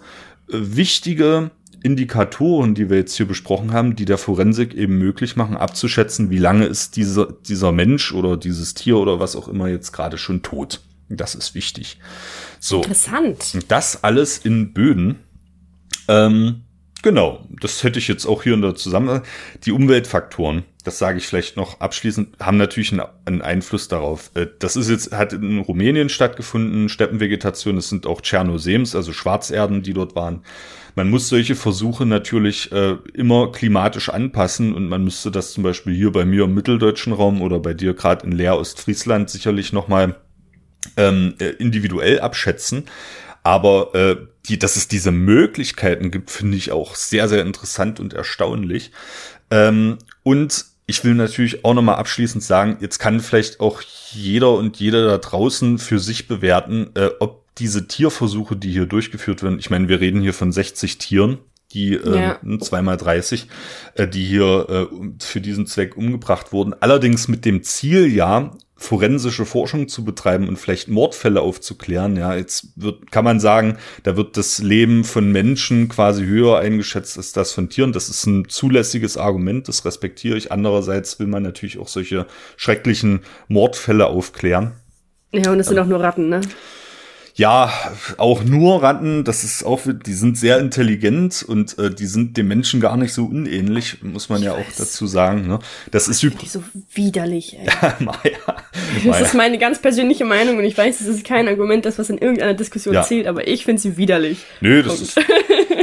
äh, 0.50 0.54
wichtige 0.58 1.50
Indikatoren, 1.82 2.74
die 2.74 2.90
wir 2.90 2.96
jetzt 2.96 3.16
hier 3.16 3.26
besprochen 3.26 3.72
haben, 3.72 3.94
die 3.94 4.06
der 4.06 4.18
Forensik 4.18 4.74
eben 4.74 4.98
möglich 4.98 5.36
machen, 5.36 5.56
abzuschätzen, 5.56 6.30
wie 6.30 6.38
lange 6.38 6.66
ist 6.66 6.96
dieser, 6.96 7.32
dieser 7.32 7.72
Mensch 7.72 8.12
oder 8.12 8.36
dieses 8.36 8.74
Tier 8.74 8.96
oder 8.96 9.20
was 9.20 9.36
auch 9.36 9.48
immer 9.48 9.68
jetzt 9.68 9.92
gerade 9.92 10.18
schon 10.18 10.42
tot. 10.42 10.80
Das 11.08 11.34
ist 11.34 11.54
wichtig. 11.54 11.98
So. 12.58 12.78
Interessant. 12.78 13.58
Das 13.68 14.02
alles 14.02 14.38
in 14.38 14.72
Böden. 14.72 15.20
Ähm, 16.08 16.62
Genau, 17.06 17.38
das 17.60 17.84
hätte 17.84 18.00
ich 18.00 18.08
jetzt 18.08 18.26
auch 18.26 18.42
hier 18.42 18.54
in 18.54 18.62
der 18.62 18.74
Zusammenhang. 18.74 19.22
Die 19.64 19.70
Umweltfaktoren, 19.70 20.64
das 20.82 20.98
sage 20.98 21.18
ich 21.18 21.26
vielleicht 21.28 21.56
noch 21.56 21.78
abschließend, 21.78 22.36
haben 22.40 22.56
natürlich 22.56 22.92
einen, 23.26 23.42
Einfluss 23.42 23.86
darauf. 23.86 24.32
Äh, 24.34 24.48
das 24.58 24.74
ist 24.74 24.90
jetzt, 24.90 25.12
hat 25.12 25.32
in 25.32 25.60
Rumänien 25.60 26.08
stattgefunden, 26.08 26.88
Steppenvegetation, 26.88 27.76
es 27.76 27.90
sind 27.90 28.08
auch 28.08 28.22
Tschernosems, 28.22 28.96
also 28.96 29.12
Schwarzerden, 29.12 29.84
die 29.84 29.92
dort 29.92 30.16
waren. 30.16 30.42
Man 30.96 31.08
muss 31.08 31.28
solche 31.28 31.54
Versuche 31.54 32.06
natürlich 32.06 32.72
äh, 32.72 32.96
immer 33.14 33.52
klimatisch 33.52 34.08
anpassen 34.08 34.74
und 34.74 34.88
man 34.88 35.04
müsste 35.04 35.30
das 35.30 35.52
zum 35.52 35.62
Beispiel 35.62 35.94
hier 35.94 36.10
bei 36.10 36.24
mir 36.24 36.42
im 36.42 36.54
mitteldeutschen 36.54 37.12
Raum 37.12 37.40
oder 37.40 37.60
bei 37.60 37.72
dir 37.72 37.94
gerade 37.94 38.26
in 38.26 38.32
Leer 38.32 38.58
Ostfriesland 38.58 39.30
sicherlich 39.30 39.72
nochmal 39.72 40.16
ähm, 40.96 41.34
äh, 41.38 41.50
individuell 41.50 42.18
abschätzen. 42.18 42.86
Aber 43.44 43.94
äh, 43.94 44.16
die, 44.48 44.58
dass 44.58 44.76
es 44.76 44.88
diese 44.88 45.12
Möglichkeiten 45.12 46.10
gibt, 46.10 46.30
finde 46.30 46.56
ich 46.56 46.72
auch 46.72 46.94
sehr, 46.94 47.28
sehr 47.28 47.42
interessant 47.42 48.00
und 48.00 48.14
erstaunlich. 48.14 48.92
Ähm, 49.50 49.98
und 50.22 50.64
ich 50.86 51.04
will 51.04 51.14
natürlich 51.14 51.64
auch 51.64 51.74
nochmal 51.74 51.96
abschließend 51.96 52.42
sagen, 52.42 52.78
jetzt 52.80 52.98
kann 52.98 53.20
vielleicht 53.20 53.60
auch 53.60 53.82
jeder 54.12 54.52
und 54.52 54.78
jeder 54.78 55.06
da 55.06 55.18
draußen 55.18 55.78
für 55.78 55.98
sich 55.98 56.28
bewerten, 56.28 56.90
äh, 56.94 57.10
ob 57.18 57.44
diese 57.56 57.88
Tierversuche, 57.88 58.56
die 58.56 58.70
hier 58.70 58.86
durchgeführt 58.86 59.42
werden, 59.42 59.58
ich 59.58 59.70
meine, 59.70 59.88
wir 59.88 60.00
reden 60.00 60.20
hier 60.20 60.34
von 60.34 60.52
60 60.52 60.98
Tieren, 60.98 61.38
die 61.72 61.94
äh, 61.94 62.16
ja. 62.20 62.58
zweimal 62.60 62.96
30, 62.96 63.48
äh, 63.94 64.06
die 64.06 64.24
hier 64.24 64.88
äh, 64.90 64.96
für 65.18 65.40
diesen 65.40 65.66
Zweck 65.66 65.96
umgebracht 65.96 66.52
wurden. 66.52 66.74
Allerdings 66.80 67.28
mit 67.28 67.44
dem 67.44 67.62
Ziel 67.62 68.06
ja, 68.06 68.52
forensische 68.76 69.46
Forschung 69.46 69.88
zu 69.88 70.04
betreiben 70.04 70.48
und 70.48 70.58
vielleicht 70.58 70.88
Mordfälle 70.88 71.40
aufzuklären. 71.40 72.16
Ja, 72.16 72.34
jetzt 72.34 72.68
wird, 72.76 73.10
kann 73.10 73.24
man 73.24 73.40
sagen, 73.40 73.78
da 74.02 74.16
wird 74.16 74.36
das 74.36 74.58
Leben 74.58 75.02
von 75.02 75.32
Menschen 75.32 75.88
quasi 75.88 76.26
höher 76.26 76.58
eingeschätzt 76.58 77.16
als 77.16 77.32
das 77.32 77.52
von 77.52 77.70
Tieren. 77.70 77.92
Das 77.92 78.10
ist 78.10 78.26
ein 78.26 78.48
zulässiges 78.48 79.16
Argument, 79.16 79.66
das 79.66 79.84
respektiere 79.86 80.36
ich. 80.36 80.52
Andererseits 80.52 81.18
will 81.18 81.26
man 81.26 81.42
natürlich 81.42 81.78
auch 81.78 81.88
solche 81.88 82.26
schrecklichen 82.56 83.20
Mordfälle 83.48 84.06
aufklären. 84.06 84.72
Ja, 85.32 85.50
und 85.52 85.60
es 85.60 85.68
sind 85.68 85.78
auch 85.78 85.86
nur 85.86 86.00
Ratten, 86.00 86.28
ne? 86.28 86.42
Ja, 87.38 87.70
auch 88.16 88.44
nur 88.44 88.82
Ratten, 88.82 89.22
das 89.22 89.44
ist 89.44 89.62
auch, 89.62 89.82
die 89.84 90.14
sind 90.14 90.38
sehr 90.38 90.58
intelligent 90.58 91.44
und 91.46 91.78
äh, 91.78 91.94
die 91.94 92.06
sind 92.06 92.38
dem 92.38 92.48
Menschen 92.48 92.80
gar 92.80 92.96
nicht 92.96 93.12
so 93.12 93.26
unähnlich, 93.26 94.02
muss 94.02 94.30
man 94.30 94.38
ich 94.38 94.46
ja 94.46 94.56
weiß. 94.56 94.64
auch 94.66 94.78
dazu 94.78 95.06
sagen. 95.06 95.46
Ne? 95.46 95.58
Das 95.90 96.08
ist 96.08 96.22
übrigens 96.22 96.54
so 96.54 96.64
widerlich. 96.94 97.58
Ey. 97.58 97.66
ja, 97.82 97.96
Maja, 98.00 98.62
das 99.04 99.20
ist 99.20 99.34
meine 99.34 99.58
ganz 99.58 99.82
persönliche 99.82 100.24
Meinung 100.24 100.56
und 100.56 100.64
ich 100.64 100.78
weiß, 100.78 100.98
es 101.02 101.06
ist 101.06 101.24
kein 101.24 101.46
Argument, 101.46 101.84
das 101.84 101.98
was 101.98 102.08
in 102.08 102.16
irgendeiner 102.16 102.54
Diskussion 102.54 102.94
ja. 102.94 103.02
zählt, 103.02 103.26
aber 103.26 103.46
ich 103.46 103.66
finde 103.66 103.82
sie 103.82 103.98
widerlich. 103.98 104.38
Nö, 104.62 104.82
das 104.82 105.02
ist, 105.02 105.20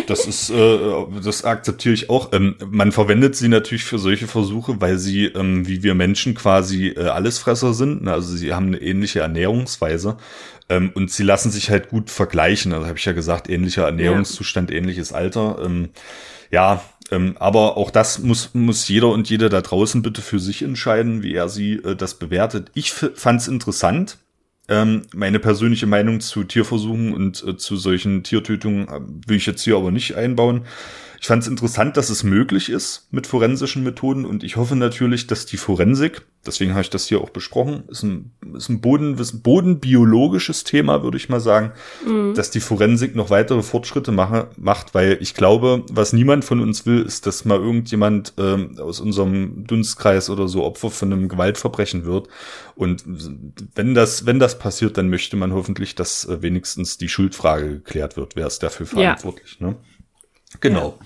das 0.07 0.25
ist, 0.25 0.49
äh, 0.49 0.79
das 1.23 1.45
akzeptiere 1.45 1.93
ich 1.93 2.09
auch. 2.09 2.33
Ähm, 2.33 2.55
man 2.67 2.91
verwendet 2.91 3.35
sie 3.35 3.47
natürlich 3.47 3.83
für 3.83 3.99
solche 3.99 4.25
Versuche, 4.25 4.81
weil 4.81 4.97
sie, 4.97 5.25
ähm, 5.25 5.67
wie 5.67 5.83
wir 5.83 5.93
Menschen 5.93 6.33
quasi 6.33 6.87
äh, 6.87 7.09
Allesfresser 7.09 7.75
sind. 7.75 8.05
Ne? 8.05 8.11
Also 8.11 8.35
sie 8.35 8.55
haben 8.55 8.67
eine 8.67 8.81
ähnliche 8.81 9.19
Ernährungsweise 9.19 10.17
ähm, 10.69 10.91
und 10.93 11.11
sie 11.11 11.23
lassen 11.23 11.51
sich 11.51 11.69
halt 11.69 11.89
gut 11.89 12.09
vergleichen. 12.09 12.73
Also 12.73 12.87
habe 12.87 12.97
ich 12.97 13.05
ja 13.05 13.13
gesagt, 13.13 13.49
ähnlicher 13.49 13.85
Ernährungszustand, 13.85 14.71
ja. 14.71 14.77
ähnliches 14.77 15.13
Alter. 15.13 15.59
Ähm, 15.63 15.89
ja, 16.51 16.83
ähm, 17.11 17.35
aber 17.39 17.77
auch 17.77 17.91
das 17.91 18.19
muss, 18.19 18.51
muss 18.53 18.87
jeder 18.87 19.09
und 19.09 19.29
jede 19.29 19.49
da 19.49 19.61
draußen 19.61 20.01
bitte 20.01 20.21
für 20.21 20.39
sich 20.39 20.61
entscheiden, 20.61 21.23
wie 21.23 21.33
er 21.33 21.49
sie 21.49 21.73
äh, 21.73 21.95
das 21.95 22.15
bewertet. 22.15 22.71
Ich 22.73 22.91
fand 22.91 23.41
es 23.41 23.47
interessant. 23.47 24.17
Ähm, 24.69 25.01
meine 25.13 25.39
persönliche 25.39 25.87
Meinung 25.87 26.21
zu 26.21 26.45
Tierversuchen 26.45 27.13
und 27.13 27.43
äh, 27.45 27.57
zu 27.57 27.75
solchen 27.75 28.23
Tiertötungen 28.23 28.87
äh, 28.87 29.01
will 29.27 29.37
ich 29.37 29.45
jetzt 29.45 29.63
hier 29.63 29.75
aber 29.75 29.91
nicht 29.91 30.15
einbauen. 30.15 30.65
Ich 31.23 31.27
fand 31.27 31.41
es 31.41 31.47
interessant, 31.47 31.95
dass 31.95 32.09
es 32.09 32.25
möglich 32.25 32.69
ist 32.69 33.07
mit 33.11 33.27
forensischen 33.27 33.81
Methoden 33.81 34.25
und 34.25 34.43
ich 34.43 34.57
hoffe 34.57 34.75
natürlich, 34.75 35.25
dass 35.25 35.45
die 35.45 35.55
Forensik, 35.55 36.23
deswegen 36.45 36.71
habe 36.71 36.81
ich 36.81 36.89
das 36.89 37.07
hier 37.07 37.21
auch 37.21 37.29
besprochen, 37.29 37.85
ist 37.87 38.03
ein, 38.03 38.31
ist 38.57 38.67
ein 38.67 38.81
Boden, 38.81 39.17
ist 39.17 39.33
ein 39.33 39.41
bodenbiologisches 39.41 40.65
Thema, 40.65 41.01
würde 41.01 41.15
ich 41.15 41.29
mal 41.29 41.39
sagen, 41.39 41.71
mhm. 42.05 42.33
dass 42.33 42.51
die 42.51 42.59
Forensik 42.59 43.15
noch 43.15 43.29
weitere 43.29 43.63
Fortschritte 43.63 44.11
mache, 44.11 44.49
macht, 44.57 44.93
weil 44.95 45.17
ich 45.21 45.33
glaube, 45.33 45.85
was 45.89 46.11
niemand 46.11 46.43
von 46.43 46.59
uns 46.59 46.85
will, 46.85 47.01
ist, 47.03 47.25
dass 47.25 47.45
mal 47.45 47.57
irgendjemand 47.57 48.33
ähm, 48.37 48.77
aus 48.77 48.99
unserem 48.99 49.65
Dunstkreis 49.65 50.29
oder 50.29 50.49
so 50.49 50.65
Opfer 50.65 50.89
von 50.89 51.13
einem 51.13 51.29
Gewaltverbrechen 51.29 52.03
wird. 52.03 52.27
Und 52.75 53.05
wenn 53.75 53.93
das, 53.93 54.25
wenn 54.25 54.39
das 54.39 54.59
passiert, 54.59 54.97
dann 54.97 55.09
möchte 55.09 55.37
man 55.37 55.53
hoffentlich, 55.53 55.95
dass 55.95 56.25
äh, 56.25 56.41
wenigstens 56.41 56.97
die 56.97 57.07
Schuldfrage 57.07 57.75
geklärt 57.75 58.17
wird. 58.17 58.35
Wer 58.35 58.47
ist 58.47 58.61
dafür 58.61 58.87
verantwortlich? 58.87 59.55
Ja. 59.61 59.67
Ne? 59.67 59.75
Genau. 60.59 60.99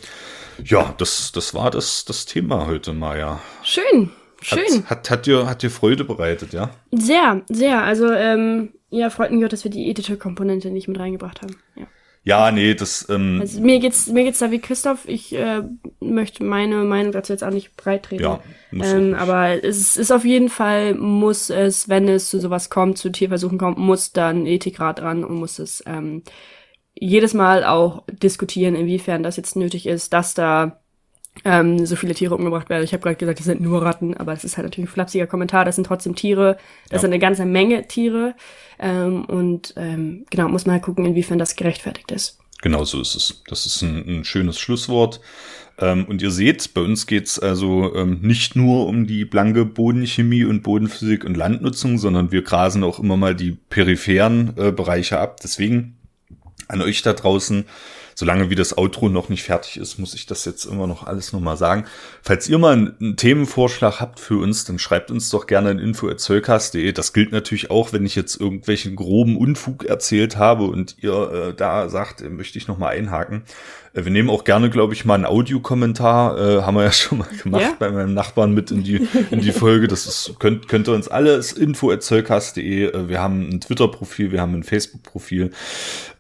Ja, 0.64 0.82
ja 0.82 0.95
das, 0.98 1.32
das 1.32 1.54
war 1.54 1.72
das, 1.72 2.06
das 2.06 2.26
Thema 2.26 2.68
heute, 2.68 2.93
Maja. 2.93 3.39
Schön. 3.64 4.12
Schön. 4.41 4.84
Hat, 4.86 4.89
hat, 4.89 5.10
hat, 5.10 5.26
dir, 5.26 5.48
hat 5.48 5.64
dir 5.64 5.72
Freude 5.72 6.04
bereitet, 6.04 6.54
ja? 6.54 6.70
Sehr, 6.91 7.41
sehr. 7.50 7.84
Also, 7.84 8.12
ähm, 8.12 8.70
ja, 8.89 9.10
freut 9.10 9.32
mich 9.32 9.43
auch, 9.43 9.50
dass 9.50 9.64
wir 9.64 9.72
die 9.72 9.89
ethische 9.89 10.18
Komponente 10.18 10.70
nicht 10.70 10.88
mit 10.88 11.00
reingebracht 11.00 11.41
haben. 11.41 11.56
Ja. 11.76 11.88
Ja, 12.28 12.52
nee, 12.52 12.74
das. 12.74 13.08
Ähm, 13.10 13.38
also 13.39 13.62
mir 13.62 13.80
geht's 13.80 14.08
mir 14.08 14.26
geht's 14.26 14.39
da 14.39 14.52
wie 14.52 14.60
Christoph. 14.60 15.08
Ich 15.08 15.34
äh, 15.34 15.62
möchte 16.02 16.43
meine 16.43 16.84
Meinung 16.84 17.14
dazu 17.14 17.32
jetzt 17.32 17.41
auch 17.41 17.52
nicht 17.52 17.78
breit 17.78 18.04
treten. 18.04 18.22
Ja, 18.22 18.41
ähm, 18.74 19.14
aber 19.14 19.64
es 19.64 19.95
ist 19.95 20.12
auf 20.12 20.26
jeden 20.26 20.50
Fall 20.50 20.93
muss 20.93 21.49
es, 21.49 21.88
wenn 21.88 22.10
es 22.10 22.30
zu 22.30 22.41
sowas 22.41 22.69
kommt, 22.69 22.98
zu 22.98 23.14
Tierversuchen 23.14 23.57
kommt, 23.57 23.78
muss 23.78 24.11
dann 24.11 24.45
Ethikrat 24.45 24.99
dran 24.99 25.24
und 25.24 25.36
muss 25.36 25.57
es 25.57 25.82
ähm, 25.88 26.24
jedes 26.99 27.34
Mal 27.34 27.64
auch 27.64 28.03
diskutieren, 28.11 28.76
inwiefern 28.76 29.24
das 29.24 29.38
jetzt 29.38 29.56
nötig 29.56 29.86
ist, 29.88 30.14
dass 30.14 30.34
da 30.34 30.80
ähm, 31.45 31.86
so 31.86 31.95
viele 31.95 32.15
Tiere 32.15 32.36
umgebracht 32.36 32.69
werden. 32.69 32.84
Ich 32.84 32.94
habe 32.94 33.03
gerade 33.03 33.15
gesagt, 33.15 33.40
das 33.40 33.45
sind 33.45 33.61
nur 33.61 33.84
Ratten, 33.84 34.15
aber 34.15 34.34
das 34.34 34.44
ist 34.44 34.57
halt 34.57 34.65
natürlich 34.65 34.90
ein 34.90 34.94
flapsiger 34.94 35.28
Kommentar. 35.28 35.65
Das 35.65 35.76
sind 35.76 35.86
trotzdem 35.86 36.15
Tiere. 36.15 36.57
Das 36.90 36.98
ja. 36.98 36.99
sind 37.02 37.11
eine 37.11 37.19
ganze 37.19 37.45
Menge 37.45 37.88
Tiere. 37.88 38.36
Ähm, 38.80 39.26
und 39.26 39.74
ähm, 39.78 40.26
genau, 40.30 40.49
muss 40.49 40.65
man 40.65 40.74
halt 40.74 40.84
gucken, 40.84 41.06
inwiefern 41.06 41.40
das 41.40 41.56
gerechtfertigt 41.56 42.11
ist. 42.11 42.40
Genau 42.61 42.84
so 42.86 42.99
ist 42.99 43.15
es. 43.15 43.44
Das 43.48 43.65
ist 43.65 43.82
ein, 43.84 44.19
ein 44.19 44.24
schönes 44.24 44.60
Schlusswort. 44.60 45.22
Ähm, 45.80 46.06
und 46.06 46.24
ihr 46.24 46.32
seht, 46.32 46.74
bei 46.74 46.82
uns 46.82 47.06
geht's 47.06 47.38
also 47.38 47.94
ähm, 47.95 48.19
nicht 48.22 48.56
nur 48.56 48.88
um 48.88 49.06
die 49.06 49.26
blanke 49.26 49.64
Bodenchemie 49.64 50.44
und 50.44 50.64
Bodenphysik 50.64 51.24
und 51.24 51.38
Landnutzung, 51.38 51.99
sondern 51.99 52.32
wir 52.32 52.41
grasen 52.41 52.84
auch 52.84 52.99
immer 52.99 53.15
mal 53.15 53.36
die 53.36 53.52
peripheren 53.52 54.53
äh, 54.57 54.72
Bereiche 54.72 55.19
ab. 55.19 55.38
Deswegen 55.44 55.97
an 56.68 56.81
euch 56.81 57.02
da 57.02 57.14
draußen. 57.14 57.65
solange 58.15 58.49
wie 58.49 58.56
das 58.56 58.76
Outro 58.76 59.10
noch 59.10 59.30
nicht 59.30 59.44
fertig 59.44 59.77
ist, 59.77 59.99
muss 59.99 60.15
ich 60.15 60.26
das 60.26 60.44
jetzt 60.45 60.65
immer 60.65 60.88
noch 60.88 61.06
alles 61.06 61.34
nochmal 61.34 61.56
sagen. 61.56 61.85
Falls 62.23 62.49
ihr 62.49 62.57
mal 62.57 62.73
einen, 62.73 63.15
Themenvorschlag 63.15 63.99
habt 63.99 64.19
für 64.19 64.41
uns, 64.41 64.65
dann 64.65 64.80
schreibt 64.80 65.11
uns 65.11 65.30
doch 65.30 65.45
gerne 65.45 65.69
in 65.69 65.77
info.zollcast.de. 65.77 66.91
Das 66.94 67.14
gilt 67.14 67.31
natürlich 67.31 67.69
auch, 67.69 67.94
wenn 67.94 68.07
ich 68.07 68.15
jetzt 68.15 68.41
irgendwelchen 68.41 68.95
groben 68.95 69.38
Unfug 69.38 69.85
erzählt 69.85 70.35
habe 70.38 70.64
und 70.64 70.95
ihr 70.99 71.31
äh, 71.31 71.53
da 71.53 71.89
sagt, 71.89 72.22
äh, 72.22 72.30
möchte 72.30 72.57
ich 72.57 72.68
nochmal 72.68 72.98
einhaken. 72.98 73.44
Äh, 73.98 74.06
wir 74.06 74.11
nehmen 74.11 74.30
auch 74.30 74.44
gerne, 74.44 74.69
glaube 74.69 74.94
ich, 74.94 75.06
mal 75.06 75.15
einen 75.15 75.26
Audiokommentar. 75.26 76.38
Äh, 76.38 76.61
haben 76.61 76.76
wir 76.76 76.84
ja 76.84 76.91
schon 76.94 77.18
mal 77.19 77.28
gemacht 77.41 77.61
ja? 77.61 77.76
bei 77.78 77.90
meinem 77.90 78.14
Nachbarn 78.14 78.53
mit 78.53 78.72
in 78.72 78.84
die, 78.84 79.07
in 79.32 79.41
die 79.41 79.52
Folge. 79.52 79.88
Das 79.88 80.06
ist, 80.06 80.40
könnt, 80.40 80.68
könnt 80.68 80.88
ihr 80.88 80.94
uns 80.94 81.07
alle, 81.07 81.34
ist. 81.34 81.57
Äh, 82.86 83.10
wir 83.10 83.19
haben 83.19 83.49
ein 83.49 83.61
Twitter-Profil, 83.61 84.32
wir 84.32 84.41
haben 84.41 84.53
ein 84.53 84.64
Facebook-Profil. 84.64 85.52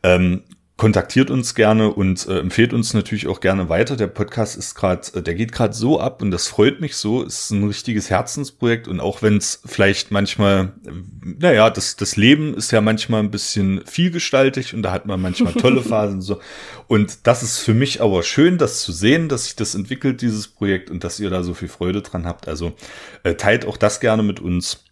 Ähm, 0.03 0.41
kontaktiert 0.77 1.31
uns 1.31 1.55
gerne 1.55 1.91
und 1.91 2.27
äh, 2.27 2.37
empfehlt 2.37 2.71
uns 2.71 2.93
natürlich 2.93 3.27
auch 3.27 3.39
gerne 3.39 3.67
weiter. 3.67 3.95
Der 3.95 4.05
Podcast 4.05 4.55
ist 4.55 4.75
gerade, 4.75 5.01
äh, 5.15 5.23
der 5.23 5.33
geht 5.33 5.51
gerade 5.51 5.73
so 5.73 5.99
ab 5.99 6.21
und 6.21 6.29
das 6.29 6.47
freut 6.47 6.79
mich 6.81 6.95
so. 6.95 7.23
Ist 7.23 7.49
ein 7.49 7.63
richtiges 7.63 8.11
Herzensprojekt 8.11 8.87
und 8.87 8.99
auch 8.99 9.23
wenn 9.23 9.37
es 9.37 9.59
vielleicht 9.65 10.11
manchmal, 10.11 10.73
äh, 10.85 10.91
naja, 11.39 11.71
das, 11.71 11.95
das 11.95 12.15
Leben 12.15 12.53
ist 12.53 12.71
ja 12.71 12.81
manchmal 12.81 13.23
ein 13.23 13.31
bisschen 13.31 13.81
vielgestaltig 13.85 14.75
und 14.75 14.83
da 14.83 14.91
hat 14.91 15.07
man 15.07 15.19
manchmal 15.19 15.53
tolle 15.55 15.81
Phasen 15.81 16.21
so. 16.21 16.39
Und 16.87 17.25
das 17.25 17.41
ist 17.41 17.57
für 17.57 17.73
mich 17.73 17.99
aber 18.03 18.21
schön, 18.21 18.59
das 18.59 18.81
zu 18.81 18.91
sehen, 18.91 19.29
dass 19.29 19.45
sich 19.45 19.55
das 19.55 19.73
entwickelt, 19.73 20.21
dieses 20.21 20.47
Projekt 20.47 20.91
und 20.91 21.03
dass 21.03 21.19
ihr 21.19 21.31
da 21.31 21.41
so 21.41 21.55
viel 21.55 21.69
Freude 21.69 22.03
dran 22.03 22.27
habt. 22.27 22.47
Also 22.47 22.73
äh, 23.23 23.33
teilt 23.33 23.65
auch 23.65 23.77
das 23.77 23.99
gerne 23.99 24.21
mit 24.21 24.39
uns. 24.39 24.83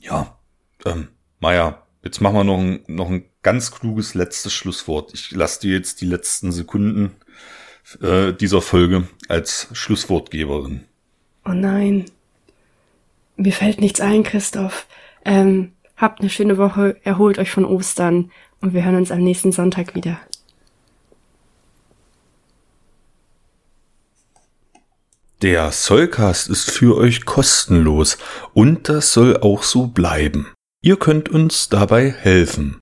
Ja, 0.00 0.38
ähm, 0.84 1.08
Maja, 1.40 1.82
jetzt 2.04 2.20
machen 2.20 2.36
wir 2.36 2.44
noch 2.44 2.58
ein, 2.58 2.84
noch 2.86 3.10
ein 3.10 3.24
ganz 3.42 3.70
kluges 3.70 4.14
letztes 4.14 4.52
Schlusswort. 4.52 5.12
Ich 5.14 5.30
lasse 5.32 5.60
dir 5.60 5.76
jetzt 5.76 6.00
die 6.00 6.06
letzten 6.06 6.52
Sekunden 6.52 7.12
äh, 8.00 8.32
dieser 8.32 8.62
Folge 8.62 9.08
als 9.28 9.68
Schlusswortgeberin. 9.72 10.84
Oh 11.44 11.50
nein. 11.50 12.06
Mir 13.36 13.52
fällt 13.52 13.80
nichts 13.80 14.00
ein, 14.00 14.22
Christoph. 14.22 14.86
Ähm, 15.24 15.72
habt 15.96 16.20
eine 16.20 16.30
schöne 16.30 16.58
Woche, 16.58 16.96
erholt 17.02 17.38
euch 17.38 17.50
von 17.50 17.64
Ostern 17.64 18.30
und 18.60 18.74
wir 18.74 18.84
hören 18.84 18.96
uns 18.96 19.10
am 19.10 19.22
nächsten 19.22 19.52
Sonntag 19.52 19.94
wieder. 19.94 20.20
Der 25.42 25.72
Soulcast 25.72 26.48
ist 26.48 26.70
für 26.70 26.96
euch 26.96 27.24
kostenlos 27.24 28.16
und 28.54 28.88
das 28.88 29.12
soll 29.12 29.38
auch 29.38 29.64
so 29.64 29.88
bleiben. 29.88 30.46
Ihr 30.82 30.96
könnt 30.96 31.28
uns 31.28 31.68
dabei 31.68 32.12
helfen. 32.12 32.81